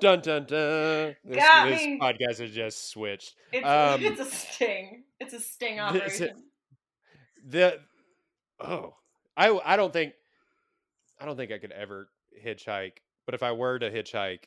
Dun 0.00 0.20
dun 0.20 0.44
dun. 0.44 1.16
This, 1.24 1.36
Got 1.36 1.68
this 1.68 1.82
me. 1.84 1.98
podcast 2.00 2.38
has 2.40 2.50
just 2.50 2.90
switched. 2.90 3.34
It's, 3.52 3.66
Um, 3.66 4.02
it's 4.04 4.20
a 4.20 4.24
sting. 4.24 5.04
It's 5.18 5.32
a 5.34 5.40
sting 5.40 5.76
This- 5.76 5.82
operation. 5.82 6.44
The 7.46 7.80
oh, 8.60 8.94
I 9.36 9.48
I 9.64 9.76
don't 9.76 9.92
think 9.92 10.12
I 11.18 11.24
don't 11.24 11.36
think 11.36 11.52
I 11.52 11.58
could 11.58 11.72
ever 11.72 12.08
hitchhike. 12.44 12.98
But 13.26 13.34
if 13.34 13.42
I 13.42 13.52
were 13.52 13.78
to 13.78 13.90
hitchhike, 13.90 14.44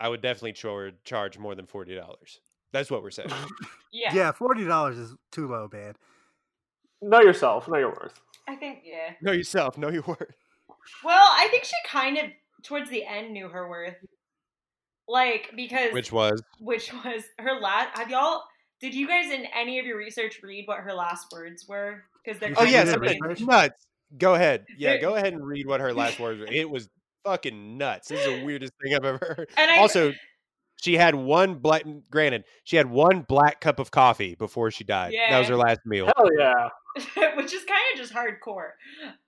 I 0.00 0.08
would 0.08 0.20
definitely 0.22 0.54
charge 0.54 0.94
charge 1.04 1.38
more 1.38 1.54
than 1.54 1.66
forty 1.66 1.94
dollars. 1.94 2.40
That's 2.72 2.90
what 2.90 3.02
we're 3.02 3.10
saying. 3.10 3.30
Yeah. 3.94 4.14
Yeah, 4.14 4.32
forty 4.32 4.64
dollars 4.64 4.96
is 4.96 5.14
too 5.32 5.46
low, 5.48 5.68
man. 5.70 5.94
know 7.02 7.20
yourself. 7.20 7.68
Know 7.68 7.76
your 7.76 7.90
worth. 7.90 8.18
I 8.48 8.56
think 8.56 8.80
yeah. 8.86 9.12
know 9.20 9.32
yourself. 9.32 9.76
Know 9.76 9.90
your 9.90 10.02
worth. 10.06 10.34
Well, 11.04 11.28
I 11.30 11.46
think 11.50 11.64
she 11.64 11.74
kind 11.86 12.16
of 12.16 12.24
towards 12.62 12.88
the 12.88 13.04
end 13.04 13.32
knew 13.34 13.48
her 13.48 13.68
worth. 13.68 13.96
Like 15.12 15.50
because 15.54 15.92
Which 15.92 16.10
was 16.10 16.42
which 16.58 16.90
was 17.04 17.22
her 17.38 17.60
last. 17.60 17.98
Have 17.98 18.08
y'all? 18.08 18.42
Did 18.80 18.94
you 18.94 19.06
guys 19.06 19.30
in 19.30 19.44
any 19.54 19.78
of 19.78 19.84
your 19.84 19.98
research 19.98 20.40
read 20.42 20.66
what 20.66 20.78
her 20.78 20.94
last 20.94 21.26
words 21.30 21.68
were? 21.68 22.02
Because 22.24 22.40
they're 22.40 22.52
oh 22.56 22.64
think 22.64 22.74
kind 22.74 22.86
you 22.86 22.92
yeah, 23.04 23.18
something 23.18 23.46
nuts. 23.46 23.86
Go 24.16 24.34
ahead. 24.34 24.64
Yeah, 24.78 24.96
go 24.96 25.14
ahead 25.14 25.34
and 25.34 25.46
read 25.46 25.66
what 25.66 25.80
her 25.80 25.92
last 25.92 26.18
words 26.18 26.40
were. 26.40 26.46
It 26.46 26.68
was 26.68 26.88
fucking 27.24 27.76
nuts. 27.76 28.08
This 28.08 28.20
is 28.20 28.40
the 28.40 28.44
weirdest 28.44 28.72
thing 28.82 28.94
I've 28.94 29.04
ever 29.04 29.18
heard. 29.18 29.50
And 29.58 29.70
I- 29.70 29.78
also, 29.78 30.14
she 30.80 30.94
had 30.94 31.14
one 31.14 31.56
black. 31.56 31.84
Granted, 32.10 32.44
she 32.64 32.76
had 32.76 32.90
one 32.90 33.20
black 33.20 33.60
cup 33.60 33.78
of 33.78 33.90
coffee 33.90 34.34
before 34.34 34.70
she 34.70 34.82
died. 34.82 35.12
That 35.28 35.40
was 35.40 35.48
her 35.48 35.56
last 35.56 35.80
meal. 35.84 36.06
Hell 36.16 36.28
yeah. 36.38 36.68
which 37.36 37.52
is 37.52 37.64
kind 37.64 37.82
of 37.92 37.98
just 37.98 38.12
hardcore, 38.14 38.70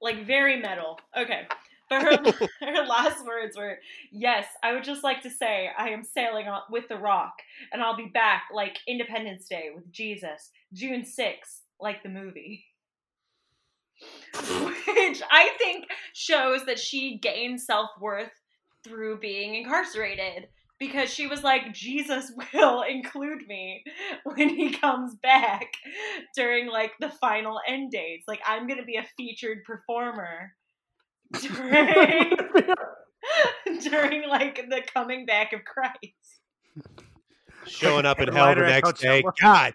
like 0.01 0.27
very 0.27 0.61
metal. 0.61 0.98
Okay, 1.16 1.47
but 1.89 2.02
her 2.02 2.48
her 2.61 2.86
last 2.86 3.24
words 3.24 3.56
were, 3.56 3.78
"Yes, 4.11 4.47
I 4.62 4.73
would 4.73 4.85
just 4.85 5.05
like 5.05 5.23
to 5.23 5.31
say 5.31 5.70
I 5.77 5.90
am 5.90 6.05
sailing 6.05 6.48
on, 6.48 6.62
with 6.70 6.89
the 6.89 6.98
Rock, 6.98 7.35
and 7.73 7.82
I'll 7.82 7.97
be 7.97 8.11
back 8.12 8.44
like 8.52 8.78
Independence 8.86 9.47
Day 9.48 9.70
with 9.74 9.90
Jesus, 9.93 10.51
June 10.73 11.05
sixth, 11.05 11.62
like 11.81 12.02
the 12.02 12.09
movie." 12.09 12.65
Which 14.35 15.23
I 15.31 15.51
think 15.59 15.86
shows 16.12 16.65
that 16.66 16.78
she 16.78 17.19
gained 17.19 17.61
self 17.61 17.90
worth 18.01 18.32
through 18.82 19.19
being 19.19 19.55
incarcerated 19.55 20.48
because 20.78 21.12
she 21.12 21.27
was 21.27 21.43
like, 21.43 21.73
Jesus 21.73 22.32
will 22.55 22.82
include 22.82 23.47
me 23.47 23.85
when 24.24 24.48
he 24.48 24.70
comes 24.70 25.15
back 25.16 25.73
during 26.35 26.66
like 26.66 26.93
the 27.01 27.09
final 27.09 27.61
end 27.66 27.93
dates. 27.93 28.27
Like, 28.28 28.40
I'm 28.47 28.66
gonna 28.66 28.85
be 28.85 28.97
a 28.97 29.06
featured 29.16 29.65
performer 29.65 30.52
during, 31.41 32.37
during 33.83 34.29
like 34.29 34.69
the 34.69 34.83
coming 34.93 35.27
back 35.27 35.53
of 35.53 35.65
Christ. 35.65 36.41
Showing 37.67 38.05
up 38.07 38.21
in 38.21 38.29
hell 38.29 38.55
the 38.55 38.61
Lighter 38.61 38.67
next 38.67 39.01
day. 39.01 39.25
God. 39.41 39.75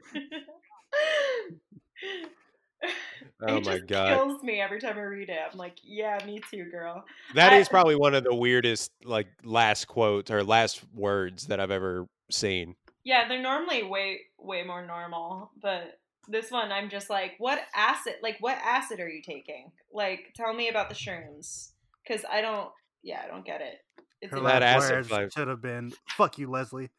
Oh 3.41 3.55
it 3.55 3.65
my 3.65 3.75
just 3.75 3.87
god. 3.87 4.17
kills 4.17 4.43
me 4.43 4.59
every 4.59 4.81
time 4.81 4.97
I 4.97 5.01
read 5.01 5.29
it. 5.29 5.39
I'm 5.51 5.57
like, 5.57 5.77
yeah, 5.81 6.17
me 6.25 6.41
too, 6.51 6.65
girl. 6.65 7.05
That 7.35 7.53
I- 7.53 7.57
is 7.57 7.69
probably 7.69 7.95
one 7.95 8.13
of 8.13 8.23
the 8.25 8.35
weirdest 8.35 8.91
like 9.05 9.27
last 9.43 9.87
quotes 9.87 10.29
or 10.29 10.43
last 10.43 10.83
words 10.93 11.47
that 11.47 11.59
I've 11.59 11.71
ever 11.71 12.07
seen. 12.29 12.75
Yeah, 13.05 13.27
they're 13.29 13.41
normally 13.41 13.83
way 13.83 14.19
way 14.37 14.63
more 14.63 14.85
normal, 14.85 15.51
but 15.61 15.99
this 16.27 16.51
one 16.51 16.71
I'm 16.71 16.89
just 16.89 17.09
like, 17.09 17.33
what 17.39 17.59
acid? 17.75 18.15
Like, 18.21 18.37
what 18.39 18.57
acid 18.63 18.99
are 18.99 19.09
you 19.09 19.21
taking? 19.21 19.71
Like, 19.93 20.33
tell 20.35 20.53
me 20.53 20.69
about 20.69 20.89
the 20.89 20.95
shrooms, 20.95 21.69
because 22.07 22.25
I 22.31 22.41
don't. 22.41 22.69
Yeah, 23.03 23.21
I 23.23 23.27
don't 23.27 23.45
get 23.45 23.61
it. 23.61 23.79
It's 24.21 24.31
Her 24.31 24.39
That 24.41 24.61
last 24.61 24.83
acid 24.83 24.91
words 24.95 25.07
flight. 25.07 25.33
should 25.33 25.47
have 25.47 25.61
been 25.61 25.93
"fuck 26.09 26.37
you, 26.37 26.49
Leslie." 26.51 26.89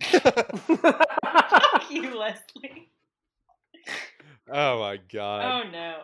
Fuck 0.02 1.90
you, 1.90 2.16
Leslie. 2.18 2.88
Oh 4.50 4.80
my 4.80 4.98
god. 5.12 5.44
Oh 5.66 5.70
no. 5.70 5.96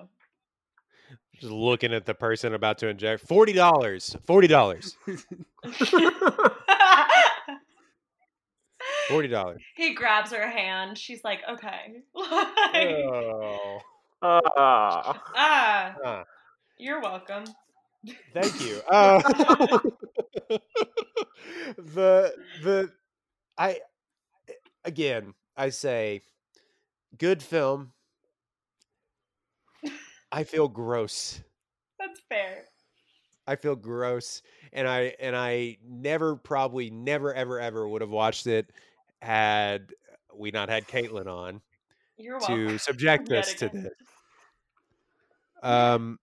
Just 1.39 1.53
looking 1.53 1.93
at 1.93 2.07
the 2.07 2.15
person 2.15 2.55
about 2.55 2.79
to 2.79 2.89
inject. 2.89 3.27
Forty 3.27 3.53
dollars. 3.53 4.17
Forty 4.27 4.47
dollars. 4.47 4.97
Forty 9.09 9.29
dollars. 9.29 9.63
he 9.77 9.95
grabs 9.95 10.33
her 10.33 10.49
hand. 10.49 10.99
She's 10.99 11.23
like, 11.25 11.41
okay. 11.49 12.03
Like, 12.15 12.89
Oh. 13.05 13.79
Uh, 14.21 14.41
ah, 14.57 15.23
Ah, 16.05 16.25
you're 16.79 17.01
welcome. 17.01 17.45
thank 18.35 18.61
you. 18.61 18.81
Uh, 18.91 19.21
the 21.77 22.35
the 22.63 22.91
I 23.57 23.81
again 24.85 25.35
I 25.57 25.71
say 25.71 26.23
good 27.19 27.43
film. 27.43 27.93
I 30.31 30.45
feel 30.45 30.69
gross. 30.69 31.41
That's 31.99 32.21
fair. 32.29 32.65
I 33.47 33.57
feel 33.57 33.77
gross, 33.77 34.43
and 34.75 34.87
I 34.87 35.15
and 35.21 35.35
I 35.35 35.79
never, 35.83 36.37
probably 36.37 36.91
never, 36.91 37.33
ever, 37.33 37.59
ever 37.59 37.89
would 37.89 38.03
have 38.03 38.11
watched 38.11 38.47
it 38.47 38.71
had 39.21 39.93
we 40.35 40.51
not 40.51 40.69
had 40.69 40.87
Caitlin 40.87 41.27
on 41.27 41.61
You're 42.17 42.39
welcome. 42.39 42.69
to 42.69 42.79
subject 42.79 43.29
Yet 43.31 43.39
us 43.39 43.55
to 43.55 43.69
this. 43.69 43.93
Um, 45.63 46.19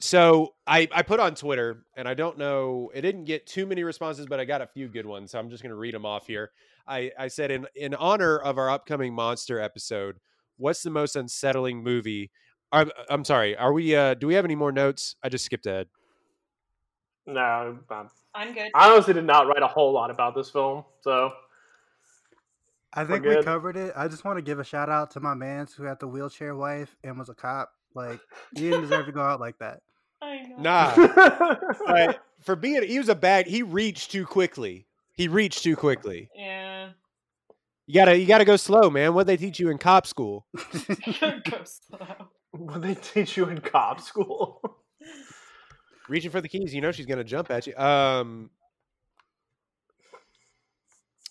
so 0.00 0.54
I 0.66 0.88
I 0.92 1.02
put 1.02 1.20
on 1.20 1.34
Twitter, 1.34 1.84
and 1.96 2.08
I 2.08 2.14
don't 2.14 2.36
know, 2.38 2.90
it 2.94 3.02
didn't 3.02 3.24
get 3.24 3.46
too 3.46 3.66
many 3.66 3.84
responses, 3.84 4.26
but 4.26 4.40
I 4.40 4.44
got 4.44 4.60
a 4.60 4.66
few 4.66 4.88
good 4.88 5.06
ones, 5.06 5.30
so 5.30 5.38
I'm 5.38 5.48
just 5.48 5.62
gonna 5.62 5.76
read 5.76 5.94
them 5.94 6.04
off 6.04 6.26
here. 6.26 6.50
I 6.88 7.12
I 7.18 7.28
said 7.28 7.50
in 7.52 7.66
in 7.76 7.94
honor 7.94 8.38
of 8.38 8.58
our 8.58 8.68
upcoming 8.68 9.14
monster 9.14 9.60
episode, 9.60 10.16
what's 10.56 10.82
the 10.82 10.90
most 10.90 11.14
unsettling 11.14 11.82
movie? 11.84 12.30
I'm, 12.72 12.90
I'm 13.10 13.24
sorry. 13.24 13.54
Are 13.56 13.72
we? 13.72 13.94
uh 13.94 14.14
Do 14.14 14.26
we 14.26 14.34
have 14.34 14.44
any 14.44 14.56
more 14.56 14.72
notes? 14.72 15.14
I 15.22 15.28
just 15.28 15.44
skipped 15.44 15.66
ahead. 15.66 15.86
no, 17.26 17.40
I'm- 17.90 18.10
I'm 18.34 18.54
good. 18.54 18.70
I 18.74 18.90
honestly 18.90 19.12
did 19.12 19.24
not 19.26 19.46
write 19.46 19.62
a 19.62 19.66
whole 19.68 19.92
lot 19.92 20.10
about 20.10 20.34
this 20.34 20.48
film, 20.50 20.84
so 21.02 21.32
I 22.94 23.04
think 23.04 23.24
we 23.24 23.42
covered 23.42 23.76
it. 23.76 23.92
I 23.96 24.08
just 24.08 24.24
want 24.24 24.38
to 24.38 24.42
give 24.42 24.58
a 24.58 24.64
shout 24.64 24.90
out 24.90 25.12
to 25.12 25.20
my 25.20 25.34
man 25.34 25.66
who 25.76 25.84
had 25.84 25.98
the 25.98 26.06
wheelchair 26.06 26.54
wife 26.54 26.94
and 27.02 27.18
was 27.18 27.28
a 27.28 27.34
cop. 27.34 27.72
Like 27.94 28.20
he 28.54 28.62
didn't 28.70 28.82
deserve 28.82 29.06
to 29.06 29.12
go 29.12 29.22
out 29.22 29.40
like 29.40 29.58
that. 29.58 29.80
I 30.22 30.42
know. 30.42 30.56
Nah, 30.58 30.94
but 31.86 32.20
for 32.40 32.56
being 32.56 32.82
he 32.82 32.98
was 32.98 33.08
a 33.08 33.14
bad. 33.14 33.46
He 33.46 33.62
reached 33.62 34.12
too 34.12 34.26
quickly. 34.26 34.86
He 35.14 35.28
reached 35.28 35.62
too 35.62 35.76
quickly. 35.76 36.28
Yeah. 36.34 36.90
You 37.86 37.94
gotta 37.94 38.18
you 38.18 38.26
gotta 38.26 38.44
go 38.44 38.56
slow, 38.56 38.90
man. 38.90 39.14
What 39.14 39.26
they 39.26 39.36
teach 39.36 39.58
you 39.58 39.70
in 39.70 39.78
cop 39.78 40.06
school? 40.06 40.46
Go 40.54 41.64
slow. 41.64 42.28
what 42.52 42.80
they 42.80 42.94
teach 42.94 43.36
you 43.36 43.48
in 43.48 43.60
cop 43.60 44.00
school. 44.00 44.60
Reaching 46.08 46.30
for 46.30 46.40
the 46.40 46.48
keys, 46.48 46.72
you 46.72 46.80
know 46.80 46.92
she's 46.92 47.06
gonna 47.06 47.24
jump 47.24 47.50
at 47.50 47.66
you. 47.66 47.76
Um, 47.76 48.50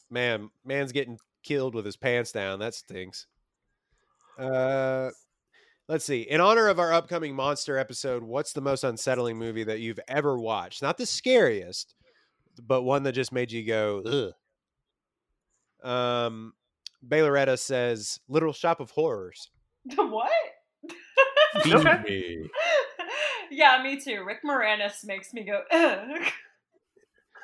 man, 0.09 0.49
man's 0.65 0.91
getting 0.91 1.17
killed 1.43 1.75
with 1.75 1.85
his 1.85 1.97
pants 1.97 2.31
down. 2.31 2.59
That 2.59 2.73
stinks. 2.73 3.27
Uh, 4.37 5.09
let's 5.87 6.05
see. 6.05 6.21
In 6.21 6.41
honor 6.41 6.67
of 6.67 6.79
our 6.79 6.93
upcoming 6.93 7.35
monster 7.35 7.77
episode, 7.77 8.23
what's 8.23 8.53
the 8.53 8.61
most 8.61 8.83
unsettling 8.83 9.37
movie 9.37 9.63
that 9.63 9.79
you've 9.79 9.99
ever 10.07 10.37
watched? 10.39 10.81
Not 10.81 10.97
the 10.97 11.05
scariest, 11.05 11.95
but 12.61 12.83
one 12.83 13.03
that 13.03 13.13
just 13.13 13.31
made 13.31 13.51
you 13.51 13.65
go, 13.65 14.33
ugh. 15.83 15.89
Um, 15.89 16.53
Bayloretta 17.07 17.57
says 17.57 18.19
Little 18.27 18.53
Shop 18.53 18.79
of 18.79 18.91
Horrors. 18.91 19.49
The 19.85 20.05
what? 20.07 20.31
Me. 22.05 22.49
yeah, 23.51 23.83
me 23.83 23.99
too. 23.99 24.23
Rick 24.25 24.39
Moranis 24.45 25.03
makes 25.05 25.33
me 25.33 25.43
go. 25.43 25.63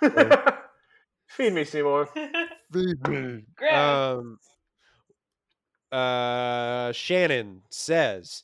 Ugh. 0.02 0.54
Feed 1.38 1.54
me, 1.54 1.64
Seymour. 1.64 2.10
Great. 2.72 3.74
Um, 3.74 4.40
uh, 5.92 6.92
Shannon 6.92 7.62
says, 7.70 8.44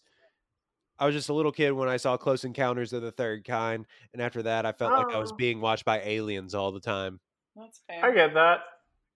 I 1.00 1.06
was 1.06 1.16
just 1.16 1.30
a 1.30 1.34
little 1.34 1.52
kid 1.52 1.72
when 1.72 1.90
I 1.90 1.98
saw 1.98 2.16
Close 2.18 2.44
Encounters 2.46 2.94
of 2.94 3.02
the 3.02 3.12
Third 3.12 3.44
Kind, 3.46 3.86
and 4.14 4.22
after 4.22 4.44
that, 4.44 4.66
I 4.66 4.72
felt 4.72 4.94
like 4.94 5.14
I 5.16 5.20
was 5.20 5.32
Oh. 5.32 5.36
being 5.36 5.60
watched 5.60 5.86
by 5.86 6.02
aliens 6.02 6.54
all 6.56 6.72
the 6.72 6.80
time. 6.80 7.20
That's 7.56 7.82
fair. 7.88 8.06
I 8.06 8.14
get 8.14 8.34
that. 8.36 8.60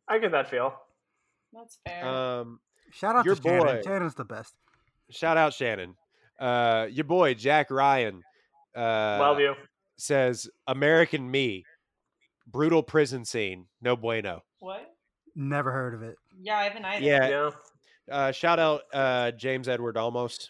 I 0.08 0.20
get 0.20 0.32
that 0.32 0.50
feel. 0.50 0.74
That's 1.54 1.78
fair. 1.86 2.06
Um, 2.06 2.60
Shout 2.92 3.16
out 3.16 3.26
Your 3.26 3.36
to 3.36 3.42
Shannon. 3.42 3.66
boy. 3.66 3.82
Shannon's 3.84 4.16
the 4.16 4.26
best. 4.26 4.56
shout 5.12 5.38
out 5.38 5.54
Shannon. 5.54 5.96
Uh, 6.40 6.88
your 6.90 7.04
boy 7.06 7.34
Jack 7.34 7.70
Ryan. 7.70 8.24
Uh, 8.76 9.18
Love 9.20 9.40
you. 9.40 9.54
says 9.98 10.50
American 10.68 11.30
Me, 11.30 11.64
brutal 12.48 12.82
prison 12.84 13.26
scene, 13.26 13.66
no 13.82 13.96
bueno. 13.96 14.44
what? 14.60 14.94
Never 15.36 15.72
heard 15.72 15.94
of 15.94 16.02
it. 16.04 16.16
Yeah, 16.42 16.58
I 16.58 16.64
haven't 16.64 16.86
either. 16.86 17.06
Yeah, 17.06 17.30
Yeah. 17.30 17.50
Uh, 18.10 18.32
shout 18.32 18.58
out 18.58 18.82
uh, 18.94 19.32
James 19.32 19.68
Edward 19.68 19.96
Olmos. 19.98 20.50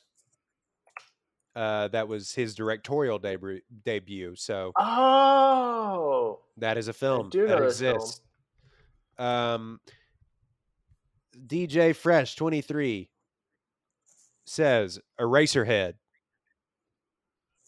Uh, 1.55 1.87
that 1.87 2.07
was 2.07 2.31
his 2.33 2.53
directorial 2.55 3.17
debut. 3.17 3.59
Debut. 3.83 4.35
So 4.35 4.71
Oh. 4.77 6.39
that 6.57 6.77
is 6.77 6.87
a 6.87 6.93
film 6.93 7.29
do 7.29 7.47
that 7.47 7.57
know 7.59 7.65
this 7.65 7.79
film. 7.79 7.95
exists. 7.95 8.21
Um, 9.17 9.79
DJ 11.47 11.95
Fresh 11.95 12.35
twenty 12.35 12.61
three 12.61 13.09
says 14.45 14.99
Eraserhead, 15.19 15.93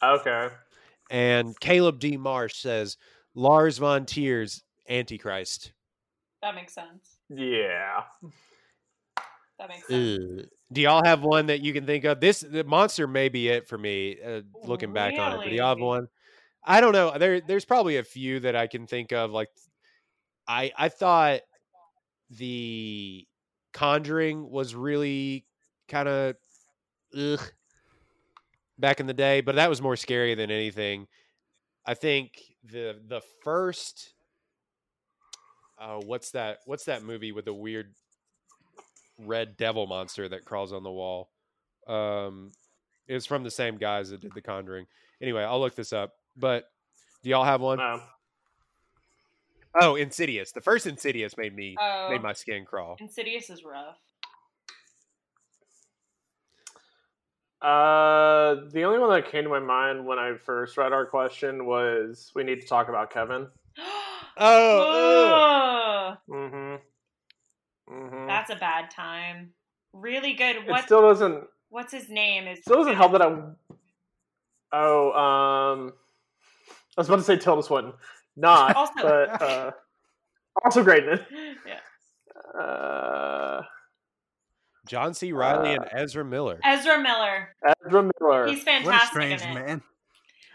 Okay. 0.03 0.49
and 1.09 1.59
Caleb 1.59 1.99
D 1.99 2.15
Marsh 2.15 2.55
says 2.57 2.95
Lars 3.35 3.77
von 3.77 4.05
Trier's 4.05 4.63
Antichrist. 4.89 5.73
That 6.41 6.55
makes 6.55 6.73
sense. 6.73 7.17
Yeah. 7.29 8.03
That 9.59 9.69
makes 9.69 9.87
sense. 9.87 10.19
Ugh. 10.21 10.45
Do 10.71 10.81
y'all 10.81 11.03
have 11.03 11.23
one 11.23 11.47
that 11.47 11.61
you 11.61 11.73
can 11.73 11.85
think 11.85 12.05
of? 12.05 12.19
This 12.19 12.41
the 12.41 12.63
monster 12.63 13.07
may 13.07 13.29
be 13.29 13.49
it 13.49 13.67
for 13.67 13.77
me. 13.77 14.17
Uh, 14.23 14.41
looking 14.63 14.93
back 14.93 15.17
on 15.17 15.33
it, 15.33 15.37
but 15.37 15.49
do 15.49 15.55
y'all 15.55 15.69
have 15.69 15.79
one? 15.79 16.07
I 16.63 16.81
don't 16.81 16.93
know. 16.93 17.17
There, 17.17 17.41
there's 17.41 17.65
probably 17.65 17.97
a 17.97 18.03
few 18.03 18.39
that 18.41 18.55
I 18.55 18.67
can 18.67 18.85
think 18.85 19.11
of. 19.11 19.31
Like, 19.31 19.49
I, 20.47 20.71
I 20.77 20.89
thought 20.89 21.41
the 22.29 23.25
Conjuring 23.73 24.49
was 24.49 24.75
really 24.75 25.45
kind 25.87 26.07
of 26.07 26.35
ugh 27.17 27.41
back 28.77 28.99
in 28.99 29.07
the 29.07 29.13
day, 29.13 29.41
but 29.41 29.55
that 29.55 29.69
was 29.69 29.81
more 29.81 29.95
scary 29.95 30.35
than 30.35 30.51
anything. 30.51 31.07
I 31.89 31.95
think 31.95 32.39
the 32.63 32.97
the 33.07 33.19
first. 33.43 34.13
Uh, 35.81 35.99
what's 36.05 36.29
that? 36.31 36.59
What's 36.67 36.85
that 36.85 37.01
movie 37.03 37.31
with 37.31 37.45
the 37.45 37.53
weird 37.53 37.95
red 39.17 39.57
devil 39.57 39.87
monster 39.87 40.29
that 40.29 40.45
crawls 40.45 40.71
on 40.71 40.83
the 40.83 40.91
wall? 40.91 41.31
Um, 41.87 42.51
it 43.07 43.15
was 43.15 43.25
from 43.25 43.43
the 43.43 43.49
same 43.49 43.77
guys 43.77 44.11
that 44.11 44.21
did 44.21 44.35
The 44.35 44.41
Conjuring. 44.41 44.85
Anyway, 45.19 45.41
I'll 45.41 45.59
look 45.59 45.73
this 45.75 45.91
up. 45.91 46.13
But 46.37 46.69
do 47.23 47.31
y'all 47.31 47.43
have 47.43 47.59
one? 47.61 47.79
Um, 47.79 48.01
Oh, 49.81 49.95
Insidious. 49.95 50.51
The 50.51 50.61
first 50.61 50.85
Insidious 50.85 51.37
made 51.37 51.55
me 51.55 51.75
Oh, 51.79 52.09
made 52.11 52.21
my 52.21 52.33
skin 52.33 52.65
crawl. 52.65 52.97
Insidious 52.99 53.49
is 53.49 53.63
rough. 53.63 53.97
Uh, 57.61 58.55
the 58.71 58.83
only 58.83 58.99
one 58.99 59.09
that 59.09 59.29
came 59.31 59.43
to 59.43 59.49
my 59.49 59.59
mind 59.59 60.05
when 60.05 60.17
I 60.19 60.35
first 60.45 60.77
read 60.77 60.93
our 60.93 61.05
question 61.05 61.65
was 61.65 62.31
we 62.35 62.43
need 62.43 62.61
to 62.61 62.67
talk 62.67 62.89
about 62.89 63.11
Kevin. 63.11 63.47
Oh, 64.41 66.15
Mm-hmm. 66.29 66.75
Mm-hmm. 67.93 68.27
that's 68.27 68.49
a 68.49 68.55
bad 68.55 68.89
time. 68.89 69.49
Really 69.91 70.33
good. 70.33 70.55
it 70.57 70.67
What? 70.67 70.85
still 70.85 71.01
doesn't 71.01 71.43
what's 71.69 71.91
his 71.91 72.07
name? 72.09 72.47
Is 72.47 72.59
still 72.61 72.77
doesn't 72.77 72.95
help 72.95 73.11
that 73.13 73.21
I. 73.21 73.37
Oh, 74.71 75.11
um, 75.11 75.93
I 76.97 77.01
was 77.01 77.07
about 77.09 77.17
to 77.17 77.23
say 77.23 77.35
Tilda 77.37 77.63
Swinton, 77.63 77.93
not, 78.37 78.75
Also- 78.77 78.93
but 79.01 79.41
uh, 79.41 79.71
also 80.63 80.83
great. 80.83 81.03
in. 81.05 81.19
Yeah. 81.67 81.79
Uh, 82.61 83.63
John 84.89 85.13
C. 85.13 85.31
Reilly 85.31 85.73
and 85.75 85.85
Uh, 85.85 85.89
Ezra 85.91 86.25
Miller. 86.25 86.59
Ezra 86.63 86.99
Miller. 86.99 87.55
Ezra 87.85 88.09
Miller. 88.19 88.47
He's 88.47 88.65
What 88.65 88.73
a 88.75 88.81
fantastic 88.81 89.09
strange 89.09 89.41
in 89.43 89.49
it. 89.49 89.53
man. 89.53 89.81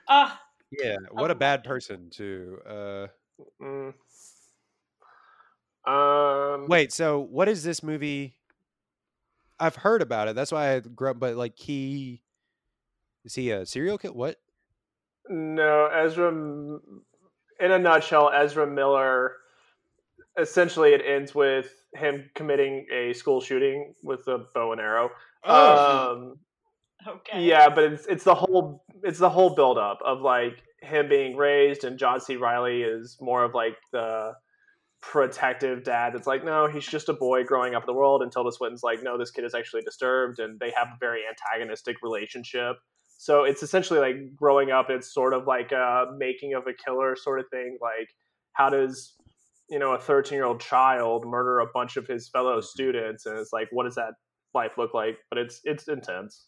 Oh, 0.08 0.38
Yeah, 0.72 0.96
what 1.12 1.30
a 1.30 1.36
bad 1.36 1.62
person 1.64 2.10
too. 2.10 2.58
Uh, 2.68 3.06
Mm. 3.62 3.94
Um, 5.86 6.66
wait, 6.68 6.92
so 6.92 7.20
what 7.20 7.48
is 7.48 7.62
this 7.62 7.82
movie? 7.82 8.36
I've 9.60 9.76
heard 9.76 10.02
about 10.02 10.28
it. 10.28 10.34
That's 10.34 10.50
why 10.52 10.74
I 10.74 10.80
grew 10.80 11.10
up. 11.10 11.18
But 11.20 11.36
like, 11.36 11.58
he 11.58 12.22
is 13.24 13.34
he 13.34 13.50
a 13.50 13.64
serial 13.66 13.98
killer? 13.98 14.14
What? 14.14 14.36
No, 15.28 15.86
Ezra. 15.86 16.28
In 16.30 17.70
a 17.70 17.78
nutshell, 17.78 18.30
Ezra 18.34 18.66
Miller. 18.66 19.36
Essentially, 20.38 20.94
it 20.94 21.02
ends 21.06 21.34
with 21.34 21.72
him 21.94 22.28
committing 22.34 22.86
a 22.92 23.12
school 23.12 23.40
shooting 23.40 23.94
with 24.02 24.26
a 24.26 24.44
bow 24.54 24.72
and 24.72 24.80
arrow. 24.80 25.10
Oh. 25.44 26.12
Um, 26.12 26.36
okay. 27.06 27.42
yeah, 27.42 27.68
but 27.68 27.84
it's 27.84 28.06
it's 28.06 28.24
the 28.24 28.34
whole 28.34 28.84
it's 29.02 29.18
the 29.18 29.30
whole 29.30 29.54
build 29.54 29.78
up 29.78 29.98
of 30.04 30.20
like 30.20 30.62
him 30.82 31.08
being 31.08 31.36
raised, 31.36 31.84
and 31.84 31.98
John 31.98 32.20
C. 32.20 32.36
Reilly 32.36 32.82
is 32.82 33.16
more 33.20 33.44
of 33.44 33.54
like 33.54 33.76
the 33.92 34.32
protective 35.00 35.84
dad. 35.84 36.14
That's 36.14 36.26
like, 36.26 36.44
no, 36.44 36.66
he's 36.66 36.86
just 36.86 37.08
a 37.08 37.12
boy 37.12 37.44
growing 37.44 37.74
up 37.74 37.82
in 37.82 37.86
the 37.86 37.92
world. 37.92 38.22
And 38.22 38.32
Tilda 38.32 38.52
Swinton's 38.52 38.82
like, 38.82 39.02
no, 39.02 39.18
this 39.18 39.30
kid 39.30 39.44
is 39.44 39.54
actually 39.54 39.82
disturbed, 39.82 40.38
and 40.38 40.58
they 40.58 40.72
have 40.76 40.88
a 40.88 40.98
very 40.98 41.22
antagonistic 41.28 41.96
relationship. 42.02 42.76
So 43.18 43.44
it's 43.44 43.62
essentially 43.62 44.00
like 44.00 44.34
growing 44.34 44.70
up. 44.70 44.90
It's 44.90 45.12
sort 45.12 45.34
of 45.34 45.46
like 45.46 45.72
a 45.72 46.06
making 46.16 46.54
of 46.54 46.66
a 46.66 46.72
killer 46.72 47.16
sort 47.16 47.40
of 47.40 47.46
thing. 47.50 47.78
Like, 47.80 48.08
how 48.52 48.70
does 48.70 49.14
you 49.68 49.78
know 49.78 49.92
a 49.92 49.98
13 49.98 50.36
year 50.36 50.44
old 50.44 50.60
child 50.60 51.26
murder 51.26 51.60
a 51.60 51.66
bunch 51.66 51.96
of 51.96 52.06
his 52.06 52.28
fellow 52.28 52.60
students? 52.60 53.26
And 53.26 53.38
it's 53.38 53.52
like, 53.52 53.68
what 53.70 53.84
does 53.84 53.94
that 53.96 54.14
life 54.54 54.72
look 54.78 54.94
like? 54.94 55.18
But 55.30 55.38
it's 55.38 55.60
it's 55.64 55.88
intense. 55.88 56.46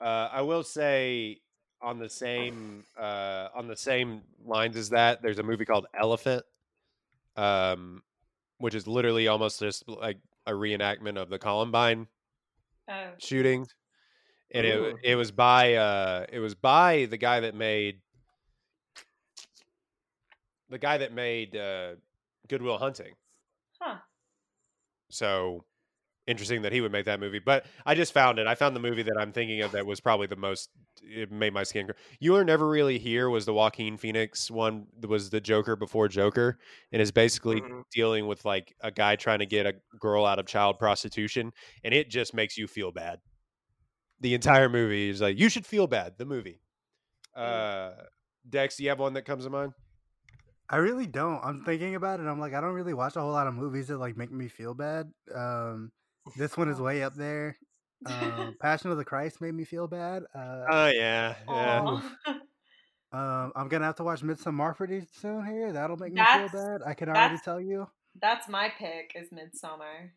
Uh, 0.00 0.28
I 0.32 0.42
will 0.42 0.62
say 0.62 1.40
on 1.82 1.98
the 1.98 2.08
same 2.08 2.84
uh, 2.98 3.48
on 3.54 3.68
the 3.68 3.76
same 3.76 4.22
lines 4.44 4.76
as 4.76 4.90
that, 4.90 5.22
there's 5.22 5.38
a 5.38 5.42
movie 5.42 5.64
called 5.64 5.86
Elephant, 5.98 6.44
um, 7.36 8.02
which 8.58 8.74
is 8.74 8.86
literally 8.86 9.28
almost 9.28 9.60
just 9.60 9.88
like 9.88 10.18
a 10.46 10.52
reenactment 10.52 11.20
of 11.20 11.28
the 11.28 11.38
Columbine 11.38 12.06
Oh, 12.88 13.10
shooting, 13.18 13.66
and 14.54 14.64
it 14.64 14.96
it 15.02 15.16
was 15.16 15.32
by 15.32 15.74
uh, 15.74 16.26
it 16.32 16.38
was 16.38 16.54
by 16.54 17.06
the 17.06 17.16
guy 17.16 17.40
that 17.40 17.54
made 17.56 18.00
the 20.70 20.78
guy 20.78 20.98
that 20.98 21.12
made 21.12 21.56
uh, 21.56 21.96
Good 22.48 22.62
Will 22.62 22.78
Hunting. 22.78 23.12
huh. 23.80 23.96
So 25.10 25.64
interesting 26.26 26.62
that 26.62 26.72
he 26.72 26.80
would 26.80 26.90
make 26.90 27.04
that 27.04 27.20
movie. 27.20 27.38
But 27.38 27.66
I 27.84 27.94
just 27.94 28.12
found 28.12 28.40
it. 28.40 28.48
I 28.48 28.56
found 28.56 28.74
the 28.74 28.80
movie 28.80 29.04
that 29.04 29.16
I'm 29.16 29.30
thinking 29.30 29.60
of 29.60 29.70
that 29.72 29.86
was 29.86 30.00
probably 30.00 30.26
the 30.26 30.34
most. 30.36 30.70
It 31.02 31.30
made 31.30 31.52
my 31.54 31.62
skin. 31.62 31.86
cr- 31.86 31.92
You 32.18 32.34
are 32.34 32.44
never 32.44 32.66
really 32.68 32.98
here 32.98 33.30
was 33.30 33.46
the 33.46 33.54
Joaquin 33.54 33.96
Phoenix 33.96 34.50
one. 34.50 34.86
that 34.98 35.06
Was 35.08 35.30
the 35.30 35.40
Joker 35.40 35.76
before 35.76 36.08
Joker, 36.08 36.58
and 36.90 37.00
is 37.00 37.12
basically 37.12 37.60
Mhm. 37.60 37.84
dealing 37.92 38.26
with 38.26 38.44
like 38.44 38.74
a 38.80 38.90
guy 38.90 39.14
trying 39.14 39.38
to 39.38 39.46
get 39.46 39.66
a 39.66 39.74
girl 40.00 40.24
out 40.26 40.40
of 40.40 40.46
child 40.46 40.78
prostitution, 40.80 41.52
and 41.84 41.94
it 41.94 42.10
just 42.10 42.34
makes 42.34 42.58
you 42.58 42.66
feel 42.66 42.90
bad. 42.90 43.20
The 44.20 44.34
entire 44.34 44.68
movie 44.68 45.10
is 45.10 45.20
like 45.20 45.38
you 45.38 45.48
should 45.48 45.66
feel 45.66 45.86
bad. 45.86 46.18
The 46.18 46.24
movie. 46.24 46.60
Uh, 47.36 47.92
Dex, 48.48 48.76
do 48.76 48.82
you 48.82 48.88
have 48.88 48.98
one 48.98 49.12
that 49.12 49.22
comes 49.22 49.44
to 49.44 49.50
mind? 49.50 49.74
I 50.68 50.76
really 50.76 51.06
don't. 51.06 51.40
I'm 51.44 51.62
thinking 51.64 51.94
about 51.94 52.20
it. 52.20 52.26
I'm 52.26 52.40
like, 52.40 52.52
I 52.54 52.60
don't 52.60 52.74
really 52.74 52.94
watch 52.94 53.16
a 53.16 53.20
whole 53.20 53.30
lot 53.32 53.46
of 53.46 53.54
movies 53.54 53.88
that 53.88 53.98
like 53.98 54.16
make 54.16 54.32
me 54.32 54.48
feel 54.48 54.74
bad. 54.74 55.10
Um, 55.34 55.92
this 56.36 56.56
one 56.56 56.68
is 56.68 56.80
way 56.80 57.02
up 57.04 57.14
there. 57.16 57.56
Um, 58.04 58.56
Passion 58.60 58.90
of 58.90 58.96
the 58.98 59.04
Christ 59.04 59.40
made 59.40 59.54
me 59.54 59.64
feel 59.64 59.86
bad. 59.86 60.24
Uh, 60.34 60.64
Oh 60.70 60.86
yeah, 60.88 61.34
yeah. 61.48 62.00
Um, 63.12 63.52
I'm 63.54 63.68
gonna 63.68 63.84
have 63.86 63.94
to 63.96 64.04
watch 64.04 64.20
Midsommar 64.22 64.76
pretty 64.76 65.06
soon 65.20 65.46
here. 65.46 65.72
That'll 65.72 65.96
make 65.96 66.12
me 66.12 66.20
That's- 66.20 66.50
feel 66.50 66.60
bad. 66.60 66.80
I 66.84 66.94
can 66.94 67.08
already 67.08 67.38
tell 67.42 67.60
you. 67.60 67.88
That's 68.20 68.48
my 68.48 68.70
pick. 68.76 69.12
Is 69.14 69.28
Midsommar. 69.30 70.10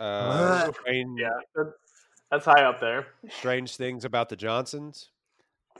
Uh, 0.00 0.72
strange, 0.72 1.20
Yeah, 1.20 1.28
that- 1.54 1.72
that's 2.30 2.46
high 2.46 2.62
up 2.64 2.80
there. 2.80 3.06
strange 3.28 3.76
things 3.76 4.04
about 4.04 4.28
the 4.30 4.36
Johnsons. 4.36 5.10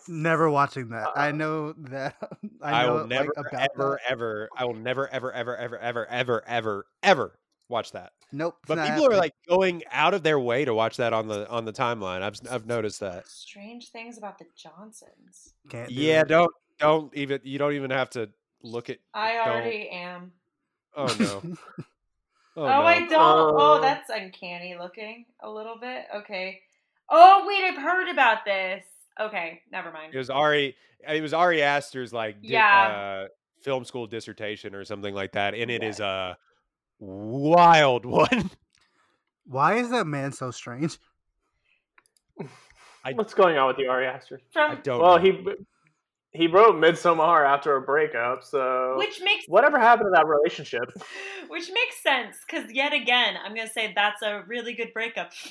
Never 0.08 0.50
watching 0.50 0.88
that. 0.90 1.08
I 1.16 1.28
Uh, 1.28 1.32
know 1.32 1.72
that. 1.72 2.16
I, 2.62 2.82
I 2.82 2.86
know 2.86 2.94
will 2.94 3.06
never, 3.06 3.24
like, 3.36 3.46
about 3.52 3.70
ever, 3.74 4.00
that. 4.02 4.10
ever. 4.12 4.48
I 4.56 4.64
will 4.64 4.74
never, 4.74 5.08
ever, 5.08 5.32
ever, 5.32 5.56
ever, 5.56 5.78
ever, 5.78 6.06
ever, 6.08 6.44
ever, 6.46 6.86
ever 7.02 7.38
watch 7.68 7.92
that. 7.92 8.12
Nope. 8.32 8.56
But 8.66 8.76
not 8.76 8.88
people 8.88 9.06
are 9.06 9.16
like 9.16 9.34
going 9.48 9.82
out 9.90 10.14
of 10.14 10.22
their 10.22 10.38
way 10.38 10.64
to 10.64 10.72
watch 10.74 10.96
that 10.98 11.12
on 11.12 11.26
the 11.28 11.48
on 11.48 11.64
the 11.64 11.72
timeline. 11.72 12.22
I've 12.22 12.36
I've 12.50 12.66
noticed 12.66 13.00
that. 13.00 13.26
Strange 13.26 13.88
things 13.90 14.18
about 14.18 14.38
the 14.38 14.44
Johnsons. 14.56 15.54
Can't 15.68 15.88
do 15.88 15.94
Yeah, 15.94 16.20
it. 16.20 16.28
don't 16.28 16.52
don't 16.78 17.12
even 17.16 17.40
you 17.42 17.58
don't 17.58 17.72
even 17.72 17.90
have 17.90 18.10
to 18.10 18.30
look 18.62 18.88
at. 18.90 18.98
I 19.14 19.32
don't- 19.34 19.48
already 19.48 19.88
am. 19.90 20.32
Oh 20.96 21.06
no. 21.18 21.56
Oh, 22.56 22.64
Oh, 22.64 22.82
I 22.82 22.98
don't. 23.06 23.12
oh, 23.12 23.76
Uh, 23.76 23.80
that's 23.80 24.10
uncanny 24.10 24.76
looking 24.78 25.24
a 25.40 25.48
little 25.48 25.78
bit. 25.78 26.04
Okay. 26.16 26.60
Oh 27.08 27.44
wait, 27.46 27.62
I've 27.62 27.80
heard 27.80 28.08
about 28.08 28.44
this. 28.44 28.84
Okay, 29.18 29.62
never 29.72 29.90
mind. 29.92 30.14
It 30.14 30.18
was 30.18 30.30
Ari. 30.30 30.76
It 31.08 31.22
was 31.22 31.32
Ari 31.32 31.62
Aster's 31.62 32.12
like 32.12 32.42
di- 32.42 32.48
Yeah. 32.48 33.22
uh, 33.24 33.28
film 33.62 33.84
school 33.84 34.06
dissertation 34.06 34.74
or 34.74 34.84
something 34.84 35.14
like 35.14 35.32
that, 35.32 35.54
and 35.54 35.70
it 35.70 35.82
is 35.82 36.00
a 36.00 36.36
wild 36.98 38.04
one. 38.06 38.50
Why 39.46 39.76
is 39.78 39.90
that 39.90 40.06
man 40.06 40.32
so 40.32 40.50
strange? 40.50 40.98
I- 43.04 43.12
What's 43.14 43.34
going 43.34 43.56
on 43.58 43.66
with 43.68 43.78
you, 43.78 43.88
Ari 43.90 44.06
Aster? 44.06 44.40
I 44.56 44.74
don't. 44.76 45.00
Well, 45.00 45.18
know. 45.18 45.22
he 45.24 45.44
he 46.32 46.46
wrote 46.46 46.76
Midsommar 46.76 47.44
after 47.46 47.76
a 47.76 47.80
breakup, 47.80 48.44
so 48.44 48.94
which 48.98 49.20
makes 49.22 49.46
whatever 49.48 49.78
happened 49.78 50.08
to 50.08 50.10
that 50.12 50.26
relationship? 50.26 50.84
which 51.48 51.70
makes 51.72 52.02
sense 52.02 52.36
because 52.46 52.70
yet 52.72 52.92
again, 52.92 53.34
I'm 53.42 53.54
gonna 53.54 53.68
say 53.68 53.92
that's 53.94 54.22
a 54.22 54.42
really 54.46 54.74
good 54.74 54.92
breakup. 54.94 55.32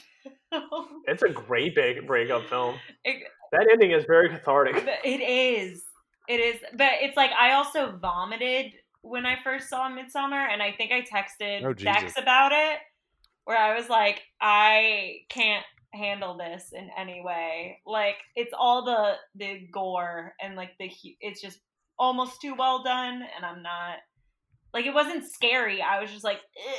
It's 1.08 1.24
a 1.24 1.30
great 1.30 1.76
big 1.76 2.06
breakup 2.06 2.44
film. 2.50 2.76
It- 3.04 3.24
That 3.52 3.68
ending 3.72 3.92
is 3.92 4.06
very 4.06 4.30
cathartic. 4.30 4.76
It 5.04 5.22
is. 5.22 5.84
It 6.28 6.40
is. 6.40 6.58
But 6.78 6.94
it's 7.02 7.18
like 7.18 7.32
I 7.32 7.54
also 7.54 7.98
vomited 7.98 8.74
when 9.02 9.26
I 9.26 9.38
first 9.44 9.70
saw 9.70 9.90
Midsommar, 9.90 10.48
and 10.52 10.62
I 10.62 10.74
think 10.74 10.92
I 10.92 11.02
texted 11.02 11.64
Oh, 11.64 11.74
Dex 11.74 12.14
about 12.18 12.52
it, 12.52 12.80
where 13.46 13.58
I 13.58 13.76
was 13.76 13.90
like, 13.90 14.22
I 14.42 15.20
can't 15.30 15.66
handle 15.94 16.38
this 16.38 16.72
in 16.74 16.90
any 16.98 17.22
way. 17.24 17.80
Like 17.86 18.18
it's 18.36 18.54
all 18.58 18.86
the 18.86 19.16
the 19.36 19.68
gore 19.72 20.36
and 20.42 20.56
like 20.56 20.72
the 20.80 20.92
it's 21.20 21.42
just 21.42 21.60
almost 21.98 22.42
too 22.42 22.56
well 22.56 22.84
done, 22.84 23.24
and 23.36 23.46
I'm 23.46 23.64
not 23.64 23.98
like 24.74 24.86
it 24.86 24.94
wasn't 24.94 25.26
scary. 25.32 25.82
I 25.82 26.00
was 26.00 26.12
just 26.12 26.24
like, 26.24 26.38
"Ugh." 26.38 26.76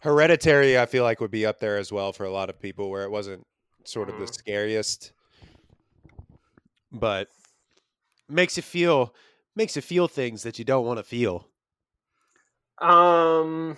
Hereditary, 0.00 0.78
I 0.78 0.86
feel 0.86 1.02
like 1.02 1.20
would 1.20 1.30
be 1.30 1.46
up 1.46 1.58
there 1.58 1.76
as 1.76 1.90
well 1.90 2.12
for 2.12 2.24
a 2.24 2.30
lot 2.30 2.50
of 2.50 2.60
people, 2.60 2.90
where 2.90 3.02
it 3.02 3.10
wasn't 3.10 3.44
sort 3.88 4.10
of 4.10 4.16
the 4.16 4.26
Mhm. 4.26 4.28
scariest, 4.28 5.12
but 6.92 7.28
makes 8.28 8.56
you 8.56 8.62
feel 8.62 9.14
makes 9.54 9.76
you 9.76 9.82
feel 9.82 10.08
things 10.08 10.42
that 10.42 10.58
you 10.58 10.64
don't 10.64 10.86
want 10.86 10.98
to 10.98 11.04
feel. 11.04 11.48
Um, 12.80 13.76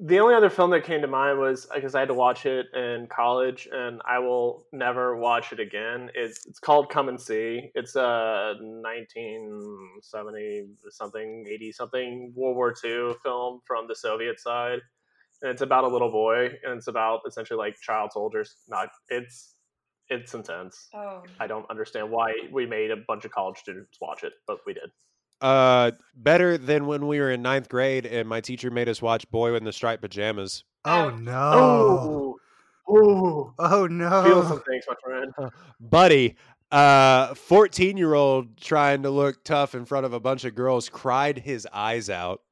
the 0.00 0.20
only 0.20 0.34
other 0.34 0.50
film 0.50 0.70
that 0.70 0.84
came 0.84 1.00
to 1.00 1.08
mind 1.08 1.38
was 1.40 1.66
because 1.74 1.94
I 1.94 2.00
had 2.00 2.08
to 2.08 2.14
watch 2.14 2.46
it 2.46 2.66
in 2.74 3.08
college, 3.08 3.68
and 3.72 4.00
I 4.06 4.20
will 4.20 4.66
never 4.72 5.16
watch 5.16 5.52
it 5.52 5.58
again. 5.58 6.10
It's 6.14 6.46
it's 6.46 6.60
called 6.60 6.90
Come 6.90 7.08
and 7.08 7.20
See. 7.20 7.72
It's 7.74 7.96
a 7.96 8.54
1970 8.60 10.68
something, 10.90 11.46
80 11.48 11.72
something 11.72 12.32
World 12.36 12.56
War 12.56 12.72
II 12.72 13.14
film 13.22 13.62
from 13.66 13.88
the 13.88 13.96
Soviet 13.96 14.38
side, 14.38 14.80
and 15.42 15.50
it's 15.50 15.62
about 15.62 15.84
a 15.84 15.88
little 15.88 16.10
boy, 16.10 16.46
and 16.64 16.76
it's 16.78 16.86
about 16.88 17.20
essentially 17.26 17.58
like 17.58 17.76
child 17.80 18.12
soldiers. 18.12 18.56
Not 18.68 18.88
it's 19.08 19.54
it's 20.08 20.34
intense. 20.34 20.88
oh, 20.94 21.22
I 21.38 21.46
don't 21.46 21.68
understand 21.70 22.10
why 22.10 22.32
we 22.52 22.66
made 22.66 22.90
a 22.90 22.96
bunch 23.08 23.24
of 23.24 23.30
college 23.30 23.58
students 23.58 23.96
watch 24.00 24.24
it, 24.24 24.32
but 24.46 24.58
we 24.66 24.74
did. 24.74 24.90
Uh, 25.40 25.92
better 26.14 26.58
than 26.58 26.86
when 26.86 27.06
we 27.06 27.18
were 27.18 27.30
in 27.30 27.40
ninth 27.40 27.68
grade 27.68 28.04
and 28.04 28.28
my 28.28 28.40
teacher 28.42 28.70
made 28.70 28.88
us 28.88 29.00
watch 29.00 29.28
Boy 29.30 29.54
in 29.54 29.64
the 29.64 29.72
Striped 29.72 30.02
Pajamas. 30.02 30.64
Oh 30.84 31.10
no! 31.10 31.50
Oh, 31.54 32.36
oh, 32.88 33.54
Oh 33.58 33.86
no! 33.86 34.22
feel 34.24 34.42
some 34.46 34.62
things, 34.62 34.84
my 34.86 34.94
friend. 35.02 35.32
Buddy, 35.80 36.36
uh, 36.70 37.34
14 37.34 37.96
year 37.96 38.14
old 38.14 38.56
trying 38.58 39.02
to 39.04 39.10
look 39.10 39.42
tough 39.44 39.74
in 39.74 39.84
front 39.84 40.04
of 40.04 40.12
a 40.12 40.20
bunch 40.20 40.44
of 40.44 40.54
girls 40.54 40.88
cried 40.88 41.38
his 41.38 41.66
eyes 41.72 42.10
out. 42.10 42.42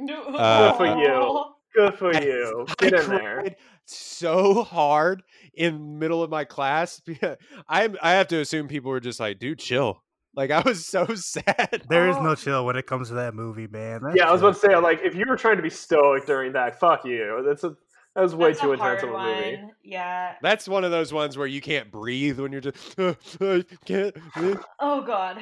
Uh, 0.00 0.70
Good 0.72 0.76
for 0.76 0.86
you. 0.98 1.44
Good 1.74 1.94
for 1.94 2.14
you. 2.14 2.66
Get 2.78 2.94
I 2.94 3.02
in 3.04 3.10
there. 3.10 3.56
so 3.86 4.62
hard 4.62 5.22
in 5.54 5.98
middle 5.98 6.22
of 6.22 6.30
my 6.30 6.44
class. 6.44 7.00
I 7.68 7.88
I 8.02 8.12
have 8.12 8.28
to 8.28 8.40
assume 8.40 8.68
people 8.68 8.90
were 8.90 9.00
just 9.00 9.20
like, 9.20 9.38
dude, 9.38 9.58
chill. 9.58 10.02
Like 10.34 10.50
I 10.50 10.60
was 10.60 10.86
so 10.96 11.06
sad. 11.14 11.82
There 11.88 12.08
is 12.08 12.16
Oh. 12.16 12.22
no 12.22 12.34
chill 12.34 12.64
when 12.66 12.76
it 12.76 12.86
comes 12.86 13.08
to 13.08 13.14
that 13.14 13.34
movie, 13.34 13.66
man. 13.68 14.02
That 14.02 14.16
Yeah, 14.16 14.28
I 14.28 14.32
was 14.32 14.40
about 14.42 14.54
to 14.54 14.60
say, 14.60 14.76
like, 14.76 15.00
if 15.02 15.14
you 15.14 15.24
were 15.28 15.36
trying 15.36 15.56
to 15.56 15.62
be 15.62 15.70
stoic 15.70 16.26
during 16.26 16.52
that, 16.54 16.78
fuck 16.80 17.04
you. 17.04 17.42
That's 17.46 17.64
a 17.64 17.74
that 18.14 18.20
was 18.22 18.34
way 18.34 18.48
That's 18.48 18.60
too 18.60 18.70
a 18.70 18.72
intense 18.74 19.02
of 19.02 19.08
a 19.08 19.12
movie. 19.12 19.56
one. 19.56 19.70
Yeah. 19.82 20.34
That's 20.42 20.68
one 20.68 20.84
of 20.84 20.90
those 20.90 21.12
ones 21.14 21.38
where 21.38 21.46
you 21.46 21.62
can't 21.62 21.90
breathe 21.90 22.38
when 22.38 22.52
you're 22.52 22.60
just 22.60 22.98
"Uh, 22.98 23.14
I 23.40 23.64
can't 23.86 24.14
uh," 24.36 24.56
Oh 24.80 25.00
God. 25.02 25.40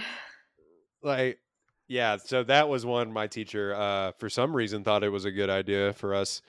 like 1.03 1.39
yeah 1.91 2.17
so 2.17 2.43
that 2.45 2.69
was 2.69 2.87
one 2.87 3.13
my 3.13 3.27
teacher 3.27 3.75
uh 3.75 4.13
for 4.13 4.31
some 4.31 4.55
reason 4.57 4.83
thought 4.85 5.05
it 5.05 5.11
was 5.11 5.25
a 5.27 5.31
good 5.31 5.51
idea 5.51 5.93
for 5.93 6.15
us 6.15 6.41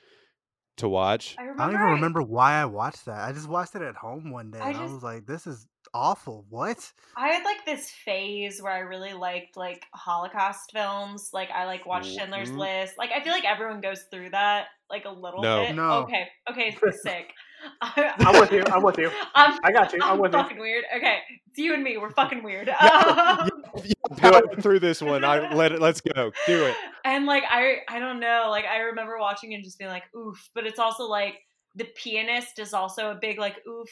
to 0.78 0.88
watch 0.88 1.36
I, 1.38 1.44
I 1.44 1.46
don't 1.48 1.74
even 1.74 1.82
remember 1.82 2.22
why 2.22 2.54
I 2.54 2.66
watched 2.66 3.06
that. 3.06 3.20
I 3.28 3.34
just 3.34 3.50
watched 3.50 3.76
it 3.76 3.82
at 3.82 3.96
home 3.96 4.32
one 4.32 4.52
day. 4.52 4.60
I 4.60 4.70
and 4.70 4.78
I 4.78 4.84
was 4.84 5.04
like, 5.04 5.26
"This 5.26 5.46
is 5.46 5.68
awful." 5.94 6.46
What? 6.50 6.92
I 7.18 7.28
had 7.28 7.44
like 7.44 7.66
this 7.66 7.90
phase 7.90 8.62
where 8.62 8.72
I 8.72 8.80
really 8.80 9.14
liked 9.14 9.58
like 9.58 9.86
Holocaust 9.94 10.72
films. 10.72 11.30
Like 11.34 11.52
I 11.52 11.66
like 11.66 11.86
watched 11.86 12.14
Schindler's 12.16 12.50
Mhm. 12.50 12.58
List. 12.58 12.98
Like 12.98 13.12
I 13.12 13.22
feel 13.22 13.34
like 13.34 13.46
everyone 13.46 13.82
goes 13.82 14.04
through 14.10 14.32
that 14.32 14.68
like 14.90 15.06
a 15.06 15.12
little 15.12 15.42
No. 15.42 15.66
bit. 15.66 15.76
No. 15.76 15.92
Okay. 16.04 16.28
Okay. 16.50 16.78
It's 16.82 17.02
sick. 17.04 17.34
I, 17.82 18.14
I'm 18.20 18.40
with 18.40 18.52
you. 18.52 18.64
I'm 18.68 18.84
with 18.84 18.98
you. 18.98 19.10
I'm, 19.36 19.60
I 19.64 19.72
got 19.72 19.94
you. 19.94 20.00
I'm 20.04 20.14
I'm 20.14 20.20
with 20.20 20.34
you. 20.34 20.40
fucking 20.40 20.60
weird. 20.60 20.84
Okay, 20.96 21.20
it's 21.48 21.58
you 21.58 21.74
and 21.74 21.84
me. 21.84 21.98
We're 21.98 22.12
fucking 22.12 22.44
weird. 22.44 22.70
Power 24.18 24.42
through 24.60 24.80
this 24.80 25.02
one 25.02 25.24
i 25.24 25.54
let 25.54 25.72
it 25.72 25.80
let's 25.80 26.02
go 26.02 26.32
do 26.46 26.66
it 26.66 26.76
and 27.06 27.26
like 27.26 27.44
I 27.50 27.78
I 27.88 28.00
don't 28.00 28.20
know, 28.20 28.48
like 28.50 28.66
I 28.66 28.80
remember 28.80 29.18
watching 29.20 29.54
and 29.54 29.64
just 29.64 29.78
being 29.80 29.90
like, 29.92 30.04
oof. 30.16 30.50
But 30.54 30.66
it's 30.68 30.80
also 30.80 31.04
like 31.04 31.36
the 31.76 31.86
pianist 31.96 32.60
is 32.60 32.74
also 32.74 33.12
a 33.12 33.16
big 33.20 33.40
like 33.40 33.56
oof. 33.68 33.90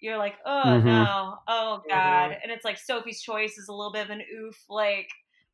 You're 0.00 0.18
like, 0.18 0.34
oh 0.44 0.62
Mhm. 0.64 0.84
no, 0.84 1.34
oh 1.48 1.82
god. 1.88 2.30
Mhm. 2.30 2.38
And 2.42 2.52
it's 2.52 2.64
like 2.64 2.78
Sophie's 2.78 3.20
Choice 3.22 3.58
is 3.58 3.68
a 3.68 3.72
little 3.72 3.92
bit 3.92 4.04
of 4.04 4.10
an 4.10 4.22
oof, 4.40 4.56
like 4.68 5.08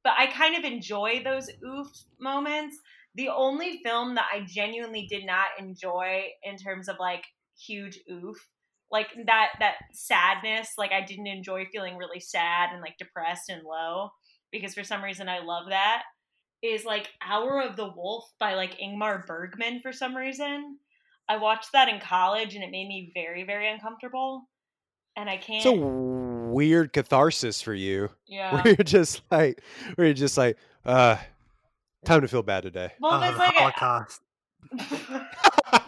but 0.05 0.15
I 0.19 0.27
kind 0.27 0.57
of 0.57 0.65
enjoy 0.65 1.23
those 1.25 1.49
oof 1.65 1.87
moments. 2.21 2.77
The 3.15 3.29
only 3.29 3.81
film 3.85 4.15
that 4.17 4.27
I 4.33 4.41
genuinely 4.47 5.07
did 5.09 5.25
not 5.25 5.47
enjoy 5.59 6.25
in 6.43 6.57
terms 6.57 6.89
of 6.89 6.97
like 6.99 7.25
huge 7.67 7.99
oof. 8.11 8.37
Like 8.91 9.09
that 9.27 9.53
that 9.59 9.77
sadness 9.95 10.75
like 10.77 10.93
i 10.93 11.01
didn't 11.01 11.27
enjoy 11.27 11.65
feeling 11.73 11.97
really 11.97 12.21
sad 12.21 12.73
and 12.73 12.83
like 12.83 12.99
depressed 12.99 13.49
and 13.49 13.63
low 13.65 14.11
because 14.51 14.75
for 14.75 14.85
some 14.85 15.03
reason 15.03 15.31
i 15.31 15.39
love 15.39 15.71
that 15.71 16.03
is 16.63 16.85
like 16.85 17.09
hour 17.27 17.63
of 17.63 17.77
the 17.77 17.91
wolf 17.97 18.25
by 18.39 18.53
like 18.55 18.79
ingmar 18.79 19.27
bergman 19.27 19.81
for 19.81 19.93
some 19.93 20.15
reason. 20.15 20.77
I 21.27 21.39
watched 21.39 21.73
that 21.73 21.89
in 21.89 22.01
college 22.01 22.55
and 22.55 22.63
it 22.63 22.71
made 22.71 22.87
me 22.87 23.11
very 23.15 23.45
very 23.45 23.73
uncomfortable 23.73 24.49
and 25.17 25.31
i 25.31 25.39
can't 25.39 25.65
it's 25.65 25.67
a 25.67 25.73
weird 26.53 26.93
catharsis 26.93 27.63
for 27.63 27.75
you. 27.75 28.11
Yeah. 28.29 28.55
Where 28.55 28.67
you're 28.69 28.85
just 28.85 29.23
like 29.31 29.63
where 29.95 30.07
you're 30.07 30.15
just 30.15 30.37
like 30.37 30.59
uh 30.85 31.17
time 32.05 32.21
to 32.21 32.29
feel 32.29 32.43
bad 32.43 32.63
today. 32.63 32.93
Well 33.01 33.15
Uh, 33.15 33.31
it's 33.31 33.39
like 33.39 33.55
a, 33.57 33.59
Holocaust. 33.59 34.21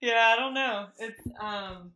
yeah, 0.00 0.28
I 0.32 0.36
don't 0.36 0.54
know. 0.54 0.86
It's 0.98 1.20
um 1.40 1.92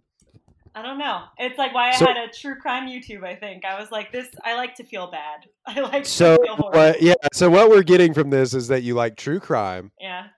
I 0.74 0.82
don't 0.82 0.98
know. 0.98 1.24
It's 1.38 1.58
like 1.58 1.74
why 1.74 1.88
I 1.90 1.96
So- 1.96 2.06
had 2.06 2.16
a 2.16 2.28
true 2.28 2.54
crime 2.56 2.88
YouTube, 2.88 3.24
I 3.24 3.34
think. 3.34 3.64
I 3.64 3.78
was 3.80 3.90
like 3.90 4.12
this 4.12 4.28
I 4.44 4.54
like 4.54 4.74
to 4.76 4.84
feel 4.84 5.10
bad. 5.10 5.46
I 5.66 5.80
like 5.80 6.06
so 6.06 6.36
to 6.36 6.42
feel 6.44 6.56
horrible. 6.56 6.94
yeah 7.00 7.14
so 7.32 7.50
what 7.50 7.70
we're 7.70 7.82
getting 7.82 8.14
from 8.14 8.30
this 8.30 8.54
is 8.54 8.68
that 8.68 8.82
you 8.82 8.94
like 8.94 9.16
true 9.16 9.40
crime 9.40 9.90
Yeah. 10.00 10.28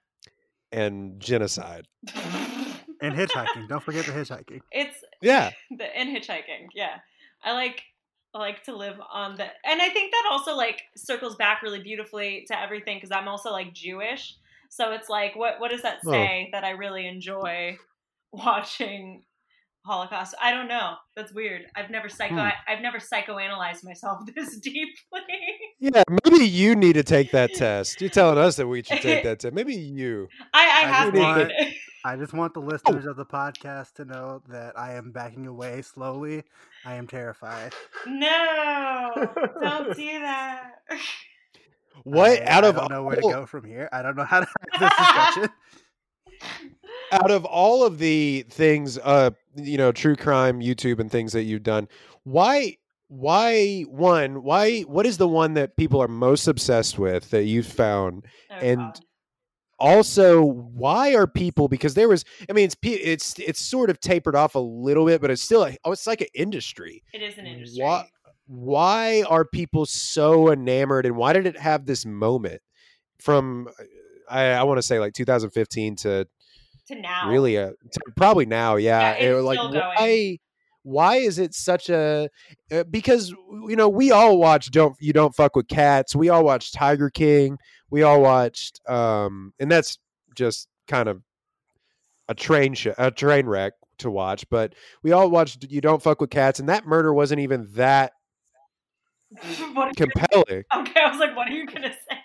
and 0.70 1.20
genocide 1.20 1.86
And 2.14 3.16
hitchhiking. 3.16 3.68
Don't 3.68 3.82
forget 3.82 4.06
the 4.06 4.12
hitchhiking. 4.12 4.60
it's 4.70 4.96
yeah 5.20 5.50
the 5.76 5.84
and 5.96 6.08
hitchhiking. 6.16 6.68
Yeah. 6.74 6.96
I 7.44 7.52
like 7.52 7.82
I 8.34 8.38
like 8.38 8.62
to 8.64 8.74
live 8.76 8.96
on 9.12 9.36
the 9.36 9.44
and 9.64 9.82
I 9.82 9.88
think 9.90 10.12
that 10.12 10.28
also 10.30 10.54
like 10.56 10.80
circles 10.96 11.34
back 11.36 11.62
really 11.62 11.82
beautifully 11.82 12.44
to 12.48 12.58
everything 12.58 12.96
because 12.96 13.10
I'm 13.10 13.28
also 13.28 13.50
like 13.50 13.74
Jewish. 13.74 14.36
So 14.74 14.92
it's 14.92 15.10
like 15.10 15.36
what 15.36 15.60
what 15.60 15.70
does 15.70 15.82
that 15.82 15.98
Oh. 16.06 16.10
say 16.10 16.48
that 16.52 16.64
I 16.64 16.70
really 16.70 17.06
enjoy 17.06 17.76
watching 18.32 19.22
Holocaust? 19.84 20.34
I 20.40 20.50
don't 20.52 20.66
know. 20.68 20.94
That's 21.14 21.30
weird. 21.34 21.62
I've 21.76 21.90
never 21.90 22.08
psycho 22.08 22.36
Hmm. 22.36 22.48
I've 22.66 22.80
never 22.80 22.98
psychoanalyzed 22.98 23.84
myself 23.84 24.20
this 24.34 24.56
deeply. 24.56 25.20
yeah 25.78 26.02
maybe 26.24 26.46
you 26.46 26.74
need 26.74 26.94
to 26.94 27.02
take 27.02 27.32
that 27.32 27.52
test 27.66 28.00
you're 28.00 28.08
telling 28.08 28.38
us 28.38 28.56
that 28.56 28.66
we 28.66 28.82
should 28.82 29.00
take 29.02 29.24
that 29.24 29.40
test 29.40 29.52
maybe 29.54 29.74
you 29.74 30.28
I, 30.54 30.62
I 30.62 30.68
I 30.68 30.86
have 30.88 31.12
just 31.12 31.22
want- 31.22 31.52
I 32.04 32.16
just 32.16 32.32
want 32.32 32.54
the 32.54 32.60
listeners 32.60 33.04
of 33.06 33.16
the 33.16 33.24
podcast 33.26 33.92
to 33.94 34.04
know 34.04 34.42
that 34.48 34.76
I 34.76 34.94
am 34.94 35.12
backing 35.12 35.46
away 35.46 35.82
slowly. 35.82 36.42
I 36.84 36.94
am 36.94 37.06
terrified. 37.06 37.74
No, 38.08 39.12
don't 39.62 39.96
do 39.96 40.18
that. 40.18 40.72
What 42.04 42.42
I- 42.42 42.44
out 42.46 42.64
of 42.64 42.76
I 42.76 42.80
don't 42.80 42.90
know 42.92 43.02
where 43.04 43.16
to 43.16 43.22
go 43.22 43.46
from 43.46 43.64
here. 43.64 43.88
I 43.92 44.02
don't 44.02 44.16
know 44.16 44.24
how 44.24 44.40
to 44.40 44.46
have 44.72 44.80
this 44.80 44.90
discussion. 44.98 45.50
out 47.12 47.30
of 47.30 47.44
all 47.44 47.84
of 47.84 47.98
the 47.98 48.44
things 48.48 48.98
uh 48.98 49.30
you 49.54 49.76
know 49.78 49.92
true 49.92 50.16
crime 50.16 50.60
youtube 50.60 50.98
and 50.98 51.10
things 51.10 51.32
that 51.32 51.42
you've 51.42 51.62
done 51.62 51.86
why 52.24 52.76
why 53.08 53.82
one 53.82 54.42
why 54.42 54.80
what 54.82 55.06
is 55.06 55.18
the 55.18 55.28
one 55.28 55.54
that 55.54 55.76
people 55.76 56.02
are 56.02 56.08
most 56.08 56.48
obsessed 56.48 56.98
with 56.98 57.30
that 57.30 57.44
you've 57.44 57.66
found 57.66 58.24
Oh, 58.50 58.54
and 58.54 58.78
God. 58.80 59.00
also 59.78 60.42
why 60.42 61.14
are 61.14 61.26
people 61.26 61.68
because 61.68 61.94
there 61.94 62.08
was 62.08 62.24
i 62.48 62.52
mean 62.52 62.64
it's 62.64 62.76
it's 62.82 63.38
it's 63.38 63.60
sort 63.60 63.90
of 63.90 64.00
tapered 64.00 64.34
off 64.34 64.54
a 64.54 64.58
little 64.60 65.06
bit 65.06 65.20
but 65.20 65.30
it's 65.30 65.42
still 65.42 65.64
a, 65.64 65.76
oh 65.84 65.92
it's 65.92 66.06
like 66.06 66.22
an 66.22 66.28
industry 66.34 67.02
it 67.12 67.22
is 67.22 67.36
an 67.38 67.46
industry. 67.46 67.82
why 67.84 68.06
why 68.52 69.22
are 69.30 69.46
people 69.46 69.86
so 69.86 70.52
enamored 70.52 71.06
and 71.06 71.16
why 71.16 71.32
did 71.32 71.46
it 71.46 71.58
have 71.58 71.86
this 71.86 72.04
moment 72.04 72.60
from 73.18 73.66
uh, 73.68 73.82
i 74.28 74.42
i 74.50 74.62
want 74.62 74.76
to 74.76 74.82
say 74.82 74.98
like 75.00 75.14
2015 75.14 75.96
to 75.96 76.26
To 76.88 76.94
now, 76.94 77.28
really 77.30 77.56
uh 77.56 77.70
t- 77.70 78.12
probably 78.14 78.44
now 78.44 78.76
yeah, 78.76 79.16
Yeah, 79.18 79.38
It- 79.38 79.42
like 79.42 79.58
why 79.96 80.38
why 80.82 81.16
is 81.16 81.38
it 81.38 81.54
such 81.54 81.88
a 81.88 82.28
uh, 82.70 82.84
because 82.90 83.30
you 83.30 83.76
know 83.76 83.88
we 83.88 84.10
all 84.10 84.36
watch 84.38 84.70
don't 84.70 84.96
you 85.00 85.14
don't 85.14 85.34
fuck 85.34 85.56
with 85.56 85.68
cats 85.68 86.14
we 86.14 86.28
all 86.28 86.44
watched 86.44 86.74
tiger 86.74 87.08
king 87.08 87.56
we 87.88 88.02
all 88.02 88.20
watched 88.20 88.80
um 88.86 89.54
and 89.60 89.70
that's 89.70 89.98
just 90.36 90.68
kind 90.88 91.08
of 91.08 91.22
a 92.28 92.34
train 92.34 92.74
sh- 92.74 92.88
a 92.98 93.10
train 93.10 93.46
wreck 93.46 93.72
to 93.98 94.10
watch 94.10 94.44
but 94.50 94.74
we 95.02 95.12
all 95.12 95.30
watched 95.30 95.64
you 95.70 95.80
don't 95.80 96.02
fuck 96.02 96.20
with 96.20 96.30
cats 96.30 96.58
and 96.60 96.68
that 96.68 96.84
murder 96.84 97.14
wasn't 97.14 97.40
even 97.40 97.66
that 97.74 98.12
what 99.74 99.96
compelling 99.96 100.64
Okay, 100.74 101.00
I 101.00 101.10
was 101.10 101.18
like, 101.18 101.36
what 101.36 101.48
are 101.48 101.52
you 101.52 101.66
gonna 101.66 101.92
say? 101.92 102.18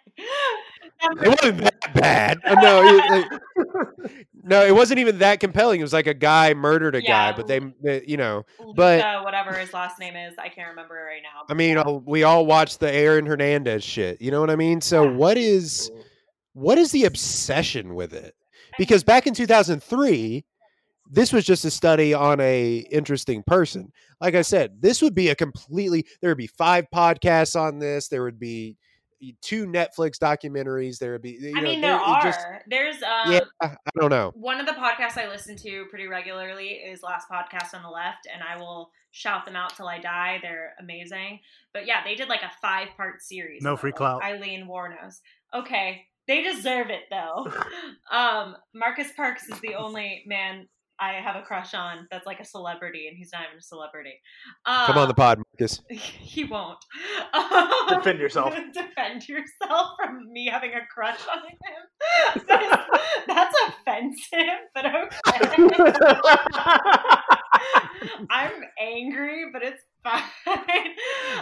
It 1.21 1.27
wasn't 1.29 1.59
that 1.59 1.93
bad 1.93 2.39
no 2.61 2.81
it, 2.83 3.11
like- 3.11 4.11
no 4.43 4.65
it 4.65 4.73
wasn't 4.73 4.99
even 4.99 5.19
that 5.19 5.39
compelling 5.39 5.79
it 5.79 5.83
was 5.83 5.93
like 5.93 6.07
a 6.07 6.13
guy 6.13 6.53
murdered 6.55 6.95
a 6.95 7.03
Yeah. 7.03 7.31
guy 7.31 7.37
but 7.37 7.47
they, 7.47 7.59
they 7.83 8.03
you 8.07 8.17
know 8.17 8.43
but- 8.75 9.23
whatever 9.23 9.53
his 9.53 9.73
last 9.73 9.99
name 9.99 10.15
is, 10.15 10.33
I 10.39 10.49
can't 10.49 10.69
remember 10.69 10.95
right 10.95 11.21
now. 11.21 11.45
I 11.49 11.53
mean, 11.53 12.03
we 12.05 12.23
all 12.23 12.45
watched 12.45 12.79
the 12.79 12.91
Aaron 12.91 13.25
Hernandez 13.25 13.83
shit. 13.83 14.21
You 14.21 14.31
know 14.31 14.39
what 14.41 14.49
I 14.49 14.55
mean? 14.55 14.81
So 14.81 15.03
Yeah. 15.03 15.11
what 15.11 15.37
is 15.37 15.91
what 16.53 16.77
is 16.79 16.91
the 16.91 17.05
obsession 17.05 17.93
with 17.93 18.13
it? 18.13 18.33
Because 18.79 19.03
back 19.03 19.27
in 19.27 19.33
2003, 19.35 20.43
this 21.09 21.31
was 21.33 21.45
just 21.45 21.65
a 21.65 21.71
study 21.71 22.13
on 22.13 22.39
a 22.39 22.77
interesting 22.91 23.43
person. 23.43 23.91
Like 24.21 24.35
I 24.35 24.41
said, 24.41 24.81
this 24.81 25.01
would 25.01 25.15
be 25.15 25.29
a 25.29 25.35
completely 25.35 26.05
there 26.21 26.29
would 26.31 26.37
be 26.37 26.47
five 26.47 26.85
podcasts 26.93 27.59
on 27.59 27.79
this. 27.79 28.07
There 28.07 28.23
would 28.23 28.39
be 28.39 28.77
two 29.41 29.65
Netflix 29.65 30.17
documentaries. 30.19 30.99
There 30.99 31.11
would 31.13 31.21
be 31.23 31.31
you 31.41 31.53
I 31.57 31.61
know, 31.61 31.69
mean, 31.69 31.81
there 31.81 31.95
it 31.95 32.01
are. 32.01 32.21
just- 32.21 32.39
There's 32.67 32.95
um, 33.03 33.31
yeah, 33.31 33.39
I 33.61 33.75
don't 33.99 34.09
know. 34.11 34.31
one 34.35 34.59
of 34.59 34.65
the 34.67 34.73
podcasts 34.73 35.17
I 35.17 35.27
listen 35.27 35.55
to 35.57 35.85
pretty 35.89 36.07
regularly 36.07 36.67
is 36.69 37.01
Last 37.01 37.27
Podcast 37.29 37.73
on 37.73 37.81
the 37.81 37.89
Left, 37.89 38.27
and 38.31 38.43
I 38.43 38.57
will 38.59 38.91
shout 39.11 39.45
them 39.45 39.55
out 39.55 39.75
till 39.75 39.87
I 39.87 39.97
die. 39.99 40.37
They're 40.41 40.73
amazing. 40.79 41.39
But 41.73 41.87
yeah, 41.87 42.03
they 42.03 42.13
did 42.15 42.27
like 42.29 42.43
a 42.43 42.51
five 42.61 42.89
part 42.95 43.21
series. 43.23 43.63
No 43.63 43.75
free 43.75 43.91
clout. 43.91 44.23
Aileen 44.23 44.67
Wuornos. 44.67 45.15
Okay, 45.53 46.05
they 46.27 46.43
deserve 46.43 46.89
it 46.91 47.03
though. 47.09 47.51
um, 48.15 48.55
Marcus 48.75 49.11
Parks 49.15 49.47
is 49.49 49.59
the 49.61 49.73
only 49.75 50.23
man 50.27 50.67
I 50.99 51.13
have 51.13 51.35
a 51.35 51.41
crush 51.41 51.73
on 51.73 52.07
that's 52.09 52.25
like 52.25 52.39
a 52.39 52.45
celebrity, 52.45 53.07
and 53.07 53.15
he's 53.15 53.31
not 53.31 53.43
even 53.47 53.59
a 53.59 53.61
celebrity. 53.61 54.13
Uh, 54.65 54.87
Come 54.87 54.97
on 54.97 55.07
the 55.07 55.13
pod, 55.13 55.37
Marcus. 55.37 55.81
he 55.89 56.43
won't. 56.43 56.79
Defend 57.89 58.19
yourself. 58.23 58.53
Defend 58.73 59.27
yourself 59.29 59.91
from 59.97 60.31
me 60.31 60.49
having 60.51 60.71
a 60.71 60.85
crush 60.93 61.19
on 61.31 61.43
him. 61.43 62.43
That's, 62.47 62.83
that's 63.27 63.55
offensive, 63.67 64.59
but 64.73 64.85
okay. 64.85 65.05
I'm 68.29 68.51
angry, 68.79 69.45
but 69.51 69.63
it's 69.63 69.83
fine. 70.03 70.21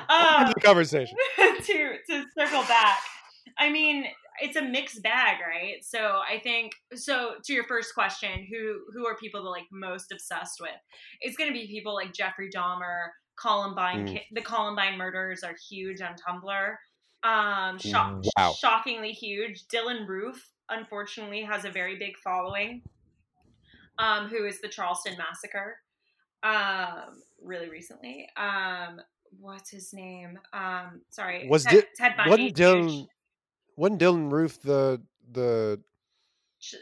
Um, 0.09 0.51
the 0.53 0.61
conversation. 0.61 1.17
to 1.37 1.97
to 2.09 2.25
circle 2.37 2.63
back, 2.63 2.99
I 3.57 3.69
mean, 3.69 4.05
it's 4.41 4.55
a 4.55 4.61
mixed 4.61 5.01
bag, 5.03 5.37
right? 5.39 5.83
So 5.83 5.99
I 6.29 6.39
think 6.39 6.73
so. 6.93 7.35
To 7.43 7.53
your 7.53 7.63
first 7.65 7.93
question, 7.93 8.45
who 8.49 8.79
who 8.93 9.05
are 9.07 9.15
people 9.17 9.43
that 9.43 9.49
like 9.49 9.65
most 9.71 10.11
obsessed 10.11 10.59
with? 10.61 10.71
It's 11.21 11.37
going 11.37 11.49
to 11.49 11.53
be 11.53 11.67
people 11.67 11.93
like 11.93 12.13
Jeffrey 12.13 12.49
Dahmer, 12.55 13.07
Columbine. 13.39 14.07
Mm. 14.07 14.21
The 14.31 14.41
Columbine 14.41 14.97
murders 14.97 15.43
are 15.43 15.55
huge 15.69 16.01
on 16.01 16.15
Tumblr. 16.15 16.75
Um, 17.23 17.79
shock, 17.79 18.23
Wow. 18.37 18.53
shockingly 18.53 19.11
huge. 19.11 19.65
Dylann 19.73 20.07
Roof, 20.07 20.47
unfortunately, 20.69 21.41
has 21.43 21.65
a 21.65 21.71
very 21.71 21.97
big 21.97 22.17
following. 22.17 22.81
Um, 23.97 24.27
who 24.27 24.45
is 24.45 24.61
the 24.61 24.67
Charleston 24.67 25.17
massacre? 25.17 25.77
Um, 26.43 27.23
really 27.41 27.69
recently. 27.69 28.29
Um, 28.37 28.99
what's 29.39 29.71
his 29.71 29.93
name? 29.93 30.37
Um, 30.53 31.01
sorry, 31.09 31.47
Was 31.49 31.63
Ted, 31.63 31.85
Ted 31.97 32.13
Bundy? 32.17 32.29
Wasn't 32.51 32.55
Dylann 32.55 33.07
wasn't 33.75 34.01
Dylann 34.01 34.31
Roof 34.31 34.61
the 34.61 35.01
the 35.31 35.81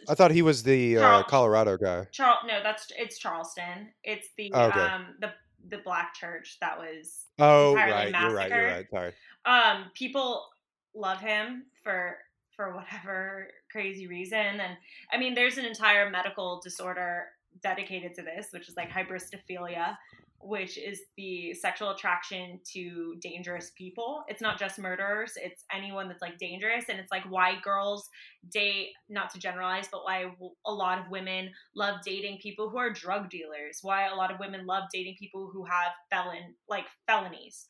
I 0.07 0.15
thought 0.15 0.31
he 0.31 0.41
was 0.41 0.63
the 0.63 0.97
uh, 0.97 1.23
Colorado 1.23 1.77
guy. 1.77 2.07
Charl- 2.11 2.39
no, 2.47 2.61
that's 2.63 2.87
it's 2.97 3.17
Charleston. 3.17 3.89
It's 4.03 4.27
the 4.37 4.51
Oh, 4.53 4.67
Okay. 4.67 4.79
um 4.79 5.15
the 5.19 5.33
the 5.69 5.77
black 5.79 6.13
church 6.13 6.57
that 6.61 6.77
was 6.77 7.25
Oh, 7.39 7.73
right. 7.75 8.09
You're 8.13 8.33
right. 8.33 8.49
You're 8.51 8.67
right. 8.67 8.85
Sorry. 8.89 9.13
um 9.45 9.85
people 9.93 10.45
love 10.93 11.19
him 11.19 11.65
for 11.83 12.17
for 12.55 12.75
whatever 12.75 13.47
crazy 13.71 14.05
reason 14.05 14.37
and 14.37 14.77
i 15.11 15.17
mean 15.17 15.33
there's 15.33 15.57
an 15.57 15.65
entire 15.65 16.07
medical 16.09 16.61
disorder 16.63 17.25
dedicated 17.63 18.13
to 18.13 18.21
this 18.21 18.47
which 18.51 18.69
is 18.69 18.75
like 18.77 18.89
hybristophilia 18.91 19.97
which 20.43 20.77
is 20.77 21.01
the 21.17 21.53
sexual 21.53 21.91
attraction 21.91 22.59
to 22.73 23.15
dangerous 23.21 23.71
people. 23.77 24.23
It's 24.27 24.41
not 24.41 24.59
just 24.59 24.79
murderers 24.79 25.33
it's 25.35 25.65
anyone 25.73 26.07
that's 26.07 26.21
like 26.21 26.37
dangerous 26.37 26.85
and 26.89 26.99
it's 26.99 27.11
like 27.11 27.23
why 27.29 27.55
girls 27.63 28.09
date 28.51 28.89
not 29.09 29.29
to 29.31 29.39
generalize 29.39 29.87
but 29.91 30.03
why 30.03 30.25
a 30.65 30.71
lot 30.71 30.99
of 30.99 31.09
women 31.09 31.49
love 31.75 31.99
dating 32.05 32.39
people 32.41 32.69
who 32.69 32.77
are 32.77 32.91
drug 32.91 33.29
dealers 33.29 33.79
why 33.81 34.07
a 34.07 34.15
lot 34.15 34.31
of 34.31 34.39
women 34.39 34.65
love 34.65 34.83
dating 34.91 35.15
people 35.19 35.49
who 35.51 35.65
have 35.65 35.91
felon 36.11 36.53
like 36.69 36.85
felonies. 37.07 37.67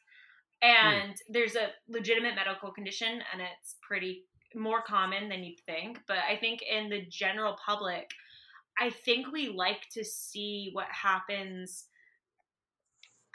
Hmm. 0.64 0.94
And 0.94 1.16
there's 1.30 1.56
a 1.56 1.70
legitimate 1.90 2.36
medical 2.36 2.72
condition 2.72 3.22
and 3.32 3.41
it's 3.41 3.76
pretty 3.82 4.24
more 4.56 4.82
common 4.82 5.30
than 5.30 5.44
you'd 5.44 5.60
think 5.66 5.98
but 6.08 6.18
i 6.30 6.36
think 6.36 6.62
in 6.62 6.88
the 6.88 7.04
general 7.10 7.58
public 7.66 8.12
i 8.80 8.88
think 8.88 9.32
we 9.32 9.50
like 9.50 9.90
to 9.91 10.04
see 10.04 10.70
what 10.74 10.86
happens 10.91 11.86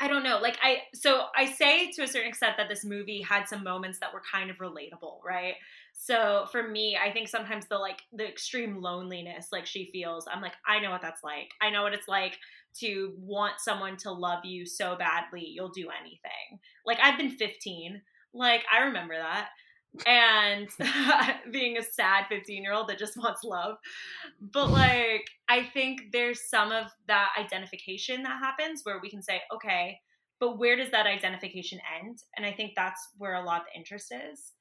i 0.00 0.08
don't 0.08 0.22
know 0.22 0.38
like 0.40 0.58
i 0.62 0.78
so 0.94 1.24
i 1.36 1.44
say 1.44 1.90
to 1.90 2.02
a 2.02 2.06
certain 2.06 2.28
extent 2.28 2.54
that 2.56 2.68
this 2.68 2.84
movie 2.84 3.20
had 3.20 3.48
some 3.48 3.64
moments 3.64 3.98
that 3.98 4.12
were 4.12 4.22
kind 4.32 4.50
of 4.50 4.56
relatable 4.58 5.18
right 5.24 5.54
so 5.92 6.46
for 6.52 6.68
me 6.68 6.96
i 6.96 7.10
think 7.12 7.28
sometimes 7.28 7.66
the 7.66 7.76
like 7.76 8.02
the 8.12 8.26
extreme 8.26 8.80
loneliness 8.80 9.48
like 9.52 9.66
she 9.66 9.90
feels 9.92 10.26
i'm 10.32 10.42
like 10.42 10.54
i 10.66 10.78
know 10.78 10.90
what 10.90 11.02
that's 11.02 11.24
like 11.24 11.50
i 11.60 11.70
know 11.70 11.82
what 11.82 11.94
it's 11.94 12.08
like 12.08 12.38
to 12.74 13.12
want 13.18 13.54
someone 13.58 13.96
to 13.96 14.12
love 14.12 14.44
you 14.44 14.64
so 14.64 14.94
badly 14.96 15.44
you'll 15.44 15.70
do 15.70 15.88
anything 16.00 16.60
like 16.88 16.98
I've 17.02 17.18
been 17.18 17.30
15. 17.30 18.00
Like 18.34 18.64
I 18.72 18.84
remember 18.86 19.14
that. 19.14 19.50
And 20.06 20.68
being 21.52 21.78
a 21.78 21.82
sad 21.82 22.24
15 22.28 22.62
year 22.62 22.72
old 22.72 22.88
that 22.88 22.98
just 22.98 23.16
wants 23.16 23.44
love. 23.44 23.76
But 24.40 24.70
like 24.70 25.24
I 25.48 25.64
think 25.72 26.12
there's 26.12 26.48
some 26.48 26.72
of 26.72 26.86
that 27.06 27.30
identification 27.38 28.22
that 28.22 28.38
happens 28.38 28.82
where 28.84 29.00
we 29.02 29.10
can 29.10 29.22
say, 29.22 29.40
okay, 29.54 29.98
but 30.40 30.58
where 30.58 30.76
does 30.76 30.90
that 30.90 31.06
identification 31.06 31.80
end? 32.00 32.18
And 32.36 32.46
I 32.46 32.52
think 32.52 32.72
that's 32.76 33.08
where 33.16 33.34
a 33.34 33.44
lot 33.44 33.60
of 33.60 33.66
the 33.72 33.78
interest 33.78 34.12
is. 34.12 34.52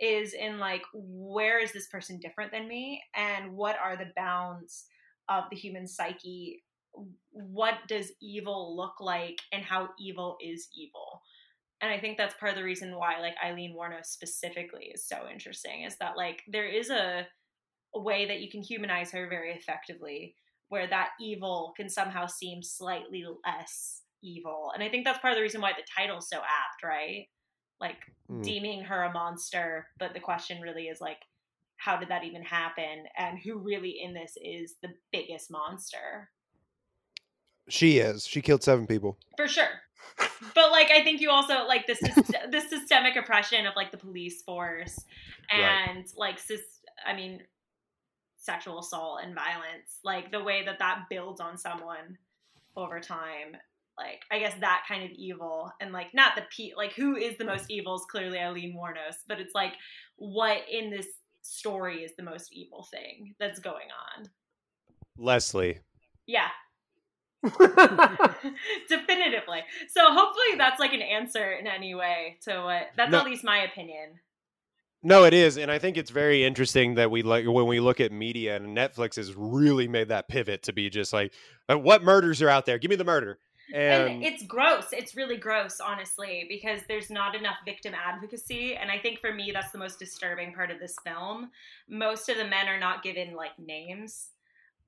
Is 0.00 0.32
in 0.32 0.60
like 0.60 0.82
where 0.94 1.60
is 1.60 1.72
this 1.72 1.88
person 1.88 2.20
different 2.20 2.52
than 2.52 2.68
me 2.68 3.02
and 3.16 3.52
what 3.52 3.76
are 3.82 3.96
the 3.96 4.12
bounds 4.14 4.84
of 5.28 5.44
the 5.50 5.56
human 5.56 5.88
psyche 5.88 6.62
what 7.32 7.74
does 7.88 8.12
evil 8.20 8.76
look 8.76 8.94
like 9.00 9.38
and 9.52 9.62
how 9.62 9.88
evil 9.98 10.36
is 10.40 10.68
evil 10.76 11.22
and 11.80 11.92
i 11.92 11.98
think 11.98 12.16
that's 12.16 12.34
part 12.34 12.52
of 12.52 12.58
the 12.58 12.64
reason 12.64 12.96
why 12.96 13.18
like 13.20 13.34
aileen 13.44 13.74
wuornos 13.76 14.06
specifically 14.06 14.90
is 14.94 15.06
so 15.06 15.26
interesting 15.32 15.82
is 15.82 15.96
that 15.98 16.16
like 16.16 16.42
there 16.48 16.66
is 16.66 16.90
a, 16.90 17.26
a 17.94 18.00
way 18.00 18.26
that 18.26 18.40
you 18.40 18.50
can 18.50 18.62
humanize 18.62 19.10
her 19.10 19.28
very 19.28 19.52
effectively 19.52 20.34
where 20.68 20.86
that 20.86 21.10
evil 21.20 21.72
can 21.76 21.88
somehow 21.88 22.26
seem 22.26 22.62
slightly 22.62 23.24
less 23.46 24.02
evil 24.22 24.70
and 24.74 24.82
i 24.82 24.88
think 24.88 25.04
that's 25.04 25.18
part 25.20 25.32
of 25.32 25.36
the 25.36 25.42
reason 25.42 25.60
why 25.60 25.72
the 25.72 25.86
title's 25.96 26.28
so 26.28 26.38
apt 26.38 26.82
right 26.84 27.26
like 27.80 27.98
Hmm. 28.28 28.42
deeming 28.42 28.82
her 28.82 29.04
a 29.04 29.12
monster 29.12 29.86
but 29.98 30.12
the 30.12 30.20
question 30.20 30.60
really 30.60 30.84
is 30.88 31.00
like 31.00 31.18
how 31.78 31.96
did 31.96 32.10
that 32.10 32.24
even 32.24 32.42
happen 32.42 33.04
and 33.16 33.38
who 33.38 33.58
really 33.58 34.00
in 34.02 34.12
this 34.12 34.34
is 34.36 34.74
the 34.82 34.92
biggest 35.12 35.50
monster 35.50 36.28
She 37.68 37.98
is. 37.98 38.26
She 38.26 38.40
killed 38.40 38.62
seven 38.62 38.86
people. 38.86 39.18
for 39.36 39.46
sure. 39.48 39.68
But 40.54 40.70
like, 40.72 40.90
I 40.90 41.04
think 41.04 41.20
you 41.20 41.30
also 41.30 41.66
like 41.66 41.86
this 41.86 42.00
the 42.50 42.62
systemic 42.68 43.16
oppression 43.16 43.66
of 43.66 43.76
like 43.76 43.90
the 43.92 43.98
police 43.98 44.42
force 44.42 44.98
Right. 45.52 45.60
and 45.88 46.04
like 46.16 46.38
sys- 46.38 46.80
I 47.06 47.14
mean, 47.14 47.40
sexual 48.38 48.80
assault 48.80 49.20
and 49.22 49.34
violence, 49.34 49.98
like 50.04 50.30
the 50.32 50.42
way 50.42 50.64
that 50.64 50.78
that 50.80 51.04
builds 51.08 51.40
on 51.40 51.56
someone 51.56 52.18
over 52.76 52.98
time. 53.00 53.56
Like, 53.96 54.22
I 54.30 54.38
guess 54.38 54.54
that 54.60 54.84
kind 54.88 55.02
of 55.04 55.10
evil, 55.10 55.72
and 55.80 55.92
like 55.92 56.14
not 56.14 56.36
the 56.36 56.42
pe 56.56 56.72
like 56.76 56.92
who 56.92 57.16
is 57.16 57.36
the 57.36 57.44
most 57.44 57.64
evil 57.68 57.96
is 57.96 58.06
clearly 58.10 58.38
Aileen 58.38 58.76
Wuornos, 58.76 59.16
but 59.28 59.40
it's 59.40 59.54
like 59.54 59.72
what 60.16 60.58
in 60.70 60.90
this 60.90 61.06
story 61.42 62.02
is 62.04 62.12
the 62.16 62.22
most 62.22 62.52
evil 62.52 62.86
thing 62.92 63.34
that's 63.40 63.58
going 63.60 63.88
on. 64.18 64.26
Leslie. 65.16 65.78
Yeah, 66.26 66.48
definitively. 68.88 69.60
So 69.88 70.00
hopefully 70.04 70.56
that's 70.56 70.80
like 70.80 70.92
an 70.92 71.02
answer 71.02 71.52
in 71.52 71.66
any 71.66 71.94
way 71.94 72.38
to 72.42 72.60
what 72.62 72.88
that's 72.96 73.10
No. 73.10 73.18
at 73.20 73.26
least 73.26 73.44
my 73.44 73.58
opinion. 73.58 74.20
No, 75.00 75.24
it 75.24 75.32
is, 75.32 75.58
and 75.58 75.70
I 75.70 75.78
think 75.78 75.96
it's 75.96 76.10
very 76.10 76.44
interesting 76.44 76.96
that 76.96 77.08
we 77.08 77.22
like 77.22 77.46
when 77.46 77.66
we 77.66 77.78
look 77.78 78.00
at 78.00 78.10
media 78.10 78.56
and 78.56 78.76
Netflix 78.76 79.14
has 79.14 79.32
really 79.36 79.86
made 79.86 80.08
that 80.08 80.26
pivot 80.26 80.64
to 80.64 80.72
be 80.72 80.90
just 80.90 81.12
like, 81.12 81.32
uh, 81.70 81.78
what 81.78 82.02
murders 82.02 82.42
are 82.42 82.48
out 82.48 82.66
there? 82.66 82.78
Give 82.78 82.88
me 82.90 82.96
the 82.96 83.04
murder. 83.04 83.38
And, 83.72 84.12
And, 84.12 84.24
it's 84.24 84.42
gross. 84.44 84.86
It's 84.92 85.14
really 85.14 85.36
gross, 85.36 85.78
honestly, 85.78 86.46
because 86.48 86.80
there's 86.88 87.10
not 87.10 87.36
enough 87.36 87.58
victim 87.64 87.94
advocacy. 87.94 88.74
And 88.74 88.90
I 88.90 88.98
think 88.98 89.20
for 89.20 89.32
me, 89.32 89.50
that's 89.52 89.70
the 89.72 89.78
most 89.78 89.98
disturbing 89.98 90.54
part 90.54 90.70
of 90.70 90.80
this 90.80 90.96
film. 91.04 91.50
Most 91.88 92.28
of 92.28 92.38
the 92.38 92.46
men 92.46 92.66
are 92.66 92.80
not 92.80 93.02
given 93.02 93.34
like 93.34 93.58
names. 93.58 94.30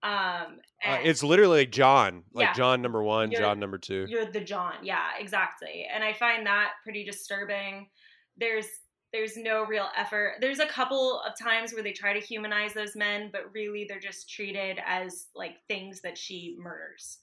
Um, 0.02 0.60
uh, 0.86 0.98
it's 1.04 1.22
literally 1.22 1.60
like 1.60 1.72
John, 1.72 2.24
like 2.32 2.48
Yeah. 2.48 2.52
John 2.54 2.80
number 2.80 3.02
one, 3.02 3.30
John 3.32 3.60
number 3.60 3.76
two. 3.78 4.06
you're 4.08 4.24
the 4.24 4.40
John. 4.40 4.74
Yeah, 4.82 5.08
exactly. 5.18 5.86
And 5.92 6.02
I 6.02 6.12
find 6.14 6.46
that 6.46 6.72
pretty 6.82 7.04
disturbing. 7.04 7.88
There's 8.36 8.66
there's 9.12 9.36
no 9.36 9.64
real 9.64 9.88
effort. 9.96 10.36
There's 10.40 10.60
a 10.60 10.66
couple 10.66 11.20
of 11.22 11.32
times 11.36 11.72
where 11.72 11.82
they 11.82 11.92
try 11.92 12.12
to 12.12 12.24
humanize 12.24 12.72
those 12.72 12.94
men, 12.94 13.28
but 13.32 13.52
really 13.52 13.84
they're 13.88 13.98
just 13.98 14.30
treated 14.30 14.78
as 14.86 15.26
like 15.34 15.56
things 15.66 16.00
that 16.02 16.16
she 16.16 16.56
murders. 16.58 17.18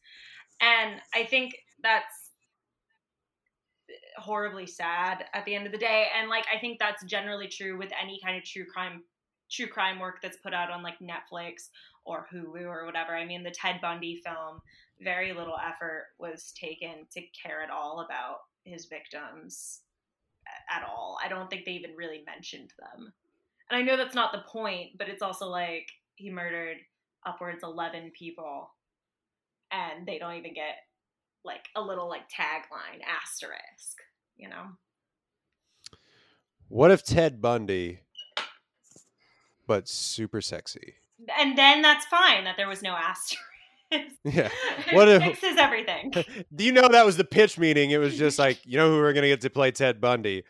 And 0.59 0.99
I 1.15 1.23
think 1.23 1.55
that's 1.81 2.31
horribly 4.17 4.67
sad 4.67 5.25
at 5.33 5.45
the 5.45 5.55
end 5.55 5.65
of 5.65 5.71
the 5.71 5.77
day. 5.77 6.07
And 6.19 6.29
like 6.29 6.45
I 6.53 6.59
think 6.59 6.77
that's 6.77 7.03
generally 7.05 7.47
true 7.47 7.77
with 7.77 7.91
any 7.99 8.19
kind 8.23 8.37
of 8.37 8.43
true 8.43 8.65
crime 8.65 9.03
true 9.49 9.67
crime 9.67 9.97
work 9.99 10.19
that's 10.21 10.37
put 10.37 10.53
out 10.53 10.69
on 10.69 10.83
like 10.83 10.95
Netflix 10.99 11.69
or 12.07 12.27
Hulu 12.34 12.65
or 12.65 12.85
whatever. 12.85 13.15
I 13.15 13.25
mean 13.25 13.43
the 13.43 13.51
Ted 13.51 13.79
Bundy 13.81 14.21
film 14.25 14.61
very 15.01 15.34
little 15.34 15.57
effort 15.57 16.07
was 16.17 16.53
taken 16.59 17.05
to 17.11 17.21
care 17.21 17.61
at 17.61 17.69
all 17.69 18.03
about 18.05 18.39
his 18.63 18.85
victims 18.85 19.81
at 20.69 20.84
all. 20.84 21.17
I 21.23 21.27
don't 21.27 21.49
think 21.49 21.65
they 21.65 21.71
even 21.73 21.95
really 21.95 22.23
mentioned 22.25 22.73
them. 22.79 23.13
And 23.69 23.77
I 23.77 23.81
know 23.81 23.97
that's 23.97 24.15
not 24.15 24.31
the 24.31 24.43
point, 24.49 24.97
but 24.97 25.09
it's 25.09 25.21
also 25.21 25.47
like 25.47 25.88
he 26.15 26.29
murdered 26.29 26.77
upwards 27.25 27.63
11 27.63 28.11
people 28.17 28.71
and 29.71 30.07
they 30.07 30.17
don't 30.17 30.35
even 30.35 30.53
get 30.53 30.77
like 31.43 31.65
a 31.75 31.81
little 31.81 32.09
like 32.09 32.29
tagline 32.29 33.01
asterisk, 33.21 33.97
you 34.35 34.49
know? 34.49 34.65
What 36.69 36.91
if 36.91 37.03
Ted 37.03 37.41
Bundy, 37.41 37.99
but 39.65 39.88
super 39.88 40.41
sexy? 40.41 40.95
And 41.39 41.57
then 41.57 41.81
that's 41.81 42.06
fine 42.06 42.44
that 42.45 42.56
there 42.57 42.68
was 42.68 42.81
no 42.81 42.91
asterisk. 42.91 43.41
Yeah. 43.89 44.02
it 44.26 44.52
What 44.94 45.07
if- 45.07 45.23
fixes 45.23 45.56
everything. 45.57 46.11
Do 46.56 46.64
you 46.65 46.73
know 46.73 46.89
that 46.89 47.06
was 47.06 47.15
the 47.15 47.23
pitch 47.23 47.57
meeting? 47.57 47.91
It 47.91 47.98
was 47.99 48.18
just 48.18 48.38
like, 48.38 48.60
you 48.65 48.77
know 48.77 48.89
who 48.89 48.98
we're 48.98 49.14
gonna 49.14 49.27
get 49.27 49.39
to 49.41 49.49
play 49.49 49.72
Ted 49.72 50.02
Bundy? 50.02 50.44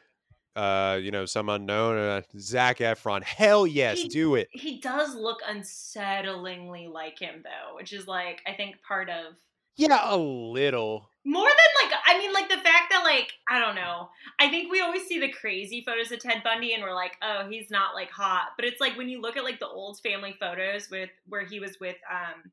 Uh, 0.56 0.98
you 1.00 1.12
know, 1.12 1.26
some 1.28 1.48
unknown, 1.50 1.98
uh, 2.00 2.22
Zac 2.40 2.80
Efron. 2.80 3.22
Hell 3.22 3.68
yes, 3.68 4.00
He- 4.02 4.08
do 4.08 4.34
it. 4.34 4.48
He 4.52 4.80
does 4.80 5.14
look 5.14 5.38
unsettlingly 5.48 6.92
like 6.92 7.20
him 7.20 7.44
though, 7.44 7.76
which 7.76 7.94
is 7.94 8.08
like 8.08 8.42
I 8.48 8.54
think 8.54 8.82
part 8.82 9.10
of 9.10 9.36
Yeah, 9.78 10.00
a 10.12 10.18
little. 10.18 11.10
more 11.26 11.48
than 11.48 11.90
like 11.92 12.00
I 12.06 12.18
mean 12.18 12.34
like 12.34 12.50
the 12.50 12.56
fact 12.58 12.90
that 12.92 13.04
like 13.04 13.34
I 13.50 13.60
don't 13.60 13.76
know. 13.76 14.10
I 14.40 14.50
think 14.50 14.72
we 14.72 14.82
always 14.82 15.06
see 15.06 15.20
the 15.20 15.32
crazy 15.32 15.84
photos 15.86 16.12
of 16.12 16.20
Ted 16.20 16.42
Bundy 16.44 16.74
and 16.74 16.82
we're 16.84 16.94
like, 16.94 17.18
"Oh, 17.22 17.48
he's 17.50 17.70
not 17.70 17.94
like 17.96 18.10
hot." 18.12 18.50
But 18.56 18.66
it's 18.66 18.80
like 18.82 18.98
when 18.98 19.10
you 19.10 19.22
look 19.22 19.38
at 19.38 19.44
like 19.44 19.60
the 19.60 19.68
old 19.68 20.00
family 20.02 20.36
photos 20.40 20.90
with 20.90 21.10
where 21.28 21.46
he 21.46 21.60
was 21.60 21.78
with 21.80 21.98
um 22.12 22.52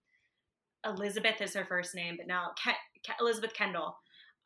Elizabeth 0.84 1.40
is 1.40 1.55
her 1.55 1.64
first 1.64 1.94
name, 1.94 2.16
but 2.18 2.26
now 2.26 2.52
Ke- 2.62 2.76
Ke- 3.09 3.20
Elizabeth 3.20 3.55
Kendall, 3.55 3.96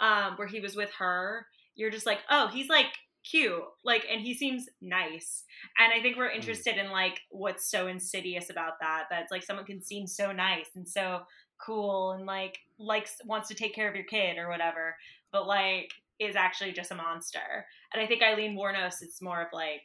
um 0.00 0.34
where 0.36 0.48
he 0.48 0.60
was 0.60 0.76
with 0.76 0.90
her, 0.98 1.46
you're 1.74 1.90
just 1.90 2.06
like, 2.06 2.20
"Oh, 2.30 2.48
he's 2.48 2.68
like 2.68 2.92
cute." 3.28 3.62
Like 3.84 4.06
and 4.10 4.20
he 4.20 4.34
seems 4.34 4.66
nice. 4.80 5.44
And 5.78 5.92
I 5.92 6.00
think 6.00 6.16
we're 6.16 6.30
interested 6.30 6.76
in 6.76 6.90
like 6.90 7.20
what's 7.30 7.70
so 7.70 7.86
insidious 7.88 8.50
about 8.50 8.74
that 8.80 9.04
that's 9.10 9.32
like 9.32 9.42
someone 9.42 9.66
can 9.66 9.82
seem 9.82 10.06
so 10.06 10.32
nice 10.32 10.70
and 10.76 10.88
so 10.88 11.22
cool 11.58 12.12
and 12.12 12.26
like 12.26 12.58
likes 12.78 13.20
wants 13.24 13.48
to 13.48 13.54
take 13.54 13.74
care 13.74 13.88
of 13.88 13.94
your 13.94 14.04
kid 14.04 14.38
or 14.38 14.48
whatever, 14.48 14.96
but 15.32 15.46
like 15.46 15.92
is 16.18 16.36
actually 16.36 16.72
just 16.72 16.90
a 16.90 16.94
monster. 16.94 17.66
And 17.92 18.02
I 18.02 18.06
think 18.06 18.22
Aileen 18.22 18.56
Wuornos, 18.56 19.02
it's 19.02 19.22
more 19.22 19.40
of 19.40 19.48
like 19.52 19.82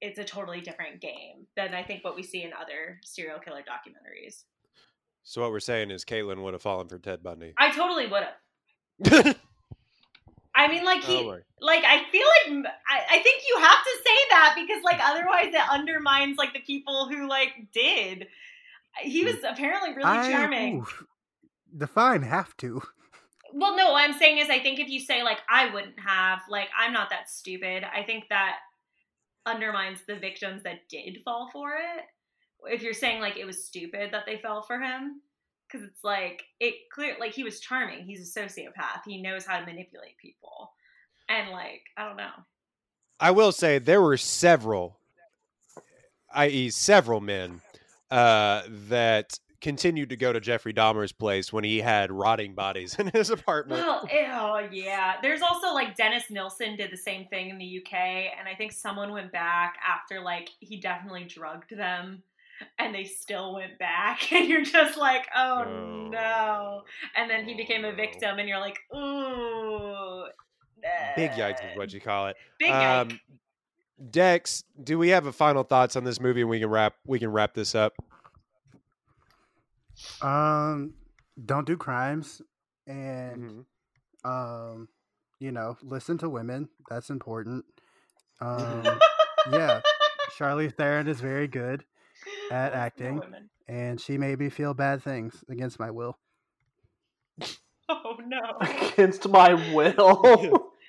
it's 0.00 0.18
a 0.18 0.24
totally 0.24 0.60
different 0.60 1.00
game 1.00 1.46
than 1.56 1.74
I 1.74 1.82
think 1.82 2.04
what 2.04 2.16
we 2.16 2.22
see 2.22 2.42
in 2.42 2.52
other 2.52 3.00
serial 3.04 3.38
killer 3.38 3.62
documentaries. 3.62 4.42
So 5.22 5.40
what 5.40 5.50
we're 5.50 5.60
saying 5.60 5.90
is 5.90 6.04
Caitlin 6.04 6.42
would 6.42 6.52
have 6.52 6.62
fallen 6.62 6.88
for 6.88 6.98
Ted 6.98 7.22
Bundy. 7.22 7.54
I 7.56 7.70
totally 7.70 8.06
would 8.06 8.24
have. 8.24 9.36
I 10.56 10.68
mean, 10.68 10.84
like 10.84 11.02
he, 11.02 11.16
Oh, 11.16 11.38
like 11.60 11.82
I 11.84 12.04
feel 12.12 12.26
like 12.52 12.72
I, 12.88 13.16
I 13.16 13.22
think 13.22 13.42
you 13.48 13.58
have 13.60 13.82
to 13.82 13.90
say 14.04 14.18
that 14.30 14.54
because 14.54 14.84
like 14.84 15.00
otherwise 15.02 15.48
it 15.48 15.70
undermines 15.70 16.36
like 16.36 16.52
the 16.52 16.60
people 16.60 17.08
who 17.08 17.28
like 17.28 17.72
did. 17.72 18.28
He 19.02 19.24
was 19.24 19.36
apparently 19.46 19.90
really 19.90 20.04
I- 20.04 20.30
charming. 20.30 20.80
oof. 20.80 21.04
define 21.76 22.22
have 22.22 22.56
to. 22.58 22.82
Well, 23.52 23.76
no, 23.76 23.92
what 23.92 24.02
I'm 24.02 24.18
saying 24.18 24.38
is, 24.38 24.50
I 24.50 24.58
think 24.58 24.80
if 24.80 24.88
you 24.88 24.98
say 24.98 25.22
like 25.22 25.38
I 25.48 25.72
wouldn't 25.72 25.98
have, 26.00 26.40
like 26.48 26.68
I'm 26.76 26.92
not 26.92 27.10
that 27.10 27.30
stupid. 27.30 27.84
I 27.84 28.02
think 28.02 28.24
that 28.28 28.56
undermines 29.46 30.00
the 30.06 30.16
victims 30.16 30.62
that 30.64 30.88
did 30.88 31.18
fall 31.24 31.50
for 31.52 31.72
it. 31.74 32.04
If 32.72 32.82
you're 32.82 32.92
saying 32.94 33.20
like 33.20 33.36
it 33.36 33.44
was 33.44 33.62
stupid 33.64 34.10
that 34.12 34.24
they 34.26 34.38
fell 34.38 34.62
for 34.62 34.80
him, 34.80 35.20
because 35.68 35.86
it's 35.86 36.02
like 36.02 36.42
it 36.58 36.74
clear, 36.92 37.14
like 37.20 37.32
he 37.32 37.44
was 37.44 37.60
charming. 37.60 38.04
He's 38.04 38.36
a 38.36 38.40
sociopath. 38.40 39.02
He 39.06 39.22
knows 39.22 39.44
how 39.44 39.60
to 39.60 39.66
manipulate 39.66 40.16
people, 40.18 40.72
and 41.28 41.50
like 41.50 41.82
I 41.96 42.08
don't 42.08 42.16
know. 42.16 42.30
I 43.20 43.30
will 43.30 43.52
say 43.52 43.78
there 43.78 44.02
were 44.02 44.16
several, 44.16 44.98
i.e., 46.34 46.70
several 46.70 47.20
men 47.20 47.60
uh, 48.14 48.62
that 48.88 49.38
continued 49.60 50.10
to 50.10 50.16
go 50.16 50.30
to 50.32 50.40
Jeffrey 50.40 50.74
Dahmer's 50.74 51.12
place 51.12 51.50
when 51.52 51.64
he 51.64 51.80
had 51.80 52.12
rotting 52.12 52.54
bodies 52.54 52.94
in 52.98 53.06
his 53.08 53.30
apartment. 53.30 53.80
Well, 53.80 54.06
oh 54.12 54.68
yeah. 54.70 55.14
There's 55.22 55.40
also 55.42 55.72
like 55.72 55.96
Dennis 55.96 56.24
Nilsen 56.30 56.76
did 56.76 56.90
the 56.90 56.96
same 56.98 57.26
thing 57.28 57.48
in 57.48 57.58
the 57.58 57.78
UK, 57.82 57.94
and 58.38 58.46
I 58.46 58.54
think 58.56 58.72
someone 58.72 59.10
went 59.12 59.32
back 59.32 59.76
after 59.86 60.20
like 60.20 60.50
he 60.60 60.76
definitely 60.78 61.24
drugged 61.24 61.76
them, 61.76 62.22
and 62.78 62.94
they 62.94 63.04
still 63.04 63.54
went 63.54 63.78
back, 63.78 64.32
and 64.32 64.46
you're 64.48 64.62
just 64.64 64.96
like, 64.98 65.26
oh 65.34 65.64
Oh. 65.66 66.08
no. 66.10 66.82
And 67.16 67.30
then 67.30 67.46
he 67.46 67.54
became 67.54 67.84
a 67.86 67.92
victim, 67.92 68.38
and 68.38 68.48
you're 68.48 68.60
like, 68.60 68.76
ooh. 68.94 70.26
Big 71.16 71.30
yikes 71.30 71.60
is 71.70 71.76
what 71.78 71.90
you 71.94 72.00
call 72.02 72.26
it. 72.26 72.36
Big 72.58 72.70
yikes. 72.70 73.10
Um, 73.12 73.20
Dex, 74.10 74.64
do 74.82 74.98
we 74.98 75.08
have 75.10 75.24
a 75.26 75.32
final 75.32 75.62
thoughts 75.62 75.96
on 75.96 76.04
this 76.04 76.20
movie 76.20 76.40
and 76.42 76.50
we 76.50 76.58
can 76.60 76.68
wrap 76.68 76.94
we 77.06 77.18
can 77.18 77.30
wrap 77.30 77.54
this 77.54 77.74
up? 77.74 77.94
Um, 80.20 80.94
don't 81.44 81.66
do 81.66 81.76
crimes, 81.76 82.40
and 82.86 83.66
Mhm. 84.24 84.28
um, 84.28 84.88
you 85.40 85.52
know, 85.52 85.76
listen 85.82 86.16
to 86.18 86.28
women. 86.28 86.68
That's 86.88 87.10
important. 87.10 87.64
Um, 88.40 89.00
yeah, 89.50 89.80
Charlize 90.38 90.74
Theron 90.76 91.08
is 91.08 91.20
very 91.20 91.46
good 91.48 91.84
at 92.50 92.72
No 92.72 92.78
acting. 92.78 93.22
and 93.68 94.00
she 94.00 94.18
made 94.18 94.38
me 94.38 94.48
feel 94.50 94.74
bad 94.74 95.02
things 95.02 95.44
against 95.48 95.78
my 95.78 95.90
will. 95.90 96.18
Oh 97.86 98.16
no. 98.26 98.40
Against 98.60 99.28
my 99.28 99.52
will. 99.74 100.70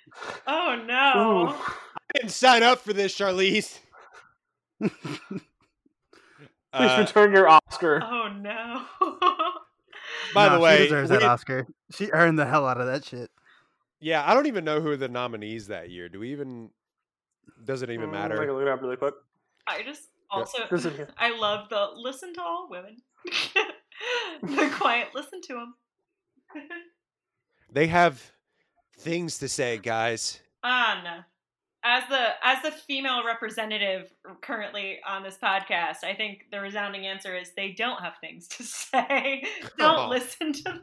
Oh 0.48 0.82
no. 0.88 1.50
Ooh. 1.50 1.50
I 1.54 2.02
didn't 2.14 2.32
sign 2.32 2.64
up 2.64 2.80
for 2.80 2.94
this, 2.94 3.14
Charlize. 3.18 3.80
Please 6.76 6.92
Uh, 6.92 6.98
return 7.00 7.32
your 7.34 7.48
Oscar. 7.48 8.02
Oh 8.04 8.28
no. 8.30 8.86
by 10.34 10.48
Nah, 10.48 10.56
the 10.56 10.60
way, 10.60 10.78
she 10.78 10.84
deserves 10.84 11.10
that 11.10 11.22
we- 11.22 11.26
Oscar. 11.28 11.68
She 11.92 12.10
earned 12.12 12.38
the 12.40 12.46
hell 12.46 12.68
out 12.68 12.80
of 12.80 12.88
that 12.88 13.06
shit. 13.06 13.30
yeah, 14.00 14.24
I 14.30 14.34
don't 14.34 14.46
even 14.48 14.66
know 14.66 14.82
who 14.82 14.90
are 14.92 14.98
the 14.98 15.08
nominees 15.08 15.68
that 15.68 15.90
year. 15.90 16.10
Do 16.10 16.20
we 16.20 16.32
even? 16.32 16.70
Does 17.64 17.82
it 17.82 17.90
even 17.90 18.10
Mm, 18.10 18.16
I 18.16 18.28
can 18.28 18.30
matter? 18.38 18.54
look 18.54 18.62
it 18.62 18.68
up 18.68 18.82
really 18.82 18.98
quick. 18.98 19.14
I 19.68 19.84
just 19.84 20.10
also 20.30 20.60
This 20.70 20.86
is- 20.86 21.08
I 21.18 21.38
love 21.38 21.70
the 21.70 21.90
listen 21.96 22.34
to 22.34 22.42
all 22.42 22.68
women. 22.70 22.98
the 24.44 24.72
quiet 24.78 25.10
listen 25.16 25.42
to 25.42 25.54
them. 25.54 25.76
They 27.72 27.88
have 27.88 28.32
things 29.00 29.40
to 29.40 29.50
say, 29.50 29.78
guys. 29.78 30.40
Um, 30.64 31.04
as 31.86 32.04
the 32.10 32.30
as 32.44 32.62
the 32.64 32.72
female 32.72 33.24
representative 33.26 34.12
currently 34.42 35.00
on 35.08 35.22
this 35.24 35.38
podcast, 35.42 36.04
I 36.04 36.16
think 36.16 36.46
the 36.52 36.60
resounding 36.60 37.06
answer 37.06 37.36
is 37.38 37.52
they 37.56 37.72
don't 37.72 38.02
have 38.02 38.14
things 38.20 38.48
to 38.50 38.64
say. 38.64 39.46
don't 39.78 40.08
Oh. 40.08 40.10
listen 40.10 40.52
to 40.54 40.64
them. 40.64 40.82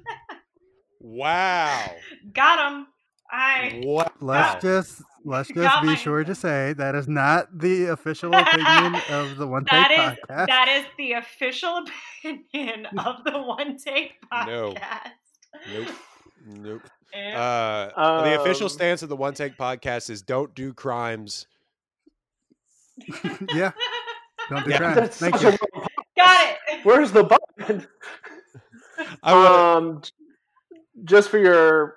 Wow. 1.01 1.91
Got 2.33 2.57
them. 2.57 2.87
I 3.31 3.81
What? 3.85 4.13
Let's 4.23 4.55
Wow. 4.55 4.61
just 4.61 5.03
let's 5.25 5.51
Got 5.51 5.63
just 5.63 5.81
be 5.83 5.87
my 5.89 5.95
sure 5.97 6.23
to 6.23 6.35
say 6.35 6.75
that 6.75 6.95
is 6.95 7.09
not 7.09 7.47
the 7.59 7.87
official 7.87 8.33
opinion 8.35 8.95
of 9.11 9.37
the 9.39 9.47
One 9.47 9.65
Take 9.65 9.71
that 9.71 9.91
is 9.91 10.19
Podcast. 10.29 10.47
that 10.49 10.69
is 10.69 10.85
the 10.99 11.13
official 11.13 11.85
opinion 12.25 12.87
of 12.99 13.25
the 13.25 13.41
One 13.43 13.77
Take 13.79 14.15
No. 14.33 14.75
podcast. 14.75 15.13
Nope. 15.73 15.89
Nope. 16.47 16.83
Uh, 17.15 18.23
the 18.25 18.41
official 18.41 18.67
Um, 18.67 18.71
stance 18.71 19.03
of 19.03 19.09
the 19.09 19.17
One 19.17 19.35
Take 19.35 19.57
Podcast 19.57 20.09
is 20.11 20.23
don't 20.23 20.55
do 20.55 20.73
crimes. 20.73 21.47
yeah, 23.55 23.73
don't 24.49 24.65
do 24.65 24.71
Yeah. 24.71 24.79
crime. 24.79 24.95
That's 24.95 25.19
Thank 25.19 25.43
you. 25.43 25.51
Got 26.17 26.57
it. 26.69 26.81
Where's 26.85 27.13
the 27.13 27.25
button? 27.25 27.87
I 29.23 29.35
would, 29.35 29.47
um, 29.47 30.03
just 31.05 31.29
for 31.31 31.39
your, 31.39 31.97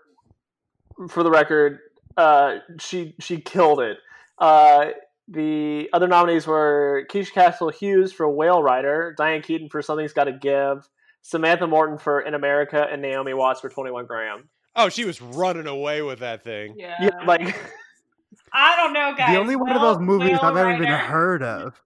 for 1.09 1.23
the 1.23 1.29
record, 1.31 1.79
uh, 2.17 2.57
she 2.79 3.15
she 3.19 3.39
killed 3.41 3.79
it. 3.81 3.97
Uh, 4.37 4.87
the 5.27 5.89
other 5.91 6.07
nominees 6.07 6.45
were 6.47 7.05
Keisha 7.11 7.33
Castle 7.33 7.69
Hughes 7.69 8.11
for 8.13 8.29
Whale 8.29 8.61
Rider, 8.61 9.13
Diane 9.17 9.41
Keaton 9.41 9.69
for 9.69 9.81
Something's 9.81 10.13
Got 10.13 10.25
to 10.25 10.33
Give, 10.33 10.87
Samantha 11.21 11.67
Morton 11.67 11.97
for 11.97 12.21
In 12.21 12.33
America, 12.33 12.85
and 12.89 13.01
Naomi 13.01 13.33
Watts 13.33 13.59
for 13.61 13.69
Twenty 13.69 13.91
One 13.91 14.05
Gram. 14.05 14.47
Oh, 14.75 14.89
she 14.89 15.05
was 15.05 15.21
running 15.21 15.67
away 15.67 16.01
with 16.01 16.19
that 16.19 16.43
thing. 16.43 16.75
Yeah. 16.77 16.95
Yeah, 17.01 17.23
like 17.25 17.41
I 18.53 18.75
don't 18.77 18.93
know, 18.93 19.13
guys. 19.17 19.33
the 19.33 19.39
only 19.39 19.55
one 19.55 19.71
of 19.71 19.81
those 19.81 19.99
movies 19.99 20.31
Whale 20.31 20.39
I've 20.41 20.57
ever 20.57 20.71
even 20.73 20.87
heard 20.87 21.43
of 21.43 21.81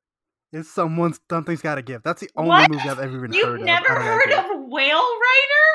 is 0.51 0.71
someone's 0.71 1.19
Something's 1.29 1.61
Got 1.61 1.75
to 1.75 1.81
Give. 1.81 2.01
That's 2.03 2.21
the 2.21 2.29
only 2.35 2.49
What? 2.49 2.69
movie 2.71 2.89
I've 2.89 2.99
ever 2.99 3.17
even 3.17 3.19
heard 3.19 3.29
of. 3.29 3.35
You've 3.35 3.47
heard 3.49 3.61
never 3.61 3.95
of. 3.95 4.01
heard 4.01 4.31
of. 4.31 4.45
Whale 4.69 4.97
Rider? 4.97 5.65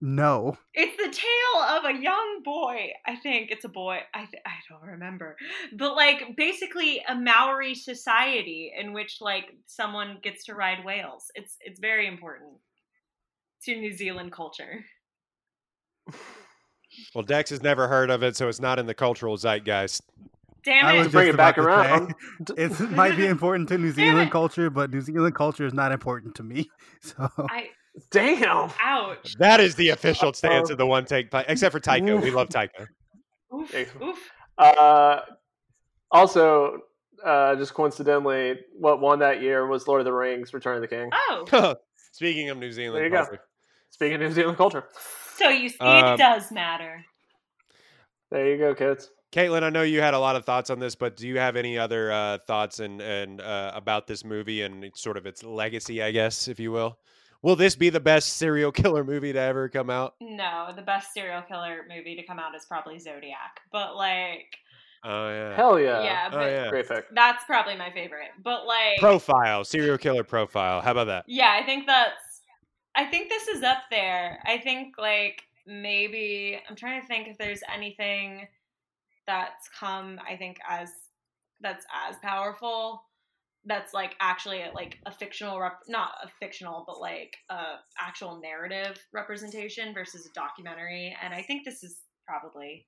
No. 0.00 0.56
It's 0.74 0.96
the 0.96 1.10
tale 1.10 1.62
of 1.76 1.84
a 1.84 2.00
young 2.00 2.42
boy. 2.44 2.92
I 3.06 3.16
think 3.16 3.50
it's 3.50 3.64
a 3.64 3.68
boy. 3.68 3.98
I 4.14 4.26
th- 4.26 4.42
I 4.46 4.52
don't 4.70 4.88
remember. 4.92 5.36
But 5.76 5.96
like 5.96 6.36
basically 6.36 7.02
a 7.08 7.14
Maori 7.16 7.74
society 7.74 8.72
in 8.78 8.92
which 8.92 9.18
like 9.20 9.46
someone 9.66 10.18
gets 10.22 10.44
to 10.44 10.54
ride 10.54 10.84
whales. 10.84 11.30
It's 11.34 11.56
it's 11.60 11.80
very 11.80 12.06
important 12.06 12.52
to 13.64 13.74
New 13.74 13.92
Zealand 13.92 14.30
culture. 14.32 14.84
Well, 17.14 17.24
Dex 17.24 17.50
has 17.50 17.62
never 17.62 17.86
heard 17.88 18.10
of 18.10 18.22
it, 18.22 18.36
so 18.36 18.48
it's 18.48 18.60
not 18.60 18.78
in 18.78 18.86
the 18.86 18.94
cultural 18.94 19.36
zeitgeist. 19.36 20.02
Damn 20.64 20.86
I 20.86 20.94
it. 20.94 20.98
was 20.98 21.06
to 21.08 21.12
bring 21.12 21.28
it 21.28 21.36
back 21.36 21.56
about 21.56 21.76
to 21.76 21.82
say, 21.84 21.90
around. 21.90 22.14
It 22.82 22.90
might 22.96 23.16
be 23.16 23.26
important 23.26 23.68
to 23.70 23.78
New 23.78 23.92
Zealand 23.92 24.30
culture, 24.30 24.68
but 24.70 24.90
New 24.90 25.00
Zealand 25.00 25.34
culture 25.34 25.64
is 25.64 25.72
not 25.74 25.92
important 25.92 26.34
to 26.36 26.42
me. 26.42 26.68
So 27.00 27.30
I 27.38 27.68
Damn. 28.10 28.70
ouch. 28.82 29.34
That 29.38 29.60
is 29.60 29.76
the 29.76 29.90
official 29.90 30.32
stance 30.32 30.68
Uh, 30.68 30.72
of 30.72 30.78
the 30.78 30.86
One 30.86 31.04
Take, 31.04 31.28
except 31.32 31.72
for 31.72 31.78
Taika. 31.80 32.20
We 32.20 32.30
love 32.32 32.48
Taika. 32.48 32.86
Oof. 33.54 34.02
Oof. 34.02 34.30
Uh, 34.58 35.20
also, 36.10 36.78
uh, 37.24 37.54
just 37.54 37.74
coincidentally, 37.74 38.58
what 38.76 39.00
won 39.00 39.20
that 39.20 39.40
year 39.42 39.66
was 39.68 39.86
Lord 39.86 40.00
of 40.00 40.04
the 40.06 40.12
Rings: 40.12 40.52
Return 40.52 40.74
of 40.76 40.80
the 40.82 40.88
King. 40.88 41.08
Oh. 41.12 41.76
Speaking 42.12 42.50
of 42.50 42.58
New 42.58 42.72
Zealand, 42.72 42.96
There 42.96 43.04
you 43.04 43.10
go. 43.10 43.38
Speaking 43.90 44.14
of 44.16 44.20
New 44.22 44.32
Zealand 44.32 44.56
culture, 44.56 44.84
So 45.38 45.48
you 45.48 45.68
see 45.68 45.78
Um, 45.80 46.14
it 46.14 46.18
does 46.18 46.50
matter. 46.52 47.04
there 48.30 48.46
you 48.50 48.58
go, 48.58 48.74
kids. 48.74 49.10
Caitlin, 49.32 49.62
I 49.62 49.70
know 49.70 49.82
you 49.82 50.00
had 50.00 50.14
a 50.14 50.18
lot 50.18 50.36
of 50.36 50.44
thoughts 50.44 50.70
on 50.70 50.78
this, 50.78 50.94
but 50.94 51.16
do 51.16 51.28
you 51.28 51.38
have 51.38 51.54
any 51.56 51.76
other 51.78 52.10
uh, 52.10 52.38
thoughts 52.46 52.80
and 52.80 53.00
and 53.00 53.40
uh, 53.40 53.72
about 53.74 54.06
this 54.06 54.24
movie 54.24 54.62
and 54.62 54.90
sort 54.94 55.16
of 55.18 55.26
its 55.26 55.42
legacy, 55.44 56.02
I 56.02 56.10
guess, 56.12 56.48
if 56.48 56.58
you 56.58 56.72
will? 56.72 56.98
Will 57.42 57.54
this 57.56 57.76
be 57.76 57.88
the 57.90 58.00
best 58.00 58.34
serial 58.38 58.72
killer 58.80 59.04
movie 59.04 59.32
to 59.32 59.38
ever 59.40 59.68
come 59.68 59.90
out? 59.90 60.14
No, 60.20 60.70
the 60.74 60.82
best 60.82 61.12
serial 61.12 61.42
killer 61.42 61.84
movie 61.88 62.16
to 62.16 62.24
come 62.26 62.38
out 62.38 62.54
is 62.54 62.64
probably 62.66 62.98
Zodiac. 62.98 63.60
But 63.70 63.96
like 63.96 64.56
Oh 65.04 65.28
yeah. 65.30 65.54
Hell 65.56 65.78
yeah! 65.78 66.02
yeah, 66.02 66.28
Oh 66.32 66.46
yeah. 66.46 66.70
Great 66.70 66.88
pick. 66.88 67.04
that's 67.14 67.44
probably 67.44 67.76
my 67.76 67.90
favorite. 67.92 68.30
But 68.42 68.66
like 68.66 68.98
Profile, 68.98 69.62
serial 69.62 69.98
killer 69.98 70.24
profile. 70.24 70.80
How 70.80 70.90
about 70.92 71.06
that? 71.06 71.24
Yeah, 71.28 71.56
I 71.58 71.64
think 71.64 71.86
that's 71.86 72.16
I 72.98 73.04
think 73.04 73.28
this 73.28 73.46
is 73.46 73.62
up 73.62 73.84
there. 73.92 74.42
I 74.44 74.58
think 74.58 74.96
like 74.98 75.42
maybe 75.68 76.58
I'm 76.68 76.74
trying 76.74 77.00
to 77.00 77.06
think 77.06 77.28
if 77.28 77.38
there's 77.38 77.60
anything 77.72 78.48
that's 79.24 79.68
come 79.78 80.18
I 80.28 80.36
think 80.36 80.56
as 80.68 80.90
that's 81.60 81.84
as 82.08 82.16
powerful 82.22 83.04
that's 83.66 83.94
like 83.94 84.16
actually 84.20 84.62
like 84.74 84.96
a 85.06 85.12
fictional 85.12 85.60
rep 85.60 85.80
not 85.86 86.12
a 86.24 86.28
fictional 86.40 86.84
but 86.86 86.98
like 86.98 87.36
a 87.50 87.76
actual 88.00 88.40
narrative 88.40 88.98
representation 89.12 89.92
versus 89.92 90.26
a 90.26 90.32
documentary 90.34 91.14
and 91.22 91.34
I 91.34 91.42
think 91.42 91.64
this 91.64 91.84
is 91.84 91.98
probably 92.26 92.86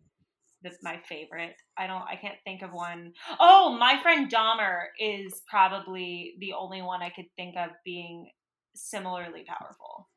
that's 0.62 0.82
my 0.82 0.98
favorite. 1.08 1.54
I 1.78 1.86
don't 1.86 2.02
I 2.02 2.16
can't 2.16 2.38
think 2.44 2.62
of 2.62 2.72
one. 2.72 3.12
Oh, 3.38 3.76
my 3.78 4.00
friend 4.02 4.30
Dahmer 4.30 4.86
is 4.98 5.42
probably 5.48 6.34
the 6.40 6.52
only 6.52 6.82
one 6.82 7.02
I 7.02 7.10
could 7.10 7.26
think 7.36 7.54
of 7.56 7.70
being 7.84 8.28
similarly 8.74 9.44
powerful. 9.47 10.09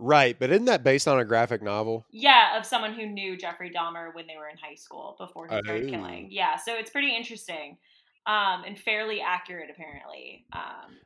Right, 0.00 0.38
but 0.38 0.50
isn't 0.50 0.66
that 0.66 0.84
based 0.84 1.08
on 1.08 1.18
a 1.18 1.24
graphic 1.24 1.60
novel? 1.60 2.06
Yeah, 2.12 2.56
of 2.56 2.64
someone 2.64 2.94
who 2.94 3.04
knew 3.06 3.36
Jeffrey 3.36 3.68
Dahmer 3.70 4.14
when 4.14 4.28
they 4.28 4.36
were 4.36 4.48
in 4.48 4.56
high 4.56 4.76
school 4.76 5.16
before 5.18 5.48
he 5.48 5.58
started 5.58 5.86
Oh. 5.88 5.90
killing. 5.90 6.28
Yeah, 6.30 6.54
so 6.56 6.74
it's 6.76 6.90
pretty 6.90 7.14
interesting. 7.16 7.78
Um, 8.26 8.62
and 8.64 8.78
fairly 8.78 9.20
accurate 9.20 9.70
apparently. 9.70 10.44
Um, 10.52 10.98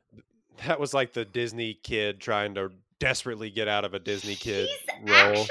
That 0.67 0.79
was 0.79 0.93
like 0.93 1.15
the 1.15 1.25
Disney 1.25 1.75
kid 1.83 2.21
trying 2.21 2.55
to 2.57 2.71
desperately 2.99 3.49
get 3.51 3.67
out 3.67 3.85
of 3.87 3.95
a 3.95 3.99
Disney 3.99 4.35
kid 4.35 4.69
he's 4.69 4.89
role. 5.09 5.17
actually 5.17 5.47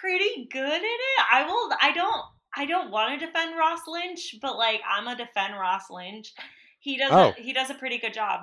pretty 0.00 0.46
good 0.50 0.62
at 0.62 0.80
it. 0.82 1.24
I 1.32 1.44
will 1.44 1.72
I 1.82 1.92
don't 1.92 2.22
I 2.56 2.64
don't 2.66 2.90
want 2.92 3.18
to 3.18 3.26
defend 3.26 3.58
Ross 3.58 3.80
Lynch, 3.88 4.36
but 4.40 4.56
like 4.56 4.80
I'm 4.88 5.08
a 5.08 5.16
defend 5.16 5.54
Ross 5.54 5.90
Lynch. 5.90 6.32
He 6.78 6.96
does 6.96 7.10
Oh. 7.12 7.34
a, 7.36 7.42
he 7.42 7.52
does 7.52 7.70
a 7.70 7.74
pretty 7.74 7.98
good 7.98 8.14
job. 8.14 8.42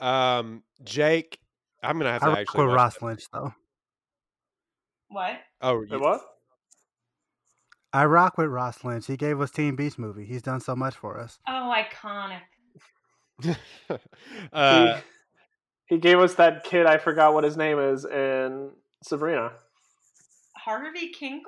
Um, 0.00 0.62
Jake, 0.82 1.38
I'm 1.82 1.98
gonna 1.98 2.12
have 2.12 2.22
I 2.22 2.26
to 2.26 2.30
rock 2.30 2.38
actually. 2.40 2.66
with 2.66 2.74
Ross 2.74 2.94
that. 2.94 3.04
Lynch 3.04 3.22
though. 3.32 3.54
What? 5.08 5.40
Oh, 5.60 5.80
Wait, 5.80 5.90
you, 5.90 6.00
what? 6.00 6.20
I 7.92 8.04
rock 8.04 8.38
with 8.38 8.46
Ross 8.48 8.84
Lynch. 8.84 9.06
He 9.06 9.16
gave 9.16 9.40
us 9.40 9.50
Teen 9.50 9.74
Beach 9.76 9.98
movie. 9.98 10.24
He's 10.24 10.42
done 10.42 10.60
so 10.60 10.76
much 10.76 10.94
for 10.94 11.18
us. 11.18 11.38
Oh, 11.48 11.74
iconic. 11.76 12.40
uh, 14.52 15.00
He 15.86 15.98
gave 15.98 16.18
us 16.20 16.34
that 16.34 16.62
kid. 16.62 16.86
I 16.86 16.98
forgot 16.98 17.34
what 17.34 17.42
his 17.42 17.56
name 17.56 17.78
is 17.80 18.04
in 18.04 18.70
Sabrina. 19.02 19.52
Harvey 20.56 21.12
Kinkle? 21.12 21.40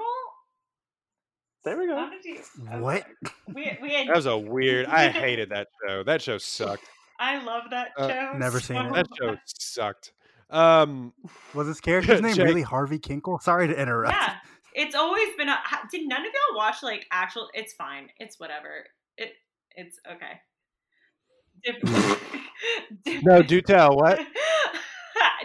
There 1.65 1.79
we 1.79 1.87
go. 1.87 2.11
did 2.11 2.24
you? 2.24 2.41
What? 2.81 3.07
We 3.55 3.79
we 3.81 3.93
had. 3.93 4.09
that 4.09 4.16
was 4.16 4.27
a 4.27 4.37
weird. 4.37 4.87
I 4.87 5.11
hated 5.11 5.51
that 5.51 5.69
show. 5.87 6.03
That 6.03 6.20
show 6.20 6.39
sucked. 6.39 6.83
I 7.23 7.43
love 7.44 7.65
that 7.70 7.93
Uh, 7.97 8.09
show. 8.09 8.32
never 8.39 8.59
so 8.61 8.74
seen 8.74 8.86
it. 8.86 8.93
That 8.93 9.07
show 9.19 9.36
sucked. 9.44 10.12
Um, 10.51 11.12
Was 11.55 11.66
his 11.69 11.81
character's 11.89 12.20
name 12.20 12.35
Jake. 12.35 12.44
really 12.47 12.62
Harvey 12.62 12.99
Kinkle? 12.99 13.40
Sorry 13.40 13.69
to 13.69 13.74
interrupt. 13.81 14.15
Yeah, 14.15 14.36
it's 14.74 14.94
always 14.94 15.28
been. 15.39 15.49
A, 15.49 15.57
did 15.90 16.07
none 16.09 16.20
of 16.20 16.27
y'all 16.32 16.57
watch 16.59 16.82
like 16.82 17.07
actual? 17.11 17.49
It's 17.55 17.73
fine. 17.74 18.09
It's 18.19 18.39
whatever. 18.40 18.85
It 19.16 19.32
it's 19.77 19.99
okay. 20.11 20.40
Did- 21.65 23.23
no, 23.24 23.43
do 23.43 23.61
tell. 23.61 23.97
What? 23.97 24.19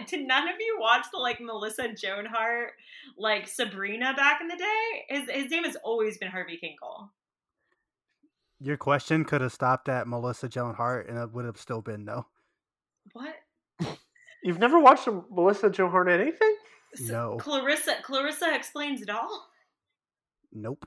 Did 0.06 0.26
none 0.26 0.48
of 0.48 0.54
you 0.58 0.78
watch 0.80 1.06
the 1.12 1.18
like 1.18 1.40
Melissa 1.40 1.92
Joan 1.92 2.24
Hart, 2.24 2.72
like 3.18 3.46
Sabrina 3.48 4.14
back 4.16 4.40
in 4.40 4.48
the 4.48 4.56
day? 4.56 5.04
His 5.08 5.28
his 5.30 5.50
name 5.50 5.64
has 5.64 5.76
always 5.84 6.18
been 6.18 6.30
Harvey 6.30 6.58
Kinkle. 6.62 7.08
Your 8.60 8.76
question 8.76 9.24
could 9.24 9.40
have 9.40 9.52
stopped 9.52 9.88
at 9.88 10.08
Melissa 10.08 10.48
Joan 10.48 10.74
Hart, 10.74 11.08
and 11.08 11.18
it 11.18 11.32
would 11.32 11.44
have 11.44 11.58
still 11.58 11.80
been 11.80 12.04
no. 12.04 12.26
What? 13.12 13.34
You've 14.42 14.58
never 14.58 14.78
watched 14.78 15.06
a 15.06 15.22
Melissa 15.30 15.70
Joan 15.70 15.90
Hart 15.90 16.08
anything? 16.08 16.56
S- 16.94 17.02
No. 17.08 17.36
Clarissa 17.38 17.96
Clarissa 18.02 18.54
explains 18.54 19.02
it 19.02 19.10
all. 19.10 19.46
Nope. 20.52 20.86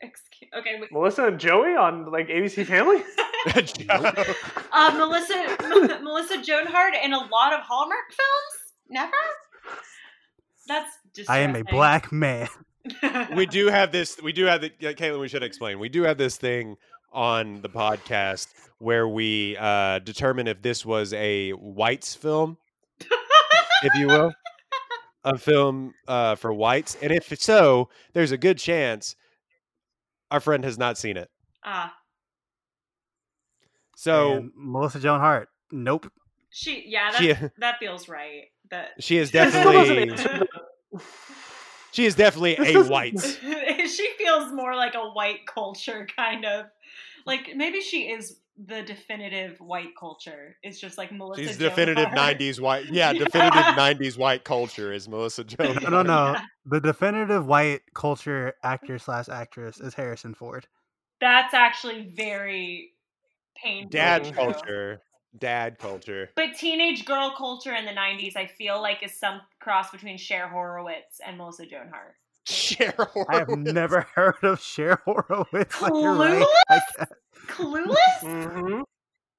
Excuse, 0.00 0.50
okay, 0.58 0.78
wait. 0.80 0.92
Melissa 0.92 1.26
and 1.26 1.38
Joey 1.40 1.74
on 1.76 2.10
like 2.10 2.28
ABC 2.28 2.64
Family? 2.66 3.02
Uh, 4.72 4.90
Melissa 4.96 5.34
M- 5.62 6.02
Melissa 6.04 6.40
Joan 6.42 6.66
Hart 6.66 6.94
in 7.02 7.12
a 7.12 7.18
lot 7.18 7.52
of 7.52 7.60
Hallmark 7.60 8.06
films. 8.08 8.72
Never. 8.88 9.12
That's 10.66 10.90
just. 11.14 11.28
I 11.30 11.40
am 11.40 11.54
a 11.54 11.62
black 11.64 12.10
man. 12.10 12.48
we 13.36 13.44
do 13.46 13.68
have 13.68 13.92
this. 13.92 14.20
We 14.22 14.32
do 14.32 14.44
have 14.46 14.62
the. 14.62 14.72
Yeah, 14.80 14.92
Caitlin, 14.92 15.20
we 15.20 15.28
should 15.28 15.42
explain. 15.42 15.78
We 15.78 15.88
do 15.88 16.02
have 16.02 16.16
this 16.18 16.36
thing 16.36 16.76
on 17.14 17.62
the 17.62 17.68
podcast 17.68 18.48
where 18.78 19.08
we 19.08 19.56
uh, 19.58 20.00
determine 20.00 20.46
if 20.48 20.60
this 20.62 20.84
was 20.84 21.12
a 21.14 21.50
whites 21.52 22.14
film, 22.14 22.58
if 23.82 23.94
you 23.94 24.06
will. 24.08 24.32
a 25.24 25.38
film 25.38 25.94
uh, 26.08 26.34
for 26.34 26.52
whites? 26.52 26.96
And 27.00 27.12
if 27.12 27.32
so, 27.40 27.88
there's 28.12 28.32
a 28.32 28.36
good 28.38 28.58
chance 28.58 29.16
our 30.30 30.40
friend 30.40 30.64
has 30.64 30.76
not 30.76 30.98
seen 30.98 31.16
it. 31.16 31.30
Ah, 31.64 31.94
So 33.96 34.32
And 34.32 34.50
Melissa 34.56 35.00
Joan 35.00 35.20
Hart. 35.20 35.48
Nope. 35.72 36.10
she. 36.50 36.84
Yeah, 36.86 37.10
that 37.12 37.20
She- 37.20 37.48
that 37.58 37.78
feels 37.78 38.08
right. 38.08 38.44
That 38.70 38.90
she 39.00 39.18
is 39.18 39.30
This 39.30 39.50
still 39.50 39.72
doesn't 39.72 39.94
definitely 39.94 40.10
answer 40.10 40.46
the- 40.92 41.02
she 41.94 42.06
is 42.06 42.16
definitely 42.16 42.56
a 42.58 42.82
white. 42.82 43.20
she 43.88 44.10
feels 44.18 44.52
more 44.52 44.74
like 44.74 44.96
a 44.96 45.10
white 45.10 45.46
culture 45.46 46.08
kind 46.16 46.44
of. 46.44 46.66
Like 47.24 47.52
maybe 47.54 47.80
she 47.80 48.10
is 48.10 48.40
the 48.66 48.82
definitive 48.82 49.60
white 49.60 49.96
culture. 49.98 50.56
It's 50.64 50.80
just 50.80 50.98
like 50.98 51.12
Melissa. 51.12 51.42
She's 51.42 51.56
Joan 51.56 51.68
definitive 51.68 52.06
Hart. 52.06 52.38
'90s 52.38 52.60
white. 52.60 52.86
Yeah, 52.90 53.12
definitive 53.12 53.62
'90s 53.62 54.18
white 54.18 54.42
culture 54.42 54.92
is 54.92 55.08
Melissa 55.08 55.44
Joan. 55.44 55.76
No, 55.84 55.88
no, 55.88 56.02
no. 56.02 56.32
Yeah. 56.32 56.40
The 56.66 56.80
definitive 56.80 57.46
white 57.46 57.82
culture 57.94 58.54
actor 58.64 58.98
slash 58.98 59.28
actress 59.28 59.78
is 59.78 59.94
Harrison 59.94 60.34
Ford. 60.34 60.66
That's 61.20 61.54
actually 61.54 62.12
very 62.16 62.90
painful. 63.62 63.90
Dad 63.90 64.34
culture. 64.34 65.00
Dad 65.38 65.78
culture. 65.78 66.30
But 66.36 66.54
teenage 66.56 67.04
girl 67.04 67.34
culture 67.36 67.74
in 67.74 67.84
the 67.84 67.92
'90s, 67.92 68.36
I 68.36 68.46
feel 68.46 68.80
like, 68.80 69.02
is 69.02 69.18
some 69.18 69.40
cross 69.60 69.90
between 69.90 70.16
Cher 70.18 70.48
Horowitz 70.48 71.20
and 71.26 71.36
Melissa 71.38 71.66
Joan 71.66 71.88
Hart. 71.90 72.14
Cheryl. 72.46 73.24
I 73.28 73.38
have 73.38 73.48
never 73.48 74.06
heard 74.14 74.36
of 74.42 74.60
Cher 74.60 75.00
Horowitz. 75.04 75.80
Like, 75.80 75.92
you're 75.94 76.14
right. 76.14 76.42
Clueless? 76.42 76.46
I 76.70 76.80
can't- 76.98 77.10
Clueless? 77.48 78.20
Mhm. 78.22 78.82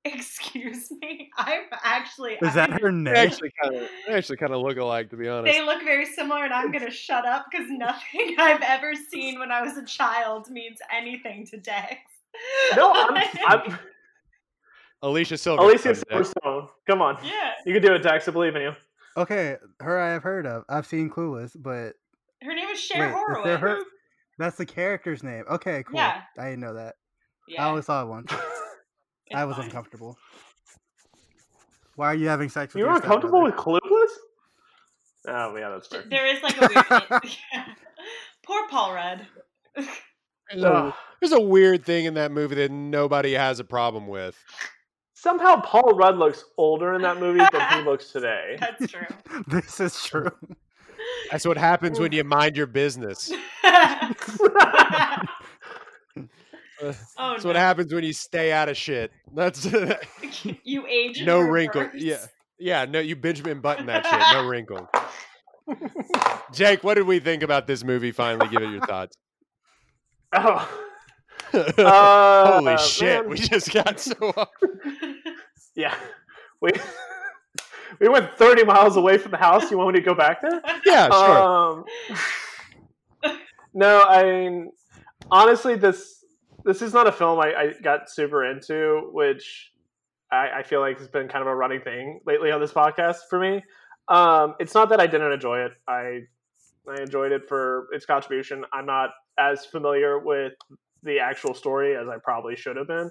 Excuse 0.03 0.91
me. 1.01 1.31
I'm 1.37 1.63
actually. 1.83 2.33
Is 2.41 2.53
that 2.53 2.69
I'm- 2.71 2.79
her 2.79 2.91
They 2.91 2.97
name? 2.97 3.15
actually 3.15 3.51
kind 3.61 3.75
of, 3.75 3.89
they 4.07 4.13
actually 4.13 4.37
kind 4.37 4.53
of 4.53 4.61
look 4.61 4.77
alike, 4.77 5.09
to 5.09 5.17
be 5.17 5.27
honest. 5.27 5.51
They 5.51 5.65
look 5.65 5.83
very 5.83 6.05
similar, 6.05 6.43
and 6.43 6.53
I'm 6.53 6.71
gonna 6.71 6.91
shut 6.91 7.25
up 7.25 7.47
because 7.49 7.67
nothing 7.69 8.35
I've 8.39 8.61
ever 8.61 8.93
seen 8.95 9.39
when 9.39 9.51
I 9.51 9.61
was 9.63 9.77
a 9.77 9.85
child 9.85 10.49
means 10.51 10.77
anything 10.95 11.45
to 11.47 11.57
Dex. 11.57 11.97
No, 12.75 12.91
I'm, 12.93 13.23
I'm 13.47 13.79
Alicia 15.05 15.37
Silver. 15.37 15.61
Alicia 15.63 15.89
Silverstone. 15.89 16.67
Come 16.87 17.01
on, 17.01 17.17
yeah, 17.23 17.51
you 17.65 17.73
can 17.73 17.81
do 17.83 17.93
it, 17.93 17.99
Dax. 17.99 18.27
I 18.27 18.31
believe 18.31 18.55
in 18.55 18.61
you. 18.63 18.71
Okay, 19.17 19.55
her 19.79 19.99
I 19.99 20.11
have 20.13 20.23
heard 20.23 20.45
of. 20.47 20.63
I've 20.67 20.85
seen 20.87 21.09
Clueless, 21.09 21.51
but 21.55 21.93
her 22.43 22.53
name 22.55 22.67
is 22.69 22.79
Cher 22.79 23.05
wait, 23.07 23.13
Horowitz. 23.13 23.43
there 23.45 23.57
her? 23.59 23.79
That's 24.39 24.57
the 24.57 24.65
character's 24.65 25.23
name. 25.23 25.43
Okay, 25.49 25.83
cool. 25.87 25.95
Yeah. 25.97 26.21
I 26.37 26.45
didn't 26.45 26.59
know 26.61 26.73
that. 26.73 26.95
I 27.47 27.51
Yeah, 27.53 27.69
only 27.69 27.81
saw 27.83 28.01
it 28.03 28.07
once. 28.07 28.33
I 29.33 29.45
was 29.45 29.55
fine. 29.55 29.65
uncomfortable. 29.65 30.17
Why 31.95 32.07
are 32.07 32.15
you 32.15 32.27
having 32.27 32.49
sex 32.49 32.73
with 32.73 32.79
You 32.81 32.85
were 32.85 32.91
your 32.93 33.01
uncomfortable 33.01 33.43
with 33.43 33.53
Clueless? 33.55 33.79
Oh 35.27 35.55
yeah, 35.55 35.69
that's 35.69 35.87
fair. 35.87 36.03
There 36.09 36.25
is 36.27 36.41
like 36.43 36.57
a 36.57 36.67
weird. 36.73 36.85
yeah. 37.53 37.65
Poor 38.45 38.67
Paul 38.69 38.93
Rudd. 38.93 39.25
There's 39.75 40.63
a, 40.63 40.93
there's 41.21 41.31
a 41.31 41.39
weird 41.41 41.83
thing 41.85 42.05
in 42.05 42.13
that 42.15 42.31
movie 42.31 42.55
that 42.55 42.71
nobody 42.71 43.33
has 43.33 43.59
a 43.59 43.63
problem 43.63 44.07
with. 44.07 44.37
Somehow 45.25 45.59
Paul 45.61 45.95
Rudd 45.95 46.19
looks 46.19 46.45
older 46.55 46.93
in 46.93 47.01
that 47.01 47.17
movie 47.19 47.43
than 47.51 47.67
he 47.73 47.81
looks 47.81 48.11
today. 48.11 48.57
That's 48.59 48.91
true. 48.91 49.07
This 49.47 49.79
is 49.79 50.03
true. 50.03 50.29
That's 51.31 51.47
what 51.47 51.57
happens 51.57 51.99
when 51.99 52.11
you 52.11 52.23
mind 52.23 52.55
your 52.55 52.67
business. 52.67 53.31
oh 53.63 54.11
That's 56.79 57.17
no. 57.17 57.39
what 57.43 57.55
happens 57.55 57.91
when 57.91 58.03
you 58.03 58.13
stay 58.13 58.51
out 58.51 58.69
of 58.69 58.77
shit. 58.77 59.11
That's 59.33 59.65
you 60.63 60.85
age. 60.85 61.23
no 61.23 61.39
wrinkle. 61.39 61.89
Yeah, 61.95 62.23
yeah. 62.59 62.85
No, 62.85 62.99
you 62.99 63.15
Benjamin 63.15 63.61
Button 63.61 63.87
that 63.87 64.05
shit. 64.05 64.19
No 64.31 64.47
wrinkle. 64.47 64.87
Jake, 66.53 66.83
what 66.83 66.93
did 66.93 67.07
we 67.07 67.17
think 67.17 67.41
about 67.41 67.65
this 67.65 67.83
movie? 67.83 68.11
Finally, 68.11 68.49
give 68.49 68.61
it 68.61 68.69
your 68.69 68.85
thoughts. 68.85 69.17
Oh, 70.33 70.69
uh, 71.53 72.59
Holy 72.59 72.77
shit, 72.77 73.21
man. 73.23 73.29
we 73.29 73.37
just 73.37 73.73
got 73.73 73.99
so 73.99 74.13
off. 74.37 74.49
Yeah, 75.75 75.95
we 76.61 76.71
we 77.99 78.09
went 78.09 78.37
thirty 78.37 78.63
miles 78.63 78.97
away 78.97 79.17
from 79.17 79.31
the 79.31 79.37
house. 79.37 79.69
You 79.71 79.77
want 79.77 79.93
me 79.93 79.99
to 79.99 80.05
go 80.05 80.13
back 80.13 80.41
there? 80.41 80.61
Yeah, 80.85 81.09
sure. 81.09 81.41
Um, 81.41 81.85
no, 83.73 84.03
I 84.03 84.23
mean, 84.23 84.71
honestly, 85.29 85.75
this 85.75 86.23
this 86.63 86.81
is 86.81 86.93
not 86.93 87.07
a 87.07 87.11
film 87.11 87.39
I, 87.39 87.53
I 87.53 87.73
got 87.83 88.09
super 88.09 88.45
into, 88.49 89.09
which 89.11 89.71
I, 90.31 90.59
I 90.59 90.63
feel 90.63 90.79
like 90.79 90.97
has 90.97 91.07
been 91.07 91.27
kind 91.27 91.41
of 91.41 91.47
a 91.47 91.55
running 91.55 91.81
thing 91.81 92.19
lately 92.25 92.51
on 92.51 92.59
this 92.59 92.71
podcast 92.71 93.17
for 93.29 93.39
me. 93.39 93.63
Um, 94.07 94.55
it's 94.59 94.73
not 94.73 94.89
that 94.89 94.99
I 94.99 95.07
didn't 95.07 95.31
enjoy 95.31 95.59
it. 95.59 95.73
I 95.87 96.21
I 96.87 97.01
enjoyed 97.01 97.31
it 97.31 97.47
for 97.47 97.87
its 97.91 98.05
contribution. 98.05 98.63
I'm 98.73 98.85
not 98.85 99.11
as 99.37 99.65
familiar 99.65 100.19
with 100.19 100.53
the 101.03 101.19
actual 101.19 101.53
story 101.53 101.95
as 101.95 102.07
I 102.07 102.17
probably 102.23 102.55
should 102.55 102.77
have 102.77 102.87
been, 102.87 103.09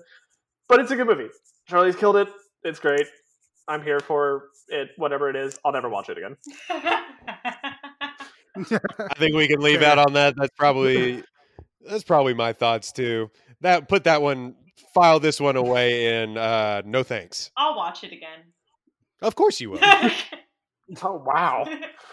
but 0.69 0.81
it's 0.81 0.91
a 0.91 0.97
good 0.97 1.07
movie. 1.07 1.29
Charlize 1.69 1.99
killed 1.99 2.17
it. 2.17 2.29
It's 2.65 2.81
great. 2.81 3.07
I'm 3.69 3.83
here 3.83 4.01
for 4.01 4.49
it, 4.69 4.91
whatever 4.97 5.29
it 5.31 5.37
is. 5.37 5.59
I'll 5.65 5.73
never 5.73 5.89
watch 5.89 6.09
it 6.09 6.19
again. 6.19 6.37
I 8.57 9.15
think 9.17 9.35
we 9.35 9.49
can 9.49 9.61
leave 9.61 9.83
out 9.83 9.99
on 9.99 10.15
that. 10.15 10.35
That's 10.37 10.55
probably 10.57 11.23
that's 11.87 12.05
probably 12.05 12.35
my 12.35 12.53
thoughts 12.53 12.93
too. 12.93 13.31
That 13.61 13.89
put 13.89 14.05
that 14.05 14.23
one, 14.23 14.55
file 14.95 15.21
this 15.21 15.41
one 15.41 15.57
away 15.57 16.23
in 16.23 16.37
uh, 16.39 16.83
no 16.85 17.03
thanks. 17.03 17.51
I'll 17.57 17.77
watch 17.77 18.05
it 18.05 18.13
again. 18.13 18.41
Of 19.23 19.35
course 19.35 19.61
you 19.61 19.71
will. 19.71 19.81
Oh 21.03 21.23
wow! 21.25 21.65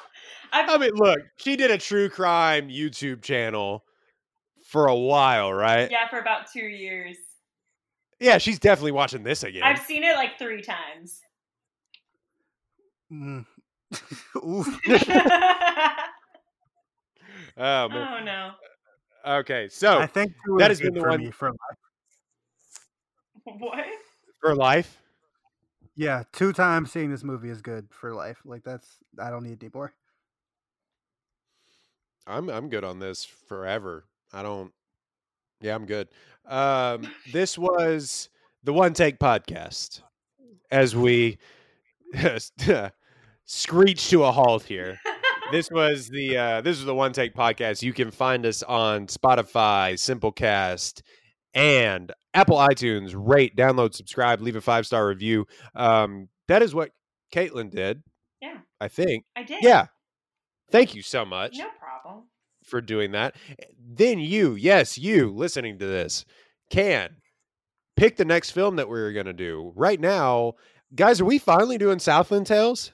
I've, 0.54 0.70
I 0.70 0.78
mean, 0.78 0.92
look, 0.96 1.20
she 1.36 1.58
did 1.58 1.72
a 1.72 1.78
true 1.78 2.08
crime 2.08 2.70
YouTube 2.70 3.22
channel 3.22 3.84
for 4.70 4.88
a 4.88 4.96
while, 4.96 5.52
right? 5.54 5.92
yeah, 5.92 6.08
for 6.10 6.20
about 6.20 6.50
two 6.50 6.62
years. 6.62 7.18
Yeah, 8.22 8.38
she's 8.38 8.60
definitely 8.60 8.92
watching 8.92 9.24
this 9.24 9.44
again. 9.44 9.64
I've 9.64 9.80
seen 9.80 10.04
it 10.04 10.16
like 10.16 10.38
three 10.38 10.62
times. 10.62 11.22
Mm. 13.12 13.46
Oh 17.58 17.90
man. 17.90 18.22
oh 18.22 18.24
no. 18.24 18.52
Okay, 19.40 19.68
so 19.70 20.00
I 20.00 20.08
think 20.08 20.32
two 20.46 20.56
that 20.58 20.72
is 20.72 20.80
has 20.80 20.86
been 20.88 20.94
the 20.94 21.02
for 21.02 21.10
one- 21.10 21.20
me 21.20 21.32
for 21.32 21.50
life. 21.50 23.58
What? 23.60 23.86
for 24.40 24.56
life. 24.56 25.02
Yeah, 25.96 26.24
two 26.32 26.54
times 26.54 26.92
seeing 26.92 27.12
this 27.12 27.24
movie 27.24 27.50
is 27.50 27.62
good 27.62 27.88
for 27.92 28.14
life. 28.14 28.40
Like 28.46 28.64
that's 28.64 28.88
I 29.20 29.30
don't 29.30 29.44
need 29.44 29.62
any 29.62 29.70
more. 29.74 29.94
I'm 32.26 32.50
I'm 32.50 32.70
good 32.70 32.86
on 32.86 33.00
this 33.00 33.26
forever. 33.26 34.06
I 34.32 34.44
don't. 34.44 34.72
Yeah, 35.62 35.76
I'm 35.76 35.86
good. 35.86 36.08
Um, 36.48 37.08
this 37.32 37.58
was 37.58 38.30
the 38.64 38.74
One 38.74 38.94
Take 38.94 39.20
Podcast. 39.20 40.02
As 40.72 40.96
we 40.96 41.38
screech 43.46 44.10
to 44.10 44.24
a 44.24 44.32
halt 44.32 44.64
here. 44.64 45.00
This 45.52 45.70
was 45.70 46.08
the 46.08 46.38
uh, 46.38 46.62
this 46.62 46.78
is 46.78 46.86
the 46.86 46.96
One 46.96 47.12
Take 47.14 47.36
Podcast. 47.36 47.82
You 47.82 47.94
can 47.94 48.10
find 48.10 48.46
us 48.46 48.64
on 48.64 49.08
Spotify, 49.08 49.94
Simplecast, 49.94 51.02
and 51.54 52.12
Apple 52.34 52.58
iTunes. 52.58 53.14
Rate, 53.16 53.56
download, 53.56 53.94
subscribe, 53.94 54.42
leave 54.42 54.56
a 54.56 54.62
five 54.62 54.86
star 54.86 55.06
review. 55.08 55.46
Um, 55.76 56.30
that 56.48 56.62
is 56.62 56.74
what 56.74 56.92
Caitlin 57.34 57.70
did. 57.70 58.02
Yeah. 58.42 58.58
I 58.80 58.88
think. 58.88 59.26
I 59.36 59.44
did. 59.44 59.64
Yeah. 59.64 59.88
Thank 60.72 60.96
you 60.96 61.02
so 61.02 61.26
much 61.26 61.58
No 61.58 61.68
problem. 61.78 62.24
For 62.72 62.82
doing 62.82 63.12
that. 63.12 63.36
Then 63.78 64.18
you, 64.18 64.56
yes, 64.56 64.98
you 64.98 65.32
listening 65.32 65.78
to 65.78 65.86
this, 65.86 66.26
can 66.72 67.18
pick 67.96 68.18
the 68.18 68.26
next 68.26 68.52
film 68.52 68.78
that 68.78 68.90
we're 68.90 69.12
going 69.12 69.28
to 69.28 69.34
do. 69.34 69.72
Right 69.76 70.00
now, 70.00 70.54
guys, 70.96 71.22
are 71.22 71.26
we 71.26 71.38
finally 71.38 71.78
doing 71.78 72.00
Southland 72.00 72.48
Tales? 72.48 72.92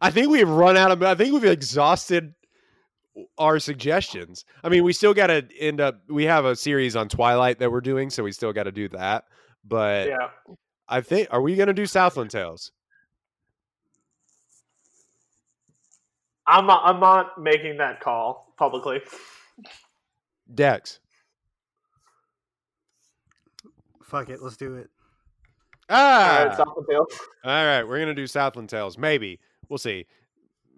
I 0.00 0.10
think 0.10 0.30
we've 0.30 0.48
run 0.48 0.76
out 0.76 0.90
of, 0.90 1.02
I 1.02 1.14
think 1.14 1.32
we've 1.32 1.44
exhausted 1.44 2.34
our 3.36 3.58
suggestions. 3.58 4.44
I 4.64 4.68
mean, 4.68 4.82
we 4.82 4.92
still 4.92 5.14
got 5.14 5.26
to 5.26 5.46
end 5.58 5.80
up, 5.80 6.00
we 6.08 6.24
have 6.24 6.44
a 6.44 6.56
series 6.56 6.96
on 6.96 7.08
Twilight 7.08 7.58
that 7.58 7.70
we're 7.70 7.82
doing, 7.82 8.10
so 8.10 8.24
we 8.24 8.32
still 8.32 8.52
got 8.52 8.64
to 8.64 8.72
do 8.72 8.88
that. 8.88 9.24
But 9.64 10.08
Yeah, 10.08 10.28
I 10.88 11.02
think, 11.02 11.28
are 11.30 11.42
we 11.42 11.54
going 11.54 11.68
to 11.68 11.74
do 11.74 11.86
Southland 11.86 12.30
Tales? 12.30 12.72
I'm 16.50 16.66
not. 16.66 16.82
I'm 16.84 17.00
not 17.00 17.40
making 17.40 17.78
that 17.78 18.00
call 18.00 18.52
publicly. 18.58 19.00
Dex. 20.52 20.98
Fuck 24.04 24.28
it, 24.28 24.42
let's 24.42 24.56
do 24.56 24.74
it. 24.74 24.90
Ah! 25.88 26.40
All 26.40 26.46
right, 26.46 26.56
Southland 26.56 26.88
Tales. 26.90 27.20
All 27.44 27.64
right, 27.64 27.84
we're 27.84 28.00
gonna 28.00 28.14
do 28.14 28.26
Southland 28.26 28.68
Tales. 28.68 28.98
Maybe 28.98 29.38
we'll 29.68 29.78
see. 29.78 30.06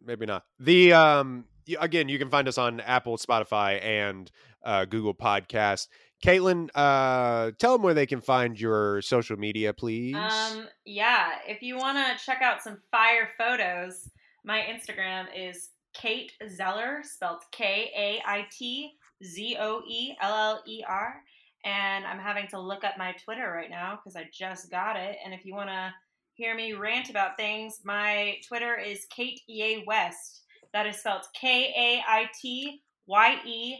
Maybe 0.04 0.26
not. 0.26 0.44
The 0.60 0.92
um 0.92 1.44
again, 1.80 2.08
you 2.08 2.18
can 2.18 2.28
find 2.28 2.48
us 2.48 2.58
on 2.58 2.80
Apple, 2.80 3.16
Spotify, 3.16 3.82
and 3.82 4.30
uh, 4.64 4.84
Google 4.84 5.14
Podcast. 5.14 5.88
Caitlin, 6.22 6.68
uh, 6.74 7.50
tell 7.58 7.72
them 7.72 7.82
where 7.82 7.94
they 7.94 8.06
can 8.06 8.20
find 8.20 8.58
your 8.60 9.02
social 9.02 9.36
media, 9.36 9.72
please. 9.72 10.14
Um, 10.14 10.68
yeah, 10.84 11.30
if 11.48 11.62
you 11.62 11.76
want 11.76 11.98
to 11.98 12.24
check 12.24 12.42
out 12.42 12.62
some 12.62 12.78
fire 12.92 13.30
photos, 13.36 14.08
My 14.44 14.60
Instagram 14.60 15.26
is 15.36 15.70
Kait 15.94 16.30
Zoeller, 16.50 17.02
spelled 17.04 17.42
K 17.52 17.90
A 17.96 18.22
I 18.26 18.46
T 18.50 18.92
Z 19.24 19.56
O 19.60 19.82
E 19.86 20.14
L 20.20 20.34
L 20.34 20.62
E 20.66 20.82
R. 20.88 21.22
And 21.64 22.04
I'm 22.04 22.18
having 22.18 22.48
to 22.48 22.60
look 22.60 22.82
up 22.82 22.98
my 22.98 23.12
Twitter 23.24 23.52
right 23.52 23.70
now 23.70 23.96
because 23.96 24.16
I 24.16 24.28
just 24.32 24.70
got 24.70 24.96
it. 24.96 25.16
And 25.24 25.32
if 25.32 25.44
you 25.44 25.54
want 25.54 25.68
to 25.68 25.94
hear 26.34 26.56
me 26.56 26.72
rant 26.72 27.08
about 27.08 27.36
things, 27.36 27.80
my 27.84 28.36
Twitter 28.46 28.76
is 28.76 29.06
Kate 29.10 29.40
E. 29.48 29.84
West. 29.86 30.42
That 30.72 30.86
is 30.86 30.96
spelled 30.98 31.26
K 31.34 31.72
A 31.76 32.02
I 32.10 32.28
T 32.40 32.82
Y 33.06 33.36
E 33.46 33.76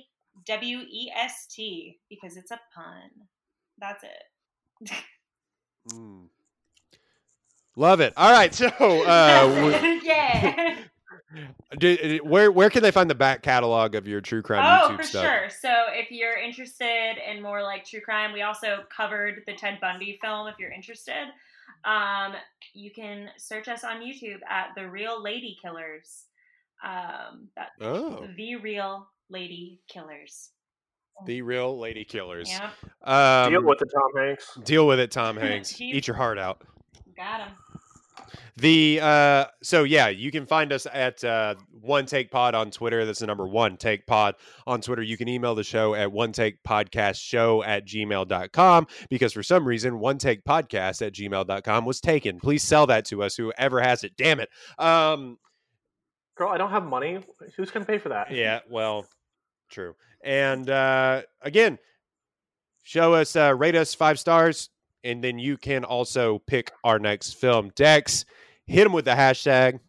W 0.46 0.78
E 0.78 1.10
S 1.16 1.46
T 1.50 1.98
because 2.08 2.36
it's 2.36 2.50
a 2.50 2.60
pun. 2.74 3.10
That's 3.78 4.04
it. 4.04 4.92
Mm. 5.92 6.28
Love 7.76 8.00
it. 8.00 8.12
All 8.16 8.30
right, 8.32 8.54
so 8.54 8.66
uh, 8.80 9.98
yeah. 10.02 10.76
do- 11.78 12.20
where 12.24 12.50
where 12.52 12.68
can 12.70 12.82
they 12.82 12.90
find 12.90 13.08
the 13.08 13.14
back 13.14 13.42
catalog 13.42 13.94
of 13.94 14.06
your 14.06 14.20
true 14.20 14.42
crime 14.42 14.62
Oh, 14.82 14.88
YouTube 14.90 14.96
for 14.98 15.02
stuff? 15.02 15.24
sure. 15.24 15.48
So 15.60 15.70
if 15.92 16.10
you're 16.10 16.36
interested 16.36 17.14
in 17.30 17.42
more 17.42 17.62
like 17.62 17.84
true 17.86 18.00
crime, 18.00 18.32
we 18.32 18.42
also 18.42 18.80
covered 18.94 19.42
the 19.46 19.54
Ted 19.54 19.78
Bundy 19.80 20.18
film. 20.20 20.48
If 20.48 20.56
you're 20.58 20.70
interested, 20.72 21.28
um, 21.84 22.34
you 22.74 22.90
can 22.90 23.30
search 23.38 23.68
us 23.68 23.84
on 23.84 24.00
YouTube 24.02 24.40
at 24.48 24.68
the 24.76 24.88
Real 24.88 25.22
Lady 25.22 25.56
Killers. 25.62 26.24
Um, 26.84 27.48
that 27.56 27.68
Oh, 27.80 28.26
the 28.36 28.56
Real 28.56 29.08
Lady 29.30 29.80
Killers. 29.88 30.50
the 31.26 31.40
real 31.42 31.78
lady 31.78 32.04
killers. 32.04 32.50
Yep, 32.50 33.08
Um, 33.08 33.50
Deal 33.52 33.62
with 33.62 33.80
it, 33.82 33.88
Tom 33.94 34.10
Hanks. 34.24 34.58
deal 34.64 34.86
with 34.88 34.98
it, 34.98 35.10
Tom 35.10 35.36
Hanks. 35.38 35.80
Eat 35.80 36.06
your 36.08 36.16
heart 36.16 36.38
out. 36.38 36.62
Got 37.16 37.40
him. 37.40 37.56
The 38.56 39.00
uh 39.02 39.46
so 39.62 39.84
yeah, 39.84 40.08
you 40.08 40.30
can 40.30 40.46
find 40.46 40.72
us 40.72 40.86
at 40.92 41.24
uh 41.24 41.54
one 41.70 42.04
take 42.06 42.30
pod 42.30 42.54
on 42.54 42.70
Twitter. 42.70 43.04
That's 43.06 43.20
the 43.20 43.26
number 43.26 43.46
one 43.46 43.76
take 43.78 44.06
pod 44.06 44.34
on 44.66 44.80
Twitter. 44.82 45.02
You 45.02 45.16
can 45.16 45.28
email 45.28 45.54
the 45.54 45.64
show 45.64 45.94
at 45.94 46.12
one 46.12 46.32
take 46.32 46.62
podcast 46.62 47.20
show 47.20 47.62
at 47.64 47.86
gmail.com 47.86 48.86
because 49.08 49.32
for 49.32 49.42
some 49.42 49.66
reason 49.66 49.98
one 49.98 50.18
take 50.18 50.44
podcast 50.44 51.04
at 51.04 51.14
gmail.com 51.14 51.84
was 51.86 52.00
taken. 52.00 52.38
Please 52.40 52.62
sell 52.62 52.86
that 52.86 53.06
to 53.06 53.22
us, 53.22 53.34
whoever 53.36 53.80
has 53.80 54.04
it. 54.04 54.12
Damn 54.16 54.40
it. 54.40 54.50
Um 54.78 55.38
Girl, 56.36 56.48
I 56.50 56.58
don't 56.58 56.70
have 56.70 56.84
money. 56.84 57.20
Who's 57.56 57.70
gonna 57.70 57.86
pay 57.86 57.98
for 57.98 58.10
that? 58.10 58.30
yeah, 58.30 58.60
well, 58.70 59.06
true. 59.70 59.94
And 60.22 60.68
uh 60.68 61.22
again, 61.40 61.78
show 62.82 63.14
us 63.14 63.34
uh 63.34 63.54
rate 63.56 63.74
us 63.76 63.94
five 63.94 64.18
stars, 64.18 64.68
and 65.04 65.22
then 65.22 65.38
you 65.38 65.56
can 65.56 65.84
also 65.84 66.38
pick 66.40 66.72
our 66.84 66.98
next 66.98 67.34
film. 67.34 67.70
Dex, 67.74 68.24
hit 68.66 68.86
him 68.86 68.92
with 68.92 69.04
the 69.04 69.12
hashtag. 69.12 69.80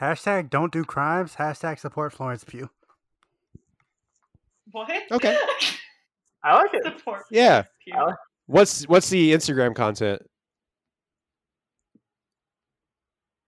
Hashtag 0.00 0.50
don't 0.50 0.72
do 0.72 0.84
crimes. 0.84 1.36
Hashtag 1.36 1.78
support 1.78 2.12
Florence 2.12 2.44
Pugh. 2.44 2.70
What? 4.70 4.90
Okay. 5.10 5.36
I 6.44 6.54
like 6.54 6.70
it. 6.72 6.84
Support. 6.84 7.24
Yeah. 7.30 7.64
Like- 7.94 8.14
What's 8.46 8.82
what's 8.88 9.08
the 9.08 9.32
Instagram 9.32 9.76
content? 9.76 10.22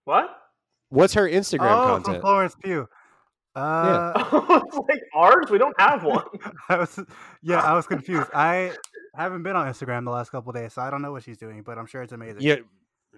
What? 0.04 0.30
What's 0.90 1.14
her 1.14 1.28
Instagram 1.28 1.76
oh, 1.76 1.94
from 1.94 2.02
content? 2.04 2.22
Florence 2.22 2.54
Pugh. 2.62 2.88
Uh, 3.54 4.12
it's 4.66 4.76
like 4.88 5.02
ours. 5.14 5.50
We 5.50 5.58
don't 5.58 5.78
have 5.80 6.04
one. 6.04 6.24
I 6.68 6.78
was, 6.78 6.98
yeah, 7.42 7.60
I 7.60 7.74
was 7.74 7.86
confused. 7.86 8.30
I 8.34 8.72
haven't 9.14 9.42
been 9.42 9.56
on 9.56 9.66
Instagram 9.66 10.04
the 10.04 10.10
last 10.10 10.30
couple 10.30 10.50
of 10.50 10.56
days, 10.56 10.72
so 10.72 10.82
I 10.82 10.90
don't 10.90 11.02
know 11.02 11.12
what 11.12 11.22
she's 11.22 11.38
doing, 11.38 11.62
but 11.62 11.78
I'm 11.78 11.86
sure 11.86 12.02
it's 12.02 12.12
amazing. 12.12 12.42
Yeah, 12.42 12.56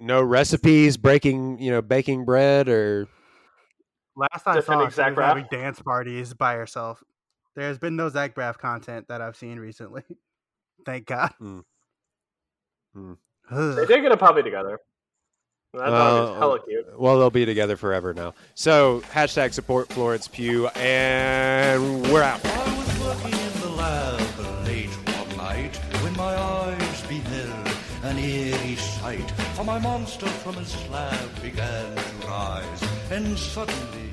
no 0.01 0.23
recipes, 0.23 0.97
breaking, 0.97 1.61
you 1.61 1.71
know, 1.71 1.83
baking 1.83 2.25
bread 2.25 2.69
or 2.69 3.09
Last 4.17 4.45
time, 4.45 4.59
I 4.59 4.61
saw, 4.61 4.89
she 4.89 4.95
Zach 4.95 5.17
was 5.17 5.25
having 5.25 5.47
dance 5.51 5.83
parties 5.83 6.35
by 6.35 6.55
herself. 6.55 7.03
There's 7.57 7.79
been 7.79 7.97
no 7.97 8.09
Zach 8.09 8.35
Braff 8.35 8.59
content 8.59 9.09
that 9.09 9.21
I've 9.21 9.37
seen 9.37 9.59
recently. 9.59 10.03
Thank 10.87 11.07
God. 11.07 11.33
Mm. 11.41 11.63
Mm. 12.97 13.17
They 13.51 13.87
did 13.87 14.03
get 14.03 14.13
a 14.13 14.17
puppy 14.17 14.43
together. 14.43 14.79
That 15.75 15.91
dog 15.91 16.31
is 16.31 16.39
hella 16.39 16.61
cute. 16.65 16.99
well, 17.01 17.19
they'll 17.19 17.31
be 17.31 17.45
together 17.45 17.77
forever 17.77 18.15
now. 18.15 18.35
So 18.55 19.03
hashtag 19.13 19.53
support 19.53 19.89
Florence 19.93 20.29
Pugh, 20.29 20.69
and 20.69 22.03
we're 22.13 22.23
out. 22.23 22.45
I 22.45 22.77
was 22.77 23.01
working 23.01 23.39
in 23.41 23.61
the 23.61 23.71
lab 23.71 24.21
late 24.67 24.91
one 24.91 25.37
night 25.37 25.77
when 26.03 26.13
my 26.17 26.35
eyes 26.37 27.03
beheld 27.09 27.69
an 28.05 28.19
eerie 28.19 28.77
sight. 28.77 29.31
For 29.57 29.65
my 29.65 29.79
monster 29.79 30.27
from 30.27 30.55
his 30.55 30.69
slab 30.69 31.43
began 31.43 31.97
to 31.97 32.27
rise, 32.27 32.83
and 33.11 33.37
suddenly, 33.39 34.11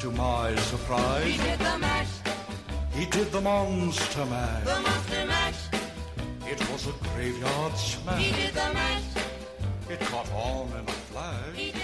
to 0.00 0.10
my 0.10 0.54
surprise, 0.56 1.24
He 1.24 1.36
did 1.38 1.58
the 1.58 1.78
mash, 1.78 2.08
he 2.92 3.06
did 3.06 3.30
the 3.30 3.40
monster 3.40 4.24
the 4.24 4.26
monster 4.26 5.26
mash. 5.26 5.54
It 6.46 6.58
was 6.72 6.88
a 6.88 6.92
graveyard 7.14 7.72
He 8.18 8.32
did 8.32 8.54
the 8.54 8.72
mash, 8.74 9.19
It 9.90 9.98
caught 9.98 10.30
on 10.32 10.68
in 10.68 10.88
a 10.88 10.92
flash. 10.92 11.79